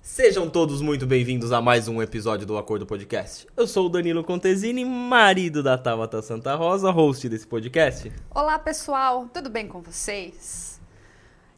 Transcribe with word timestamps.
Sejam 0.00 0.48
todos 0.48 0.80
muito 0.80 1.06
bem-vindos 1.06 1.52
a 1.52 1.60
mais 1.60 1.88
um 1.88 2.00
episódio 2.02 2.46
do 2.46 2.56
Acordo 2.56 2.86
Podcast. 2.86 3.46
Eu 3.56 3.66
sou 3.66 3.86
o 3.86 3.88
Danilo 3.88 4.22
Contesini, 4.22 4.84
marido 4.84 5.62
da 5.62 5.76
Tabata 5.76 6.22
Santa 6.22 6.54
Rosa, 6.54 6.90
host 6.90 7.28
desse 7.28 7.46
podcast. 7.46 8.12
Olá, 8.30 8.58
pessoal, 8.58 9.28
tudo 9.32 9.50
bem 9.50 9.66
com 9.66 9.80
vocês? 9.80 10.80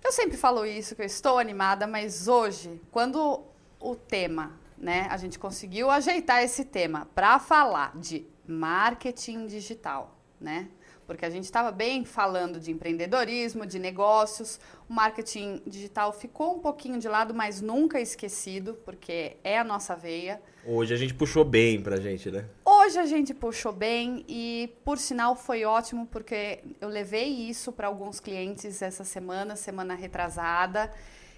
Eu 0.03 0.12
sempre 0.12 0.37
falo 0.37 0.65
isso, 0.65 0.95
que 0.95 1.03
eu 1.03 1.07
estou 1.07 1.39
animada, 1.39 1.87
mas 1.87 2.29
hoje, 2.29 2.81
quando 2.91 3.43
o 3.81 3.95
tema, 3.95 4.53
né, 4.77 5.07
a 5.11 5.17
gente 5.17 5.39
conseguiu 5.39 5.90
ajeitar 5.90 6.43
esse 6.43 6.64
tema 6.64 7.08
para 7.14 7.39
falar 7.39 7.96
de 7.96 8.26
marketing 8.46 9.46
digital, 9.46 10.18
né? 10.40 10.68
porque 11.07 11.25
a 11.25 11.30
gente 11.30 11.44
estava 11.44 11.71
bem 11.71 12.04
falando 12.04 12.58
de 12.58 12.71
empreendedorismo, 12.71 13.66
de 13.66 13.79
negócios. 13.79 14.58
O 14.89 14.93
marketing 14.93 15.63
digital 15.66 16.13
ficou 16.13 16.57
um 16.57 16.58
pouquinho 16.58 16.99
de 16.99 17.08
lado, 17.08 17.35
mas 17.35 17.61
nunca 17.61 18.00
esquecido, 18.00 18.75
porque 18.85 19.36
é 19.44 19.58
a 19.58 19.64
nossa 19.64 19.94
veia. 19.94 20.40
Hoje 20.66 20.94
a 20.94 20.96
gente 20.96 21.14
puxou 21.14 21.44
bem 21.44 21.80
pra 21.80 21.96
gente, 21.96 22.30
né? 22.30 22.46
Hoje 22.64 22.99
a 22.99 23.07
gente 23.07 23.35
puxou 23.35 23.72
bem 23.72 24.25
e, 24.29 24.72
por 24.85 24.99
sinal, 24.99 25.36
foi 25.36 25.64
ótimo, 25.64 26.07
porque 26.07 26.61
eu 26.80 26.88
levei 26.88 27.29
isso 27.29 27.72
para 27.72 27.86
alguns 27.86 28.21
clientes 28.21 28.80
essa 28.80 29.04
semana, 29.04 29.57
semana 29.57 29.94
retrasada, 29.94 30.91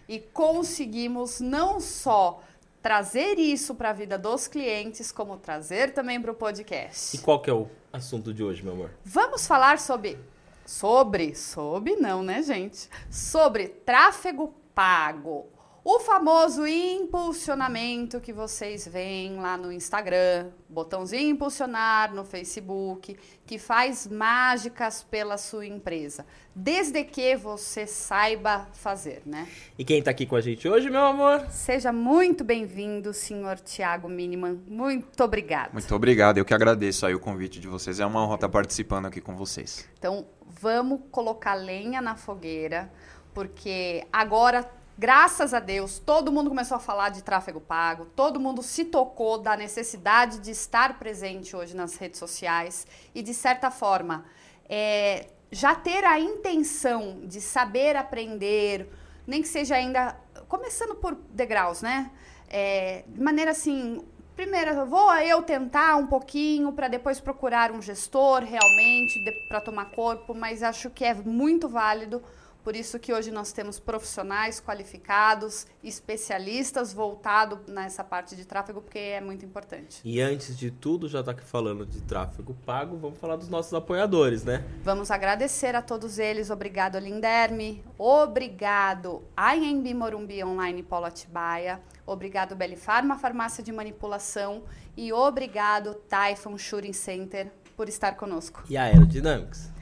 e 0.08 0.20
conseguimos 0.20 1.40
não 1.40 1.80
só 1.80 2.42
trazer 2.86 3.36
isso 3.36 3.74
para 3.74 3.90
a 3.90 3.92
vida 3.92 4.16
dos 4.16 4.46
clientes, 4.46 5.10
como 5.10 5.36
trazer 5.36 5.92
também 5.92 6.20
para 6.20 6.30
o 6.30 6.34
podcast. 6.36 7.16
E 7.16 7.18
qual 7.18 7.42
que 7.42 7.50
é 7.50 7.52
o 7.52 7.66
assunto 7.92 8.32
de 8.32 8.44
hoje, 8.44 8.62
meu 8.62 8.74
amor? 8.74 8.92
Vamos 9.04 9.44
falar 9.44 9.80
sobre 9.80 10.16
sobre, 10.64 11.34
sobre 11.34 11.96
não, 11.96 12.22
né, 12.22 12.44
gente? 12.44 12.88
Sobre 13.10 13.66
tráfego 13.66 14.54
pago. 14.72 15.48
O 15.88 16.00
famoso 16.00 16.66
impulsionamento 16.66 18.20
que 18.20 18.32
vocês 18.32 18.88
veem 18.88 19.36
lá 19.36 19.56
no 19.56 19.70
Instagram, 19.70 20.48
botãozinho 20.68 21.30
impulsionar 21.30 22.12
no 22.12 22.24
Facebook, 22.24 23.16
que 23.46 23.56
faz 23.56 24.04
mágicas 24.04 25.04
pela 25.04 25.38
sua 25.38 25.64
empresa, 25.64 26.26
desde 26.52 27.04
que 27.04 27.36
você 27.36 27.86
saiba 27.86 28.66
fazer, 28.72 29.22
né? 29.24 29.46
E 29.78 29.84
quem 29.84 30.00
está 30.00 30.10
aqui 30.10 30.26
com 30.26 30.34
a 30.34 30.40
gente 30.40 30.68
hoje, 30.68 30.90
meu 30.90 31.04
amor? 31.04 31.46
Seja 31.50 31.92
muito 31.92 32.42
bem-vindo, 32.42 33.14
senhor 33.14 33.60
Tiago 33.60 34.08
Miniman. 34.08 34.58
Muito 34.66 35.22
obrigado. 35.22 35.72
Muito 35.72 35.94
obrigado, 35.94 36.38
eu 36.38 36.44
que 36.44 36.52
agradeço 36.52 37.06
aí 37.06 37.14
o 37.14 37.20
convite 37.20 37.60
de 37.60 37.68
vocês. 37.68 38.00
É 38.00 38.06
uma 38.06 38.24
honra 38.24 38.34
estar 38.34 38.48
participando 38.48 39.06
aqui 39.06 39.20
com 39.20 39.36
vocês. 39.36 39.88
Então, 39.96 40.26
vamos 40.44 41.02
colocar 41.12 41.54
lenha 41.54 42.02
na 42.02 42.16
fogueira, 42.16 42.92
porque 43.32 44.04
agora 44.12 44.68
Graças 44.98 45.52
a 45.52 45.60
Deus, 45.60 45.98
todo 45.98 46.32
mundo 46.32 46.48
começou 46.48 46.78
a 46.78 46.80
falar 46.80 47.10
de 47.10 47.22
tráfego 47.22 47.60
pago, 47.60 48.06
todo 48.16 48.40
mundo 48.40 48.62
se 48.62 48.82
tocou 48.82 49.36
da 49.36 49.54
necessidade 49.54 50.38
de 50.38 50.50
estar 50.50 50.98
presente 50.98 51.54
hoje 51.54 51.76
nas 51.76 51.96
redes 51.96 52.18
sociais 52.18 52.86
e, 53.14 53.22
de 53.22 53.34
certa 53.34 53.70
forma, 53.70 54.24
é, 54.66 55.26
já 55.52 55.74
ter 55.74 56.02
a 56.02 56.18
intenção 56.18 57.20
de 57.24 57.42
saber 57.42 57.94
aprender, 57.94 58.90
nem 59.26 59.42
que 59.42 59.48
seja 59.48 59.74
ainda 59.74 60.16
começando 60.48 60.94
por 60.94 61.14
degraus, 61.28 61.82
né? 61.82 62.10
É, 62.48 63.04
de 63.06 63.20
maneira 63.20 63.50
assim, 63.50 64.02
primeiro 64.34 64.86
vou 64.86 65.14
eu 65.16 65.42
tentar 65.42 65.96
um 65.96 66.06
pouquinho 66.06 66.72
para 66.72 66.88
depois 66.88 67.20
procurar 67.20 67.70
um 67.70 67.82
gestor 67.82 68.42
realmente 68.42 69.20
para 69.46 69.60
tomar 69.60 69.90
corpo, 69.90 70.34
mas 70.34 70.62
acho 70.62 70.88
que 70.88 71.04
é 71.04 71.12
muito 71.12 71.68
válido 71.68 72.22
por 72.66 72.74
isso 72.74 72.98
que 72.98 73.12
hoje 73.12 73.30
nós 73.30 73.52
temos 73.52 73.78
profissionais 73.78 74.58
qualificados, 74.60 75.68
especialistas 75.84 76.92
voltados 76.92 77.60
nessa 77.68 78.02
parte 78.02 78.34
de 78.34 78.44
tráfego, 78.44 78.80
porque 78.80 78.98
é 78.98 79.20
muito 79.20 79.44
importante. 79.44 80.00
E 80.04 80.20
antes 80.20 80.58
de 80.58 80.72
tudo, 80.72 81.08
já 81.08 81.20
está 81.20 81.30
aqui 81.30 81.44
falando 81.44 81.86
de 81.86 82.00
tráfego 82.02 82.56
pago, 82.66 82.96
vamos 82.96 83.20
falar 83.20 83.36
dos 83.36 83.48
nossos 83.48 83.72
apoiadores, 83.72 84.42
né? 84.42 84.64
Vamos 84.82 85.12
agradecer 85.12 85.76
a 85.76 85.80
todos 85.80 86.18
eles. 86.18 86.50
Obrigado, 86.50 86.98
Linderme. 86.98 87.84
Obrigado, 87.96 89.22
IMB 89.38 89.94
Morumbi 89.94 90.42
Online 90.42 90.82
Polo 90.82 91.04
Atibaia. 91.04 91.80
Obrigado, 92.04 92.56
Belifarma 92.56 93.16
Farmácia 93.16 93.62
de 93.62 93.70
Manipulação. 93.70 94.64
E 94.96 95.12
obrigado, 95.12 95.94
Typhon 95.94 96.58
Shooting 96.58 96.92
Center, 96.92 97.52
por 97.76 97.88
estar 97.88 98.16
conosco. 98.16 98.64
E 98.68 98.76
a 98.76 98.82
Aerodynamics. 98.82 99.75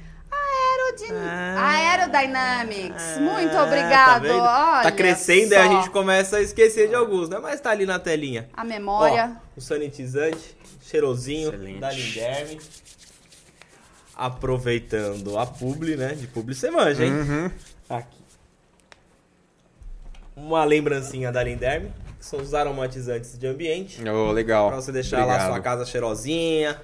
Aerodin... 0.85 1.15
Ah, 1.15 1.71
Aerodynamics. 1.71 3.19
Muito 3.21 3.57
obrigado. 3.57 4.29
Tá, 4.29 4.83
tá 4.83 4.93
crescendo 4.93 5.49
só. 5.49 5.55
e 5.55 5.57
a 5.57 5.69
gente 5.69 5.91
começa 5.91 6.37
a 6.37 6.43
esquecer 6.43 6.89
de 6.89 6.95
alguns, 6.95 7.29
né? 7.29 7.39
Mas 7.41 7.61
tá 7.61 7.71
ali 7.71 7.87
na 7.87 7.99
telinha. 7.99 8.49
A 8.53 8.65
memória. 8.65 9.37
Ó, 9.37 9.59
o 9.59 9.61
sanitizante, 9.61 10.57
cheirosinho 10.83 11.49
Excelente. 11.49 11.81
da 11.81 11.91
Linderme. 11.91 12.61
Aproveitando 14.17 15.39
a 15.39 15.47
publi, 15.47 15.97
né? 15.97 16.15
De 16.15 16.27
publi 16.27 16.55
você 16.55 16.71
manja, 16.71 17.05
hein? 17.05 17.13
Uhum. 17.13 17.51
Aqui. 17.89 18.23
Uma 20.37 20.65
lembrancinha 20.65 21.33
da 21.33 21.43
Linderme. 21.43 21.93
Que 22.19 22.25
são 22.25 22.41
os 22.41 22.55
aromatizantes 22.55 23.37
de 23.37 23.47
ambiente. 23.47 24.03
Oh, 24.09 24.31
legal. 24.31 24.69
Pra 24.69 24.81
você 24.81 24.93
deixar 24.93 25.19
Obrigado. 25.19 25.39
lá 25.39 25.45
a 25.45 25.49
sua 25.51 25.61
casa 25.61 25.85
cheirosinha 25.85 26.81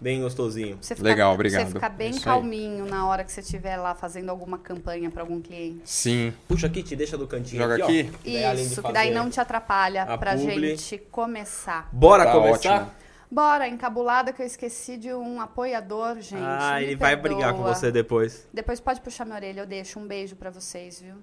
bem 0.00 0.20
gostosinho. 0.22 0.78
Você 0.80 0.94
fica, 0.94 1.06
Legal, 1.08 1.34
obrigado. 1.34 1.66
Você 1.66 1.72
ficar 1.74 1.88
bem 1.90 2.18
calminho 2.18 2.86
na 2.86 3.06
hora 3.06 3.22
que 3.22 3.30
você 3.30 3.40
estiver 3.40 3.76
lá 3.76 3.94
fazendo 3.94 4.30
alguma 4.30 4.58
campanha 4.58 5.10
para 5.10 5.22
algum 5.22 5.40
cliente. 5.40 5.82
Sim. 5.84 6.32
Puxa 6.48 6.66
aqui, 6.66 6.82
te 6.82 6.96
deixa 6.96 7.18
do 7.18 7.26
cantinho 7.26 7.62
Joga 7.62 7.84
aqui. 7.84 8.00
aqui. 8.00 8.40
Daí, 8.42 8.62
Isso, 8.62 8.82
que 8.82 8.92
daí 8.92 9.12
não 9.12 9.28
te 9.28 9.40
atrapalha 9.40 10.06
pra 10.18 10.36
publi. 10.36 10.76
gente 10.76 10.98
começar. 11.10 11.88
Bora 11.92 12.24
tá 12.24 12.32
começar? 12.32 12.74
Ótimo. 12.82 13.00
Bora, 13.32 13.68
encabulada 13.68 14.32
que 14.32 14.42
eu 14.42 14.46
esqueci 14.46 14.96
de 14.96 15.12
um 15.14 15.40
apoiador, 15.40 16.20
gente. 16.20 16.42
Ah, 16.42 16.82
ele 16.82 16.96
vai 16.96 17.14
brigar 17.14 17.54
com 17.54 17.62
você 17.62 17.92
depois. 17.92 18.48
Depois 18.52 18.80
pode 18.80 19.00
puxar 19.00 19.24
minha 19.24 19.36
orelha, 19.36 19.60
eu 19.60 19.66
deixo. 19.66 20.00
Um 20.00 20.06
beijo 20.06 20.34
para 20.34 20.50
vocês, 20.50 21.00
viu? 21.00 21.14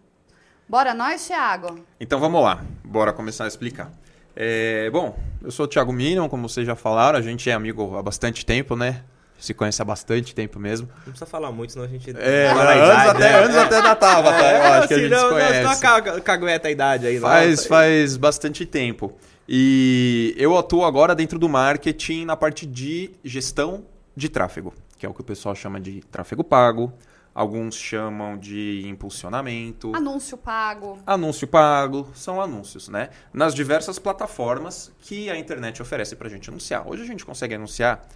Bora 0.70 0.94
nós, 0.94 1.28
Thiago? 1.28 1.80
Então 2.00 2.20
vamos 2.20 2.42
lá, 2.42 2.64
bora 2.84 3.12
começar 3.12 3.44
a 3.44 3.48
explicar. 3.48 3.92
É, 4.40 4.88
bom, 4.92 5.18
eu 5.44 5.50
sou 5.50 5.66
o 5.66 5.68
Thiago 5.68 5.92
Minion, 5.92 6.30
como 6.30 6.48
vocês 6.48 6.66
já 6.66 6.76
falaram, 6.76 7.18
a 7.18 7.22
gente 7.24 7.50
é 7.50 7.54
amigo 7.54 7.98
há 7.98 8.04
bastante 8.04 8.46
tempo, 8.46 8.76
né? 8.76 9.02
se 9.40 9.54
conhece 9.54 9.82
há 9.82 9.86
bastante 9.86 10.34
tempo 10.34 10.60
mesmo. 10.60 10.88
Não 10.98 11.12
precisa 11.12 11.26
falar 11.26 11.52
muito, 11.52 11.74
senão 11.74 11.86
a 11.86 11.88
gente. 11.88 12.10
É, 12.10 12.50
antes, 12.50 12.62
idade, 12.62 13.10
até, 13.10 13.20
né? 13.20 13.44
antes 13.44 13.56
até 13.56 13.82
da 13.82 13.96
Tava, 13.96 14.32
tá? 14.32 14.52
Eu 14.52 14.64
acho 14.74 14.88
que 14.88 14.94
a 14.94 14.98
gente 15.00 15.12
não, 15.12 15.20
se 15.20 15.30
conhece. 15.30 15.64
Não, 15.64 16.22
cagueta 16.22 16.68
a 16.68 16.72
idade 16.72 17.08
aí, 17.08 17.20
Faz, 17.20 17.66
faz 17.66 18.18
bastante 18.18 18.66
tempo. 18.66 19.16
E 19.48 20.34
eu 20.38 20.58
atuo 20.58 20.84
agora 20.84 21.16
dentro 21.16 21.40
do 21.40 21.48
marketing 21.48 22.26
na 22.26 22.36
parte 22.36 22.66
de 22.66 23.12
gestão 23.24 23.86
de 24.16 24.28
tráfego, 24.28 24.74
que 24.98 25.06
é 25.06 25.10
o 25.10 25.14
que 25.14 25.22
o 25.22 25.24
pessoal 25.24 25.56
chama 25.56 25.80
de 25.80 26.02
tráfego 26.12 26.44
pago. 26.44 26.92
Alguns 27.38 27.76
chamam 27.76 28.36
de 28.36 28.82
impulsionamento. 28.88 29.96
Anúncio 29.96 30.36
pago. 30.36 30.98
Anúncio 31.06 31.48
pago. 31.48 32.10
São 32.16 32.42
anúncios, 32.42 32.90
né? 32.90 33.12
Nas 33.32 33.54
diversas 33.54 34.00
plataformas 34.00 34.92
que 34.98 35.30
a 35.30 35.38
internet 35.38 35.80
oferece 35.80 36.16
para 36.16 36.26
a 36.26 36.32
gente 36.32 36.50
anunciar. 36.50 36.90
Hoje 36.90 37.04
a 37.04 37.06
gente 37.06 37.24
consegue 37.24 37.54
anunciar 37.54 38.08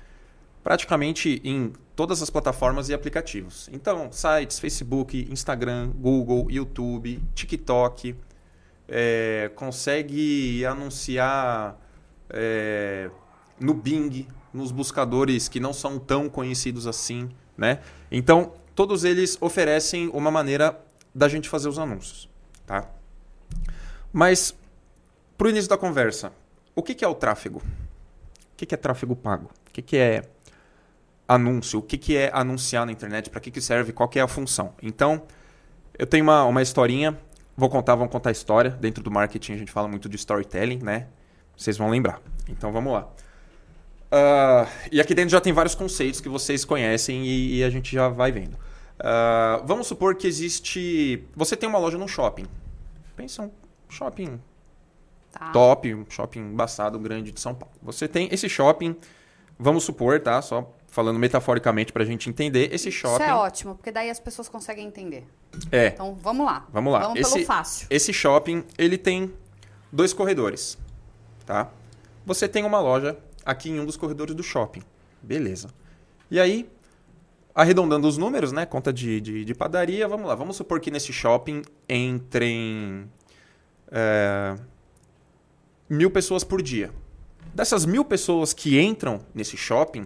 praticamente 0.63 1.39
em 1.43 1.71
todas 1.95 2.23
as 2.23 2.31
plataformas 2.31 2.89
e 2.89 2.95
aplicativos. 2.95 3.69
Então, 3.71 4.11
sites, 4.11 4.57
Facebook, 4.57 5.27
Instagram, 5.31 5.91
Google, 5.91 6.49
YouTube, 6.49 7.23
TikTok, 7.35 8.15
é, 8.87 9.51
consegue 9.53 10.65
anunciar 10.65 11.79
é, 12.27 13.11
no 13.59 13.75
Bing, 13.75 14.27
nos 14.51 14.71
buscadores 14.71 15.47
que 15.47 15.59
não 15.59 15.73
são 15.73 15.99
tão 15.99 16.27
conhecidos 16.27 16.87
assim, 16.87 17.29
né? 17.55 17.81
Então, 18.11 18.53
todos 18.75 19.03
eles 19.03 19.37
oferecem 19.41 20.09
uma 20.09 20.31
maneira 20.31 20.79
da 21.13 21.27
gente 21.27 21.49
fazer 21.49 21.67
os 21.67 21.77
anúncios, 21.77 22.29
tá? 22.65 22.89
Mas, 24.11 24.55
para 25.37 25.47
o 25.47 25.49
início 25.49 25.69
da 25.69 25.77
conversa, 25.77 26.31
o 26.75 26.81
que, 26.83 26.93
que 26.93 27.03
é 27.03 27.07
o 27.07 27.15
tráfego? 27.15 27.59
O 27.59 28.55
que, 28.57 28.65
que 28.65 28.75
é 28.75 28.77
tráfego 28.77 29.15
pago? 29.15 29.49
O 29.67 29.71
que, 29.71 29.81
que 29.81 29.97
é 29.97 30.23
anúncio, 31.27 31.79
o 31.79 31.81
que, 31.81 31.97
que 31.97 32.17
é 32.17 32.29
anunciar 32.33 32.85
na 32.85 32.91
internet, 32.91 33.29
para 33.29 33.39
que, 33.39 33.49
que 33.49 33.61
serve, 33.61 33.93
qual 33.93 34.09
que 34.09 34.19
é 34.19 34.21
a 34.21 34.27
função. 34.27 34.73
Então, 34.81 35.23
eu 35.97 36.05
tenho 36.05 36.23
uma, 36.23 36.43
uma 36.43 36.61
historinha, 36.61 37.17
vou 37.55 37.69
contar, 37.69 37.95
vamos 37.95 38.11
contar 38.11 38.29
a 38.29 38.31
história. 38.31 38.71
Dentro 38.71 39.03
do 39.03 39.11
marketing 39.11 39.53
a 39.53 39.57
gente 39.57 39.71
fala 39.71 39.87
muito 39.87 40.09
de 40.09 40.15
storytelling, 40.15 40.79
né? 40.79 41.07
Vocês 41.55 41.77
vão 41.77 41.89
lembrar. 41.89 42.21
Então 42.49 42.71
vamos 42.71 42.91
lá. 42.93 43.07
Uh, 44.11 44.67
e 44.91 44.99
aqui 44.99 45.13
dentro 45.15 45.29
já 45.31 45.39
tem 45.39 45.53
vários 45.53 45.73
conceitos 45.73 46.19
que 46.19 46.27
vocês 46.27 46.65
conhecem 46.65 47.25
e, 47.25 47.57
e 47.59 47.63
a 47.63 47.69
gente 47.69 47.93
já 47.93 48.09
vai 48.09 48.31
vendo. 48.31 48.55
Uh, 48.55 49.65
vamos 49.65 49.87
supor 49.87 50.15
que 50.15 50.27
existe. 50.27 51.23
Você 51.35 51.55
tem 51.55 51.67
uma 51.69 51.79
loja 51.79 51.97
num 51.97 52.07
shopping. 52.07 52.45
Pensa 53.15 53.43
um 53.43 53.51
shopping 53.89 54.39
Tá. 55.31 55.49
top, 55.53 55.93
um 55.95 56.05
shopping 56.09 56.39
embaçado, 56.41 56.99
grande 56.99 57.31
de 57.31 57.39
São 57.39 57.55
Paulo. 57.55 57.73
Você 57.81 58.05
tem 58.05 58.27
esse 58.33 58.49
shopping, 58.49 58.93
vamos 59.57 59.85
supor, 59.85 60.19
tá? 60.19 60.41
Só 60.41 60.69
falando 60.87 61.17
metaforicamente 61.17 61.93
pra 61.93 62.03
gente 62.03 62.29
entender, 62.29 62.67
esse 62.73 62.91
shopping... 62.91 63.23
Isso 63.23 63.31
é 63.31 63.33
ótimo, 63.33 63.75
porque 63.75 63.93
daí 63.93 64.09
as 64.09 64.19
pessoas 64.19 64.49
conseguem 64.49 64.85
entender. 64.85 65.25
É, 65.71 65.87
Então, 65.87 66.15
vamos 66.21 66.45
lá. 66.45 66.67
Vamos 66.73 66.91
lá. 66.91 66.99
Vamos 66.99 67.17
Esse- 67.21 67.31
pelo 67.33 67.45
fácil. 67.45 67.87
esse 67.89 68.11
shopping, 68.11 68.65
ele 68.77 68.97
tem 68.97 69.33
dois 69.89 70.11
corredores, 70.11 70.77
tá? 71.45 71.69
Você 72.25 72.45
tem 72.45 72.65
uma 72.65 72.81
loja 72.81 73.17
aqui 73.45 73.69
em 73.69 73.79
um 73.79 73.85
dos 73.85 73.97
corredores 73.97 74.35
do 74.35 74.43
shopping. 74.43 74.81
Beleza. 75.21 75.69
E 76.29 76.39
aí, 76.39 76.69
arredondando 77.53 78.07
os 78.07 78.17
números, 78.17 78.51
né? 78.51 78.65
Conta 78.65 78.91
de, 78.91 79.19
de, 79.21 79.45
de 79.45 79.53
padaria, 79.53 80.07
vamos 80.07 80.27
lá. 80.27 80.35
Vamos 80.35 80.55
supor 80.55 80.79
que 80.79 80.89
nesse 80.89 81.11
shopping 81.11 81.61
entrem 81.87 83.09
é, 83.91 84.55
mil 85.89 86.09
pessoas 86.09 86.43
por 86.43 86.61
dia. 86.61 86.91
Dessas 87.53 87.85
mil 87.85 88.05
pessoas 88.05 88.53
que 88.53 88.79
entram 88.79 89.19
nesse 89.33 89.57
shopping, 89.57 90.05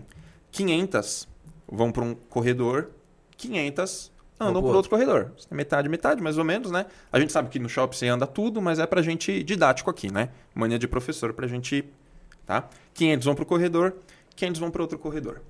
500 0.51 1.27
vão 1.67 1.91
para 1.91 2.03
um 2.03 2.15
corredor, 2.15 2.89
500 3.37 4.15
Vão 4.37 4.49
andam 4.49 4.61
para 4.61 4.71
outro 4.71 4.89
corredor. 4.89 5.31
Metade, 5.49 5.87
metade, 5.87 6.21
mais 6.21 6.37
ou 6.37 6.43
menos, 6.43 6.69
né? 6.69 6.85
A 7.11 7.19
gente 7.19 7.31
sabe 7.31 7.49
que 7.49 7.57
no 7.57 7.69
shopping 7.69 7.95
você 7.95 8.07
anda 8.07 8.27
tudo, 8.27 8.61
mas 8.61 8.79
é 8.79 8.85
pra 8.85 9.01
gente 9.01 9.41
didático 9.43 9.89
aqui, 9.89 10.11
né? 10.11 10.29
Mania 10.53 10.77
de 10.77 10.87
professor 10.87 11.33
pra 11.33 11.47
gente, 11.47 11.85
tá? 12.45 12.67
500 12.95 13.25
vão 13.25 13.35
pro 13.35 13.45
corredor, 13.45 13.95
500 14.35 14.59
vão 14.59 14.71
para 14.71 14.81
outro 14.81 14.97
corredor. 14.97 15.41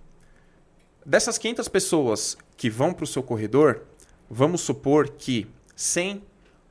Dessas 1.05 1.37
500 1.37 1.67
pessoas 1.67 2.37
que 2.57 2.69
vão 2.69 2.91
para 2.91 3.03
o 3.03 3.07
seu 3.07 3.21
corredor, 3.23 3.83
vamos 4.29 4.61
supor 4.61 5.07
que 5.09 5.47
100 5.75 6.21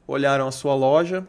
olharam 0.07 0.47
a 0.49 0.53
sua 0.53 0.75
loja, 0.75 1.27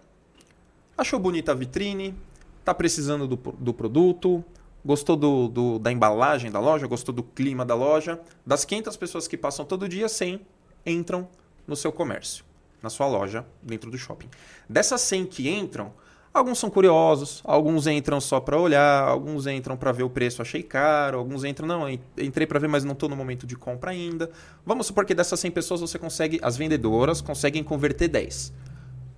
achou 0.97 1.19
bonita 1.19 1.51
a 1.51 1.55
vitrine, 1.55 2.15
tá 2.63 2.73
precisando 2.73 3.27
do, 3.27 3.35
do 3.35 3.73
produto, 3.73 4.43
gostou 4.83 5.15
do, 5.15 5.47
do- 5.47 5.79
da 5.79 5.91
embalagem 5.91 6.49
da 6.51 6.59
loja, 6.59 6.87
gostou 6.87 7.13
do 7.13 7.21
clima 7.23 7.63
da 7.63 7.75
loja. 7.75 8.19
Das 8.45 8.65
500 8.65 8.97
pessoas 8.97 9.27
que 9.27 9.37
passam 9.37 9.65
todo 9.65 9.87
dia, 9.87 10.09
100 10.09 10.41
entram 10.85 11.27
no 11.67 11.75
seu 11.75 11.91
comércio, 11.91 12.43
na 12.81 12.89
sua 12.89 13.07
loja, 13.07 13.45
dentro 13.61 13.91
do 13.91 13.97
shopping. 13.97 14.29
Dessas 14.67 15.01
100 15.01 15.25
que 15.27 15.49
entram, 15.49 15.93
alguns 16.37 16.59
são 16.59 16.69
curiosos, 16.69 17.41
alguns 17.43 17.87
entram 17.87 18.19
só 18.21 18.39
para 18.39 18.59
olhar, 18.59 19.07
alguns 19.07 19.47
entram 19.47 19.75
para 19.77 19.91
ver 19.91 20.03
o 20.03 20.09
preço, 20.09 20.41
achei 20.41 20.61
caro, 20.61 21.17
alguns 21.17 21.43
entram, 21.43 21.67
não, 21.67 21.89
en- 21.89 21.99
entrei 22.17 22.45
para 22.45 22.59
ver, 22.59 22.67
mas 22.67 22.83
não 22.83 22.93
estou 22.93 23.07
no 23.09 23.15
momento 23.15 23.47
de 23.47 23.55
compra 23.55 23.91
ainda. 23.91 24.29
Vamos 24.65 24.87
supor 24.87 25.05
que 25.05 25.13
dessas 25.15 25.39
100 25.39 25.51
pessoas 25.51 25.81
você 25.81 25.97
consegue, 25.97 26.39
as 26.41 26.57
vendedoras 26.57 27.21
conseguem 27.21 27.63
converter 27.63 28.07
10. 28.07 28.53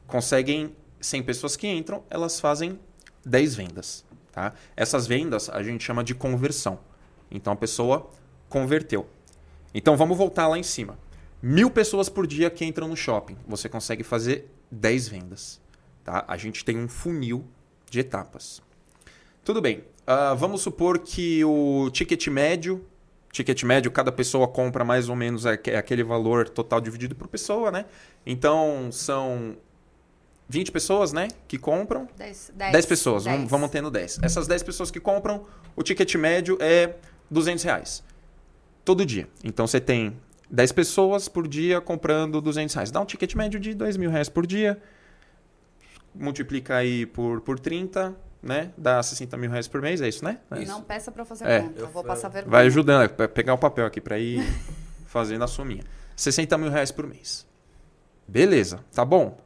Conseguem 0.05 0.75
100 1.01 1.23
pessoas 1.23 1.55
que 1.55 1.67
entram, 1.67 2.03
elas 2.09 2.39
fazem 2.39 2.79
10 3.25 3.55
vendas. 3.55 4.05
Tá? 4.31 4.53
Essas 4.75 5.07
vendas 5.07 5.49
a 5.49 5.61
gente 5.63 5.83
chama 5.83 6.03
de 6.03 6.13
conversão. 6.13 6.79
Então 7.29 7.51
a 7.51 7.55
pessoa 7.55 8.09
converteu. 8.47 9.07
Então 9.73 9.97
vamos 9.97 10.17
voltar 10.17 10.47
lá 10.47 10.57
em 10.57 10.63
cima. 10.63 10.97
Mil 11.41 11.69
pessoas 11.69 12.09
por 12.09 12.25
dia 12.25 12.49
que 12.49 12.63
entram 12.65 12.87
no 12.87 12.95
shopping. 12.95 13.37
Você 13.47 13.67
consegue 13.67 14.03
fazer 14.03 14.51
10 14.71 15.07
vendas. 15.07 15.59
Tá? 16.07 16.23
A 16.25 16.37
gente 16.37 16.63
tem 16.63 16.77
um 16.77 16.87
funil 16.87 17.43
de 17.91 17.99
etapas. 17.99 18.61
Tudo 19.43 19.61
bem. 19.61 19.83
Ah, 20.07 20.33
vamos 20.33 20.61
supor 20.61 20.99
que 20.99 21.43
o 21.43 21.89
ticket 21.91 22.27
médio. 22.29 22.85
Ticket 23.29 23.61
médio, 23.63 23.91
cada 23.91 24.09
pessoa 24.09 24.47
compra 24.47 24.85
mais 24.85 25.09
ou 25.09 25.17
menos 25.17 25.45
aque- 25.45 25.71
aquele 25.75 26.05
valor 26.05 26.47
total 26.47 26.79
dividido 26.79 27.13
por 27.13 27.27
pessoa, 27.27 27.69
né? 27.71 27.83
Então 28.25 28.87
são 28.89 29.57
20 30.47 30.71
pessoas, 30.71 31.11
né? 31.11 31.27
Que 31.45 31.57
compram. 31.57 32.07
10, 32.17 32.53
10 32.71 32.85
pessoas, 32.85 33.25
vamos, 33.25 33.51
vamos 33.51 33.69
tendo 33.69 33.91
10. 33.91 34.19
Essas 34.23 34.47
10 34.47 34.63
pessoas 34.63 34.89
que 34.89 35.01
compram, 35.01 35.43
o 35.75 35.83
ticket 35.83 36.15
médio 36.15 36.57
é 36.61 36.95
200 37.29 37.65
reais. 37.65 38.01
Todo 38.85 39.05
dia. 39.05 39.27
Então 39.43 39.67
você 39.67 39.81
tem 39.81 40.15
10 40.49 40.71
pessoas 40.71 41.27
por 41.27 41.49
dia 41.49 41.81
comprando 41.81 42.39
200 42.39 42.73
reais. 42.73 42.91
Dá 42.91 43.01
um 43.01 43.05
ticket 43.05 43.35
médio 43.35 43.59
de 43.59 43.73
2 43.73 43.97
mil 43.97 44.09
reais 44.09 44.29
por 44.29 44.47
dia. 44.47 44.81
Multiplica 46.19 46.75
aí 46.77 47.05
por, 47.05 47.41
por 47.41 47.59
30, 47.59 48.15
né? 48.41 48.71
Dá 48.77 49.01
60 49.01 49.35
mil 49.37 49.49
reais 49.49 49.67
por 49.67 49.81
mês, 49.81 50.01
é 50.01 50.07
isso, 50.07 50.23
né? 50.23 50.39
É 50.51 50.61
isso. 50.61 50.71
Não 50.71 50.81
peça 50.81 51.11
pra 51.11 51.21
eu 51.21 51.25
fazer 51.25 51.45
É. 51.47 51.61
conta. 51.61 51.79
Eu 51.79 51.87
vou 51.89 52.03
passar 52.03 52.29
vergonha. 52.29 52.51
Vai 52.51 52.65
ajudando, 52.67 53.03
é 53.03 53.07
pra 53.07 53.27
pegar 53.27 53.53
o 53.53 53.57
papel 53.57 53.85
aqui 53.85 54.01
pra 54.01 54.17
ir 54.17 54.41
fazendo 55.05 55.43
a 55.43 55.47
sominha. 55.47 55.83
60 56.15 56.57
mil 56.57 56.69
reais 56.71 56.91
por 56.91 57.05
mês. 57.05 57.45
Beleza, 58.27 58.83
tá 58.93 59.05
bom. 59.05 59.37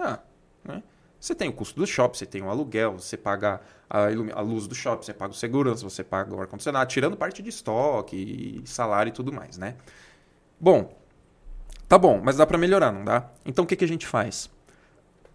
Ah, 0.00 0.20
né? 0.64 0.82
Você 1.20 1.34
tem 1.34 1.48
o 1.48 1.52
custo 1.52 1.78
do 1.78 1.86
shopping, 1.86 2.18
você 2.18 2.26
tem 2.26 2.42
o 2.42 2.48
aluguel, 2.50 2.98
você 2.98 3.16
paga 3.16 3.60
a, 3.88 4.06
a 4.34 4.40
luz 4.40 4.66
do 4.66 4.74
shopping, 4.74 5.04
você 5.04 5.12
paga 5.14 5.32
o 5.32 5.36
segurança, 5.36 5.84
você 5.84 6.02
paga 6.02 6.34
o 6.34 6.40
ar-condicionado, 6.40 6.90
tirando 6.90 7.16
parte 7.16 7.42
de 7.42 7.48
estoque, 7.48 8.60
e 8.64 8.68
salário 8.68 9.10
e 9.10 9.12
tudo 9.12 9.32
mais, 9.32 9.56
né? 9.56 9.76
Bom, 10.58 10.92
tá 11.88 11.96
bom, 11.98 12.20
mas 12.22 12.36
dá 12.36 12.46
pra 12.46 12.58
melhorar, 12.58 12.90
não 12.90 13.04
dá? 13.04 13.28
Então 13.44 13.64
o 13.64 13.68
que, 13.68 13.76
que 13.76 13.84
a 13.84 13.88
gente 13.88 14.06
faz? 14.06 14.50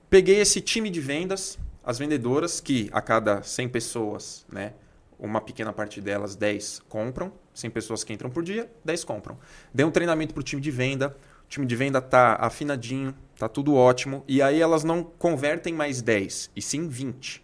Peguei 0.10 0.40
esse 0.40 0.62
time 0.62 0.90
de 0.90 1.02
vendas, 1.02 1.60
as 1.84 2.00
vendedoras, 2.00 2.62
que 2.62 2.90
a 2.94 3.02
cada 3.02 3.44
100 3.44 3.68
pessoas, 3.68 4.46
né? 4.50 4.74
Uma 5.20 5.42
pequena 5.42 5.74
parte 5.74 6.00
delas, 6.00 6.36
10 6.36 6.84
compram. 6.88 7.34
100 7.54 7.72
pessoas 7.72 8.04
que 8.06 8.14
entram 8.14 8.30
por 8.30 8.42
dia, 8.42 8.72
10 8.86 9.04
compram. 9.04 9.38
Dei 9.74 9.86
um 9.86 9.92
treinamento 9.92 10.34
pro 10.34 10.44
time 10.44 10.62
de 10.62 10.72
venda. 10.72 11.18
O 11.44 11.50
time 11.50 11.66
de 11.66 11.76
venda 11.76 12.00
tá 12.00 12.38
afinadinho, 12.40 13.14
tá 13.38 13.50
tudo 13.50 13.76
ótimo. 13.76 14.24
E 14.28 14.42
aí 14.42 14.62
elas 14.62 14.86
não 14.86 15.04
convertem 15.04 15.74
mais 15.74 16.02
10, 16.02 16.52
e 16.56 16.62
sim 16.62 16.88
20. 16.88 17.44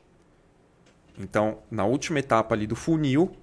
Então, 1.20 1.60
na 1.70 1.84
última 1.84 2.20
etapa 2.20 2.56
ali 2.56 2.66
do 2.66 2.76
funil, 2.76 3.36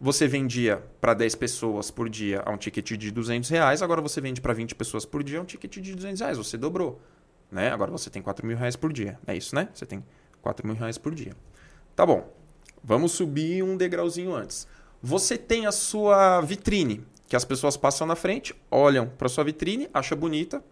você 0.00 0.28
vendia 0.28 0.84
para 1.00 1.14
10 1.14 1.34
pessoas 1.34 1.90
por 1.90 2.08
dia 2.08 2.42
a 2.46 2.50
um 2.52 2.56
ticket 2.56 2.92
de 2.92 3.10
200 3.10 3.50
reais, 3.50 3.82
agora 3.82 4.00
você 4.00 4.20
vende 4.20 4.40
para 4.40 4.52
20 4.52 4.74
pessoas 4.76 5.04
por 5.04 5.24
dia 5.24 5.38
a 5.38 5.42
um 5.42 5.44
ticket 5.44 5.78
de 5.78 5.94
200 5.94 6.20
reais. 6.20 6.38
Você 6.38 6.56
dobrou. 6.56 7.00
Né? 7.50 7.70
Agora 7.70 7.90
você 7.90 8.10
tem 8.10 8.20
4 8.20 8.46
mil 8.46 8.56
reais 8.56 8.76
por 8.76 8.92
dia. 8.92 9.18
É 9.26 9.36
isso, 9.36 9.54
né? 9.54 9.68
Você 9.72 9.86
tem 9.86 10.04
4 10.42 10.66
mil 10.66 10.76
reais 10.76 10.98
por 10.98 11.14
dia. 11.14 11.34
Tá 11.96 12.04
bom. 12.04 12.32
Vamos 12.82 13.12
subir 13.12 13.62
um 13.62 13.76
degrauzinho 13.76 14.34
antes. 14.34 14.66
Você 15.02 15.38
tem 15.38 15.66
a 15.66 15.72
sua 15.72 16.40
vitrine, 16.40 17.04
que 17.26 17.36
as 17.36 17.44
pessoas 17.44 17.76
passam 17.76 18.06
na 18.06 18.16
frente, 18.16 18.54
olham 18.70 19.08
para 19.08 19.28
sua 19.28 19.44
vitrine, 19.44 19.88
acha 19.92 20.14
bonita 20.16 20.62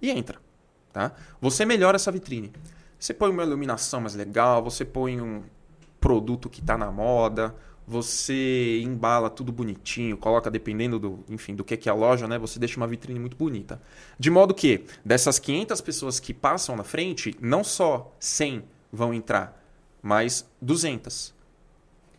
e 0.00 0.10
entra. 0.10 0.38
Tá? 0.92 1.12
Você 1.40 1.64
melhora 1.64 1.96
essa 1.96 2.12
vitrine. 2.12 2.52
Você 2.98 3.12
põe 3.12 3.30
uma 3.30 3.42
iluminação 3.42 4.00
mais 4.00 4.14
legal, 4.14 4.62
você 4.62 4.84
põe 4.84 5.20
um 5.20 5.42
produto 6.00 6.48
que 6.48 6.60
está 6.60 6.78
na 6.78 6.90
moda, 6.90 7.54
você 7.86 8.80
embala 8.82 9.28
tudo 9.28 9.52
bonitinho, 9.52 10.16
coloca 10.16 10.50
dependendo 10.50 10.98
do, 10.98 11.24
enfim, 11.28 11.54
do 11.54 11.62
que 11.62 11.76
que 11.76 11.88
é 11.88 11.92
a 11.92 11.94
loja, 11.94 12.26
né? 12.26 12.38
Você 12.38 12.58
deixa 12.58 12.76
uma 12.78 12.86
vitrine 12.86 13.20
muito 13.20 13.36
bonita. 13.36 13.80
De 14.18 14.30
modo 14.30 14.54
que 14.54 14.84
dessas 15.04 15.38
500 15.38 15.80
pessoas 15.80 16.18
que 16.18 16.32
passam 16.32 16.76
na 16.76 16.84
frente, 16.84 17.36
não 17.40 17.62
só 17.62 18.14
100 18.18 18.64
vão 18.90 19.12
entrar, 19.12 19.62
mas 20.02 20.48
200. 20.62 21.34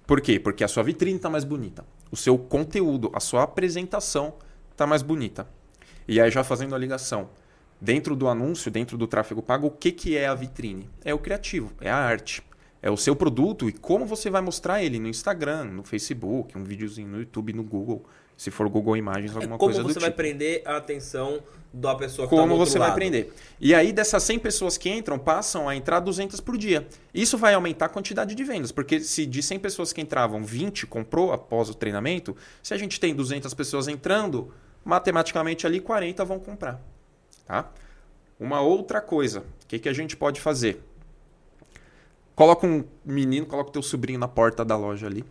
Por 0.05 0.21
quê? 0.21 0.39
Porque 0.39 0.63
a 0.63 0.67
sua 0.67 0.83
vitrine 0.83 1.17
está 1.17 1.29
mais 1.29 1.43
bonita. 1.43 1.83
O 2.11 2.15
seu 2.15 2.37
conteúdo, 2.37 3.11
a 3.13 3.19
sua 3.19 3.43
apresentação 3.43 4.35
está 4.71 4.85
mais 4.85 5.01
bonita. 5.01 5.47
E 6.07 6.21
aí 6.21 6.29
já 6.29 6.43
fazendo 6.43 6.75
a 6.75 6.77
ligação, 6.77 7.29
dentro 7.81 8.15
do 8.15 8.27
anúncio, 8.27 8.69
dentro 8.69 8.97
do 8.97 9.07
tráfego 9.07 9.41
pago, 9.41 9.67
o 9.67 9.71
que, 9.71 9.91
que 9.91 10.15
é 10.15 10.27
a 10.27 10.35
vitrine? 10.35 10.87
É 11.03 11.13
o 11.13 11.19
criativo, 11.19 11.71
é 11.81 11.89
a 11.89 11.97
arte. 11.97 12.43
É 12.85 12.91
o 12.91 12.95
seu 12.95 13.15
produto 13.15 13.67
e 13.67 13.71
como 13.71 14.05
você 14.05 14.29
vai 14.29 14.43
mostrar 14.43 14.83
ele 14.83 14.99
no 14.99 15.07
Instagram, 15.07 15.63
no 15.63 15.83
Facebook, 15.83 16.55
um 16.55 16.63
videozinho 16.63 17.07
no 17.07 17.17
YouTube, 17.17 17.51
no 17.51 17.63
Google, 17.63 18.05
se 18.37 18.51
for 18.51 18.69
Google 18.69 18.95
Imagens, 18.95 19.31
É 19.31 19.35
alguma 19.37 19.57
como 19.57 19.71
coisa 19.73 19.81
do 19.81 19.91
você 19.91 19.99
vai 19.99 20.09
tipo. 20.09 20.17
prender 20.17 20.61
a 20.63 20.77
atenção 20.77 21.41
da 21.73 21.95
pessoa 21.95 22.27
que 22.27 22.35
tá 22.35 22.39
Como 22.39 22.53
outro 22.53 22.69
você 22.69 22.77
vai 22.77 22.89
lado. 22.89 22.97
prender. 22.97 23.33
E 23.59 23.73
aí, 23.73 23.91
dessas 23.91 24.21
100 24.21 24.37
pessoas 24.37 24.77
que 24.77 24.87
entram, 24.87 25.17
passam 25.17 25.67
a 25.67 25.75
entrar 25.75 25.99
200 25.99 26.39
por 26.41 26.59
dia. 26.59 26.87
Isso 27.11 27.39
vai 27.39 27.55
aumentar 27.55 27.87
a 27.87 27.89
quantidade 27.89 28.35
de 28.35 28.43
vendas, 28.43 28.71
porque 28.71 28.99
se 28.99 29.25
de 29.25 29.41
100 29.41 29.57
pessoas 29.61 29.91
que 29.91 29.99
entravam, 29.99 30.43
20 30.43 30.85
comprou 30.85 31.33
após 31.33 31.71
o 31.71 31.73
treinamento, 31.73 32.35
se 32.61 32.71
a 32.71 32.77
gente 32.77 32.99
tem 32.99 33.15
200 33.15 33.51
pessoas 33.55 33.87
entrando, 33.87 34.53
matematicamente 34.83 35.65
ali 35.65 35.79
40 35.79 36.23
vão 36.23 36.37
comprar. 36.37 36.79
Tá? 37.47 37.67
Uma 38.39 38.61
outra 38.61 39.01
coisa, 39.01 39.39
o 39.39 39.67
que, 39.67 39.79
que 39.79 39.89
a 39.89 39.93
gente 39.93 40.15
pode 40.15 40.39
fazer? 40.39 40.83
Coloca 42.35 42.67
um 42.67 42.83
menino, 43.05 43.45
coloca 43.45 43.69
o 43.69 43.71
teu 43.71 43.81
sobrinho 43.81 44.19
na 44.19 44.27
porta 44.27 44.65
da 44.65 44.75
loja 44.75 45.07
ali, 45.07 45.23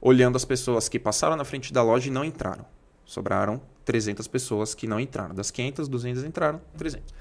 olhando 0.00 0.36
as 0.36 0.44
pessoas 0.44 0.88
que 0.88 0.98
passaram 0.98 1.36
na 1.36 1.44
frente 1.44 1.72
da 1.72 1.82
loja 1.82 2.08
e 2.08 2.10
não 2.10 2.24
entraram. 2.24 2.66
Sobraram 3.04 3.60
300 3.84 4.28
pessoas 4.28 4.74
que 4.74 4.86
não 4.86 5.00
entraram. 5.00 5.34
Das 5.34 5.50
500, 5.50 5.88
200 5.88 6.24
entraram, 6.24 6.60
300. 6.76 7.14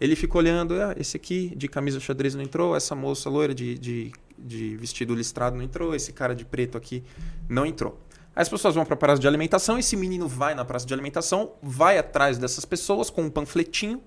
Ele 0.00 0.16
fica 0.16 0.38
olhando, 0.38 0.74
ah, 0.80 0.94
esse 0.96 1.14
aqui 1.14 1.54
de 1.54 1.68
camisa 1.68 2.00
xadrez 2.00 2.34
não 2.34 2.42
entrou, 2.42 2.74
essa 2.74 2.94
moça 2.94 3.28
loira 3.28 3.54
de, 3.54 3.78
de, 3.78 4.12
de 4.38 4.76
vestido 4.78 5.14
listrado 5.14 5.56
não 5.56 5.62
entrou, 5.62 5.94
esse 5.94 6.10
cara 6.10 6.34
de 6.34 6.46
preto 6.46 6.78
aqui 6.78 7.04
não 7.46 7.66
entrou. 7.66 8.00
As 8.34 8.48
pessoas 8.48 8.74
vão 8.74 8.86
para 8.86 8.94
a 8.94 8.96
praça 8.96 9.20
de 9.20 9.28
alimentação, 9.28 9.78
esse 9.78 9.94
menino 9.96 10.26
vai 10.26 10.54
na 10.54 10.64
praça 10.64 10.86
de 10.86 10.94
alimentação, 10.94 11.52
vai 11.62 11.98
atrás 11.98 12.38
dessas 12.38 12.64
pessoas 12.64 13.10
com 13.10 13.24
um 13.24 13.30
panfletinho, 13.30 14.02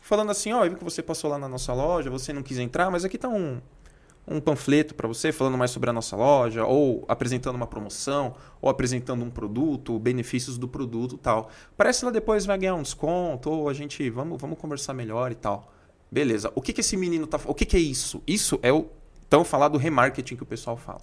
falando 0.00 0.30
assim, 0.30 0.52
ó, 0.52 0.64
eu 0.64 0.70
vi 0.70 0.76
que 0.76 0.84
você 0.84 1.02
passou 1.02 1.28
lá 1.28 1.38
na 1.38 1.48
nossa 1.48 1.72
loja, 1.72 2.08
você 2.08 2.32
não 2.32 2.44
quis 2.44 2.58
entrar, 2.58 2.88
mas 2.88 3.04
aqui 3.04 3.18
tá 3.18 3.28
um, 3.28 3.60
um 4.28 4.40
panfleto 4.40 4.94
para 4.94 5.06
você 5.06 5.30
falando 5.30 5.56
mais 5.56 5.70
sobre 5.70 5.88
a 5.88 5.92
nossa 5.92 6.16
loja, 6.16 6.64
ou 6.64 7.04
apresentando 7.08 7.54
uma 7.54 7.66
promoção, 7.66 8.34
ou 8.60 8.68
apresentando 8.68 9.24
um 9.24 9.30
produto, 9.30 9.98
benefícios 9.98 10.58
do 10.58 10.66
produto 10.66 11.16
tal. 11.16 11.50
Parece 11.76 12.04
ela 12.04 12.12
depois 12.12 12.44
vai 12.44 12.58
ganhar 12.58 12.74
um 12.74 12.82
desconto, 12.82 13.50
ou 13.50 13.68
a 13.68 13.72
gente 13.72 14.08
vamos, 14.10 14.40
vamos 14.40 14.58
conversar 14.58 14.94
melhor 14.94 15.30
e 15.30 15.36
tal. 15.36 15.72
Beleza. 16.10 16.50
O 16.54 16.62
que, 16.62 16.72
que 16.72 16.80
esse 16.80 16.96
menino 16.96 17.26
tá 17.26 17.38
O 17.44 17.54
que, 17.54 17.64
que 17.64 17.76
é 17.76 17.80
isso? 17.80 18.22
Isso 18.26 18.58
é 18.62 18.72
o 18.72 18.86
tão 19.28 19.44
falado 19.44 19.78
remarketing 19.78 20.36
que 20.36 20.42
o 20.42 20.46
pessoal 20.46 20.76
fala. 20.76 21.00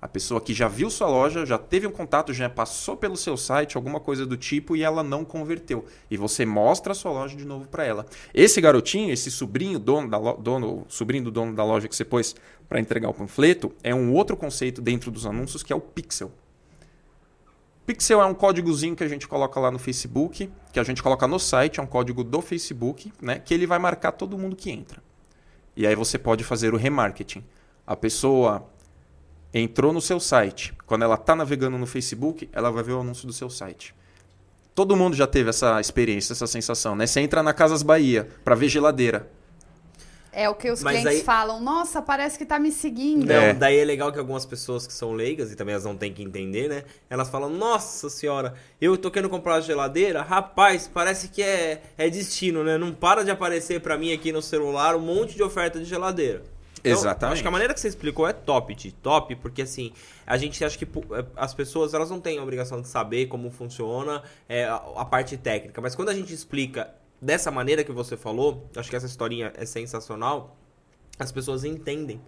A 0.00 0.06
pessoa 0.06 0.40
que 0.40 0.54
já 0.54 0.68
viu 0.68 0.88
sua 0.90 1.08
loja, 1.08 1.44
já 1.44 1.58
teve 1.58 1.84
um 1.84 1.90
contato, 1.90 2.32
já 2.32 2.48
passou 2.48 2.96
pelo 2.96 3.16
seu 3.16 3.36
site, 3.36 3.76
alguma 3.76 3.98
coisa 3.98 4.24
do 4.24 4.36
tipo, 4.36 4.76
e 4.76 4.82
ela 4.82 5.02
não 5.02 5.24
converteu. 5.24 5.84
E 6.08 6.16
você 6.16 6.46
mostra 6.46 6.92
a 6.92 6.94
sua 6.94 7.10
loja 7.10 7.36
de 7.36 7.44
novo 7.44 7.66
para 7.66 7.84
ela. 7.84 8.06
Esse 8.32 8.60
garotinho, 8.60 9.12
esse 9.12 9.28
sobrinho, 9.28 9.76
dono 9.78 10.08
da 10.08 10.18
dono, 10.18 10.86
sobrinho 10.88 11.24
do 11.24 11.30
dono 11.32 11.52
da 11.52 11.64
loja 11.64 11.88
que 11.88 11.96
você 11.96 12.04
pôs 12.04 12.36
para 12.68 12.78
entregar 12.78 13.08
o 13.08 13.14
panfleto, 13.14 13.72
é 13.82 13.92
um 13.92 14.12
outro 14.12 14.36
conceito 14.36 14.80
dentro 14.80 15.10
dos 15.10 15.26
anúncios 15.26 15.64
que 15.64 15.72
é 15.72 15.76
o 15.76 15.80
pixel. 15.80 16.30
Pixel 17.84 18.20
é 18.20 18.26
um 18.26 18.34
códigozinho 18.34 18.94
que 18.94 19.02
a 19.02 19.08
gente 19.08 19.26
coloca 19.26 19.58
lá 19.58 19.70
no 19.70 19.78
Facebook, 19.78 20.48
que 20.72 20.78
a 20.78 20.84
gente 20.84 21.02
coloca 21.02 21.26
no 21.26 21.38
site, 21.40 21.80
é 21.80 21.82
um 21.82 21.86
código 21.86 22.22
do 22.22 22.40
Facebook, 22.40 23.10
né, 23.20 23.38
que 23.38 23.52
ele 23.52 23.66
vai 23.66 23.78
marcar 23.78 24.12
todo 24.12 24.38
mundo 24.38 24.54
que 24.54 24.70
entra. 24.70 25.02
E 25.74 25.86
aí 25.86 25.94
você 25.94 26.18
pode 26.18 26.44
fazer 26.44 26.74
o 26.74 26.76
remarketing. 26.76 27.42
A 27.86 27.96
pessoa 27.96 28.68
entrou 29.52 29.92
no 29.92 30.00
seu 30.00 30.18
site. 30.20 30.74
Quando 30.86 31.02
ela 31.04 31.14
está 31.14 31.34
navegando 31.34 31.78
no 31.78 31.86
Facebook, 31.86 32.48
ela 32.52 32.70
vai 32.70 32.82
ver 32.82 32.92
o 32.92 33.00
anúncio 33.00 33.26
do 33.26 33.32
seu 33.32 33.48
site. 33.50 33.94
Todo 34.74 34.96
mundo 34.96 35.16
já 35.16 35.26
teve 35.26 35.50
essa 35.50 35.80
experiência, 35.80 36.32
essa 36.32 36.46
sensação, 36.46 36.94
né? 36.94 37.06
Você 37.06 37.20
entra 37.20 37.42
na 37.42 37.52
Casas 37.52 37.82
Bahia 37.82 38.28
para 38.44 38.54
ver 38.54 38.68
geladeira. 38.68 39.28
É 40.30 40.48
o 40.48 40.54
que 40.54 40.70
os 40.70 40.82
Mas 40.84 40.98
clientes 41.00 41.20
aí- 41.20 41.24
falam. 41.24 41.58
Nossa, 41.58 42.00
parece 42.00 42.38
que 42.38 42.44
tá 42.44 42.60
me 42.60 42.70
seguindo. 42.70 43.26
Não, 43.26 43.34
É. 43.34 43.52
daí 43.54 43.76
é 43.78 43.84
legal 43.84 44.12
que 44.12 44.20
algumas 44.20 44.46
pessoas 44.46 44.86
que 44.86 44.92
são 44.92 45.12
leigas, 45.14 45.50
e 45.50 45.56
também 45.56 45.72
elas 45.72 45.84
não 45.84 45.96
têm 45.96 46.12
que 46.12 46.22
entender, 46.22 46.68
né? 46.68 46.84
Elas 47.10 47.28
falam, 47.28 47.50
nossa 47.50 48.08
senhora, 48.08 48.54
eu 48.80 48.96
tô 48.96 49.10
querendo 49.10 49.30
comprar 49.30 49.54
uma 49.54 49.60
geladeira, 49.62 50.22
rapaz, 50.22 50.86
parece 50.92 51.28
que 51.28 51.42
é, 51.42 51.82
é 51.96 52.08
destino, 52.08 52.62
né? 52.62 52.78
Não 52.78 52.92
para 52.92 53.24
de 53.24 53.32
aparecer 53.32 53.80
pra 53.80 53.98
mim 53.98 54.12
aqui 54.12 54.30
no 54.30 54.40
celular 54.42 54.94
um 54.94 55.00
monte 55.00 55.34
de 55.34 55.42
oferta 55.42 55.80
de 55.80 55.86
geladeira. 55.86 56.44
Então, 56.80 56.92
Exatamente. 56.92 57.34
Acho 57.34 57.42
que 57.42 57.48
a 57.48 57.50
maneira 57.50 57.74
que 57.74 57.80
você 57.80 57.88
explicou 57.88 58.26
é 58.26 58.32
top, 58.32 58.74
Ti, 58.74 58.92
top, 58.92 59.34
porque 59.36 59.62
assim, 59.62 59.92
a 60.26 60.36
gente 60.36 60.64
acha 60.64 60.78
que 60.78 60.84
é, 60.84 61.26
as 61.36 61.54
pessoas 61.54 61.94
elas 61.94 62.10
não 62.10 62.20
têm 62.20 62.38
a 62.38 62.42
obrigação 62.42 62.80
de 62.80 62.88
saber 62.88 63.26
como 63.26 63.50
funciona 63.50 64.22
é, 64.48 64.64
a, 64.64 64.76
a 64.76 65.04
parte 65.04 65.36
técnica, 65.36 65.80
mas 65.80 65.94
quando 65.94 66.10
a 66.10 66.14
gente 66.14 66.32
explica 66.32 66.94
dessa 67.20 67.50
maneira 67.50 67.82
que 67.82 67.92
você 67.92 68.16
falou, 68.16 68.68
acho 68.76 68.88
que 68.88 68.96
essa 68.96 69.06
historinha 69.06 69.52
é 69.56 69.66
sensacional, 69.66 70.56
as 71.18 71.32
pessoas 71.32 71.64
entendem. 71.64 72.20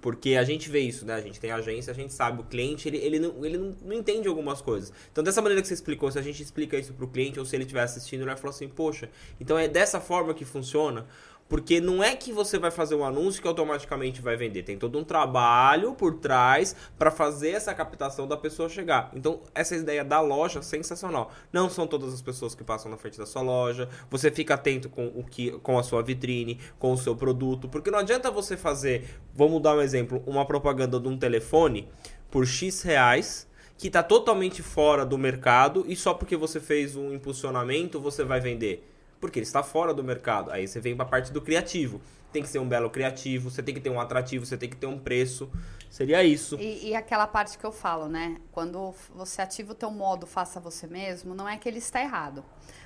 Porque 0.00 0.34
a 0.34 0.44
gente 0.44 0.70
vê 0.70 0.80
isso, 0.80 1.04
né? 1.04 1.14
A 1.14 1.20
gente 1.20 1.38
tem 1.38 1.50
agência, 1.52 1.90
a 1.90 1.94
gente 1.94 2.12
sabe, 2.14 2.40
o 2.40 2.44
cliente, 2.44 2.88
ele, 2.88 2.96
ele, 2.96 3.18
não, 3.18 3.44
ele 3.44 3.58
não, 3.58 3.76
não 3.82 3.92
entende 3.92 4.26
algumas 4.26 4.62
coisas. 4.62 4.92
Então, 5.12 5.22
dessa 5.22 5.42
maneira 5.42 5.60
que 5.60 5.68
você 5.68 5.74
explicou, 5.74 6.10
se 6.10 6.18
a 6.18 6.22
gente 6.22 6.42
explica 6.42 6.78
isso 6.78 6.94
pro 6.94 7.06
cliente, 7.06 7.38
ou 7.38 7.44
se 7.44 7.54
ele 7.54 7.64
estiver 7.64 7.82
assistindo, 7.82 8.20
ele 8.20 8.30
vai 8.30 8.36
falar 8.36 8.50
assim, 8.50 8.66
poxa, 8.66 9.10
então 9.38 9.58
é 9.58 9.68
dessa 9.68 10.00
forma 10.00 10.32
que 10.32 10.44
funciona? 10.44 11.06
Porque 11.50 11.80
não 11.80 12.00
é 12.02 12.14
que 12.14 12.32
você 12.32 12.60
vai 12.60 12.70
fazer 12.70 12.94
um 12.94 13.04
anúncio 13.04 13.42
que 13.42 13.48
automaticamente 13.48 14.22
vai 14.22 14.36
vender. 14.36 14.62
Tem 14.62 14.78
todo 14.78 14.96
um 14.96 15.02
trabalho 15.02 15.94
por 15.94 16.14
trás 16.14 16.76
para 16.96 17.10
fazer 17.10 17.50
essa 17.50 17.74
captação 17.74 18.28
da 18.28 18.36
pessoa 18.36 18.68
chegar. 18.68 19.10
Então, 19.12 19.40
essa 19.52 19.74
ideia 19.74 20.04
da 20.04 20.20
loja 20.20 20.62
sensacional. 20.62 21.32
Não 21.52 21.68
são 21.68 21.88
todas 21.88 22.14
as 22.14 22.22
pessoas 22.22 22.54
que 22.54 22.62
passam 22.62 22.88
na 22.88 22.96
frente 22.96 23.18
da 23.18 23.26
sua 23.26 23.42
loja. 23.42 23.88
Você 24.08 24.30
fica 24.30 24.54
atento 24.54 24.88
com 24.88 25.08
o 25.08 25.24
que 25.24 25.50
com 25.58 25.76
a 25.76 25.82
sua 25.82 26.02
vitrine, 26.02 26.60
com 26.78 26.92
o 26.92 26.96
seu 26.96 27.16
produto, 27.16 27.68
porque 27.68 27.90
não 27.90 27.98
adianta 27.98 28.30
você 28.30 28.56
fazer, 28.56 29.20
vamos 29.34 29.60
dar 29.60 29.74
um 29.74 29.80
exemplo, 29.80 30.22
uma 30.28 30.46
propaganda 30.46 31.00
de 31.00 31.08
um 31.08 31.18
telefone 31.18 31.88
por 32.30 32.46
X 32.46 32.82
reais 32.82 33.48
que 33.76 33.88
está 33.88 34.04
totalmente 34.04 34.62
fora 34.62 35.04
do 35.04 35.18
mercado 35.18 35.84
e 35.88 35.96
só 35.96 36.14
porque 36.14 36.36
você 36.36 36.60
fez 36.60 36.94
um 36.94 37.12
impulsionamento 37.12 37.98
você 37.98 38.22
vai 38.22 38.38
vender. 38.38 38.86
Porque 39.20 39.38
ele 39.38 39.46
está 39.46 39.62
fora 39.62 39.92
do 39.92 40.02
mercado. 40.02 40.50
Aí 40.50 40.66
você 40.66 40.80
vem 40.80 40.96
para 40.96 41.04
a 41.04 41.08
parte 41.08 41.32
do 41.32 41.40
criativo. 41.40 42.00
Tem 42.32 42.42
que 42.42 42.48
ser 42.48 42.58
um 42.60 42.68
belo 42.68 42.88
criativo, 42.88 43.50
você 43.50 43.62
tem 43.62 43.74
que 43.74 43.80
ter 43.80 43.90
um 43.90 44.00
atrativo, 44.00 44.46
você 44.46 44.56
tem 44.56 44.68
que 44.68 44.76
ter 44.76 44.86
um 44.86 44.98
preço. 44.98 45.50
Seria 45.90 46.22
isso. 46.22 46.56
E, 46.60 46.90
e 46.90 46.94
aquela 46.94 47.26
parte 47.26 47.58
que 47.58 47.64
eu 47.64 47.72
falo, 47.72 48.08
né? 48.08 48.36
Quando 48.52 48.94
você 49.12 49.42
ativa 49.42 49.72
o 49.72 49.74
teu 49.74 49.90
modo 49.90 50.26
faça 50.26 50.60
você 50.60 50.86
mesmo, 50.86 51.34
não 51.34 51.48
é 51.48 51.56
que 51.56 51.68
ele 51.68 51.78
está 51.78 52.00
errado. 52.00 52.44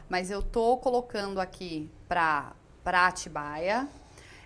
Mas 0.08 0.30
eu 0.30 0.42
tô 0.42 0.78
colocando 0.78 1.38
aqui 1.40 1.90
para 2.08 2.54
Atibaia. 2.84 3.86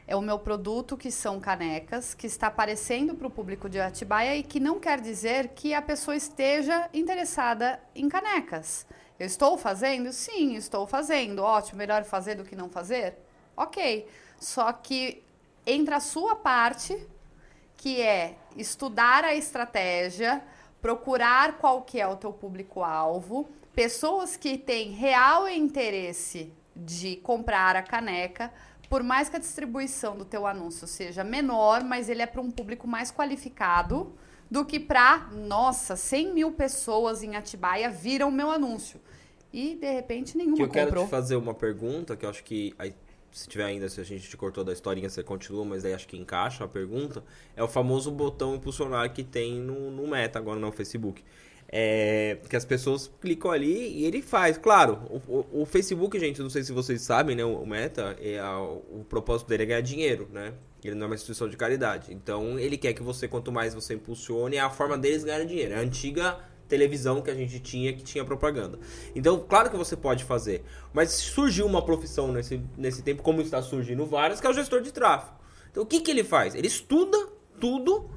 É 0.08 0.16
o 0.16 0.22
meu 0.22 0.38
produto 0.38 0.96
que 0.96 1.10
são 1.10 1.38
canecas, 1.38 2.14
que 2.14 2.26
está 2.26 2.46
aparecendo 2.46 3.14
para 3.14 3.26
o 3.26 3.30
público 3.30 3.68
de 3.68 3.78
Atibaia 3.78 4.36
e 4.36 4.42
que 4.42 4.58
não 4.58 4.80
quer 4.80 5.00
dizer 5.00 5.48
que 5.48 5.74
a 5.74 5.82
pessoa 5.82 6.16
esteja 6.16 6.88
interessada 6.94 7.78
em 7.94 8.08
canecas. 8.08 8.86
Eu 9.18 9.26
estou 9.26 9.58
fazendo? 9.58 10.12
Sim, 10.12 10.54
estou 10.54 10.86
fazendo. 10.86 11.42
Ótimo, 11.42 11.78
melhor 11.78 12.04
fazer 12.04 12.36
do 12.36 12.44
que 12.44 12.54
não 12.54 12.68
fazer? 12.68 13.18
Ok. 13.56 14.06
Só 14.38 14.72
que 14.72 15.24
entra 15.66 15.96
a 15.96 16.00
sua 16.00 16.36
parte 16.36 16.96
que 17.76 18.00
é 18.00 18.36
estudar 18.56 19.24
a 19.24 19.34
estratégia, 19.34 20.42
procurar 20.80 21.58
qual 21.58 21.82
que 21.82 22.00
é 22.00 22.06
o 22.06 22.16
teu 22.16 22.32
público-alvo, 22.32 23.48
pessoas 23.74 24.36
que 24.36 24.56
têm 24.56 24.90
real 24.90 25.48
interesse 25.48 26.52
de 26.74 27.16
comprar 27.16 27.76
a 27.76 27.82
caneca, 27.82 28.52
por 28.88 29.02
mais 29.02 29.28
que 29.28 29.36
a 29.36 29.40
distribuição 29.40 30.16
do 30.16 30.24
teu 30.24 30.46
anúncio 30.46 30.86
seja 30.86 31.22
menor, 31.22 31.84
mas 31.84 32.08
ele 32.08 32.22
é 32.22 32.26
para 32.26 32.40
um 32.40 32.50
público 32.50 32.86
mais 32.86 33.12
qualificado 33.12 34.16
do 34.50 34.64
que 34.64 34.80
para, 34.80 35.28
nossa, 35.32 35.96
100 35.96 36.32
mil 36.34 36.52
pessoas 36.52 37.22
em 37.22 37.36
Atibaia 37.36 37.90
viram 37.90 38.30
meu 38.30 38.50
anúncio. 38.50 39.00
E, 39.52 39.74
de 39.76 39.90
repente, 39.90 40.36
nenhuma 40.36 40.56
Que 40.56 40.62
eu 40.62 40.68
quero 40.68 40.86
comprou. 40.88 41.06
te 41.06 41.10
fazer 41.10 41.36
uma 41.36 41.54
pergunta, 41.54 42.16
que 42.16 42.24
eu 42.26 42.30
acho 42.30 42.44
que 42.44 42.74
aí, 42.78 42.94
se 43.30 43.48
tiver 43.48 43.64
ainda, 43.64 43.88
se 43.88 44.00
a 44.00 44.04
gente 44.04 44.28
te 44.28 44.36
cortou 44.36 44.62
da 44.64 44.72
historinha, 44.72 45.08
você 45.08 45.22
continua, 45.22 45.64
mas 45.64 45.84
aí 45.84 45.94
acho 45.94 46.06
que 46.06 46.16
encaixa 46.16 46.64
a 46.64 46.68
pergunta. 46.68 47.24
É 47.56 47.62
o 47.62 47.68
famoso 47.68 48.10
botão 48.10 48.54
impulsionar 48.54 49.12
que 49.12 49.24
tem 49.24 49.54
no, 49.54 49.90
no 49.90 50.06
Meta, 50.06 50.38
agora 50.38 50.58
no 50.60 50.70
Facebook. 50.72 51.24
É, 51.70 52.38
que 52.48 52.56
as 52.56 52.64
pessoas 52.64 53.10
clicam 53.20 53.50
ali 53.50 53.98
e 53.98 54.04
ele 54.06 54.22
faz. 54.22 54.56
Claro, 54.56 55.00
o, 55.10 55.16
o- 55.38 55.62
o 55.62 55.66
Facebook, 55.66 56.18
gente, 56.18 56.40
não 56.40 56.48
sei 56.48 56.62
se 56.62 56.72
vocês 56.72 57.02
sabem, 57.02 57.36
né? 57.36 57.44
O 57.44 57.66
Meta, 57.66 58.16
é 58.22 58.38
a- 58.38 58.58
o 58.60 59.04
propósito 59.08 59.48
dele 59.48 59.64
é 59.64 59.66
ganhar 59.66 59.80
dinheiro, 59.82 60.28
né? 60.32 60.54
Ele 60.82 60.94
não 60.94 61.04
é 61.04 61.06
uma 61.08 61.14
instituição 61.14 61.48
de 61.48 61.56
caridade. 61.58 62.12
Então, 62.14 62.58
ele 62.58 62.78
quer 62.78 62.94
que 62.94 63.02
você, 63.02 63.28
quanto 63.28 63.52
mais 63.52 63.74
você 63.74 63.94
impulsione, 63.94 64.56
é 64.56 64.60
a 64.60 64.70
forma 64.70 64.96
deles 64.96 65.24
ganharem 65.24 65.46
dinheiro. 65.46 65.74
É 65.74 65.76
a 65.76 65.80
antiga 65.80 66.38
televisão 66.68 67.20
que 67.20 67.30
a 67.30 67.34
gente 67.34 67.58
tinha, 67.60 67.92
que 67.92 68.02
tinha 68.02 68.24
propaganda. 68.24 68.78
Então, 69.14 69.38
claro 69.46 69.68
que 69.70 69.76
você 69.76 69.96
pode 69.96 70.24
fazer. 70.24 70.64
Mas 70.92 71.10
surgiu 71.10 71.66
uma 71.66 71.84
profissão 71.84 72.30
nesse, 72.32 72.60
nesse 72.76 73.02
tempo, 73.02 73.22
como 73.22 73.40
está 73.42 73.60
surgindo 73.60 74.06
várias, 74.06 74.40
que 74.40 74.46
é 74.46 74.50
o 74.50 74.54
gestor 74.54 74.80
de 74.80 74.92
tráfego. 74.92 75.36
Então, 75.70 75.82
o 75.82 75.86
que, 75.86 76.00
que 76.00 76.10
ele 76.10 76.24
faz? 76.24 76.54
Ele 76.54 76.66
estuda 76.66 77.18
tudo 77.60 78.08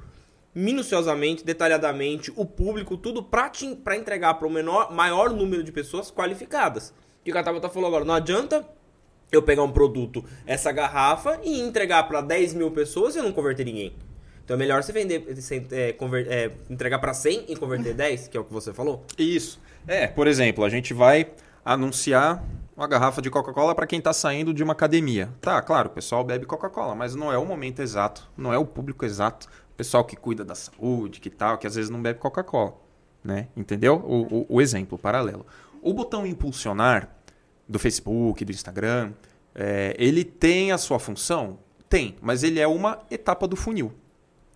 minuciosamente, 0.54 1.44
detalhadamente, 1.44 2.32
o 2.36 2.44
público, 2.44 2.96
tudo 2.96 3.22
pra 3.22 3.50
entregar 3.96 4.34
para 4.34 4.46
o 4.46 4.50
menor, 4.50 4.92
maior 4.92 5.30
número 5.30 5.62
de 5.62 5.72
pessoas 5.72 6.10
qualificadas. 6.10 6.92
O 7.20 7.24
que 7.24 7.36
a 7.36 7.42
Tabata 7.42 7.68
falou 7.68 7.88
agora, 7.88 8.04
não 8.04 8.14
adianta 8.14 8.66
eu 9.30 9.42
pegar 9.42 9.62
um 9.62 9.72
produto, 9.72 10.24
essa 10.46 10.70
garrafa, 10.72 11.40
e 11.42 11.60
entregar 11.60 12.02
para 12.06 12.20
10 12.20 12.52
mil 12.54 12.70
pessoas 12.70 13.16
e 13.16 13.22
não 13.22 13.32
converter 13.32 13.64
ninguém. 13.64 13.94
Então 14.44 14.54
é 14.54 14.58
melhor 14.58 14.82
você 14.82 14.92
vender, 14.92 15.24
é, 15.70 15.92
conver- 15.92 16.26
é, 16.28 16.50
entregar 16.68 16.98
para 16.98 17.14
100 17.14 17.46
e 17.48 17.56
converter 17.56 17.94
10, 17.94 18.28
que 18.28 18.36
é 18.36 18.40
o 18.40 18.44
que 18.44 18.52
você 18.52 18.72
falou. 18.74 19.04
Isso. 19.16 19.58
É, 19.86 20.06
por 20.06 20.26
exemplo, 20.26 20.64
a 20.64 20.68
gente 20.68 20.92
vai 20.92 21.30
anunciar 21.64 22.44
uma 22.76 22.86
garrafa 22.86 23.22
de 23.22 23.30
Coca-Cola 23.30 23.74
para 23.74 23.86
quem 23.86 23.98
está 24.00 24.12
saindo 24.12 24.52
de 24.52 24.62
uma 24.62 24.72
academia. 24.72 25.28
Tá, 25.40 25.62
claro, 25.62 25.88
o 25.88 25.92
pessoal 25.92 26.24
bebe 26.24 26.44
Coca-Cola, 26.44 26.94
mas 26.94 27.14
não 27.14 27.32
é 27.32 27.38
o 27.38 27.46
momento 27.46 27.80
exato, 27.80 28.28
não 28.36 28.52
é 28.52 28.58
o 28.58 28.66
público 28.66 29.04
exato. 29.04 29.46
Pessoal 29.82 30.04
que 30.04 30.14
cuida 30.14 30.44
da 30.44 30.54
saúde, 30.54 31.18
que 31.18 31.28
tal, 31.28 31.58
que 31.58 31.66
às 31.66 31.74
vezes 31.74 31.90
não 31.90 32.00
bebe 32.00 32.20
Coca-Cola, 32.20 32.74
né? 33.24 33.48
Entendeu? 33.56 33.96
O, 33.96 34.36
o- 34.42 34.46
o 34.48 34.60
exemplo, 34.60 34.94
o 34.94 34.98
paralelo. 34.98 35.44
O 35.82 35.92
botão 35.92 36.24
impulsionar 36.24 37.08
do 37.68 37.80
Facebook, 37.80 38.44
do 38.44 38.52
Instagram, 38.52 39.12
é, 39.52 39.96
ele 39.98 40.22
tem 40.24 40.70
a 40.70 40.78
sua 40.78 41.00
função? 41.00 41.58
Tem, 41.88 42.14
mas 42.22 42.44
ele 42.44 42.60
é 42.60 42.66
uma 42.68 43.00
etapa 43.10 43.48
do 43.48 43.56
funil, 43.56 43.92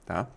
tá? 0.04 0.28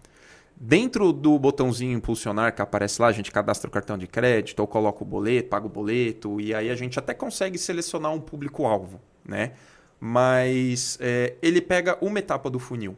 Dentro 0.55 1.13
do 1.13 1.37
botãozinho 1.37 1.95
impulsionar 1.95 2.55
que 2.55 2.61
aparece 2.63 2.99
lá, 2.99 3.09
a 3.09 3.11
gente 3.11 3.31
cadastra 3.31 3.67
o 3.69 3.71
cartão 3.71 3.95
de 3.95 4.07
crédito 4.07 4.59
ou 4.59 4.65
coloca 4.65 5.03
o 5.03 5.05
boleto, 5.05 5.49
paga 5.49 5.67
o 5.67 5.69
boleto, 5.69 6.41
e 6.41 6.51
aí 6.51 6.71
a 6.71 6.75
gente 6.75 6.97
até 6.97 7.13
consegue 7.13 7.59
selecionar 7.59 8.11
um 8.11 8.19
público-alvo, 8.19 8.99
né? 9.23 9.51
Mas 9.99 10.97
é, 10.99 11.35
ele 11.43 11.61
pega 11.61 11.95
uma 12.01 12.17
etapa 12.17 12.49
do 12.49 12.57
funil. 12.57 12.97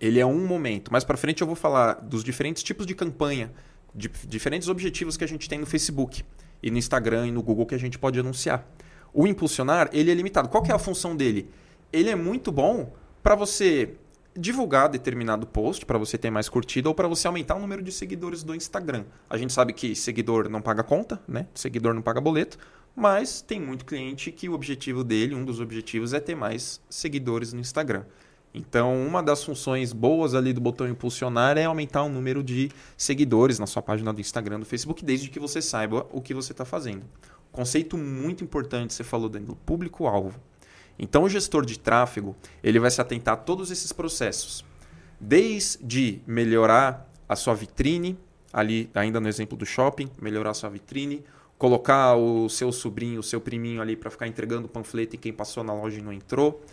Ele 0.00 0.20
é 0.20 0.26
um 0.26 0.46
momento. 0.46 0.92
Mais 0.92 1.04
para 1.04 1.16
frente 1.16 1.40
eu 1.40 1.46
vou 1.46 1.56
falar 1.56 1.94
dos 1.94 2.22
diferentes 2.22 2.62
tipos 2.62 2.86
de 2.86 2.94
campanha, 2.94 3.52
de 3.94 4.08
diferentes 4.26 4.68
objetivos 4.68 5.16
que 5.16 5.24
a 5.24 5.28
gente 5.28 5.48
tem 5.48 5.58
no 5.58 5.66
Facebook 5.66 6.22
e 6.62 6.70
no 6.70 6.78
Instagram 6.78 7.28
e 7.28 7.32
no 7.32 7.42
Google 7.42 7.66
que 7.66 7.74
a 7.74 7.78
gente 7.78 7.98
pode 7.98 8.18
anunciar. 8.18 8.68
O 9.12 9.26
impulsionar, 9.26 9.88
ele 9.92 10.10
é 10.10 10.14
limitado. 10.14 10.48
Qual 10.48 10.64
é 10.66 10.72
a 10.72 10.78
função 10.78 11.16
dele? 11.16 11.48
Ele 11.92 12.10
é 12.10 12.14
muito 12.14 12.52
bom 12.52 12.92
para 13.22 13.34
você 13.34 13.94
divulgar 14.36 14.88
determinado 14.88 15.46
post 15.46 15.86
para 15.86 15.96
você 15.96 16.18
ter 16.18 16.30
mais 16.30 16.48
curtida 16.48 16.88
ou 16.88 16.94
para 16.94 17.08
você 17.08 17.26
aumentar 17.26 17.56
o 17.56 17.58
número 17.58 17.82
de 17.82 17.90
seguidores 17.90 18.42
do 18.42 18.54
Instagram. 18.54 19.04
A 19.30 19.38
gente 19.38 19.52
sabe 19.52 19.72
que 19.72 19.96
seguidor 19.96 20.48
não 20.48 20.60
paga 20.60 20.82
conta, 20.82 21.20
né? 21.26 21.46
Seguidor 21.54 21.94
não 21.94 22.02
paga 22.02 22.20
boleto, 22.20 22.58
mas 22.94 23.40
tem 23.40 23.60
muito 23.60 23.84
cliente 23.84 24.30
que 24.30 24.48
o 24.48 24.52
objetivo 24.52 25.02
dele, 25.02 25.34
um 25.34 25.44
dos 25.44 25.60
objetivos 25.60 26.12
é 26.12 26.20
ter 26.20 26.34
mais 26.34 26.80
seguidores 26.88 27.52
no 27.52 27.60
Instagram. 27.60 28.04
Então, 28.56 29.06
uma 29.06 29.22
das 29.22 29.44
funções 29.44 29.92
boas 29.92 30.34
ali 30.34 30.50
do 30.50 30.62
botão 30.62 30.88
impulsionar 30.88 31.58
é 31.58 31.64
aumentar 31.66 32.02
o 32.02 32.08
número 32.08 32.42
de 32.42 32.70
seguidores 32.96 33.58
na 33.58 33.66
sua 33.66 33.82
página 33.82 34.14
do 34.14 34.20
Instagram, 34.20 34.60
do 34.60 34.64
Facebook, 34.64 35.04
desde 35.04 35.28
que 35.28 35.38
você 35.38 35.60
saiba 35.60 36.06
o 36.10 36.22
que 36.22 36.32
você 36.32 36.52
está 36.52 36.64
fazendo. 36.64 37.04
Conceito 37.52 37.98
muito 37.98 38.42
importante, 38.42 38.94
você 38.94 39.04
falou 39.04 39.28
do 39.28 39.54
público-alvo. 39.54 40.40
Então, 40.98 41.24
o 41.24 41.28
gestor 41.28 41.66
de 41.66 41.78
tráfego 41.78 42.34
ele 42.62 42.80
vai 42.80 42.90
se 42.90 42.98
atentar 42.98 43.34
a 43.34 43.36
todos 43.36 43.70
esses 43.70 43.92
processos, 43.92 44.64
desde 45.20 46.22
melhorar 46.26 47.12
a 47.28 47.36
sua 47.36 47.52
vitrine, 47.52 48.18
ali 48.50 48.88
ainda 48.94 49.20
no 49.20 49.28
exemplo 49.28 49.54
do 49.54 49.66
shopping, 49.66 50.08
melhorar 50.18 50.52
a 50.52 50.54
sua 50.54 50.70
vitrine, 50.70 51.22
colocar 51.58 52.16
o 52.16 52.48
seu 52.48 52.72
sobrinho, 52.72 53.20
o 53.20 53.22
seu 53.22 53.38
priminho 53.38 53.82
ali 53.82 53.96
para 53.96 54.10
ficar 54.10 54.26
entregando 54.26 54.66
panfleto 54.66 55.14
em 55.14 55.18
quem 55.18 55.32
passou 55.32 55.62
na 55.62 55.74
loja 55.74 55.98
e 55.98 56.02
não 56.02 56.12
entrou. 56.12 56.64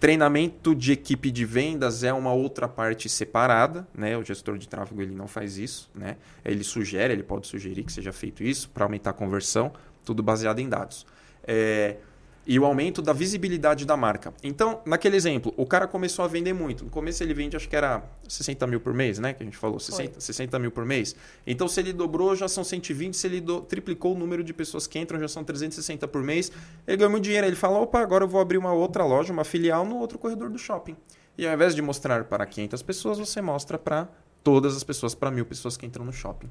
Treinamento 0.00 0.74
de 0.74 0.92
equipe 0.92 1.30
de 1.30 1.44
vendas 1.44 2.02
é 2.02 2.10
uma 2.10 2.32
outra 2.32 2.66
parte 2.66 3.06
separada, 3.06 3.86
né? 3.94 4.16
O 4.16 4.24
gestor 4.24 4.56
de 4.56 4.66
tráfego 4.66 5.02
ele 5.02 5.14
não 5.14 5.28
faz 5.28 5.58
isso, 5.58 5.90
né? 5.94 6.16
Ele 6.42 6.64
sugere, 6.64 7.12
ele 7.12 7.22
pode 7.22 7.46
sugerir 7.46 7.84
que 7.84 7.92
seja 7.92 8.10
feito 8.10 8.42
isso 8.42 8.70
para 8.70 8.84
aumentar 8.84 9.10
a 9.10 9.12
conversão, 9.12 9.70
tudo 10.02 10.22
baseado 10.22 10.58
em 10.58 10.70
dados. 10.70 11.06
É, 11.46 11.98
e 12.46 12.58
o 12.58 12.64
aumento 12.64 13.02
da 13.02 13.12
visibilidade 13.12 13.84
da 13.84 13.96
marca. 13.96 14.32
Então, 14.42 14.80
naquele 14.84 15.16
exemplo, 15.16 15.52
o 15.56 15.66
cara 15.66 15.86
começou 15.86 16.24
a 16.24 16.28
vender 16.28 16.52
muito. 16.52 16.84
No 16.84 16.90
começo 16.90 17.22
ele 17.22 17.34
vende, 17.34 17.56
acho 17.56 17.68
que 17.68 17.76
era 17.76 18.02
60 18.26 18.66
mil 18.66 18.80
por 18.80 18.94
mês, 18.94 19.18
né? 19.18 19.34
Que 19.34 19.42
a 19.42 19.46
gente 19.46 19.56
falou, 19.56 19.78
60, 19.78 20.20
60 20.20 20.58
mil 20.58 20.70
por 20.70 20.84
mês. 20.84 21.14
Então, 21.46 21.68
se 21.68 21.80
ele 21.80 21.92
dobrou, 21.92 22.34
já 22.34 22.48
são 22.48 22.64
120. 22.64 23.14
Se 23.16 23.26
ele 23.26 23.40
do, 23.40 23.60
triplicou 23.60 24.14
o 24.14 24.18
número 24.18 24.42
de 24.42 24.52
pessoas 24.52 24.86
que 24.86 24.98
entram, 24.98 25.20
já 25.20 25.28
são 25.28 25.44
360 25.44 26.08
por 26.08 26.22
mês. 26.22 26.50
Ele 26.86 26.96
ganha 26.96 27.10
muito 27.10 27.24
dinheiro. 27.24 27.46
Ele 27.46 27.56
fala, 27.56 27.78
opa, 27.78 28.00
agora 28.00 28.24
eu 28.24 28.28
vou 28.28 28.40
abrir 28.40 28.58
uma 28.58 28.72
outra 28.72 29.04
loja, 29.04 29.32
uma 29.32 29.44
filial 29.44 29.84
no 29.84 29.96
outro 29.96 30.18
corredor 30.18 30.48
do 30.48 30.58
shopping. 30.58 30.96
E 31.36 31.46
ao 31.46 31.54
invés 31.54 31.74
de 31.74 31.82
mostrar 31.82 32.24
para 32.24 32.44
500 32.46 32.82
pessoas, 32.82 33.18
você 33.18 33.40
mostra 33.40 33.78
para 33.78 34.08
todas 34.42 34.76
as 34.76 34.82
pessoas, 34.82 35.14
para 35.14 35.30
mil 35.30 35.44
pessoas 35.44 35.76
que 35.76 35.84
entram 35.84 36.04
no 36.04 36.12
shopping. 36.12 36.50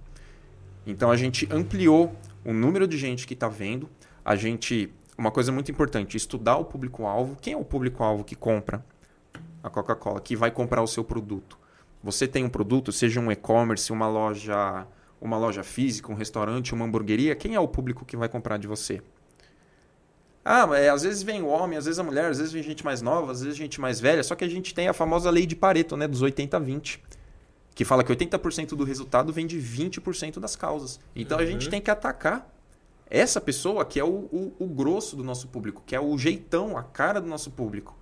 Então, 0.86 1.12
a 1.12 1.18
gente 1.18 1.48
ampliou 1.52 2.16
o 2.46 2.54
número 2.54 2.88
de 2.88 2.98
gente 2.98 3.26
que 3.26 3.34
está 3.34 3.48
vendo. 3.48 3.90
A 4.24 4.36
gente 4.36 4.94
uma 5.20 5.32
coisa 5.32 5.52
muito 5.52 5.70
importante, 5.70 6.16
estudar 6.16 6.56
o 6.56 6.64
público-alvo. 6.64 7.38
Quem 7.42 7.54
é 7.54 7.58
o 7.58 7.66
público-alvo 7.66 8.24
que 8.24 8.36
compra 8.36 8.84
a 9.62 9.70
Coca-Cola, 9.70 10.22
que 10.22 10.34
vai 10.34 10.50
comprar 10.50 10.82
o 10.82 10.88
seu 10.88 11.04
produto? 11.04 11.60
Você 12.02 12.26
tem 12.26 12.46
um 12.46 12.50
produto, 12.50 12.90
seja 12.94 13.20
um 13.20 13.30
e-commerce, 13.30 13.92
uma 13.92 14.08
loja, 14.08 14.88
uma 15.20 15.38
loja 15.38 15.62
física, 15.62 16.10
um 16.10 16.16
restaurante, 16.16 16.74
uma 16.74 16.86
hamburgueria, 16.86 17.36
quem 17.36 17.54
é 17.54 17.60
o 17.60 17.68
público 17.68 18.06
que 18.06 18.16
vai 18.16 18.30
comprar 18.30 18.58
de 18.58 18.66
você? 18.66 19.02
Ah, 20.46 20.66
é, 20.78 20.90
às 20.90 21.04
vezes 21.04 21.22
vem 21.22 21.42
o 21.42 21.48
homem, 21.48 21.78
às 21.78 21.84
vezes 21.84 22.00
a 22.00 22.04
mulher, 22.04 22.32
às 22.32 22.38
vezes 22.38 22.54
vem 22.54 22.64
gente 22.64 22.86
mais 22.86 23.02
nova, 23.02 23.34
às 23.34 23.42
vezes 23.42 23.58
gente 23.58 23.82
mais 23.82 24.00
velha, 24.00 24.24
só 24.24 24.36
que 24.36 24.46
a 24.46 24.50
gente 24.50 24.74
tem 24.74 24.88
a 24.88 24.94
famosa 24.94 25.30
lei 25.30 25.46
de 25.46 25.56
Pareto, 25.56 25.98
né, 25.98 26.08
dos 26.08 26.24
80-20, 26.24 27.02
que 27.76 27.84
fala 27.84 28.06
que 28.06 28.12
80% 28.12 28.70
do 28.70 28.86
resultado 28.86 29.34
vem 29.34 29.46
de 29.46 29.60
20% 29.60 30.40
das 30.40 30.56
causas. 30.56 30.98
Então 31.14 31.38
uhum. 31.38 31.44
a 31.44 31.46
gente 31.46 31.66
uhum. 31.66 31.72
tem 31.72 31.82
que 31.82 31.92
atacar 31.92 32.50
essa 33.10 33.42
pessoa 33.42 33.84
que 33.84 34.00
é 34.00 34.04
o, 34.04 34.08
o, 34.08 34.54
o, 34.60 34.68
grosso 34.68 35.16
do 35.16 35.24
nosso 35.24 35.48
público, 35.48 35.82
que 35.86 35.96
é 35.96 36.00
o 36.00 36.18
jeitão, 36.18 36.78
a 36.78 36.84
cara 36.84 37.20
do 37.20 37.28
nosso 37.28 37.50
público. 37.52 37.98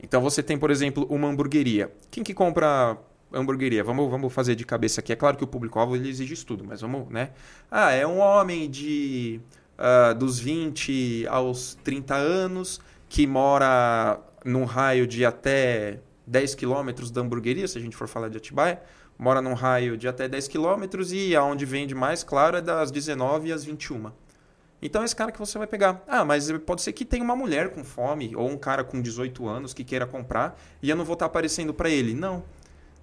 Então 0.00 0.20
você 0.20 0.42
tem, 0.42 0.56
por 0.56 0.70
exemplo, 0.70 1.06
uma 1.10 1.28
hamburgueria. 1.28 1.92
Quem 2.10 2.22
que 2.22 2.32
compra 2.32 2.96
hamburgueria? 3.32 3.82
Vamos, 3.82 4.08
vamos 4.10 4.32
fazer 4.32 4.54
de 4.54 4.64
cabeça 4.64 5.00
aqui. 5.00 5.12
É 5.12 5.16
claro 5.16 5.36
que 5.36 5.44
o 5.44 5.46
público-alvo 5.46 5.96
ele 5.96 6.08
exige 6.08 6.34
estudo, 6.34 6.64
mas 6.64 6.80
vamos, 6.80 7.08
né? 7.08 7.30
Ah, 7.70 7.92
é 7.92 8.06
um 8.06 8.18
homem 8.18 8.70
de 8.70 9.40
uh, 9.78 10.14
dos 10.14 10.38
20 10.38 11.26
aos 11.28 11.76
30 11.82 12.14
anos 12.14 12.80
que 13.08 13.26
mora 13.26 14.20
num 14.44 14.64
raio 14.64 15.06
de 15.06 15.24
até 15.24 16.00
10 16.26 16.54
quilômetros 16.54 17.10
da 17.10 17.20
hamburgueria, 17.20 17.66
se 17.66 17.78
a 17.78 17.80
gente 17.80 17.96
for 17.96 18.08
falar 18.08 18.28
de 18.28 18.36
Atibaia, 18.36 18.80
mora 19.18 19.40
num 19.40 19.54
raio 19.54 19.96
de 19.96 20.06
até 20.08 20.28
10 20.28 20.48
quilômetros 20.48 21.12
e 21.12 21.34
aonde 21.34 21.64
vende 21.64 21.94
mais, 21.94 22.22
claro, 22.22 22.56
é 22.56 22.60
das 22.60 22.90
19 22.90 23.52
às 23.52 23.64
21. 23.64 24.10
Então 24.86 25.02
é 25.02 25.04
esse 25.04 25.16
cara 25.16 25.32
que 25.32 25.38
você 25.38 25.58
vai 25.58 25.66
pegar. 25.66 26.02
Ah, 26.06 26.24
mas 26.24 26.50
pode 26.64 26.80
ser 26.80 26.92
que 26.92 27.04
tenha 27.04 27.24
uma 27.24 27.34
mulher 27.34 27.70
com 27.70 27.82
fome 27.82 28.36
ou 28.36 28.48
um 28.48 28.56
cara 28.56 28.84
com 28.84 29.02
18 29.02 29.46
anos 29.48 29.74
que 29.74 29.82
queira 29.82 30.06
comprar 30.06 30.56
e 30.80 30.88
eu 30.88 30.94
não 30.94 31.04
vou 31.04 31.14
estar 31.14 31.26
tá 31.26 31.30
aparecendo 31.30 31.74
para 31.74 31.90
ele. 31.90 32.14
Não. 32.14 32.44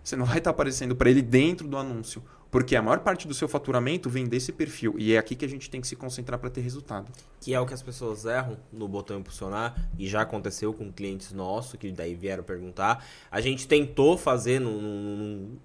Você 0.02 0.16
não 0.16 0.26
vai 0.26 0.38
estar 0.38 0.52
tá 0.52 0.56
aparecendo 0.56 0.96
para 0.96 1.10
ele 1.10 1.22
dentro 1.22 1.68
do 1.68 1.78
anúncio, 1.78 2.24
porque 2.50 2.76
a 2.76 2.82
maior 2.82 3.00
parte 3.00 3.28
do 3.28 3.34
seu 3.34 3.50
faturamento 3.50 4.10
vem 4.10 4.26
desse 4.26 4.54
perfil 4.54 4.96
e 4.98 5.14
é 5.14 5.18
aqui 5.18 5.36
que 5.36 5.44
a 5.44 5.48
gente 5.48 5.70
tem 5.70 5.82
que 5.82 5.88
se 5.88 5.96
concentrar 5.96 6.40
para 6.40 6.50
ter 6.50 6.62
resultado. 6.62 7.12
Que 7.42 7.54
é 7.54 7.60
o 7.60 7.66
que 7.66 7.74
as 7.74 7.82
pessoas 7.82 8.24
erram 8.24 8.58
no 8.72 8.88
botão 8.88 9.20
impulsionar 9.20 9.90
e 10.00 10.08
já 10.08 10.22
aconteceu 10.22 10.74
com 10.74 10.92
clientes 10.92 11.34
nossos 11.34 11.76
que 11.76 11.92
daí 11.92 12.16
vieram 12.16 12.44
perguntar. 12.44 13.06
A 13.30 13.42
gente 13.42 13.68
tentou 13.68 14.18
fazer 14.18 14.60
num, 14.60 14.82
num, 14.82 15.58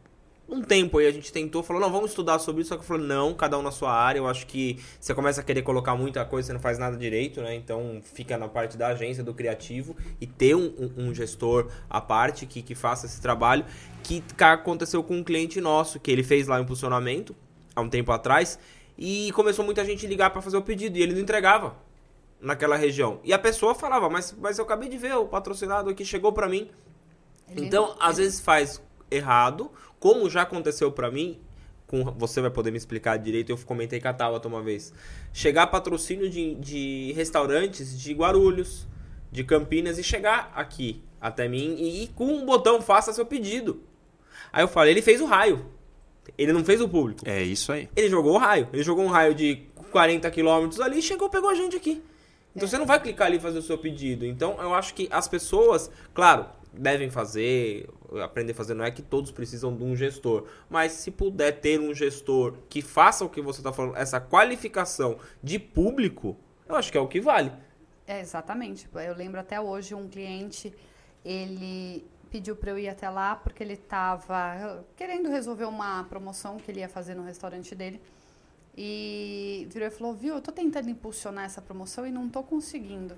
um 0.49 0.63
tempo 0.63 0.99
aí 0.99 1.07
a 1.07 1.11
gente 1.11 1.31
tentou, 1.31 1.63
falou, 1.63 1.81
não, 1.81 1.93
vamos 1.93 2.11
estudar 2.11 2.39
sobre 2.39 2.63
isso, 2.63 2.71
só 2.71 2.79
que 2.79 2.85
falou, 2.85 3.07
não, 3.07 3.35
cada 3.35 3.59
um 3.59 3.63
na 3.63 3.71
sua 3.71 3.93
área, 3.93 4.19
eu 4.19 4.27
acho 4.27 4.47
que 4.47 4.79
você 4.99 5.15
começa 5.15 5.43
a 5.43 5.45
querer 5.45 5.63
colocar 5.63 5.95
muita 5.95 6.25
coisa, 6.25 6.47
você 6.47 6.53
não 6.55 6.61
faz 6.61 6.79
nada 6.79 6.97
direito, 6.97 7.43
né? 7.43 7.55
Então 7.55 8.01
fica 8.03 8.39
na 8.39 8.49
parte 8.49 8.77
da 8.77 8.89
agência, 8.89 9.23
do 9.23 9.35
criativo, 9.35 9.95
e 10.19 10.27
ter 10.27 10.55
um, 10.55 10.73
um, 10.79 11.09
um 11.09 11.15
gestor 11.15 11.69
à 11.91 12.01
parte 12.01 12.47
que, 12.47 12.63
que 12.63 12.75
faça 12.75 13.05
esse 13.05 13.21
trabalho, 13.21 13.65
que 14.03 14.25
aconteceu 14.41 15.03
com 15.03 15.17
um 15.17 15.25
cliente 15.25 15.61
nosso, 15.61 16.01
que 16.01 16.11
ele 16.11 16.23
fez 16.23 16.47
lá 16.47 16.59
o 16.59 16.63
impulsionamento, 16.63 17.37
há 17.77 17.83
um 17.83 17.89
tempo 17.91 18.11
atrás, 18.11 18.59
e 18.97 19.31
começou 19.33 19.65
muita 19.65 19.85
gente 19.85 20.07
ligar 20.07 20.31
para 20.31 20.41
fazer 20.41 20.57
o 20.57 20.63
pedido, 20.63 20.97
e 20.97 21.03
ele 21.03 21.13
não 21.13 21.21
entregava 21.21 21.77
naquela 22.41 22.77
região. 22.77 23.21
E 23.23 23.35
a 23.35 23.39
pessoa 23.39 23.75
falava, 23.75 24.09
mas, 24.09 24.35
mas 24.41 24.59
eu 24.59 24.65
acabei 24.65 24.89
de 24.89 24.97
ver, 24.97 25.15
o 25.15 25.27
patrocinado 25.27 25.91
aqui 25.91 26.05
chegou 26.05 26.33
para 26.33 26.49
mim. 26.49 26.71
Então, 27.57 27.97
às 28.01 28.17
vezes 28.17 28.41
faz 28.41 28.83
errado, 29.11 29.71
como 29.99 30.29
já 30.29 30.43
aconteceu 30.43 30.93
para 30.93 31.11
mim, 31.11 31.39
com, 31.87 32.05
você 32.05 32.41
vai 32.41 32.51
poder 32.51 32.71
me 32.71 32.77
explicar 32.77 33.17
direito, 33.17 33.51
eu 33.51 33.59
comentei 33.59 34.01
com 34.01 34.09
a 34.09 34.13
Tabata 34.13 34.47
uma 34.47 34.63
vez. 34.63 34.93
Chegar 35.33 35.67
patrocínio 35.69 36.29
de, 36.29 36.55
de 36.57 37.13
restaurantes 37.17 37.99
de 37.99 38.13
Guarulhos, 38.13 38.87
de 39.31 39.43
Campinas 39.45 39.99
e 39.99 40.03
chegar 40.03 40.53
aqui 40.55 41.03
até 41.21 41.49
mim 41.49 41.77
e, 41.79 42.05
e 42.05 42.09
com 42.09 42.27
um 42.27 42.47
botão 42.47 42.81
faça 42.81 43.13
seu 43.13 43.27
pedido. 43.27 43.83
Aí 44.53 44.63
eu 44.63 44.69
falei, 44.69 44.93
ele 44.93 45.03
fez 45.03 45.21
o 45.21 45.27
raio. 45.27 45.67
Ele 46.37 46.53
não 46.53 46.65
fez 46.65 46.81
o 46.81 46.89
público. 46.89 47.23
É 47.27 47.43
isso 47.43 47.73
aí. 47.73 47.89
Ele 47.97 48.09
jogou 48.09 48.35
o 48.35 48.39
raio. 48.39 48.69
Ele 48.73 48.83
jogou 48.83 49.05
um 49.05 49.09
raio 49.09 49.35
de 49.35 49.63
40 49.91 50.31
quilômetros 50.31 50.81
ali, 50.81 51.01
chegou, 51.01 51.29
pegou 51.31 51.49
a 51.49 51.55
gente 51.55 51.75
aqui. 51.75 52.03
Então 52.55 52.67
é. 52.67 52.71
você 52.71 52.79
não 52.79 52.87
vai 52.87 53.01
clicar 53.01 53.27
ali 53.27 53.39
e 53.39 53.41
fazer 53.41 53.59
o 53.59 53.63
seu 53.63 53.79
pedido. 53.79 54.27
Então 54.27 54.57
eu 54.61 54.75
acho 54.75 54.95
que 54.95 55.09
as 55.11 55.27
pessoas, 55.27 55.91
claro, 56.13 56.47
devem 56.73 57.11
fazer, 57.11 57.89
aprender 58.23 58.53
a 58.53 58.55
fazer, 58.55 58.75
não 58.75 58.85
é 58.85 58.91
que 58.91 59.03
todos 59.03 59.31
precisam 59.31 59.75
de 59.77 59.83
um 59.83 59.97
gestor, 59.97 60.47
mas 60.69 60.93
se 60.93 61.11
puder 61.11 61.61
ter 61.61 61.81
um 61.81 61.95
gestor 61.95 62.55
que 62.69 62.83
faça 62.83 63.25
o 63.25 63.29
que 63.29 63.41
você 63.41 63.61
está 63.61 63.73
falando, 63.73 63.97
essa 63.97 64.21
qualificação 64.21 65.19
de 65.43 65.59
público, 65.59 66.37
eu 66.69 66.77
acho 66.77 66.93
que 66.93 66.99
é 66.99 67.01
o 67.01 67.09
que 67.09 67.21
vale. 67.21 67.53
É, 68.07 68.21
exatamente. 68.21 68.89
Eu 68.95 69.15
lembro 69.15 69.39
até 69.41 69.61
hoje 69.61 69.95
um 69.95 70.09
cliente, 70.09 70.75
ele 71.25 72.07
pediu 72.31 72.55
para 72.55 72.71
eu 72.71 72.79
ir 72.79 72.89
até 72.89 73.09
lá 73.09 73.37
porque 73.37 73.63
ele 73.63 73.75
estava 73.75 74.85
querendo 74.97 75.29
resolver 75.29 75.65
uma 75.65 76.05
promoção 76.05 76.57
que 76.59 76.71
ele 76.71 76.81
ia 76.81 76.89
fazer 76.89 77.15
no 77.15 77.23
restaurante 77.23 77.75
dele. 77.75 78.01
E 78.77 79.67
virou 79.71 79.89
e 79.89 79.91
falou: 79.91 80.15
Viu, 80.15 80.37
eu 80.37 80.41
tô 80.41 80.53
tentando 80.53 80.89
impulsionar 80.89 81.45
essa 81.45 81.61
promoção 81.61 82.07
e 82.07 82.11
não 82.11 82.29
tô 82.29 82.43
conseguindo. 82.43 83.15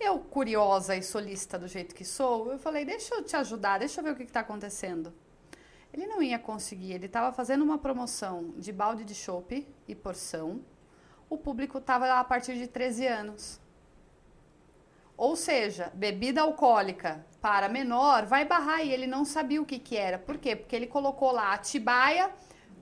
Eu, 0.00 0.18
curiosa 0.18 0.96
e 0.96 1.02
solista 1.02 1.58
do 1.58 1.68
jeito 1.68 1.94
que 1.94 2.06
sou, 2.06 2.50
eu 2.50 2.58
falei, 2.58 2.86
deixa 2.86 3.14
eu 3.14 3.22
te 3.22 3.36
ajudar, 3.36 3.78
deixa 3.78 4.00
eu 4.00 4.04
ver 4.04 4.12
o 4.12 4.16
que 4.16 4.22
está 4.22 4.40
acontecendo. 4.40 5.12
Ele 5.92 6.06
não 6.06 6.22
ia 6.22 6.38
conseguir, 6.38 6.92
ele 6.92 7.04
estava 7.04 7.30
fazendo 7.32 7.62
uma 7.62 7.76
promoção 7.76 8.54
de 8.56 8.72
balde 8.72 9.04
de 9.04 9.14
chopp 9.14 9.68
e 9.86 9.94
porção. 9.94 10.64
O 11.28 11.36
público 11.36 11.76
estava 11.76 12.10
a 12.18 12.24
partir 12.24 12.54
de 12.54 12.66
13 12.66 13.06
anos. 13.06 13.60
Ou 15.18 15.36
seja, 15.36 15.92
bebida 15.94 16.40
alcoólica 16.40 17.26
para 17.42 17.68
menor 17.68 18.24
vai 18.24 18.46
barrar 18.46 18.82
e 18.82 18.90
ele 18.90 19.06
não 19.06 19.22
sabia 19.26 19.60
o 19.60 19.66
que, 19.66 19.78
que 19.78 19.96
era. 19.96 20.18
Por 20.18 20.38
quê? 20.38 20.56
Porque 20.56 20.74
ele 20.74 20.86
colocou 20.86 21.30
lá 21.30 21.52
Atibaia, 21.52 22.30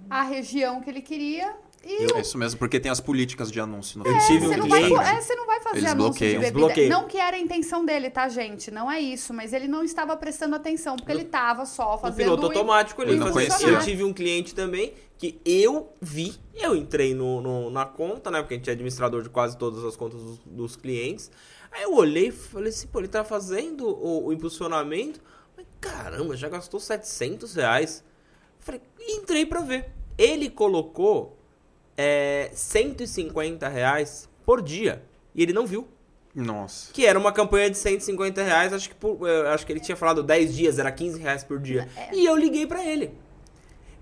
a 0.08 0.22
região 0.22 0.80
que 0.80 0.88
ele 0.88 1.02
queria, 1.02 1.56
e 1.84 2.20
Isso 2.20 2.36
mesmo, 2.36 2.58
porque 2.58 2.78
tem 2.80 2.90
as 2.90 3.00
políticas 3.00 3.50
de 3.50 3.60
anúncio. 3.60 3.98
No 3.98 4.06
é, 4.06 4.20
você, 4.20 4.56
não 4.56 4.68
vai, 4.68 4.82
é, 4.84 5.20
você 5.20 5.34
não 5.34 5.46
vai 5.46 5.60
fazer 5.60 5.78
Eles 5.78 5.90
anúncio 5.90 6.12
bloqueiam. 6.12 6.42
de 6.42 6.50
bebida. 6.50 6.88
Não 6.88 7.06
que 7.06 7.18
era 7.18 7.36
a 7.36 7.40
intenção 7.40 7.84
dele, 7.84 8.10
tá, 8.10 8.28
gente? 8.28 8.70
Não 8.70 8.90
é 8.90 9.00
isso. 9.00 9.32
Mas 9.32 9.52
ele 9.52 9.68
não 9.68 9.82
estava 9.82 10.16
prestando 10.16 10.56
atenção, 10.56 10.96
porque 10.96 11.12
ele 11.12 11.22
estava 11.22 11.64
só 11.64 11.98
fazendo... 11.98 12.30
No 12.30 12.36
piloto 12.36 12.46
automático 12.46 13.02
ele 13.02 13.18
fazia. 13.18 13.68
Eu 13.68 13.80
tive 13.80 14.04
um 14.04 14.12
cliente 14.12 14.54
também 14.54 14.94
que 15.16 15.40
eu 15.44 15.92
vi, 16.00 16.36
eu 16.54 16.76
entrei 16.76 17.12
no, 17.12 17.40
no, 17.40 17.70
na 17.70 17.84
conta, 17.84 18.30
né? 18.30 18.40
Porque 18.40 18.54
a 18.54 18.56
gente 18.56 18.70
é 18.70 18.72
administrador 18.72 19.22
de 19.22 19.28
quase 19.28 19.56
todas 19.56 19.84
as 19.84 19.96
contas 19.96 20.22
dos, 20.22 20.38
dos 20.44 20.76
clientes. 20.76 21.30
Aí 21.72 21.82
eu 21.82 21.94
olhei 21.94 22.28
e 22.28 22.32
falei 22.32 22.68
assim, 22.68 22.86
pô, 22.86 23.00
ele 23.00 23.08
tá 23.08 23.24
fazendo 23.24 23.86
o, 23.86 24.26
o 24.26 24.32
impulsionamento 24.32 25.20
Falei, 25.58 25.66
Caramba, 25.80 26.36
já 26.36 26.48
gastou 26.48 26.78
700 26.78 27.54
reais. 27.54 28.04
Falei, 28.60 28.80
entrei 29.00 29.44
pra 29.44 29.60
ver. 29.60 29.92
Ele 30.16 30.48
colocou 30.48 31.37
é, 31.98 32.50
150 32.54 33.68
reais 33.68 34.28
por 34.46 34.62
dia. 34.62 35.02
E 35.34 35.42
ele 35.42 35.52
não 35.52 35.66
viu. 35.66 35.86
Nossa. 36.34 36.92
Que 36.92 37.04
era 37.04 37.18
uma 37.18 37.32
campanha 37.32 37.68
de 37.68 37.76
150 37.76 38.42
reais, 38.42 38.72
acho 38.72 38.88
que, 38.90 38.94
por- 38.94 39.26
eu 39.28 39.48
acho 39.48 39.66
que 39.66 39.72
ele 39.72 39.80
tinha 39.80 39.96
falado 39.96 40.22
10 40.22 40.54
dias, 40.54 40.78
era 40.78 40.92
15 40.92 41.18
reais 41.20 41.42
por 41.42 41.58
dia. 41.58 41.88
E 42.12 42.24
eu 42.24 42.36
liguei 42.36 42.66
pra 42.66 42.84
ele. 42.84 43.10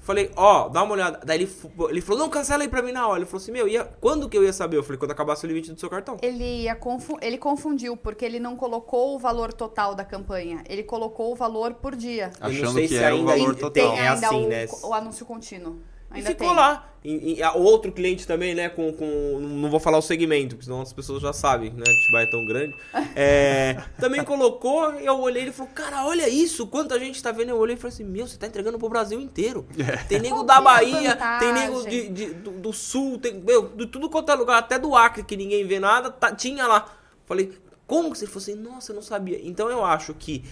Falei, 0.00 0.30
ó, 0.37 0.68
dá 0.68 0.85
uma 0.85 0.92
olhada. 0.92 1.20
Daí 1.24 1.38
ele, 1.42 1.50
ele 1.88 2.00
falou, 2.00 2.20
não, 2.20 2.28
cancela 2.28 2.62
aí 2.62 2.68
pra 2.68 2.80
mim 2.80 2.92
na 2.92 3.09
hora. 3.09 3.18
Ele 3.18 3.26
falou 3.26 3.42
assim, 3.42 3.50
meu, 3.50 3.66
ia, 3.66 3.85
quando 4.00 4.28
que 4.28 4.37
eu 4.38 4.44
ia 4.44 4.52
saber? 4.52 4.76
Eu 4.76 4.85
falei, 4.85 4.98
quando 4.98 5.11
acabasse 5.11 5.44
o 5.44 5.48
limite 5.48 5.72
do 5.72 5.80
seu 5.80 5.90
cartão. 5.90 6.16
Ele, 6.22 6.62
ia 6.62 6.76
confu- 6.76 7.18
ele 7.20 7.37
confundiu, 7.38 7.96
porque 7.96 8.24
ele 8.24 8.38
não 8.38 8.54
colocou 8.54 9.16
o 9.16 9.18
valor 9.18 9.52
total 9.52 9.96
da 9.96 10.04
campanha. 10.04 10.62
Ele 10.68 10.85
colocou 10.85 11.32
o 11.32 11.35
valor 11.35 11.74
por 11.74 11.96
dia. 11.96 12.30
Eu 12.40 12.40
não 12.40 12.48
Achando 12.56 12.72
sei 12.74 12.82
que 12.82 12.88
se 12.90 12.96
era 13.02 13.16
o 13.16 13.18
ainda 13.18 13.32
valor 13.32 13.54
tem- 13.54 13.61
total. 13.64 13.72
Tem 13.72 13.98
É 13.98 14.09
ainda 14.09 14.26
assim, 14.28 14.44
o, 14.44 14.48
né? 14.48 14.66
o 14.85 14.94
anúncio 14.94 15.26
contínuo. 15.26 15.80
E 16.12 16.19
Ainda 16.19 16.31
ficou 16.31 16.49
tem. 16.49 16.57
lá. 16.57 16.92
E, 17.05 17.38
e 17.40 17.42
outro 17.55 17.92
cliente 17.92 18.27
também, 18.27 18.53
né, 18.53 18.69
com, 18.69 18.92
com... 18.92 19.38
Não 19.40 19.71
vou 19.71 19.79
falar 19.79 19.97
o 19.99 20.03
segmento, 20.03 20.57
porque 20.57 20.64
senão 20.64 20.81
as 20.81 20.92
pessoas 20.92 21.23
já 21.23 21.33
sabem, 21.33 21.71
né? 21.71 21.85
Atibaia 21.87 22.25
é 22.27 22.31
tão 22.31 22.45
grande. 22.47 22.75
É, 23.19 23.83
também 23.99 24.23
colocou, 24.25 24.90
eu 24.95 25.19
olhei 25.21 25.42
e 25.42 25.45
ele 25.47 25.53
falou, 25.53 25.71
cara, 25.73 26.05
olha 26.05 26.29
isso, 26.29 26.66
quanta 26.66 26.99
gente 26.99 27.23
tá 27.23 27.31
vendo. 27.33 27.51
Eu 27.51 27.57
olhei 27.59 27.77
e 27.77 27.79
falei 27.79 27.95
assim, 27.95 28.05
meu, 28.05 28.27
você 28.27 28.37
tá 28.37 28.47
entregando 28.47 28.79
pro 28.79 28.88
Brasil 28.88 29.19
inteiro. 29.21 29.66
Tem 30.09 30.19
nego 30.21 30.42
da 30.42 30.57
é 30.57 30.61
Bahia, 30.61 31.16
tem 31.38 31.53
nego 31.53 31.77
vantagem? 31.79 32.12
de, 32.12 32.27
de- 32.27 32.35
do, 32.35 32.51
do 32.51 32.73
Sul, 32.73 33.19
tem, 33.19 33.35
meu, 33.35 33.69
de 33.69 33.87
tudo 33.87 34.11
quanto 34.11 34.31
é 34.31 34.35
lugar, 34.35 34.59
até 34.59 34.79
do 34.79 34.95
Acre, 34.95 35.23
que 35.23 35.37
ninguém 35.37 35.66
vê 35.66 35.79
nada, 35.81 36.11
tá- 36.11 36.35
tinha 36.35 36.66
lá. 36.66 36.92
Falei, 37.25 37.53
como 37.87 38.11
que 38.12 38.19
você 38.19 38.27
falou 38.27 38.42
assim? 38.42 38.55
Nossa, 38.55 38.92
eu 38.92 38.97
não 38.97 39.03
sabia. 39.03 39.40
Então 39.42 39.71
eu 39.71 39.85
acho 39.85 40.12
que 40.12 40.45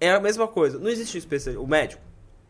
é 0.00 0.12
a 0.12 0.20
mesma 0.20 0.46
coisa. 0.46 0.78
Não 0.78 0.88
existe 0.88 1.16
especial, 1.18 1.62
o 1.62 1.66
médico 1.66 2.02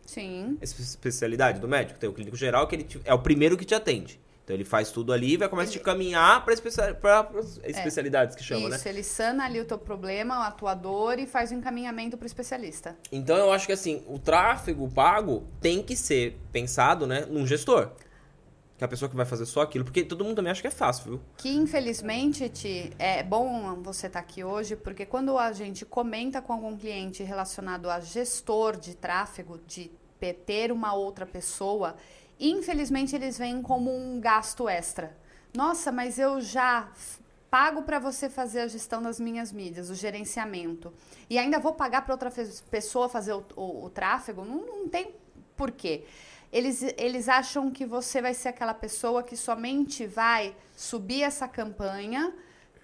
Sim. 0.07 0.57
espe- 0.63 0.83
especialidade 0.83 1.61
do 1.61 1.69
médico. 1.69 1.99
Tem 1.99 2.09
o 2.09 2.13
clínico 2.13 2.37
geral, 2.37 2.67
que 2.67 2.77
ele 2.77 2.85
te- 2.85 3.01
é 3.05 3.13
o 3.13 3.19
primeiro 3.19 3.57
que 3.57 3.65
te 3.65 3.75
atende. 3.75 4.21
Então 4.45 4.55
ele 4.55 4.65
faz 4.65 4.93
tudo 4.93 5.13
ali 5.13 5.33
e 5.33 5.37
vai 5.37 5.49
começar 5.49 5.71
a 5.71 5.73
te 5.73 5.81
caminhar 5.81 6.45
para 6.45 6.55
especialidades 7.65 8.37
que 8.37 8.45
chama, 8.45 8.69
né? 8.69 8.77
Isso, 8.77 8.89
ele 8.89 9.03
sana 9.03 9.45
ali 9.45 9.61
o 9.61 9.65
teu 9.65 9.77
problema, 9.79 10.39
o 10.39 10.43
atuador, 10.43 11.19
e 11.19 11.27
faz 11.27 11.51
o 11.51 11.55
encaminhamento 11.55 12.17
pro 12.17 12.27
especialista. 12.27 12.97
Então 13.11 13.37
eu 13.37 13.51
acho 13.53 13.67
que 13.67 13.73
assim, 13.73 14.05
o 14.07 14.19
tráfego 14.19 14.89
pago 14.89 15.45
tem 15.61 15.83
que 15.83 15.97
ser 15.97 16.39
pensado, 16.53 17.07
né, 17.09 17.27
num 17.29 17.47
gestor. 17.47 17.91
Que 18.79 18.85
é 18.85 18.87
a 18.87 18.89
pessoa 18.89 19.09
que 19.09 19.17
vai 19.17 19.25
fazer 19.25 19.47
só 19.47 19.63
aquilo, 19.63 19.85
porque 19.85 20.05
todo 20.05 20.23
mundo 20.25 20.37
também 20.37 20.51
acha 20.53 20.61
que 20.61 20.67
é 20.69 20.71
fácil, 20.71 21.05
viu? 21.13 21.21
Que 21.39 21.49
infelizmente, 21.51 22.49
Ti, 22.51 22.91
é 22.99 23.23
bom 23.23 23.81
você 23.83 24.07
estar 24.07 24.21
aqui 24.21 24.45
hoje, 24.45 24.77
porque 24.77 25.07
quando 25.07 25.39
a 25.39 25.51
gente 25.53 25.85
comenta 25.87 26.43
com 26.43 26.53
algum 26.53 26.77
cliente 26.77 27.23
relacionado 27.23 27.89
a 27.89 28.01
gestor 28.01 28.77
de 28.77 28.95
tráfego, 28.95 29.59
de 29.67 29.91
ter 30.45 30.71
uma 30.73 30.93
outra 30.93 31.25
pessoa, 31.25 31.97
infelizmente 32.39 33.15
eles 33.17 33.39
veem 33.39 33.63
como 33.63 33.91
um 33.97 34.21
gasto 34.21 34.69
extra. 34.69 35.17
Nossa, 35.55 35.91
mas 35.91 36.19
eu 36.19 36.41
já 36.41 36.91
pago 37.51 37.83
para 37.83 37.99
você 37.99 38.29
fazer 38.29 38.61
a 38.61 38.67
gestão 38.69 39.01
das 39.01 39.19
minhas 39.19 39.53
mídias, 39.53 39.89
o 39.89 39.95
gerenciamento, 39.95 40.93
e 41.31 41.39
ainda 41.39 41.59
vou 41.59 41.73
pagar 41.73 42.03
para 42.05 42.13
outra 42.13 42.31
pessoa 42.71 43.09
fazer 43.09 43.33
o, 43.33 43.45
o- 43.57 43.85
o 43.87 43.91
tráfego? 43.91 44.45
Não, 44.45 44.67
não 44.67 44.89
tem 44.89 45.15
porquê. 45.57 46.05
Eles, 46.53 46.83
eles 46.97 47.29
acham 47.29 47.71
que 47.71 47.85
você 47.85 48.23
vai 48.23 48.35
ser 48.35 48.49
aquela 48.49 48.75
pessoa 48.75 49.23
que 49.23 49.37
somente 49.37 50.07
vai 50.07 50.55
subir 50.75 51.23
essa 51.23 51.49
campanha, 51.49 52.33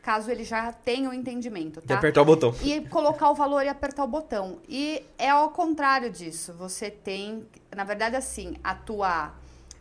caso 0.03 0.31
ele 0.31 0.44
já 0.44 0.72
tenha 0.72 1.09
o 1.09 1.14
entendimento, 1.14 1.81
tá? 1.81 1.94
apertar 1.94 2.22
o 2.22 2.25
botão. 2.25 2.55
E 2.62 2.81
colocar 2.88 3.31
o 3.31 3.35
valor 3.35 3.64
e 3.64 3.68
apertar 3.68 4.05
o 4.05 4.09
botão. 4.09 4.59
E 4.68 5.05
é 5.16 5.31
ao 5.31 5.51
contrário 5.51 6.11
disso. 6.11 6.53
Você 6.55 6.90
tem, 6.90 7.46
na 7.75 7.85
verdade, 7.85 8.16
assim, 8.16 8.57
a 8.64 8.75
tua 8.75 9.33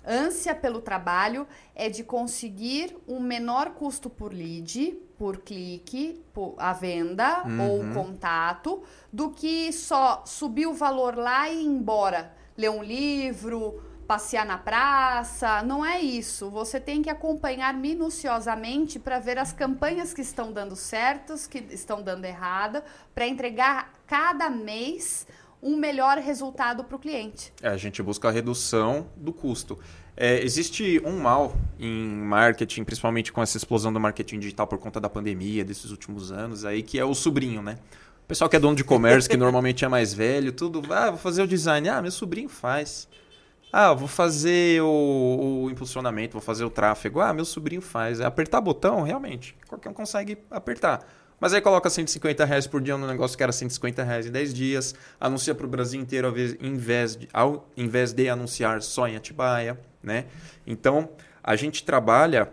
ânsia 0.05 0.53
pelo 0.53 0.81
trabalho 0.81 1.47
é 1.75 1.89
de 1.89 2.03
conseguir 2.03 2.95
um 3.07 3.19
menor 3.19 3.71
custo 3.71 4.09
por 4.09 4.33
lead, 4.33 4.97
por 5.17 5.37
clique, 5.37 6.23
por 6.33 6.55
a 6.57 6.73
venda 6.73 7.43
ou 7.59 7.81
o 7.81 7.93
contato, 7.93 8.81
do 9.11 9.29
que 9.29 9.71
só 9.71 10.23
subir 10.25 10.65
o 10.65 10.73
valor 10.73 11.15
lá 11.15 11.49
e 11.49 11.61
ir 11.61 11.65
embora. 11.65 12.33
Ler 12.57 12.69
um 12.69 12.83
livro, 12.83 13.81
passear 14.07 14.45
na 14.45 14.57
praça, 14.57 15.63
não 15.63 15.85
é 15.85 16.01
isso. 16.01 16.49
Você 16.49 16.79
tem 16.79 17.01
que 17.01 17.09
acompanhar 17.09 17.73
minuciosamente 17.73 18.99
para 18.99 19.19
ver 19.19 19.37
as 19.37 19.53
campanhas 19.53 20.13
que 20.13 20.21
estão 20.21 20.51
dando 20.51 20.75
certos, 20.75 21.47
que 21.47 21.59
estão 21.71 22.01
dando 22.01 22.25
errada, 22.25 22.83
para 23.15 23.25
entregar 23.25 23.93
cada 24.05 24.49
mês 24.49 25.25
um 25.63 25.77
melhor 25.77 26.17
resultado 26.17 26.83
para 26.83 26.95
o 26.95 26.99
cliente. 26.99 27.53
É, 27.61 27.69
a 27.69 27.77
gente 27.77 28.01
busca 28.01 28.27
a 28.27 28.31
redução 28.31 29.07
do 29.15 29.31
custo. 29.31 29.79
É, 30.17 30.43
existe 30.43 31.01
um 31.05 31.19
mal 31.19 31.55
em 31.79 32.07
marketing, 32.07 32.83
principalmente 32.83 33.31
com 33.31 33.41
essa 33.41 33.57
explosão 33.57 33.93
do 33.93 33.99
marketing 33.99 34.39
digital 34.39 34.67
por 34.67 34.77
conta 34.77 34.99
da 34.99 35.09
pandemia 35.09 35.63
desses 35.63 35.89
últimos 35.89 36.31
anos 36.31 36.65
aí, 36.65 36.83
que 36.83 36.99
é 36.99 37.05
o 37.05 37.13
sobrinho, 37.13 37.61
né? 37.61 37.77
Pessoal 38.31 38.49
que 38.49 38.55
é 38.55 38.59
dono 38.59 38.77
de 38.77 38.83
comércio, 38.85 39.29
que 39.29 39.35
normalmente 39.35 39.83
é 39.83 39.89
mais 39.89 40.13
velho, 40.13 40.53
tudo, 40.53 40.81
ah, 40.93 41.09
vou 41.09 41.19
fazer 41.19 41.41
o 41.41 41.47
design, 41.47 41.89
ah, 41.89 42.01
meu 42.01 42.11
sobrinho 42.11 42.47
faz. 42.47 43.05
Ah, 43.73 43.93
vou 43.93 44.07
fazer 44.07 44.81
o, 44.81 45.63
o 45.65 45.69
impulsionamento, 45.69 46.31
vou 46.31 46.41
fazer 46.41 46.63
o 46.63 46.69
tráfego. 46.69 47.19
Ah, 47.19 47.33
meu 47.33 47.43
sobrinho 47.43 47.81
faz. 47.81 48.21
É 48.21 48.25
apertar 48.25 48.61
botão, 48.61 49.01
realmente. 49.01 49.53
Qualquer 49.67 49.89
um 49.89 49.93
consegue 49.93 50.37
apertar. 50.49 51.05
Mas 51.41 51.53
aí 51.53 51.59
coloca 51.59 51.89
150 51.89 52.45
reais 52.45 52.65
por 52.65 52.79
dia 52.81 52.97
no 52.97 53.05
negócio 53.05 53.35
que 53.35 53.43
era 53.43 53.51
150 53.51 54.01
reais 54.01 54.25
em 54.25 54.31
10 54.31 54.53
dias. 54.53 54.95
Anuncia 55.19 55.53
para 55.53 55.65
o 55.65 55.69
Brasil 55.69 55.99
inteiro 55.99 56.29
ao 56.29 56.33
invés- 56.65 57.17
de, 57.17 57.27
ao 57.33 57.67
invés 57.75 58.13
de 58.13 58.29
anunciar 58.29 58.81
só 58.81 59.09
em 59.09 59.17
Atibaia. 59.17 59.77
Né? 60.01 60.23
Então, 60.65 61.09
a 61.43 61.57
gente 61.57 61.83
trabalha 61.83 62.49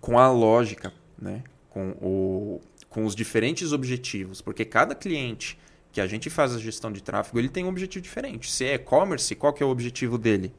com 0.00 0.18
a 0.18 0.28
lógica, 0.32 0.92
né? 1.16 1.44
com, 1.70 1.90
o, 2.00 2.60
com 2.96 3.04
os 3.04 3.14
diferentes 3.14 3.72
objetivos. 3.74 4.40
Porque 4.40 4.64
cada 4.64 4.94
cliente 4.94 5.58
que 5.92 6.00
a 6.00 6.06
gente 6.06 6.30
faz 6.30 6.54
a 6.56 6.58
gestão 6.58 6.90
de 6.90 7.02
tráfego, 7.02 7.38
ele 7.38 7.50
tem 7.50 7.62
um 7.62 7.68
objetivo 7.68 8.02
diferente. 8.02 8.50
Se 8.50 8.64
é 8.64 8.72
e-commerce, 8.74 9.34
qual 9.34 9.52
que 9.52 9.62
é 9.62 9.66
o 9.66 9.68
objetivo 9.68 10.16
dele? 10.16 10.50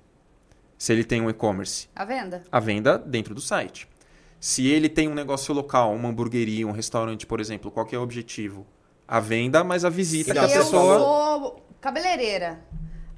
Se 0.77 0.93
ele 0.93 1.03
tem 1.03 1.19
um 1.19 1.31
e-commerce, 1.31 1.89
A 1.95 2.05
venda? 2.05 2.43
a 2.51 2.59
venda 2.59 2.95
dentro 2.99 3.33
do 3.33 3.41
site. 3.41 3.87
Se 4.39 4.67
ele 4.67 4.87
tem 4.87 5.07
um 5.07 5.15
negócio 5.15 5.51
local, 5.51 5.95
uma 5.95 6.09
hamburgueria, 6.09 6.67
um 6.67 6.71
restaurante, 6.71 7.25
por 7.25 7.39
exemplo, 7.39 7.71
qual 7.71 7.87
que 7.87 7.95
é 7.95 7.97
o 7.97 8.03
objetivo? 8.03 8.67
A 9.07 9.19
venda, 9.19 9.63
mas 9.63 9.83
a 9.83 9.89
visita 9.89 10.29
E 10.29 10.33
que 10.33 10.39
a 10.39 10.43
eu 10.43 10.49
pessoa. 10.49 10.99
sou 10.99 11.65
cabeleireira. 11.81 12.63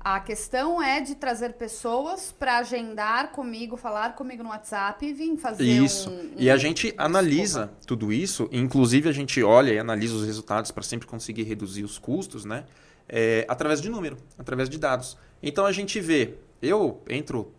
A 0.01 0.19
questão 0.21 0.81
é 0.81 1.01
de 1.01 1.13
trazer 1.15 1.53
pessoas 1.53 2.31
para 2.31 2.59
agendar 2.59 3.31
comigo, 3.33 3.75
falar 3.75 4.15
comigo 4.15 4.41
no 4.41 4.49
WhatsApp 4.49 5.05
e 5.05 5.13
vir 5.13 5.35
fazer 5.37 5.65
Isso. 5.65 6.09
um, 6.09 6.31
E 6.37 6.49
a 6.49 6.55
um- 6.55 6.57
gente 6.57 6.93
analisa 6.97 7.69
tudo 7.85 8.11
isso, 8.13 8.47
e 8.49 8.57
inclusive 8.57 9.09
a 9.09 9.11
gente 9.11 9.43
olha 9.43 9.73
e 9.73 9.77
analisa 9.77 10.15
os 10.15 10.25
resultados 10.25 10.71
para 10.71 10.83
sempre 10.83 11.05
conseguir 11.05 11.43
reduzir 11.43 11.83
os 11.83 11.97
custos, 11.99 12.45
né? 12.45 12.63
É, 13.09 13.45
através 13.49 13.81
de 13.81 13.89
número, 13.89 14.17
através 14.37 14.69
de 14.69 14.77
dados. 14.77 15.17
Então 15.43 15.65
a 15.65 15.71
gente 15.73 15.99
vê, 15.99 16.35
eu 16.61 17.01
entro 17.09 17.51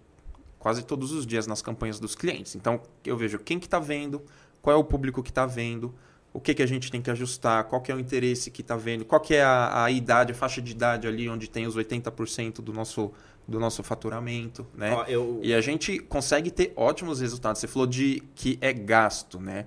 quase 0.59 0.83
todos 0.83 1.13
os 1.13 1.27
dias 1.27 1.47
nas 1.47 1.61
campanhas 1.61 2.01
dos 2.01 2.15
clientes. 2.15 2.55
Então 2.55 2.81
eu 3.05 3.17
vejo 3.19 3.39
quem 3.39 3.59
que 3.59 3.67
está 3.67 3.79
vendo, 3.79 4.23
qual 4.63 4.75
é 4.75 4.79
o 4.79 4.85
público 4.85 5.23
que 5.23 5.31
está 5.31 5.45
vendo, 5.45 5.95
o 6.33 6.41
que, 6.41 6.55
que 6.55 6.63
a 6.63 6.67
gente 6.67 6.91
tem 6.91 7.03
que 7.03 7.11
ajustar, 7.11 7.65
qual 7.65 7.81
que 7.81 7.91
é 7.91 7.95
o 7.95 7.99
interesse 7.99 8.51
que 8.51 8.61
está 8.61 8.77
vendo, 8.77 9.05
qual 9.05 9.21
que 9.21 9.35
é 9.35 9.43
a, 9.43 9.85
a 9.85 9.91
idade, 9.91 10.33
a 10.33 10.35
faixa 10.35 10.63
de 10.63 10.73
idade 10.73 11.07
ali 11.07 11.29
onde 11.29 11.49
tem 11.51 11.67
os 11.67 11.77
80% 11.77 12.61
do 12.61 12.73
nosso, 12.73 13.13
do 13.47 13.59
nosso 13.59 13.83
faturamento, 13.83 14.67
né? 14.75 14.93
Ó, 14.93 15.05
eu, 15.07 15.41
E 15.43 15.53
a 15.53 15.61
gente 15.61 15.99
consegue 15.99 16.51
ter 16.51 16.73
ótimos 16.77 17.21
resultados. 17.21 17.61
Você 17.61 17.67
falou 17.67 17.87
de 17.87 18.23
que 18.35 18.59
é 18.61 18.73
gasto, 18.73 19.41
né? 19.41 19.67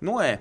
Não 0.00 0.20
é, 0.20 0.40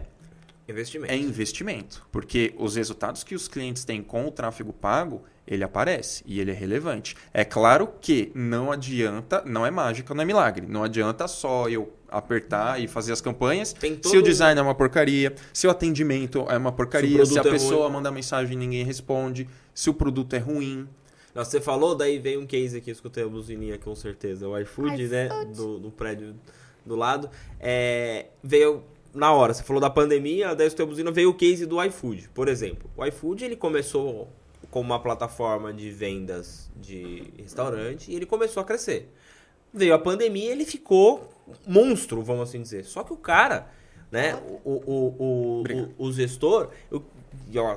investimento. 0.72 1.14
é 1.14 1.18
investimento. 1.18 2.08
Porque 2.12 2.54
os 2.58 2.76
resultados 2.76 3.24
que 3.24 3.36
os 3.36 3.48
clientes 3.48 3.84
têm 3.84 4.02
com 4.02 4.28
o 4.28 4.32
tráfego 4.32 4.74
pago, 4.74 5.24
ele 5.48 5.64
aparece 5.64 6.24
e 6.26 6.40
ele 6.40 6.52
é 6.52 6.54
relevante. 6.54 7.16
É 7.34 7.44
claro 7.44 7.90
que 8.00 8.32
não 8.36 8.72
adianta, 8.72 9.44
não 9.46 9.66
é 9.66 9.72
mágica, 9.72 10.14
não 10.14 10.22
é 10.22 10.26
milagre. 10.26 10.68
Não 10.68 10.84
adianta 10.84 11.28
só 11.28 11.68
eu 11.68 11.94
apertar 12.08 12.80
e 12.82 12.88
fazer 12.88 13.12
as 13.12 13.22
campanhas. 13.22 13.74
Tem 13.74 13.96
Se 13.96 14.02
todo 14.02 14.18
o 14.18 14.22
design 14.22 14.60
é 14.60 14.64
uma 14.64 14.76
porcaria, 14.76 15.34
se 15.54 15.68
o 15.68 15.70
atendimento 15.70 16.46
é 16.50 16.58
uma 16.58 16.72
porcaria, 16.72 17.26
se, 17.26 17.34
produto 17.34 17.46
a 17.46 17.50
é 17.50 17.52
pessoa 17.52 17.84
ruim. 17.84 17.94
manda 17.94 18.12
mensagem 18.12 18.54
e 18.54 18.58
ninguém 18.58 18.84
responde, 18.84 19.48
se 19.74 19.90
o 19.90 19.94
produto 19.94 20.36
é 20.36 20.40
ruim. 20.40 20.88
Nossa, 21.34 21.52
você 21.52 21.62
falou, 21.62 21.96
daí 21.96 22.20
veio 22.20 22.42
um 22.42 22.46
case 22.46 22.78
aqui, 22.78 22.90
eu 22.90 22.94
escutei 22.94 23.24
a 23.24 23.28
buzininha 23.28 23.78
com 23.78 23.96
certeza. 23.96 24.48
O 24.48 24.58
iFood, 24.60 25.08
né? 25.08 25.30
Do, 25.56 25.80
do 25.80 25.92
prédio 25.92 26.36
do 26.86 26.96
lado. 26.96 27.30
É, 27.60 28.28
veio 28.44 28.84
na 29.14 29.32
hora, 29.32 29.54
você 29.54 29.64
falou 29.64 29.82
da 29.82 29.90
pandemia, 29.90 30.56
daí 30.56 30.66
o 30.66 30.68
escutei 30.68 30.86
a 30.86 30.90
buzina, 30.90 31.12
veio 31.12 31.30
o 31.30 31.34
case 31.34 31.66
do 31.66 31.84
iFood, 31.84 32.30
por 32.34 32.48
exemplo. 32.48 32.90
O 32.96 33.06
iFood, 33.06 33.46
ele 33.46 33.56
começou 33.56 34.30
como 34.70 34.86
uma 34.86 35.00
plataforma 35.00 35.74
de 35.74 35.90
vendas 35.90 36.70
de 36.76 37.24
restaurante 37.38 38.12
e 38.12 38.16
ele 38.16 38.26
começou 38.26 38.62
a 38.62 38.66
crescer. 38.66 39.12
Veio 39.74 39.94
a 39.94 40.00
pandemia, 40.00 40.52
ele 40.52 40.66
ficou 40.66 41.30
monstro, 41.66 42.22
vamos 42.22 42.50
assim 42.50 42.62
dizer. 42.62 42.86
Só 42.86 43.04
que 43.04 43.14
o 43.14 43.18
cara 43.18 43.70
né? 44.12 44.36
O, 44.64 44.72
o, 44.72 45.16
o, 45.20 46.08
o, 46.08 46.12
gestor, 46.12 46.70
o, 46.92 47.02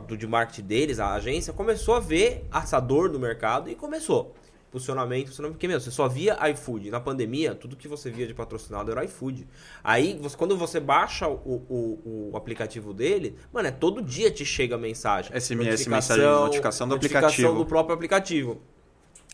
do 0.07 0.17
de 0.17 0.27
marketing 0.27 0.67
deles, 0.67 0.99
a 0.99 1.15
agência, 1.15 1.53
começou 1.53 1.95
a 1.95 2.01
ver 2.01 2.45
essa 2.53 2.81
dor 2.81 3.11
do 3.11 3.21
mercado 3.21 3.69
e 3.71 3.75
começou. 3.75 4.35
Posicionamento, 4.73 5.27
posicionamento, 5.27 5.57
porque, 5.57 5.69
meu, 5.69 5.79
você 5.79 5.91
só 5.91 6.09
via 6.09 6.39
iFood. 6.51 6.91
Na 6.91 6.99
pandemia, 6.99 7.55
tudo 7.55 7.77
que 7.77 7.87
você 7.87 8.11
via 8.11 8.27
de 8.27 8.33
patrocinado 8.33 8.91
era 8.91 9.05
iFood. 9.05 9.47
Aí, 9.85 10.19
você, 10.19 10.35
quando 10.35 10.57
você 10.57 10.81
baixa 10.81 11.29
o, 11.29 11.35
o, 11.35 12.31
o, 12.33 12.37
aplicativo 12.37 12.95
dele, 12.95 13.37
mano, 13.53 13.69
é 13.69 13.71
todo 13.71 14.01
dia 14.01 14.31
te 14.31 14.47
chega 14.47 14.79
mensagem. 14.79 15.39
SMS, 15.39 15.87
mensagem 15.87 16.25
de 16.25 16.31
notificação 16.31 16.89
do 16.89 16.95
notificação 16.95 17.29
aplicativo. 17.29 17.59
do 17.59 17.67
próprio 17.67 17.95
aplicativo. 17.95 18.63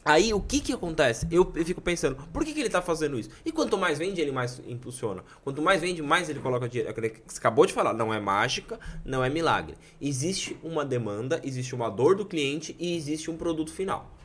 Aí 0.05 0.35
o 0.35 0.41
que 0.41 0.59
que 0.61 0.73
acontece? 0.73 1.29
Eu, 1.31 1.53
eu 1.55 1.65
fico 1.65 1.81
pensando, 1.81 2.17
por 2.33 2.45
que, 2.45 2.53
que 2.53 2.59
ele 2.59 2.69
está 2.69 2.83
fazendo 2.83 3.17
isso? 3.17 3.31
E 3.45 3.53
quanto 3.53 3.79
mais 3.79 3.99
vende, 3.99 4.21
ele 4.21 4.33
mais 4.33 4.61
impulsiona. 4.67 5.23
Quanto 5.45 5.63
mais 5.63 5.81
vende, 5.81 6.03
mais 6.03 6.29
ele 6.29 6.41
coloca 6.41 6.69
dinheiro. 6.69 6.91
É 6.91 7.13
você 7.27 7.39
acabou 7.39 7.65
de 7.65 7.73
falar, 7.73 7.93
não 7.93 8.13
é 8.13 8.19
mágica, 8.19 8.81
não 9.05 9.23
é 9.23 9.29
milagre. 9.29 9.77
Existe 10.01 10.57
uma 10.65 10.85
demanda, 10.85 11.41
existe 11.45 11.77
uma 11.77 11.89
dor 11.89 12.17
do 12.17 12.25
cliente 12.25 12.75
e 12.79 12.97
existe 12.97 13.31
um 13.31 13.37
produto 13.37 13.71
final. 13.71 14.18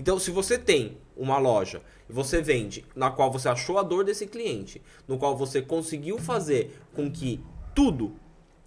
Então, 0.00 0.18
se 0.18 0.30
você 0.30 0.56
tem 0.56 0.96
uma 1.14 1.36
loja 1.36 1.82
e 2.08 2.12
você 2.14 2.40
vende 2.40 2.86
na 2.96 3.10
qual 3.10 3.30
você 3.30 3.50
achou 3.50 3.76
a 3.76 3.82
dor 3.82 4.02
desse 4.02 4.26
cliente, 4.26 4.80
no 5.06 5.18
qual 5.18 5.36
você 5.36 5.60
conseguiu 5.60 6.16
fazer 6.16 6.74
com 6.94 7.10
que 7.10 7.38
tudo 7.74 8.16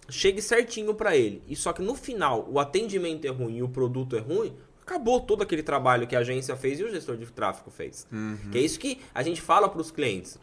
chegue 0.08 0.40
certinho 0.40 0.94
para 0.94 1.16
ele, 1.16 1.42
e 1.48 1.56
só 1.56 1.72
que 1.72 1.82
no 1.82 1.96
final 1.96 2.48
o 2.48 2.60
atendimento 2.60 3.24
é 3.24 3.30
ruim 3.30 3.56
e 3.56 3.62
o 3.64 3.68
produto 3.68 4.14
é 4.14 4.20
ruim, 4.20 4.54
acabou 4.80 5.20
todo 5.20 5.42
aquele 5.42 5.64
trabalho 5.64 6.06
que 6.06 6.14
a 6.14 6.20
agência 6.20 6.54
fez 6.54 6.78
e 6.78 6.84
o 6.84 6.88
gestor 6.88 7.16
de 7.16 7.26
tráfego 7.26 7.68
fez. 7.68 8.06
Uhum. 8.12 8.38
Que 8.52 8.58
é 8.58 8.60
isso 8.60 8.78
que 8.78 9.00
a 9.12 9.20
gente 9.24 9.42
fala 9.42 9.68
para 9.68 9.80
os 9.80 9.90
clientes. 9.90 10.38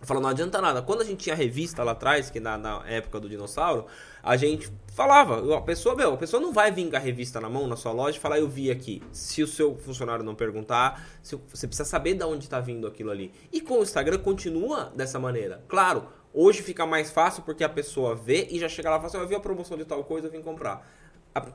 Fala, 0.00 0.20
não 0.20 0.28
adianta 0.28 0.60
nada. 0.60 0.82
Quando 0.82 1.00
a 1.00 1.04
gente 1.04 1.24
tinha 1.24 1.34
revista 1.34 1.82
lá 1.82 1.92
atrás, 1.92 2.30
que 2.30 2.38
na, 2.38 2.58
na 2.58 2.82
época 2.86 3.18
do 3.18 3.28
dinossauro, 3.28 3.86
a 4.22 4.36
gente 4.36 4.70
falava, 4.88 5.56
a 5.56 5.60
pessoa, 5.60 5.94
meu, 5.94 6.14
a 6.14 6.16
pessoa 6.16 6.40
não 6.40 6.52
vai 6.52 6.70
vir 6.70 6.90
com 6.90 6.96
a 6.96 6.98
revista 6.98 7.40
na 7.40 7.48
mão 7.48 7.66
na 7.66 7.76
sua 7.76 7.92
loja 7.92 8.18
e 8.18 8.20
falar, 8.20 8.38
eu 8.38 8.48
vi 8.48 8.70
aqui. 8.70 9.02
Se 9.12 9.42
o 9.42 9.46
seu 9.46 9.76
funcionário 9.78 10.24
não 10.24 10.34
perguntar, 10.34 11.06
se, 11.22 11.36
você 11.36 11.66
precisa 11.66 11.88
saber 11.88 12.14
de 12.14 12.24
onde 12.24 12.44
está 12.44 12.60
vindo 12.60 12.86
aquilo 12.86 13.10
ali. 13.10 13.32
E 13.52 13.60
com 13.60 13.78
o 13.78 13.82
Instagram 13.82 14.18
continua 14.18 14.92
dessa 14.94 15.18
maneira. 15.18 15.64
Claro, 15.68 16.06
hoje 16.32 16.62
fica 16.62 16.84
mais 16.86 17.10
fácil 17.10 17.42
porque 17.42 17.64
a 17.64 17.68
pessoa 17.68 18.14
vê 18.14 18.48
e 18.50 18.58
já 18.58 18.68
chega 18.68 18.90
lá 18.90 18.96
e 18.96 18.98
fala 18.98 19.08
assim, 19.08 19.18
eu 19.18 19.28
vi 19.28 19.34
a 19.34 19.40
promoção 19.40 19.76
de 19.76 19.84
tal 19.84 20.04
coisa, 20.04 20.26
eu 20.26 20.30
vim 20.30 20.42
comprar. 20.42 20.86
A, 21.34 21.46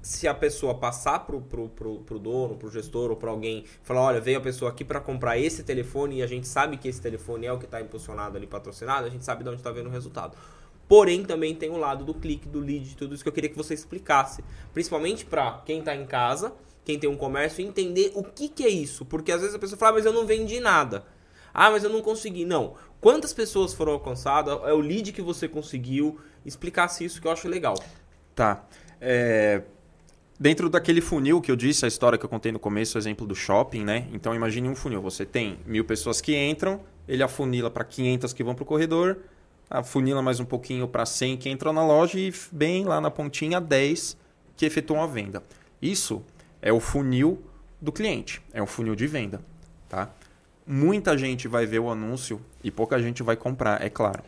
se 0.00 0.28
a 0.28 0.34
pessoa 0.34 0.74
passar 0.74 1.20
pro, 1.20 1.40
pro, 1.40 1.68
pro, 1.68 1.98
pro 2.00 2.18
dono, 2.18 2.56
pro 2.56 2.70
gestor 2.70 3.10
ou 3.10 3.16
para 3.16 3.30
alguém, 3.30 3.64
falar, 3.82 4.02
olha, 4.02 4.20
veio 4.20 4.38
a 4.38 4.40
pessoa 4.40 4.70
aqui 4.70 4.84
para 4.84 5.00
comprar 5.00 5.38
esse 5.38 5.62
telefone 5.62 6.18
e 6.18 6.22
a 6.22 6.26
gente 6.26 6.46
sabe 6.46 6.76
que 6.76 6.88
esse 6.88 7.00
telefone 7.00 7.46
é 7.46 7.52
o 7.52 7.58
que 7.58 7.64
está 7.64 7.80
impulsionado 7.80 8.36
ali, 8.36 8.46
patrocinado, 8.46 9.06
a 9.06 9.10
gente 9.10 9.24
sabe 9.24 9.42
de 9.42 9.50
onde 9.50 9.58
está 9.58 9.70
vendo 9.70 9.88
o 9.88 9.92
resultado. 9.92 10.36
Porém, 10.88 11.22
também 11.22 11.54
tem 11.54 11.68
o 11.68 11.76
lado 11.76 12.04
do 12.04 12.14
clique, 12.14 12.48
do 12.48 12.58
lead, 12.58 12.96
tudo 12.96 13.14
isso 13.14 13.22
que 13.22 13.28
eu 13.28 13.32
queria 13.32 13.50
que 13.50 13.56
você 13.56 13.74
explicasse. 13.74 14.42
Principalmente 14.72 15.26
para 15.26 15.62
quem 15.66 15.80
está 15.80 15.94
em 15.94 16.06
casa, 16.06 16.54
quem 16.82 16.98
tem 16.98 17.10
um 17.10 17.16
comércio, 17.16 17.62
entender 17.62 18.10
o 18.14 18.24
que, 18.24 18.48
que 18.48 18.64
é 18.64 18.70
isso. 18.70 19.04
Porque 19.04 19.30
às 19.30 19.42
vezes 19.42 19.54
a 19.54 19.58
pessoa 19.58 19.78
fala, 19.78 19.92
ah, 19.92 19.94
mas 19.96 20.06
eu 20.06 20.12
não 20.14 20.24
vendi 20.24 20.58
nada. 20.60 21.04
Ah, 21.52 21.70
mas 21.70 21.84
eu 21.84 21.90
não 21.90 22.00
consegui. 22.00 22.46
Não. 22.46 22.74
Quantas 23.00 23.34
pessoas 23.34 23.74
foram 23.74 23.92
alcançadas? 23.92 24.58
É 24.64 24.72
o 24.72 24.80
lead 24.80 25.12
que 25.12 25.20
você 25.20 25.46
conseguiu. 25.46 26.18
Explicasse 26.46 27.04
isso 27.04 27.20
que 27.20 27.28
eu 27.28 27.32
acho 27.32 27.46
legal. 27.46 27.74
Tá. 28.34 28.64
É, 28.98 29.62
Dentro 30.40 30.68
daquele 30.68 31.00
funil 31.00 31.40
que 31.40 31.50
eu 31.50 31.56
disse, 31.56 31.84
a 31.84 31.88
história 31.88 32.16
que 32.16 32.24
eu 32.24 32.28
contei 32.28 32.52
no 32.52 32.60
começo, 32.60 32.96
o 32.96 33.00
exemplo 33.00 33.26
do 33.26 33.34
shopping, 33.34 33.82
né? 33.82 34.06
Então 34.12 34.32
imagine 34.32 34.68
um 34.68 34.74
funil. 34.76 35.02
Você 35.02 35.26
tem 35.26 35.58
mil 35.66 35.84
pessoas 35.84 36.20
que 36.20 36.36
entram, 36.36 36.80
ele 37.08 37.24
afunila 37.24 37.68
para 37.68 37.82
500 37.82 38.32
que 38.32 38.44
vão 38.44 38.54
para 38.54 38.62
o 38.62 38.66
corredor, 38.66 39.18
afunila 39.68 40.22
mais 40.22 40.38
um 40.38 40.44
pouquinho 40.44 40.86
para 40.86 41.04
100 41.04 41.38
que 41.38 41.50
entram 41.50 41.72
na 41.72 41.84
loja 41.84 42.20
e 42.20 42.32
bem 42.52 42.84
lá 42.84 43.00
na 43.00 43.10
pontinha 43.10 43.60
10 43.60 44.16
que 44.56 44.64
efetuam 44.64 45.02
a 45.02 45.08
venda. 45.08 45.42
Isso 45.82 46.22
é 46.62 46.72
o 46.72 46.78
funil 46.78 47.42
do 47.80 47.90
cliente, 47.90 48.40
é 48.52 48.62
um 48.62 48.66
funil 48.66 48.94
de 48.94 49.08
venda, 49.08 49.40
tá? 49.88 50.08
Muita 50.64 51.18
gente 51.18 51.48
vai 51.48 51.66
ver 51.66 51.80
o 51.80 51.90
anúncio 51.90 52.40
e 52.62 52.70
pouca 52.70 53.00
gente 53.02 53.24
vai 53.24 53.36
comprar, 53.36 53.82
é 53.82 53.90
claro. 53.90 54.22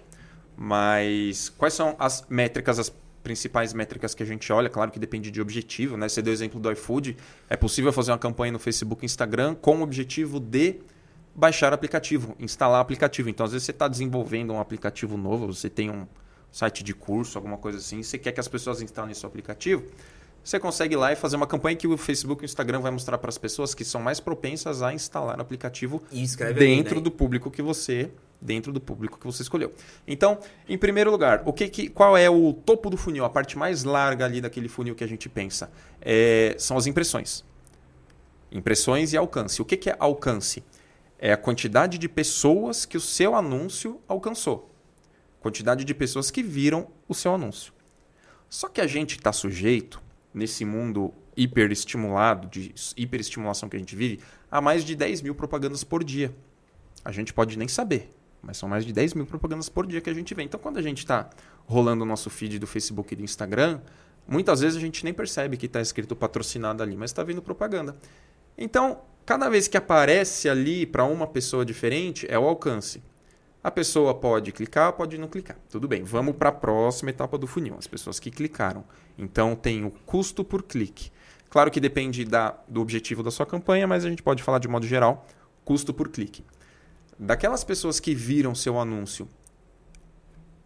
Mas 0.56 1.50
quais 1.50 1.74
são 1.74 1.94
as 2.00 2.26
métricas, 2.28 2.80
as 2.80 2.92
principais 3.22 3.72
métricas 3.72 4.14
que 4.14 4.22
a 4.22 4.26
gente 4.26 4.52
olha, 4.52 4.68
claro 4.68 4.90
que 4.90 4.98
depende 4.98 5.30
de 5.30 5.40
objetivo, 5.40 5.96
né? 5.96 6.08
Você 6.08 6.22
deu 6.22 6.32
o 6.32 6.34
exemplo 6.34 6.58
do 6.58 6.70
iFood, 6.72 7.16
é 7.48 7.56
possível 7.56 7.92
fazer 7.92 8.12
uma 8.12 8.18
campanha 8.18 8.52
no 8.52 8.58
Facebook 8.58 9.04
e 9.04 9.06
Instagram 9.06 9.54
com 9.54 9.78
o 9.78 9.82
objetivo 9.82 10.40
de 10.40 10.80
baixar 11.34 11.72
o 11.72 11.74
aplicativo, 11.74 12.34
instalar 12.38 12.78
o 12.78 12.82
aplicativo. 12.82 13.28
Então, 13.28 13.44
às 13.44 13.52
vezes 13.52 13.64
você 13.64 13.70
está 13.70 13.88
desenvolvendo 13.88 14.52
um 14.52 14.60
aplicativo 14.60 15.16
novo, 15.16 15.46
você 15.46 15.68
tem 15.68 15.90
um 15.90 16.06
site 16.50 16.82
de 16.82 16.94
curso, 16.94 17.38
alguma 17.38 17.56
coisa 17.56 17.78
assim, 17.78 18.02
você 18.02 18.18
quer 18.18 18.32
que 18.32 18.40
as 18.40 18.48
pessoas 18.48 18.82
instalem 18.82 19.14
seu 19.14 19.28
aplicativo, 19.28 19.84
você 20.42 20.58
consegue 20.58 20.94
ir 20.94 20.96
lá 20.96 21.12
e 21.12 21.16
fazer 21.16 21.36
uma 21.36 21.46
campanha 21.46 21.76
que 21.76 21.86
o 21.86 21.96
Facebook 21.96 22.42
e 22.42 22.44
o 22.44 22.46
Instagram 22.46 22.80
vai 22.80 22.90
mostrar 22.90 23.18
para 23.18 23.28
as 23.28 23.38
pessoas 23.38 23.74
que 23.74 23.84
são 23.84 24.00
mais 24.00 24.20
propensas 24.20 24.82
a 24.82 24.92
instalar 24.92 25.38
o 25.38 25.42
aplicativo 25.42 26.02
dentro 26.54 26.94
ali, 26.94 27.00
né? 27.00 27.00
do 27.02 27.10
público 27.10 27.50
que 27.50 27.62
você 27.62 28.10
dentro 28.40 28.72
do 28.72 28.80
público 28.80 29.18
que 29.18 29.26
você 29.26 29.42
escolheu. 29.42 29.72
Então, 30.06 30.38
em 30.68 30.78
primeiro 30.78 31.10
lugar, 31.10 31.42
o 31.44 31.52
que, 31.52 31.68
que 31.68 31.88
qual 31.88 32.16
é 32.16 32.30
o 32.30 32.52
topo 32.52 32.88
do 32.88 32.96
funil, 32.96 33.24
a 33.24 33.30
parte 33.30 33.58
mais 33.58 33.84
larga 33.84 34.24
ali 34.24 34.40
daquele 34.40 34.68
funil 34.68 34.94
que 34.94 35.04
a 35.04 35.06
gente 35.06 35.28
pensa? 35.28 35.70
É, 36.00 36.54
são 36.58 36.76
as 36.76 36.86
impressões. 36.86 37.44
Impressões 38.50 39.12
e 39.12 39.16
alcance. 39.16 39.60
O 39.60 39.64
que, 39.64 39.76
que 39.76 39.90
é 39.90 39.96
alcance? 39.98 40.64
É 41.18 41.32
a 41.32 41.36
quantidade 41.36 41.98
de 41.98 42.08
pessoas 42.08 42.86
que 42.86 42.96
o 42.96 43.00
seu 43.00 43.34
anúncio 43.34 44.00
alcançou. 44.08 44.70
Quantidade 45.40 45.84
de 45.84 45.94
pessoas 45.94 46.30
que 46.30 46.42
viram 46.42 46.88
o 47.06 47.14
seu 47.14 47.34
anúncio. 47.34 47.72
Só 48.48 48.68
que 48.68 48.80
a 48.80 48.86
gente 48.86 49.16
está 49.16 49.32
sujeito, 49.32 50.02
nesse 50.32 50.64
mundo 50.64 51.12
hiperestimulado, 51.36 52.48
de 52.48 52.74
hiperestimulação 52.96 53.68
que 53.68 53.76
a 53.76 53.78
gente 53.78 53.94
vive, 53.94 54.20
a 54.50 54.60
mais 54.60 54.84
de 54.84 54.96
10 54.96 55.22
mil 55.22 55.34
propagandas 55.34 55.84
por 55.84 56.02
dia. 56.02 56.34
A 57.04 57.12
gente 57.12 57.32
pode 57.32 57.56
nem 57.56 57.68
saber. 57.68 58.12
Mas 58.42 58.56
são 58.56 58.68
mais 58.68 58.84
de 58.84 58.92
10 58.92 59.14
mil 59.14 59.26
propagandas 59.26 59.68
por 59.68 59.86
dia 59.86 60.00
que 60.00 60.08
a 60.08 60.14
gente 60.14 60.34
vê. 60.34 60.42
Então, 60.42 60.58
quando 60.58 60.78
a 60.78 60.82
gente 60.82 60.98
está 60.98 61.28
rolando 61.66 62.04
o 62.04 62.06
nosso 62.06 62.30
feed 62.30 62.58
do 62.58 62.66
Facebook 62.66 63.12
e 63.12 63.16
do 63.16 63.22
Instagram, 63.22 63.80
muitas 64.26 64.60
vezes 64.60 64.76
a 64.76 64.80
gente 64.80 65.04
nem 65.04 65.12
percebe 65.12 65.56
que 65.56 65.66
está 65.66 65.80
escrito 65.80 66.16
patrocinado 66.16 66.82
ali, 66.82 66.96
mas 66.96 67.10
está 67.10 67.22
vindo 67.22 67.42
propaganda. 67.42 67.96
Então, 68.56 69.00
cada 69.26 69.48
vez 69.48 69.68
que 69.68 69.76
aparece 69.76 70.48
ali 70.48 70.86
para 70.86 71.04
uma 71.04 71.26
pessoa 71.26 71.64
diferente, 71.64 72.26
é 72.30 72.38
o 72.38 72.44
alcance. 72.44 73.02
A 73.62 73.70
pessoa 73.70 74.14
pode 74.14 74.52
clicar, 74.52 74.94
pode 74.94 75.18
não 75.18 75.28
clicar. 75.28 75.58
Tudo 75.68 75.86
bem, 75.86 76.02
vamos 76.02 76.34
para 76.34 76.48
a 76.48 76.52
próxima 76.52 77.10
etapa 77.10 77.36
do 77.36 77.46
funil, 77.46 77.76
as 77.78 77.86
pessoas 77.86 78.18
que 78.18 78.30
clicaram. 78.30 78.84
Então, 79.18 79.54
tem 79.54 79.84
o 79.84 79.90
custo 79.90 80.42
por 80.42 80.62
clique. 80.62 81.12
Claro 81.50 81.70
que 81.70 81.80
depende 81.80 82.24
da, 82.24 82.58
do 82.66 82.80
objetivo 82.80 83.22
da 83.22 83.30
sua 83.30 83.44
campanha, 83.44 83.86
mas 83.86 84.04
a 84.04 84.08
gente 84.08 84.22
pode 84.22 84.42
falar 84.42 84.60
de 84.60 84.68
modo 84.68 84.86
geral, 84.86 85.26
custo 85.62 85.92
por 85.92 86.08
clique 86.08 86.42
daquelas 87.20 87.62
pessoas 87.62 88.00
que 88.00 88.14
viram 88.14 88.54
seu 88.54 88.78
anúncio 88.78 89.28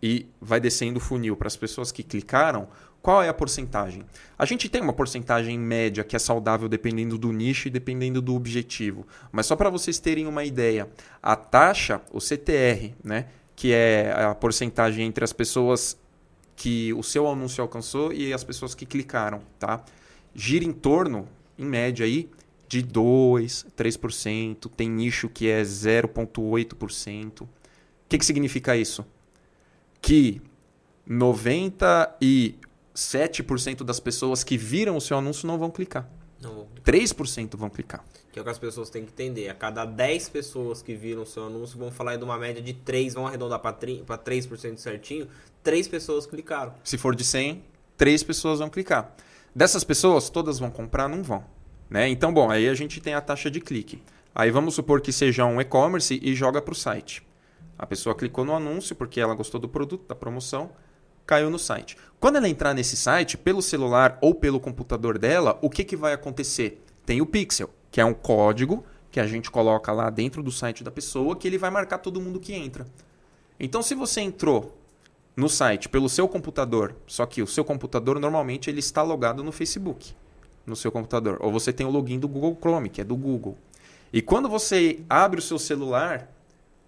e 0.01 0.29
vai 0.41 0.61
descendo 0.61 0.99
o 0.99 1.01
funil 1.01 1.37
para 1.37 1.49
as 1.49 1.57
pessoas 1.57 1.91
que 1.91 2.05
clicaram, 2.05 2.69
qual 3.03 3.23
é 3.23 3.29
a 3.29 3.35
porcentagem? 3.35 4.05
A 4.39 4.47
gente 4.47 4.69
tem 4.69 4.81
uma 4.81 4.93
porcentagem 4.93 5.59
média 5.59 6.05
que 6.05 6.15
é 6.15 6.19
saudável 6.19 6.69
dependendo 6.69 7.19
do 7.19 7.33
nicho 7.33 7.67
e 7.67 7.71
dependendo 7.71 8.23
do 8.23 8.35
objetivo. 8.35 9.05
Mas 9.33 9.47
só 9.47 9.57
para 9.57 9.69
vocês 9.69 9.99
terem 9.99 10.27
uma 10.27 10.45
ideia, 10.45 10.89
a 11.21 11.35
taxa, 11.35 12.01
o 12.13 12.21
CTR, 12.21 12.95
né, 13.03 13.27
que 13.57 13.73
é 13.73 14.13
a 14.13 14.35
porcentagem 14.35 15.07
entre 15.07 15.25
as 15.25 15.33
pessoas 15.33 15.99
que 16.55 16.95
o 16.95 17.03
seu 17.03 17.29
anúncio 17.29 17.61
alcançou 17.63 18.13
e 18.13 18.33
as 18.33 18.45
pessoas 18.45 18.75
que 18.75 18.87
clicaram, 18.87 19.43
tá? 19.59 19.85
Gira 20.33 20.65
em 20.65 20.73
torno, 20.73 21.29
em 21.59 21.65
média 21.65 22.07
aí, 22.07 22.31
de 22.75 22.83
2%, 22.83 23.67
3%, 23.77 24.69
tem 24.77 24.91
nicho 24.91 25.29
que 25.29 25.49
é 25.49 25.63
0,8%. 25.63 27.43
O 27.43 27.49
que, 28.09 28.19
que 28.19 28.27
significa 28.27 28.77
isso? 28.77 29.07
Que 30.03 30.43
97% 31.09 33.85
das 33.85 34.01
pessoas 34.01 34.43
que 34.43 34.59
viram 34.59 34.97
o 34.97 35.01
seu 35.01 35.17
anúncio 35.17 35.47
não 35.47 35.57
vão 35.57 35.71
clicar. 35.71 36.11
Não 36.43 36.53
vão 36.55 36.67
clicar. 36.67 36.95
3% 36.95 37.57
vão 37.57 37.71
clicar. 37.71 38.05
Que 38.33 38.41
é 38.41 38.43
o 38.43 38.45
que 38.45 38.51
as 38.51 38.59
pessoas 38.59 38.91
têm 38.91 39.05
que 39.05 39.13
entender. 39.13 39.49
A 39.49 39.55
cada 39.55 39.85
10 39.85 40.31
pessoas 40.31 40.83
que 40.83 40.97
viram 40.97 41.23
o 41.23 41.27
seu 41.27 41.47
anúncio, 41.47 41.79
vão 41.79 41.93
falar 41.93 42.17
de 42.17 42.25
uma 42.25 42.37
média 42.37 42.61
de 42.61 42.75
3, 42.75 43.15
vão 43.15 43.29
arredondar 43.29 43.61
para 43.61 43.73
3% 43.73 44.79
certinho, 44.79 45.29
3 45.63 45.87
pessoas 45.87 46.27
clicaram. 46.27 46.75
Se 46.83 46.99
for 46.99 47.15
de 47.15 47.23
100, 47.23 47.63
3 47.97 48.25
pessoas 48.25 48.59
vão 48.59 48.69
clicar. 48.69 49.15
Dessas 49.55 49.85
pessoas, 49.85 50.29
todas 50.29 50.59
vão 50.59 50.73
comprar? 50.73 51.09
Não 51.09 51.23
vão. 51.23 51.45
Né? 51.89 52.09
Então, 52.09 52.33
bom, 52.33 52.51
aí 52.51 52.69
a 52.69 52.75
gente 52.75 53.01
tem 53.01 53.15
a 53.15 53.21
taxa 53.21 53.51
de 53.51 53.61
clique. 53.61 54.03
Aí 54.35 54.51
vamos 54.51 54.75
supor 54.75 55.01
que 55.01 55.13
seja 55.13 55.45
um 55.45 55.61
e-commerce 55.61 56.19
e 56.23 56.35
joga 56.35 56.61
para 56.61 56.73
o 56.73 56.77
site. 56.77 57.23
A 57.79 57.87
pessoa 57.87 58.15
clicou 58.15 58.45
no 58.45 58.55
anúncio 58.55 58.97
porque 58.97 59.21
ela 59.21 59.35
gostou 59.35 59.61
do 59.61 59.69
produto, 59.69 60.09
da 60.09 60.15
promoção, 60.15 60.71
caiu 61.27 61.51
no 61.51 61.59
site. 61.59 61.97
Quando 62.21 62.37
ela 62.37 62.49
entrar 62.49 62.75
nesse 62.75 62.97
site, 62.97 63.37
pelo 63.37 63.63
celular 63.63 64.19
ou 64.21 64.35
pelo 64.35 64.61
computador 64.61 65.19
dela, 65.19 65.59
o 65.63 65.71
que, 65.71 65.85
que 65.85 65.97
vai 65.97 66.13
acontecer? 66.13 66.83
Tem 67.05 67.21
o 67.21 67.27
pixel, 67.27 67.71
que 67.91 68.01
é 68.01 68.05
um 68.05 68.15
código 68.15 68.85
que 69.11 69.21
a 69.21 69.27
gente 69.27 69.51
coloca 69.51 69.93
lá 69.93 70.11
dentro 70.11 70.43
do 70.43 70.51
site 70.51 70.83
da 70.83 70.91
pessoa, 70.91 71.37
que 71.37 71.47
ele 71.47 71.59
vai 71.59 71.71
marcar 71.71 71.99
todo 71.99 72.21
mundo 72.21 72.41
que 72.41 72.53
entra. 72.53 72.87
Então, 73.59 73.83
se 73.83 73.95
você 73.95 74.21
entrou 74.21 74.77
no 75.37 75.49
site 75.49 75.89
pelo 75.89 76.09
seu 76.09 76.27
computador, 76.27 76.97
só 77.07 77.25
que 77.25 77.43
o 77.43 77.47
seu 77.47 77.65
computador 77.65 78.19
normalmente 78.19 78.69
ele 78.69 78.81
está 78.81 79.03
logado 79.03 79.45
no 79.45 79.53
Facebook, 79.53 80.15
no 80.67 80.75
seu 80.77 80.91
computador, 80.91 81.39
ou 81.41 81.53
você 81.53 81.73
tem 81.73 81.87
o 81.87 81.91
login 81.91 82.19
do 82.19 82.29
Google 82.29 82.57
Chrome, 82.61 82.89
que 82.89 83.01
é 83.01 83.05
do 83.05 83.17
Google. 83.17 83.57
E 84.13 84.23
quando 84.23 84.49
você 84.49 85.01
abre 85.09 85.39
o 85.39 85.43
seu 85.43 85.59
celular, 85.59 86.31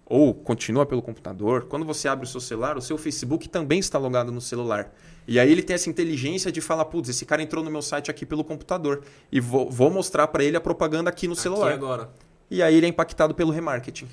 ou 0.05 0.33
continua 0.33 0.85
pelo 0.85 1.01
computador, 1.01 1.65
quando 1.65 1.85
você 1.85 2.07
abre 2.07 2.25
o 2.25 2.27
seu 2.27 2.39
celular, 2.39 2.77
o 2.77 2.81
seu 2.81 2.97
Facebook 2.97 3.49
também 3.49 3.79
está 3.79 3.99
logado 3.99 4.31
no 4.31 4.39
celular. 4.39 4.93
E 5.27 5.37
aí 5.37 5.51
ele 5.51 5.61
tem 5.61 5.73
essa 5.73 5.89
inteligência 5.89 6.49
de 6.51 6.61
falar, 6.61 6.85
putz, 6.85 7.09
esse 7.09 7.25
cara 7.25 7.43
entrou 7.43 7.63
no 7.63 7.69
meu 7.69 7.81
site 7.81 8.09
aqui 8.09 8.25
pelo 8.25 8.43
computador 8.45 9.03
e 9.29 9.41
vou, 9.41 9.69
vou 9.69 9.89
mostrar 9.91 10.27
para 10.27 10.43
ele 10.43 10.55
a 10.55 10.61
propaganda 10.61 11.09
aqui 11.09 11.27
no 11.27 11.33
Aqui 11.33 11.41
celular. 11.41 11.73
agora. 11.73 12.09
E 12.49 12.63
aí 12.63 12.75
ele 12.75 12.85
é 12.85 12.89
impactado 12.89 13.35
pelo 13.35 13.51
remarketing. 13.51 14.07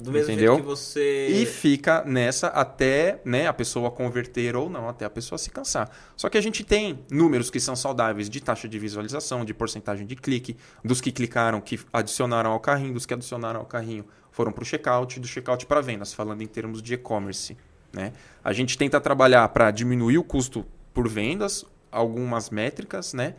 Do 0.00 0.12
mesmo 0.12 0.32
Entendeu? 0.32 0.54
jeito 0.54 0.64
que 0.64 0.68
você. 0.68 1.26
E 1.28 1.46
fica 1.46 2.04
nessa 2.04 2.48
até 2.48 3.20
né, 3.24 3.46
a 3.46 3.52
pessoa 3.52 3.90
converter 3.90 4.56
ou 4.56 4.70
não, 4.70 4.88
até 4.88 5.04
a 5.04 5.10
pessoa 5.10 5.38
se 5.38 5.50
cansar. 5.50 5.90
Só 6.16 6.28
que 6.28 6.38
a 6.38 6.40
gente 6.40 6.64
tem 6.64 7.04
números 7.10 7.50
que 7.50 7.60
são 7.60 7.74
saudáveis 7.74 8.30
de 8.30 8.40
taxa 8.40 8.68
de 8.68 8.78
visualização, 8.78 9.44
de 9.44 9.52
porcentagem 9.52 10.06
de 10.06 10.16
clique, 10.16 10.56
dos 10.84 11.00
que 11.00 11.10
clicaram, 11.10 11.60
que 11.60 11.78
adicionaram 11.92 12.52
ao 12.52 12.60
carrinho, 12.60 12.94
dos 12.94 13.06
que 13.06 13.14
adicionaram 13.14 13.60
ao 13.60 13.66
carrinho 13.66 14.04
foram 14.38 14.52
para 14.52 14.62
o 14.62 14.64
checkout, 14.64 15.18
do 15.18 15.26
checkout 15.26 15.66
para 15.66 15.80
vendas, 15.80 16.12
falando 16.14 16.42
em 16.42 16.46
termos 16.46 16.80
de 16.80 16.94
e-commerce. 16.94 17.56
Né? 17.92 18.12
A 18.44 18.52
gente 18.52 18.78
tenta 18.78 19.00
trabalhar 19.00 19.48
para 19.48 19.70
diminuir 19.72 20.16
o 20.16 20.22
custo 20.22 20.64
por 20.94 21.08
vendas, 21.08 21.64
algumas 21.90 22.48
métricas, 22.48 23.12
né? 23.12 23.34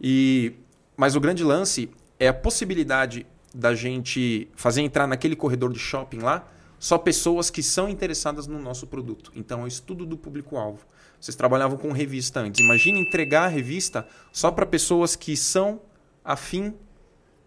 E, 0.00 0.54
mas 0.96 1.14
o 1.14 1.20
grande 1.20 1.44
lance 1.44 1.88
é 2.18 2.26
a 2.26 2.34
possibilidade 2.34 3.26
da 3.54 3.74
gente 3.74 4.48
fazer 4.54 4.82
entrar 4.82 5.06
naquele 5.06 5.34
corredor 5.34 5.72
de 5.72 5.78
shopping 5.78 6.18
lá 6.18 6.48
só 6.78 6.96
pessoas 6.96 7.50
que 7.50 7.62
são 7.62 7.90
interessadas 7.90 8.46
no 8.46 8.58
nosso 8.58 8.86
produto. 8.86 9.30
Então, 9.36 9.60
é 9.60 9.64
o 9.64 9.66
estudo 9.66 10.06
do 10.06 10.16
público-alvo. 10.16 10.86
Vocês 11.20 11.36
trabalhavam 11.36 11.76
com 11.76 11.92
revista 11.92 12.40
antes. 12.40 12.64
Imagine 12.64 13.00
entregar 13.00 13.44
a 13.44 13.48
revista 13.48 14.08
só 14.32 14.50
para 14.50 14.64
pessoas 14.64 15.14
que 15.14 15.36
são 15.36 15.82
afim 16.24 16.74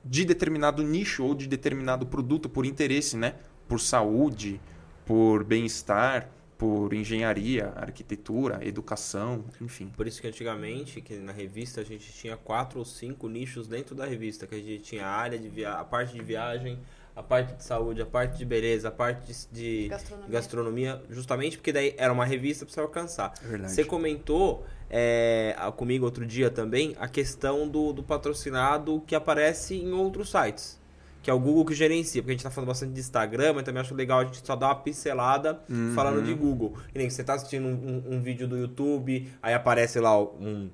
de 0.05 0.23
determinado 0.23 0.83
nicho 0.83 1.23
ou 1.23 1.33
de 1.33 1.47
determinado 1.47 2.05
produto 2.05 2.47
por 2.47 2.63
interesse, 2.63 3.17
né? 3.17 3.35
Por 3.67 3.79
saúde, 3.79 4.61
por 5.03 5.43
bem-estar, 5.43 6.29
por 6.57 6.93
engenharia, 6.93 7.73
arquitetura, 7.75 8.59
educação, 8.65 9.43
enfim. 9.61 9.91
Por 9.95 10.07
isso 10.07 10.21
que 10.21 10.27
antigamente, 10.27 11.01
que 11.01 11.15
na 11.15 11.31
revista 11.31 11.81
a 11.81 11.83
gente 11.83 12.11
tinha 12.13 12.37
quatro 12.37 12.79
ou 12.79 12.85
cinco 12.85 13.27
nichos 13.27 13.67
dentro 13.67 13.95
da 13.95 14.05
revista, 14.05 14.47
que 14.47 14.55
a 14.55 14.57
gente 14.57 14.79
tinha 14.79 15.05
a 15.05 15.11
área 15.11 15.37
de 15.37 15.49
via... 15.49 15.73
a 15.73 15.83
parte 15.83 16.13
de 16.13 16.21
viagem, 16.21 16.79
a 17.15 17.21
parte 17.21 17.55
de 17.55 17.63
saúde, 17.63 18.01
a 18.01 18.05
parte 18.05 18.37
de 18.37 18.45
beleza, 18.45 18.87
a 18.87 18.91
parte 18.91 19.47
de, 19.51 19.87
Gastronomia. 19.87 20.29
gastronomia, 20.31 21.03
justamente 21.09 21.57
porque 21.57 21.71
daí 21.71 21.93
era 21.97 22.11
uma 22.11 22.25
revista 22.25 22.65
para 22.65 22.73
você 22.73 22.79
alcançar. 22.79 23.33
É 23.43 23.47
verdade. 23.47 23.73
Você 23.73 23.83
comentou 23.83 24.65
é, 24.89 25.55
comigo 25.75 26.05
outro 26.05 26.25
dia 26.25 26.49
também 26.49 26.95
a 26.99 27.07
questão 27.07 27.67
do, 27.67 27.93
do 27.93 28.03
patrocinado 28.03 29.01
que 29.05 29.15
aparece 29.15 29.75
em 29.75 29.91
outros 29.91 30.31
sites. 30.31 30.81
Que 31.23 31.31
é 31.31 31.33
o 31.33 31.39
Google 31.39 31.63
que 31.65 31.73
gerencia, 31.73 32.21
porque 32.21 32.31
a 32.31 32.35
gente 32.35 32.43
tá 32.43 32.51
falando 32.51 32.67
bastante 32.67 32.91
de 32.93 32.99
Instagram, 32.99 33.53
mas 33.53 33.63
também 33.63 33.79
acho 33.81 33.95
legal 33.95 34.19
a 34.19 34.25
gente 34.25 34.45
só 34.45 34.55
dar 34.55 34.67
uma 34.67 34.75
pincelada 34.75 35.59
Uhum. 35.69 35.93
falando 35.95 36.21
de 36.21 36.33
Google. 36.33 36.73
E 36.93 36.97
nem 36.99 37.07
que 37.07 37.13
você 37.13 37.23
tá 37.23 37.33
assistindo 37.35 37.65
um, 37.65 37.71
um- 38.11 38.15
um 38.17 38.21
vídeo 38.21 38.45
do 38.47 38.57
YouTube, 38.57 39.29
aí 39.41 39.53
aparece 39.53 39.99
lá 40.01 40.21
um, 40.21 40.69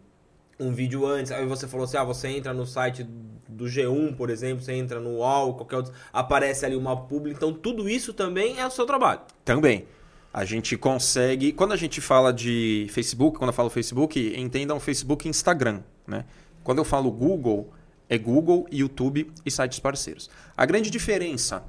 um 0.59 0.71
vídeo 0.73 1.05
antes, 1.05 1.31
aí 1.31 1.45
você 1.45 1.67
falou 1.67 1.83
assim, 1.85 1.97
ah, 1.97 2.03
você 2.03 2.27
entra 2.29 2.51
no 2.53 2.65
site 2.65 3.07
do 3.47 3.65
G1, 3.65 4.15
por 4.15 4.29
exemplo, 4.31 4.63
você 4.63 4.73
entra 4.73 4.99
no 4.99 5.17
UOL, 5.17 5.53
qualquer 5.53 5.75
outro, 5.77 5.93
aparece 6.11 6.65
ali 6.65 6.75
uma 6.75 6.97
publi, 6.97 7.31
então 7.31 7.53
tudo 7.53 7.87
isso 7.87 8.11
também 8.11 8.59
é 8.59 8.65
o 8.65 8.71
seu 8.71 8.85
trabalho. 8.87 9.21
Também. 9.45 9.85
A 10.33 10.45
gente 10.45 10.75
consegue. 10.77 11.51
Quando 11.51 11.71
a 11.73 11.75
gente 11.75 12.01
fala 12.01 12.31
de 12.33 12.87
Facebook, 12.91 13.37
quando 13.39 13.49
eu 13.49 13.53
falo 13.53 13.69
Facebook, 13.69 14.33
entendam 14.37 14.79
Facebook 14.79 15.27
e 15.27 15.29
Instagram. 15.29 15.81
Né? 16.05 16.25
Quando 16.63 16.77
eu 16.79 16.83
falo 16.85 17.11
Google, 17.11 17.71
é 18.09 18.17
Google, 18.17 18.67
YouTube 18.71 19.31
e 19.45 19.51
sites 19.51 19.79
parceiros. 19.79 20.29
A 20.57 20.65
grande 20.65 20.89
diferença 20.89 21.63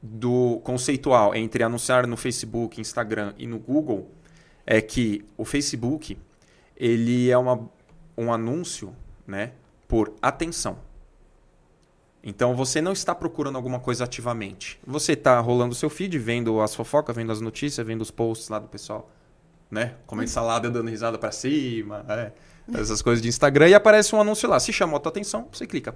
do 0.00 0.60
conceitual 0.62 1.34
entre 1.34 1.62
anunciar 1.64 2.06
no 2.06 2.16
Facebook, 2.16 2.80
Instagram 2.80 3.34
e 3.36 3.46
no 3.46 3.58
Google 3.58 4.10
é 4.64 4.80
que 4.80 5.24
o 5.36 5.44
Facebook 5.44 6.16
ele 6.76 7.30
é 7.30 7.36
uma, 7.36 7.68
um 8.16 8.32
anúncio 8.32 8.94
né, 9.26 9.52
por 9.88 10.14
atenção. 10.22 10.78
Então 12.22 12.54
você 12.54 12.80
não 12.80 12.92
está 12.92 13.14
procurando 13.14 13.56
alguma 13.56 13.78
coisa 13.78 14.04
ativamente. 14.04 14.78
Você 14.86 15.12
está 15.12 15.38
rolando 15.40 15.72
o 15.72 15.76
seu 15.76 15.90
feed, 15.90 16.18
vendo 16.18 16.60
as 16.60 16.74
fofocas, 16.74 17.14
vendo 17.14 17.32
as 17.32 17.40
notícias, 17.40 17.86
vendo 17.86 18.00
os 18.00 18.10
posts 18.10 18.48
lá 18.48 18.58
do 18.58 18.68
pessoal, 18.68 19.10
né? 19.74 19.94
Comendo 20.06 20.30
salada, 20.30 20.70
dando 20.70 20.88
risada 20.88 21.18
para 21.18 21.32
cima, 21.32 22.06
é, 22.08 22.32
essas 22.80 23.02
coisas 23.02 23.20
de 23.20 23.28
Instagram 23.28 23.68
e 23.68 23.74
aparece 23.74 24.14
um 24.14 24.20
anúncio 24.20 24.48
lá. 24.48 24.58
Se 24.58 24.72
chamou 24.72 24.96
a 24.96 25.00
tua 25.00 25.10
atenção, 25.10 25.48
você 25.52 25.66
clica. 25.66 25.94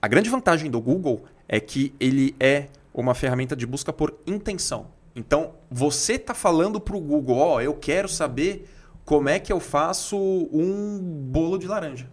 A 0.00 0.06
grande 0.06 0.30
vantagem 0.30 0.70
do 0.70 0.80
Google 0.80 1.24
é 1.48 1.58
que 1.58 1.94
ele 1.98 2.36
é 2.38 2.66
uma 2.94 3.14
ferramenta 3.14 3.56
de 3.56 3.66
busca 3.66 3.92
por 3.92 4.14
intenção. 4.26 4.88
Então 5.14 5.54
você 5.70 6.12
está 6.12 6.34
falando 6.34 6.78
para 6.78 6.96
o 6.96 7.00
Google, 7.00 7.38
ó, 7.38 7.60
eu 7.60 7.74
quero 7.74 8.08
saber 8.08 8.68
como 9.04 9.28
é 9.28 9.38
que 9.38 9.52
eu 9.52 9.58
faço 9.58 10.16
um 10.52 10.98
bolo 10.98 11.58
de 11.58 11.66
laranja. 11.66 12.08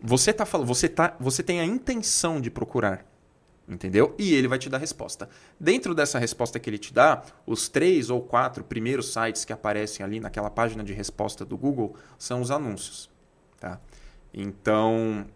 Você 0.00 0.32
tá 0.32 0.44
falando, 0.44 0.66
você 0.66 0.88
tá, 0.88 1.16
você 1.18 1.42
tem 1.42 1.60
a 1.60 1.64
intenção 1.64 2.40
de 2.40 2.50
procurar, 2.50 3.04
entendeu? 3.68 4.14
E 4.18 4.34
ele 4.34 4.48
vai 4.48 4.58
te 4.58 4.68
dar 4.68 4.78
resposta. 4.78 5.28
Dentro 5.60 5.94
dessa 5.94 6.18
resposta 6.18 6.58
que 6.58 6.70
ele 6.70 6.78
te 6.78 6.92
dá, 6.92 7.22
os 7.46 7.68
três 7.68 8.10
ou 8.10 8.22
quatro 8.22 8.64
primeiros 8.64 9.12
sites 9.12 9.44
que 9.44 9.52
aparecem 9.52 10.04
ali 10.04 10.18
naquela 10.18 10.50
página 10.50 10.82
de 10.82 10.92
resposta 10.92 11.44
do 11.44 11.56
Google 11.56 11.94
são 12.18 12.40
os 12.40 12.50
anúncios, 12.50 13.10
tá? 13.60 13.80
Então, 14.32 15.26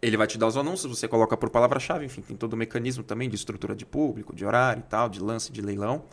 ele 0.00 0.16
vai 0.16 0.26
te 0.26 0.38
dar 0.38 0.46
os 0.46 0.56
anúncios, 0.56 0.98
você 0.98 1.06
coloca 1.06 1.36
por 1.36 1.50
palavra-chave, 1.50 2.04
enfim, 2.04 2.22
tem 2.22 2.36
todo 2.36 2.54
o 2.54 2.56
mecanismo 2.56 3.04
também 3.04 3.28
de 3.28 3.36
estrutura 3.36 3.74
de 3.74 3.86
público, 3.86 4.34
de 4.34 4.44
horário 4.44 4.80
e 4.80 4.88
tal, 4.88 5.08
de 5.08 5.20
lance 5.20 5.52
de 5.52 5.60
leilão. 5.60 6.04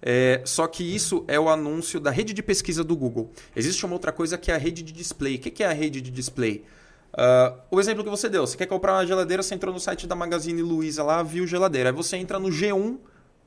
É, 0.00 0.42
só 0.44 0.66
que 0.66 0.84
isso 0.84 1.24
é 1.26 1.40
o 1.40 1.48
anúncio 1.48 1.98
da 1.98 2.10
rede 2.10 2.32
de 2.32 2.42
pesquisa 2.42 2.84
do 2.84 2.96
Google. 2.96 3.32
Existe 3.56 3.84
uma 3.84 3.94
outra 3.94 4.12
coisa 4.12 4.38
que 4.38 4.50
é 4.50 4.54
a 4.54 4.58
rede 4.58 4.82
de 4.82 4.92
display. 4.92 5.36
O 5.36 5.38
que 5.38 5.50
que 5.50 5.62
é 5.62 5.66
a 5.66 5.72
rede 5.72 6.00
de 6.00 6.10
display? 6.10 6.64
Ah, 7.12 7.54
o 7.70 7.80
exemplo 7.80 8.04
que 8.04 8.10
você 8.10 8.28
deu, 8.28 8.46
você 8.46 8.56
quer 8.56 8.66
comprar 8.66 8.94
uma 8.94 9.06
geladeira, 9.06 9.42
você 9.42 9.54
entrou 9.54 9.72
no 9.72 9.80
site 9.80 10.06
da 10.06 10.14
Magazine 10.14 10.62
Luiza 10.62 11.02
lá, 11.02 11.22
viu 11.22 11.46
geladeira. 11.46 11.90
Aí 11.90 11.94
você 11.94 12.16
entra 12.16 12.38
no 12.38 12.48
G1, 12.48 12.98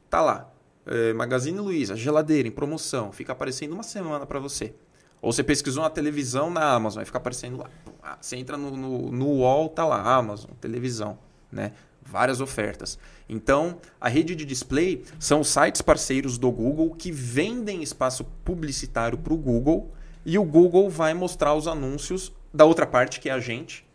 tá 0.09 0.21
lá. 0.21 0.49
É, 0.85 1.13
Magazine 1.13 1.59
Luiza, 1.59 1.95
geladeira 1.95 2.47
em 2.47 2.51
promoção, 2.51 3.11
fica 3.11 3.31
aparecendo 3.31 3.73
uma 3.73 3.83
semana 3.83 4.25
para 4.25 4.39
você. 4.39 4.73
Ou 5.21 5.31
você 5.31 5.43
pesquisou 5.43 5.83
na 5.83 5.89
televisão 5.89 6.49
na 6.49 6.73
Amazon, 6.73 6.97
vai 6.97 7.05
ficar 7.05 7.19
aparecendo 7.19 7.57
lá. 7.57 7.69
Ah, 8.01 8.17
Você 8.19 8.35
entra 8.35 8.57
no, 8.57 8.75
no, 8.75 9.11
no 9.11 9.25
UOL, 9.27 9.69
tá 9.69 9.85
lá, 9.85 10.01
Amazon, 10.01 10.49
televisão, 10.59 11.19
né? 11.51 11.73
Várias 12.03 12.41
ofertas. 12.41 12.97
Então, 13.29 13.77
a 14.01 14.09
rede 14.09 14.35
de 14.35 14.43
display 14.43 15.03
são 15.19 15.43
sites 15.43 15.83
parceiros 15.83 16.39
do 16.39 16.51
Google 16.51 16.95
que 16.95 17.11
vendem 17.11 17.83
espaço 17.83 18.25
publicitário 18.43 19.19
para 19.19 19.31
o 19.31 19.37
Google 19.37 19.91
e 20.25 20.39
o 20.39 20.43
Google 20.43 20.89
vai 20.89 21.13
mostrar 21.13 21.53
os 21.53 21.67
anúncios 21.67 22.33
da 22.53 22.65
outra 22.65 22.85
parte, 22.85 23.19
que 23.19 23.29
é 23.29 23.31
a 23.31 23.39
gente, 23.39 23.85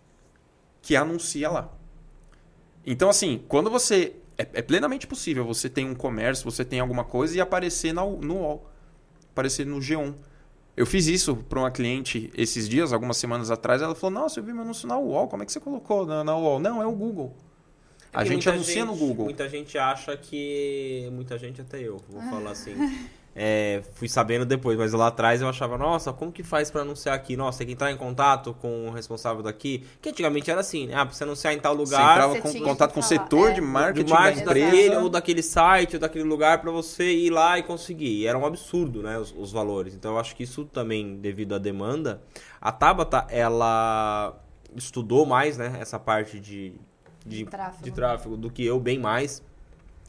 que 0.83 0.97
anuncia 0.97 1.51
lá. 1.51 1.73
Então, 2.85 3.09
assim, 3.09 3.43
quando 3.49 3.71
você. 3.71 4.15
É, 4.39 4.47
é 4.55 4.63
plenamente 4.63 5.07
possível 5.07 5.45
você 5.47 5.69
tem 5.69 5.89
um 5.89 5.95
comércio, 5.95 6.45
você 6.45 6.63
tem 6.65 6.79
alguma 6.79 7.05
coisa 7.05 7.37
e 7.37 7.41
aparecer 7.41 7.93
na, 7.95 8.05
no 8.05 8.35
UOL, 8.35 8.71
aparecer 9.31 9.65
no 9.65 9.79
G1. 9.79 10.15
Eu 10.77 10.85
fiz 10.85 11.07
isso 11.07 11.35
para 11.37 11.59
uma 11.59 11.71
cliente 11.71 12.31
esses 12.37 12.69
dias, 12.69 12.93
algumas 12.93 13.17
semanas 13.17 13.51
atrás. 13.51 13.81
Ela 13.81 13.95
falou: 13.95 14.21
Nossa, 14.21 14.39
eu 14.39 14.45
vi 14.45 14.53
meu 14.53 14.63
anúncio 14.63 14.87
na 14.87 14.99
UOL, 14.99 15.27
como 15.27 15.43
é 15.43 15.47
que 15.47 15.53
você 15.53 15.59
colocou 15.61 16.05
na, 16.05 16.23
na 16.23 16.37
UOL? 16.37 16.59
Não, 16.61 16.83
é 16.83 16.87
o 16.87 16.93
Google. 16.93 17.35
É 18.13 18.19
A 18.19 18.25
gente 18.25 18.49
anuncia 18.49 18.85
no 18.85 18.93
gente- 18.93 19.01
Google. 19.01 19.25
Muita 19.25 19.49
gente 19.49 19.79
acha 19.79 20.15
que. 20.17 21.09
Muita 21.13 21.39
gente, 21.39 21.63
até 21.63 21.81
eu, 21.81 21.99
vou 22.09 22.21
falar 22.23 22.51
assim. 22.51 22.75
É, 23.39 23.83
fui 23.93 24.09
sabendo 24.09 24.47
depois, 24.47 24.79
mas 24.79 24.95
lá 24.95 25.09
atrás 25.09 25.43
eu 25.43 25.49
achava, 25.49 25.77
nossa, 25.77 26.11
como 26.11 26.33
que 26.33 26.43
faz 26.43 26.71
pra 26.71 26.81
anunciar 26.81 27.15
aqui? 27.15 27.37
Nossa, 27.37 27.59
tem 27.59 27.67
que 27.67 27.73
entrar 27.75 27.93
em 27.93 27.97
contato 27.99 28.55
com 28.55 28.89
o 28.89 28.91
responsável 28.91 29.43
daqui. 29.43 29.85
Que 30.01 30.09
antigamente 30.09 30.51
era 30.51 30.61
assim, 30.61 30.87
né? 30.87 30.95
Ah, 30.97 31.05
pra 31.05 31.15
você 31.15 31.25
anunciar 31.25 31.53
em 31.53 31.59
tal 31.59 31.75
Você 31.77 31.83
lugar. 31.95 32.13
entrava 32.13 32.33
Você 32.33 32.41
com 32.41 32.51
tinha 32.51 32.65
contato 32.65 32.95
com 32.95 33.01
o 33.01 33.03
setor 33.03 33.51
é. 33.51 33.53
de 33.53 33.61
marketing, 33.61 34.11
marketing 34.11 34.45
da 34.47 34.51
empresa. 34.53 34.71
daquele, 34.71 34.97
ou 34.97 35.09
daquele 35.11 35.43
site, 35.43 35.97
ou 35.97 36.01
daquele 36.01 36.25
lugar 36.25 36.63
pra 36.63 36.71
você 36.71 37.13
ir 37.13 37.29
lá 37.29 37.59
e 37.59 37.63
conseguir. 37.63 38.23
E 38.23 38.27
era 38.27 38.39
um 38.39 38.47
absurdo, 38.47 39.03
né, 39.03 39.19
os, 39.19 39.35
os 39.37 39.53
valores. 39.53 39.95
Então 39.95 40.13
eu 40.13 40.19
acho 40.19 40.35
que 40.35 40.43
isso 40.43 40.65
também, 40.65 41.19
devido 41.19 41.55
à 41.55 41.59
demanda, 41.59 42.23
a 42.59 42.73
Tabata, 42.73 43.27
ela 43.29 44.35
estudou 44.75 45.27
mais, 45.27 45.59
né, 45.59 45.77
essa 45.79 45.99
parte 45.99 46.41
de, 46.41 46.73
de, 47.27 47.45
Tráfego. 47.45 47.85
de 47.85 47.91
tráfego 47.91 48.37
do 48.39 48.51
que 48.51 48.65
eu, 48.65 48.81
bem 48.81 48.99
mais. 48.99 49.43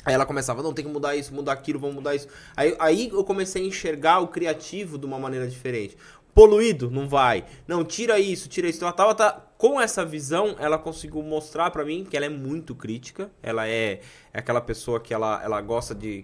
Aí 0.08 0.14
ela 0.14 0.26
começava, 0.26 0.64
não, 0.64 0.72
tem 0.72 0.86
que 0.86 0.90
mudar 0.90 1.18
isso, 1.18 1.34
mudar 1.36 1.52
aquilo, 1.52 1.78
vamos 1.78 1.96
mudar 1.96 2.16
isso. 2.16 2.30
Aí, 2.56 2.74
aí 2.80 3.10
eu 3.10 3.26
comecei 3.26 3.62
a 3.62 3.66
enxergar 3.66 4.22
o 4.22 4.30
criativo 4.30 4.98
de 4.98 5.06
uma 5.06 5.20
maneira 5.20 5.46
diferente. 5.46 5.98
Poluído, 6.34 6.90
não 6.90 7.10
vai. 7.10 7.44
Não, 7.68 7.84
tira 7.84 8.18
isso, 8.18 8.48
tira 8.48 8.70
isso. 8.70 8.78
Então 8.78 8.88
a 8.88 8.94
Tabata, 8.94 9.44
com 9.58 9.82
essa 9.82 10.06
visão, 10.06 10.56
ela 10.60 10.78
conseguiu 10.78 11.22
mostrar 11.22 11.72
pra 11.72 11.84
mim 11.84 12.08
que 12.10 12.16
ela 12.16 12.26
é 12.26 12.30
muito 12.30 12.74
crítica. 12.74 13.30
Ela 13.44 13.68
é, 13.68 14.00
é 14.34 14.40
aquela 14.40 14.62
pessoa 14.62 14.98
que 14.98 15.14
ela, 15.14 15.44
ela 15.44 15.60
gosta 15.60 15.94
de. 15.94 16.24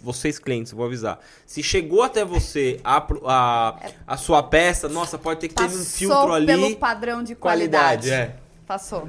vocês 0.00 0.38
clientes, 0.38 0.70
vou 0.70 0.86
avisar. 0.86 1.18
Se 1.44 1.64
chegou 1.64 2.04
até 2.04 2.24
você 2.24 2.78
a, 2.84 3.04
a, 3.24 3.80
a 4.06 4.16
sua 4.16 4.44
peça, 4.44 4.88
nossa, 4.88 5.18
pode 5.18 5.40
ter 5.40 5.48
que 5.48 5.56
ter 5.56 5.64
um 5.64 5.70
filtro 5.70 6.32
ali. 6.32 6.46
pelo 6.46 6.76
padrão 6.76 7.24
de 7.24 7.34
qualidade. 7.34 8.08
qualidade 8.08 8.32
é. 8.32 8.36
Passou. 8.64 9.08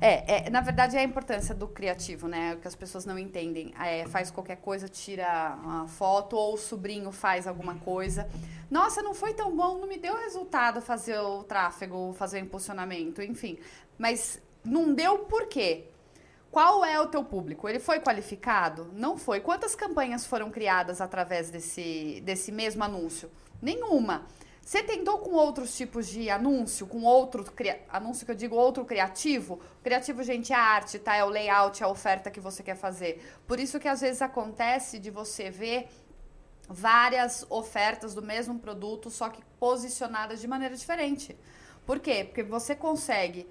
É, 0.00 0.46
é, 0.46 0.50
na 0.50 0.60
verdade 0.60 0.96
é 0.96 1.00
a 1.00 1.02
importância 1.02 1.54
do 1.54 1.68
criativo, 1.68 2.28
né? 2.28 2.56
Que 2.60 2.68
as 2.68 2.74
pessoas 2.74 3.04
não 3.04 3.18
entendem. 3.18 3.72
É, 3.80 4.06
faz 4.06 4.30
qualquer 4.30 4.56
coisa, 4.56 4.88
tira 4.88 5.58
uma 5.62 5.88
foto, 5.88 6.36
ou 6.36 6.54
o 6.54 6.56
sobrinho 6.56 7.10
faz 7.10 7.46
alguma 7.46 7.76
coisa. 7.76 8.28
Nossa, 8.70 9.02
não 9.02 9.14
foi 9.14 9.32
tão 9.32 9.54
bom, 9.54 9.78
não 9.78 9.86
me 9.86 9.98
deu 9.98 10.16
resultado 10.16 10.80
fazer 10.80 11.18
o 11.18 11.44
tráfego, 11.44 12.12
fazer 12.14 12.40
o 12.40 12.44
impulsionamento, 12.44 13.22
enfim. 13.22 13.58
Mas 13.98 14.40
não 14.64 14.92
deu 14.92 15.20
por 15.20 15.46
quê? 15.46 15.84
Qual 16.50 16.84
é 16.84 16.98
o 17.00 17.06
teu 17.06 17.22
público? 17.22 17.68
Ele 17.68 17.78
foi 17.78 18.00
qualificado? 18.00 18.90
Não 18.94 19.16
foi. 19.16 19.40
Quantas 19.40 19.74
campanhas 19.74 20.26
foram 20.26 20.50
criadas 20.50 21.00
através 21.00 21.50
desse, 21.50 22.22
desse 22.24 22.50
mesmo 22.50 22.82
anúncio? 22.82 23.30
Nenhuma. 23.60 24.26
Você 24.66 24.82
tentou 24.82 25.18
com 25.18 25.30
outros 25.30 25.76
tipos 25.76 26.08
de 26.08 26.28
anúncio, 26.28 26.88
com 26.88 27.04
outro 27.04 27.44
anúncio 27.88 28.26
que 28.26 28.32
eu 28.32 28.34
digo 28.34 28.56
outro 28.56 28.84
criativo? 28.84 29.60
Criativo, 29.80 30.24
gente, 30.24 30.52
é 30.52 30.56
a 30.56 30.60
arte, 30.60 30.98
tá? 30.98 31.14
É 31.14 31.22
o 31.22 31.28
layout, 31.28 31.80
é 31.80 31.86
a 31.86 31.88
oferta 31.88 32.32
que 32.32 32.40
você 32.40 32.64
quer 32.64 32.74
fazer. 32.74 33.24
Por 33.46 33.60
isso 33.60 33.78
que 33.78 33.86
às 33.86 34.00
vezes 34.00 34.20
acontece 34.20 34.98
de 34.98 35.08
você 35.08 35.50
ver 35.50 35.88
várias 36.68 37.46
ofertas 37.48 38.12
do 38.12 38.20
mesmo 38.20 38.58
produto, 38.58 39.08
só 39.08 39.28
que 39.28 39.40
posicionadas 39.60 40.40
de 40.40 40.48
maneira 40.48 40.74
diferente. 40.74 41.38
Por 41.86 42.00
quê? 42.00 42.24
Porque 42.24 42.42
você 42.42 42.74
consegue 42.74 43.46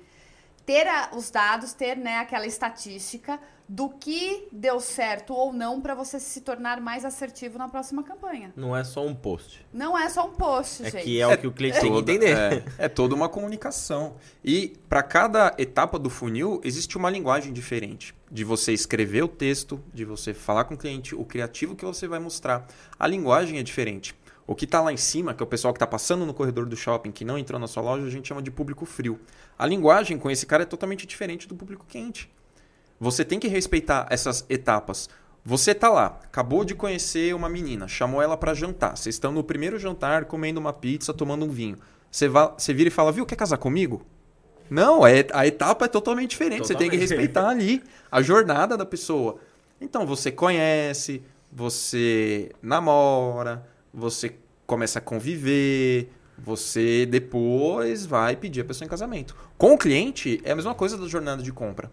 ter 0.65 0.87
a, 0.87 1.11
os 1.13 1.29
dados, 1.29 1.73
ter 1.73 1.95
né, 1.95 2.17
aquela 2.17 2.47
estatística 2.47 3.39
do 3.67 3.89
que 3.89 4.47
deu 4.51 4.79
certo 4.79 5.33
ou 5.33 5.51
não 5.51 5.81
para 5.81 5.95
você 5.95 6.19
se 6.19 6.41
tornar 6.41 6.79
mais 6.79 7.03
assertivo 7.03 7.57
na 7.57 7.67
próxima 7.67 8.03
campanha. 8.03 8.53
Não 8.55 8.75
é 8.75 8.83
só 8.83 9.05
um 9.05 9.15
post. 9.15 9.65
Não 9.73 9.97
é 9.97 10.07
só 10.07 10.27
um 10.27 10.33
post, 10.33 10.85
é 10.85 10.91
gente. 10.91 11.03
Que 11.03 11.19
é, 11.19 11.27
o 11.27 11.37
que 11.37 11.47
o 11.47 11.51
cliente 11.53 11.77
é, 11.77 11.81
tem 11.81 11.91
que 11.91 11.99
entender. 11.99 12.37
É, 12.37 12.85
é 12.85 12.89
toda 12.89 13.15
uma 13.15 13.27
comunicação. 13.27 14.15
E 14.43 14.77
para 14.87 15.01
cada 15.01 15.55
etapa 15.57 15.97
do 15.97 16.09
funil 16.09 16.61
existe 16.63 16.95
uma 16.97 17.09
linguagem 17.09 17.51
diferente. 17.51 18.13
De 18.29 18.43
você 18.43 18.71
escrever 18.71 19.23
o 19.23 19.27
texto, 19.27 19.83
de 19.93 20.05
você 20.05 20.33
falar 20.33 20.65
com 20.65 20.75
o 20.75 20.77
cliente, 20.77 21.15
o 21.15 21.25
criativo 21.25 21.75
que 21.75 21.85
você 21.85 22.07
vai 22.07 22.19
mostrar. 22.19 22.67
A 22.99 23.07
linguagem 23.07 23.57
é 23.57 23.63
diferente. 23.63 24.15
O 24.47 24.53
que 24.53 24.65
está 24.65 24.79
lá 24.79 24.93
em 24.93 24.97
cima, 24.97 25.33
que 25.33 25.41
é 25.41 25.45
o 25.45 25.47
pessoal 25.47 25.73
que 25.73 25.77
está 25.77 25.87
passando 25.87 26.25
no 26.25 26.33
corredor 26.33 26.65
do 26.65 26.75
shopping, 26.75 27.11
que 27.11 27.25
não 27.25 27.37
entrou 27.37 27.59
na 27.59 27.67
sua 27.67 27.81
loja, 27.81 28.05
a 28.05 28.09
gente 28.09 28.27
chama 28.27 28.41
de 28.41 28.51
público 28.51 28.85
frio. 28.85 29.19
A 29.57 29.65
linguagem 29.65 30.17
com 30.17 30.29
esse 30.29 30.45
cara 30.45 30.63
é 30.63 30.65
totalmente 30.65 31.07
diferente 31.07 31.47
do 31.47 31.55
público 31.55 31.85
quente. 31.87 32.29
Você 32.99 33.25
tem 33.25 33.39
que 33.39 33.47
respeitar 33.47 34.05
essas 34.09 34.45
etapas. 34.47 35.09
Você 35.43 35.71
está 35.71 35.89
lá, 35.89 36.19
acabou 36.23 36.63
de 36.63 36.73
conhecer 36.73 37.33
uma 37.35 37.49
menina, 37.49 37.87
chamou 37.87 38.21
ela 38.21 38.37
para 38.37 38.53
jantar. 38.53 38.97
Vocês 38.97 39.15
estão 39.15 39.31
no 39.31 39.43
primeiro 39.43 39.77
jantar, 39.77 40.25
comendo 40.25 40.59
uma 40.59 40.73
pizza, 40.73 41.13
tomando 41.13 41.45
um 41.45 41.49
vinho. 41.49 41.77
Você, 42.09 42.27
vai, 42.27 42.51
você 42.57 42.73
vira 42.73 42.87
e 42.87 42.91
fala, 42.91 43.11
viu, 43.11 43.25
quer 43.25 43.35
casar 43.35 43.57
comigo? 43.57 44.03
Não, 44.69 45.05
é, 45.05 45.25
a 45.33 45.45
etapa 45.45 45.85
é 45.85 45.87
totalmente 45.87 46.31
diferente. 46.31 46.63
Totalmente. 46.63 46.83
Você 46.83 46.89
tem 46.89 46.89
que 46.89 46.97
respeitar 46.97 47.49
ali 47.49 47.83
a 48.11 48.21
jornada 48.21 48.75
da 48.75 48.85
pessoa. 48.85 49.37
Então, 49.79 50.05
você 50.05 50.31
conhece, 50.31 51.21
você 51.51 52.51
namora, 52.61 53.67
você 53.95 54.35
começa 54.67 54.99
a 54.99 55.01
conviver, 55.01 56.11
você 56.37 57.05
depois 57.05 58.05
vai 58.05 58.35
pedir 58.35 58.61
a 58.61 58.65
pessoa 58.65 58.85
em 58.85 58.89
casamento. 58.89 59.35
Com 59.57 59.73
o 59.73 59.77
cliente, 59.77 60.41
é 60.43 60.51
a 60.51 60.55
mesma 60.55 60.75
coisa 60.75 60.97
da 60.97 61.07
jornada 61.07 61.41
de 61.41 61.51
compra. 61.51 61.89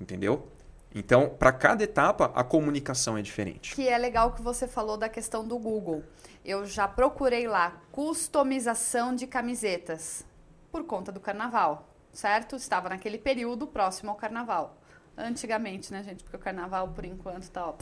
Entendeu? 0.00 0.48
Então, 0.92 1.28
para 1.28 1.52
cada 1.52 1.84
etapa, 1.84 2.32
a 2.34 2.42
comunicação 2.42 3.16
é 3.16 3.22
diferente. 3.22 3.74
Que 3.76 3.88
é 3.88 3.96
legal 3.96 4.32
que 4.32 4.42
você 4.42 4.66
falou 4.66 4.96
da 4.96 5.08
questão 5.08 5.46
do 5.46 5.56
Google. 5.56 6.02
Eu 6.44 6.66
já 6.66 6.88
procurei 6.88 7.46
lá 7.46 7.80
customização 7.92 9.14
de 9.14 9.26
camisetas 9.26 10.26
por 10.72 10.84
conta 10.84 11.12
do 11.12 11.20
carnaval, 11.20 11.88
certo? 12.12 12.56
Estava 12.56 12.88
naquele 12.88 13.18
período 13.18 13.66
próximo 13.66 14.10
ao 14.10 14.16
carnaval. 14.16 14.76
Antigamente, 15.16 15.92
né, 15.92 16.02
gente? 16.02 16.24
Porque 16.24 16.36
o 16.36 16.40
carnaval, 16.40 16.88
por 16.88 17.04
enquanto, 17.04 17.48
tá 17.50 17.66
ó. 17.66 17.74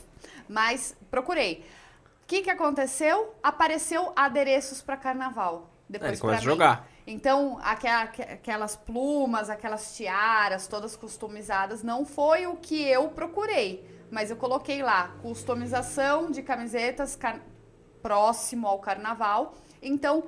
Mas 0.49 0.95
procurei 1.11 1.65
que, 2.29 2.43
que 2.43 2.51
aconteceu? 2.51 3.35
Apareceu 3.43 4.13
adereços 4.15 4.83
para 4.83 4.99
carnaval. 4.99 5.71
Depois 5.89 6.11
é, 6.11 6.13
ele 6.13 6.21
começa 6.21 6.43
a 6.43 6.45
jogar. 6.45 6.89
Então, 7.07 7.59
aquelas 7.63 8.77
plumas, 8.77 9.49
aquelas 9.49 9.97
tiaras, 9.97 10.67
todas 10.67 10.95
customizadas, 10.95 11.83
não 11.83 12.05
foi 12.05 12.47
o 12.47 12.57
que 12.57 12.87
eu 12.87 13.09
procurei. 13.09 13.83
Mas 14.11 14.31
eu 14.31 14.37
coloquei 14.37 14.83
lá, 14.83 15.17
customização 15.23 16.31
de 16.31 16.43
camisetas 16.43 17.17
car... 17.17 17.41
próximo 18.03 18.67
ao 18.67 18.79
carnaval. 18.79 19.55
Então, 19.81 20.25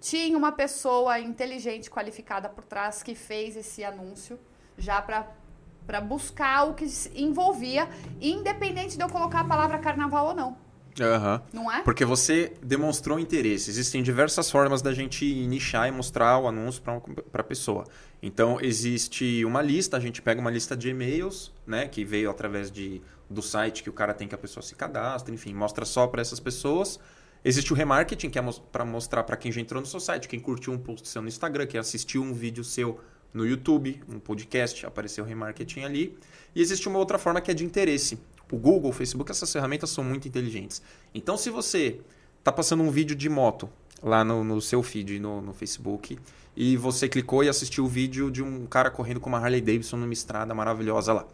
tinha 0.00 0.38
uma 0.38 0.52
pessoa 0.52 1.18
inteligente, 1.18 1.90
qualificada 1.90 2.48
por 2.48 2.64
trás, 2.64 3.02
que 3.02 3.16
fez 3.16 3.56
esse 3.56 3.82
anúncio 3.84 4.38
já 4.78 5.02
para 5.02 6.00
buscar 6.00 6.68
o 6.68 6.74
que 6.74 6.86
envolvia, 7.16 7.88
independente 8.20 8.96
de 8.96 9.02
eu 9.02 9.08
colocar 9.08 9.40
a 9.40 9.44
palavra 9.44 9.80
carnaval 9.80 10.28
ou 10.28 10.34
não. 10.34 10.71
Uhum. 11.00 11.40
Não 11.52 11.72
é? 11.72 11.82
Porque 11.82 12.04
você 12.04 12.52
demonstrou 12.62 13.18
interesse. 13.18 13.70
Existem 13.70 14.02
diversas 14.02 14.50
formas 14.50 14.82
da 14.82 14.92
gente 14.92 15.24
nichar 15.46 15.88
e 15.88 15.90
mostrar 15.90 16.38
o 16.38 16.46
anúncio 16.46 16.82
para 16.82 17.40
a 17.40 17.44
pessoa. 17.44 17.84
Então, 18.22 18.58
existe 18.60 19.44
uma 19.44 19.62
lista, 19.62 19.96
a 19.96 20.00
gente 20.00 20.20
pega 20.20 20.40
uma 20.40 20.50
lista 20.50 20.76
de 20.76 20.90
e-mails, 20.90 21.52
né, 21.66 21.88
que 21.88 22.04
veio 22.04 22.30
através 22.30 22.70
de, 22.70 23.00
do 23.28 23.42
site 23.42 23.82
que 23.82 23.90
o 23.90 23.92
cara 23.92 24.14
tem 24.14 24.28
que 24.28 24.34
a 24.34 24.38
pessoa 24.38 24.62
se 24.62 24.74
cadastra, 24.74 25.34
enfim, 25.34 25.54
mostra 25.54 25.84
só 25.84 26.06
para 26.06 26.20
essas 26.20 26.38
pessoas. 26.38 27.00
Existe 27.44 27.72
o 27.72 27.76
remarketing, 27.76 28.30
que 28.30 28.38
é 28.38 28.42
para 28.70 28.84
mostrar 28.84 29.24
para 29.24 29.36
quem 29.36 29.50
já 29.50 29.60
entrou 29.60 29.80
no 29.80 29.86
seu 29.86 29.98
site, 29.98 30.28
quem 30.28 30.38
curtiu 30.38 30.72
um 30.72 30.78
post 30.78 31.08
seu 31.08 31.20
no 31.20 31.28
Instagram, 31.28 31.66
quem 31.66 31.80
assistiu 31.80 32.22
um 32.22 32.32
vídeo 32.32 32.62
seu 32.62 33.00
no 33.34 33.46
YouTube, 33.46 34.00
um 34.08 34.20
podcast, 34.20 34.84
apareceu 34.86 35.24
o 35.24 35.26
remarketing 35.26 35.82
ali. 35.82 36.16
E 36.54 36.60
existe 36.60 36.88
uma 36.88 36.98
outra 36.98 37.18
forma 37.18 37.40
que 37.40 37.50
é 37.50 37.54
de 37.54 37.64
interesse 37.64 38.20
o 38.52 38.58
Google, 38.58 38.90
o 38.90 38.92
Facebook, 38.92 39.30
essas 39.30 39.50
ferramentas 39.50 39.88
são 39.88 40.04
muito 40.04 40.28
inteligentes. 40.28 40.82
Então, 41.14 41.38
se 41.38 41.48
você 41.48 41.98
está 42.38 42.52
passando 42.52 42.82
um 42.82 42.90
vídeo 42.90 43.16
de 43.16 43.28
moto 43.28 43.68
lá 44.02 44.22
no, 44.22 44.44
no 44.44 44.60
seu 44.60 44.82
feed 44.82 45.18
no, 45.18 45.40
no, 45.40 45.54
Facebook 45.54 46.18
e 46.54 46.76
você 46.76 47.08
clicou 47.08 47.42
e 47.42 47.48
assistiu 47.48 47.84
o 47.84 47.88
vídeo 47.88 48.30
de 48.30 48.42
um 48.42 48.66
cara 48.66 48.90
correndo 48.90 49.20
com 49.20 49.30
uma 49.30 49.38
Harley 49.38 49.62
Davidson 49.62 49.96
numa 49.96 50.12
estrada 50.12 50.54
maravilhosa 50.54 51.14
lá, 51.14 51.26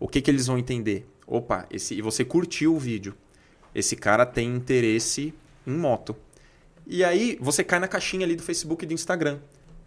o 0.00 0.08
que, 0.08 0.20
que 0.20 0.28
eles 0.28 0.48
vão 0.48 0.58
entender? 0.58 1.08
Opa, 1.24 1.66
esse, 1.70 1.94
e 1.94 2.02
você 2.02 2.24
curtiu 2.24 2.74
o 2.74 2.78
vídeo. 2.78 3.14
Esse 3.72 3.94
cara 3.94 4.26
tem 4.26 4.52
interesse 4.52 5.32
em 5.64 5.76
moto. 5.76 6.16
E 6.84 7.04
aí 7.04 7.38
você 7.40 7.62
cai 7.62 7.78
na 7.78 7.86
caixinha 7.86 8.26
ali 8.26 8.34
do 8.34 8.42
Facebook 8.42 8.84
e 8.84 8.88
do 8.88 8.94
Instagram. 8.94 9.38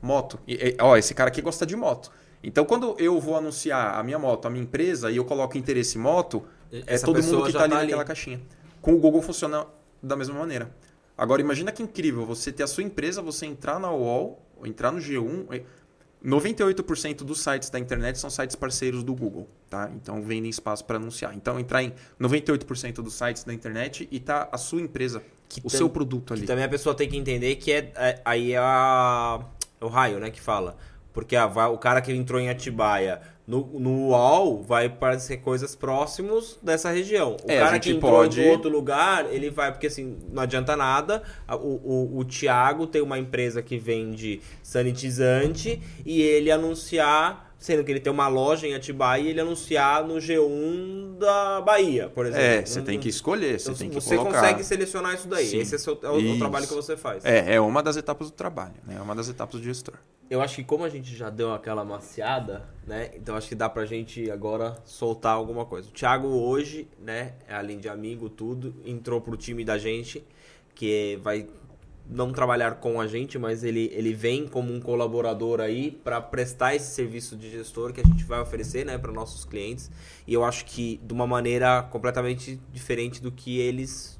Moto. 0.01 0.39
E, 0.47 0.53
e, 0.53 0.77
ó, 0.79 0.95
esse 0.95 1.13
cara 1.13 1.29
aqui 1.29 1.41
gosta 1.41 1.65
de 1.65 1.75
moto. 1.75 2.09
Então, 2.41 2.63
quando 2.63 2.95
eu 2.97 3.19
vou 3.19 3.35
anunciar 3.35 3.99
a 3.99 4.03
minha 4.03 4.17
moto, 4.17 4.45
a 4.45 4.49
minha 4.49 4.63
empresa, 4.63 5.11
e 5.11 5.17
eu 5.17 5.25
coloco 5.25 5.57
interesse 5.57 5.97
em 5.97 6.01
moto, 6.01 6.45
é 6.71 6.97
todo 6.99 7.21
mundo 7.21 7.43
que 7.43 7.49
está 7.49 7.63
ali 7.63 7.73
tá 7.73 7.81
naquela 7.81 8.01
ali. 8.01 8.07
caixinha. 8.07 8.41
Com 8.81 8.93
o 8.93 8.97
Google 8.97 9.21
funciona 9.21 9.65
da 10.01 10.15
mesma 10.15 10.37
maneira. 10.37 10.73
Agora, 11.17 11.41
imagina 11.41 11.71
que 11.71 11.83
incrível 11.83 12.25
você 12.25 12.51
ter 12.51 12.63
a 12.63 12.67
sua 12.67 12.83
empresa, 12.83 13.21
você 13.21 13.45
entrar 13.45 13.79
na 13.79 13.91
UOL, 13.91 14.41
entrar 14.63 14.91
no 14.91 14.99
G1. 14.99 15.63
98% 16.23 17.17
dos 17.23 17.41
sites 17.41 17.69
da 17.69 17.79
internet 17.79 18.19
são 18.19 18.29
sites 18.29 18.55
parceiros 18.55 19.03
do 19.03 19.15
Google, 19.15 19.47
tá? 19.69 19.89
Então 19.95 20.21
vendem 20.21 20.49
espaço 20.49 20.83
para 20.83 20.97
anunciar. 20.97 21.33
Então 21.33 21.57
entrar 21.57 21.81
em 21.81 21.93
98% 22.19 22.95
dos 22.95 23.13
sites 23.13 23.45
da 23.45 23.53
internet 23.53 24.07
e 24.11 24.19
tá 24.19 24.49
a 24.51 24.57
sua 24.57 24.81
empresa, 24.81 25.23
que 25.47 25.61
o 25.61 25.63
tam, 25.63 25.77
seu 25.77 25.89
produto 25.89 26.33
ali. 26.33 26.45
também 26.45 26.65
a 26.65 26.69
pessoa 26.69 26.93
tem 26.93 27.07
que 27.07 27.15
entender 27.15 27.55
que 27.55 27.71
é, 27.71 27.91
é 27.95 28.21
aí 28.25 28.51
é, 28.51 28.57
a, 28.57 29.39
é 29.79 29.85
o 29.85 29.87
raio, 29.87 30.19
né, 30.19 30.29
que 30.29 30.41
fala. 30.41 30.77
Porque 31.13 31.35
ah, 31.35 31.47
vai, 31.47 31.67
o 31.69 31.77
cara 31.77 32.01
que 32.01 32.11
entrou 32.11 32.39
em 32.39 32.49
Atibaia 32.49 33.21
no, 33.49 33.65
no 33.79 34.09
UOL 34.09 34.61
vai 34.61 34.85
aparecer 34.85 35.37
coisas 35.37 35.75
próximos 35.75 36.59
dessa 36.61 36.91
região. 36.91 37.35
O 37.43 37.51
é, 37.51 37.57
cara 37.57 37.79
que 37.79 37.89
entrou 37.89 38.11
pode... 38.11 38.39
em 38.39 38.49
outro 38.49 38.69
lugar, 38.69 39.25
ele 39.33 39.49
vai, 39.49 39.71
porque 39.71 39.87
assim, 39.87 40.19
não 40.31 40.43
adianta 40.43 40.75
nada. 40.75 41.23
O, 41.49 41.55
o, 41.55 42.19
o 42.19 42.25
Thiago 42.25 42.85
tem 42.85 43.01
uma 43.01 43.17
empresa 43.17 43.63
que 43.63 43.75
vende 43.75 44.39
sanitizante 44.61 45.81
e 46.05 46.21
ele 46.21 46.51
anunciar 46.51 47.49
sendo 47.57 47.83
que 47.83 47.91
ele 47.91 47.99
tem 47.99 48.13
uma 48.13 48.27
loja 48.29 48.65
em 48.65 48.73
Atibaia 48.73 49.21
e 49.21 49.27
ele 49.27 49.41
anunciar 49.41 50.07
no 50.07 50.15
G1 50.15 51.17
da 51.17 51.59
Bahia, 51.59 52.07
por 52.07 52.25
exemplo. 52.25 52.45
É, 52.45 52.65
você 52.65 52.79
um, 52.79 52.83
tem 52.83 52.97
que 52.97 53.09
escolher, 53.09 53.59
você 53.59 53.73
tem 53.73 53.89
que 53.89 53.95
você 53.95 54.15
colocar. 54.15 54.39
consegue 54.39 54.63
selecionar 54.63 55.15
isso 55.15 55.27
daí. 55.27 55.45
Sim. 55.45 55.59
Esse 55.59 55.75
é, 55.75 55.77
seu, 55.77 55.99
é 56.01 56.07
o, 56.07 56.35
o, 56.35 56.37
trabalho 56.37 56.65
que 56.65 56.73
você 56.73 56.95
faz. 56.95 57.25
É, 57.25 57.55
é 57.55 57.59
uma 57.59 57.83
das 57.83 57.97
etapas 57.97 58.29
do 58.29 58.33
trabalho, 58.33 58.75
né? 58.87 58.95
É 58.97 59.01
uma 59.01 59.13
das 59.13 59.27
etapas 59.27 59.59
do 59.59 59.65
gestor 59.65 59.95
eu 60.29 60.41
acho 60.41 60.57
que 60.57 60.63
como 60.63 60.83
a 60.83 60.89
gente 60.89 61.15
já 61.15 61.29
deu 61.29 61.53
aquela 61.53 61.83
maciada, 61.83 62.69
né? 62.85 63.11
Então 63.15 63.35
acho 63.35 63.47
que 63.47 63.55
dá 63.55 63.67
pra 63.67 63.85
gente 63.85 64.29
agora 64.29 64.77
soltar 64.85 65.33
alguma 65.33 65.65
coisa. 65.65 65.89
O 65.89 65.91
Thiago 65.91 66.27
hoje, 66.27 66.87
né, 66.99 67.33
além 67.49 67.79
de 67.79 67.89
amigo, 67.89 68.29
tudo, 68.29 68.75
entrou 68.85 69.19
pro 69.19 69.35
time 69.35 69.65
da 69.65 69.77
gente, 69.77 70.23
que 70.75 71.19
vai 71.23 71.47
não 72.07 72.31
trabalhar 72.31 72.75
com 72.75 72.99
a 72.99 73.07
gente, 73.07 73.37
mas 73.37 73.63
ele, 73.63 73.91
ele 73.93 74.13
vem 74.13 74.47
como 74.47 74.73
um 74.73 74.79
colaborador 74.79 75.59
aí 75.59 75.91
para 75.91 76.19
prestar 76.19 76.75
esse 76.75 76.93
serviço 76.93 77.35
de 77.35 77.49
gestor 77.51 77.93
que 77.93 78.01
a 78.01 78.03
gente 78.03 78.23
vai 78.23 78.39
oferecer 78.39 78.85
né, 78.85 78.97
para 78.97 79.11
nossos 79.11 79.45
clientes. 79.45 79.91
E 80.27 80.33
eu 80.33 80.43
acho 80.43 80.65
que 80.65 80.99
de 81.03 81.13
uma 81.13 81.27
maneira 81.27 81.83
completamente 81.83 82.59
diferente 82.71 83.21
do 83.21 83.31
que 83.31 83.59
eles 83.59 84.19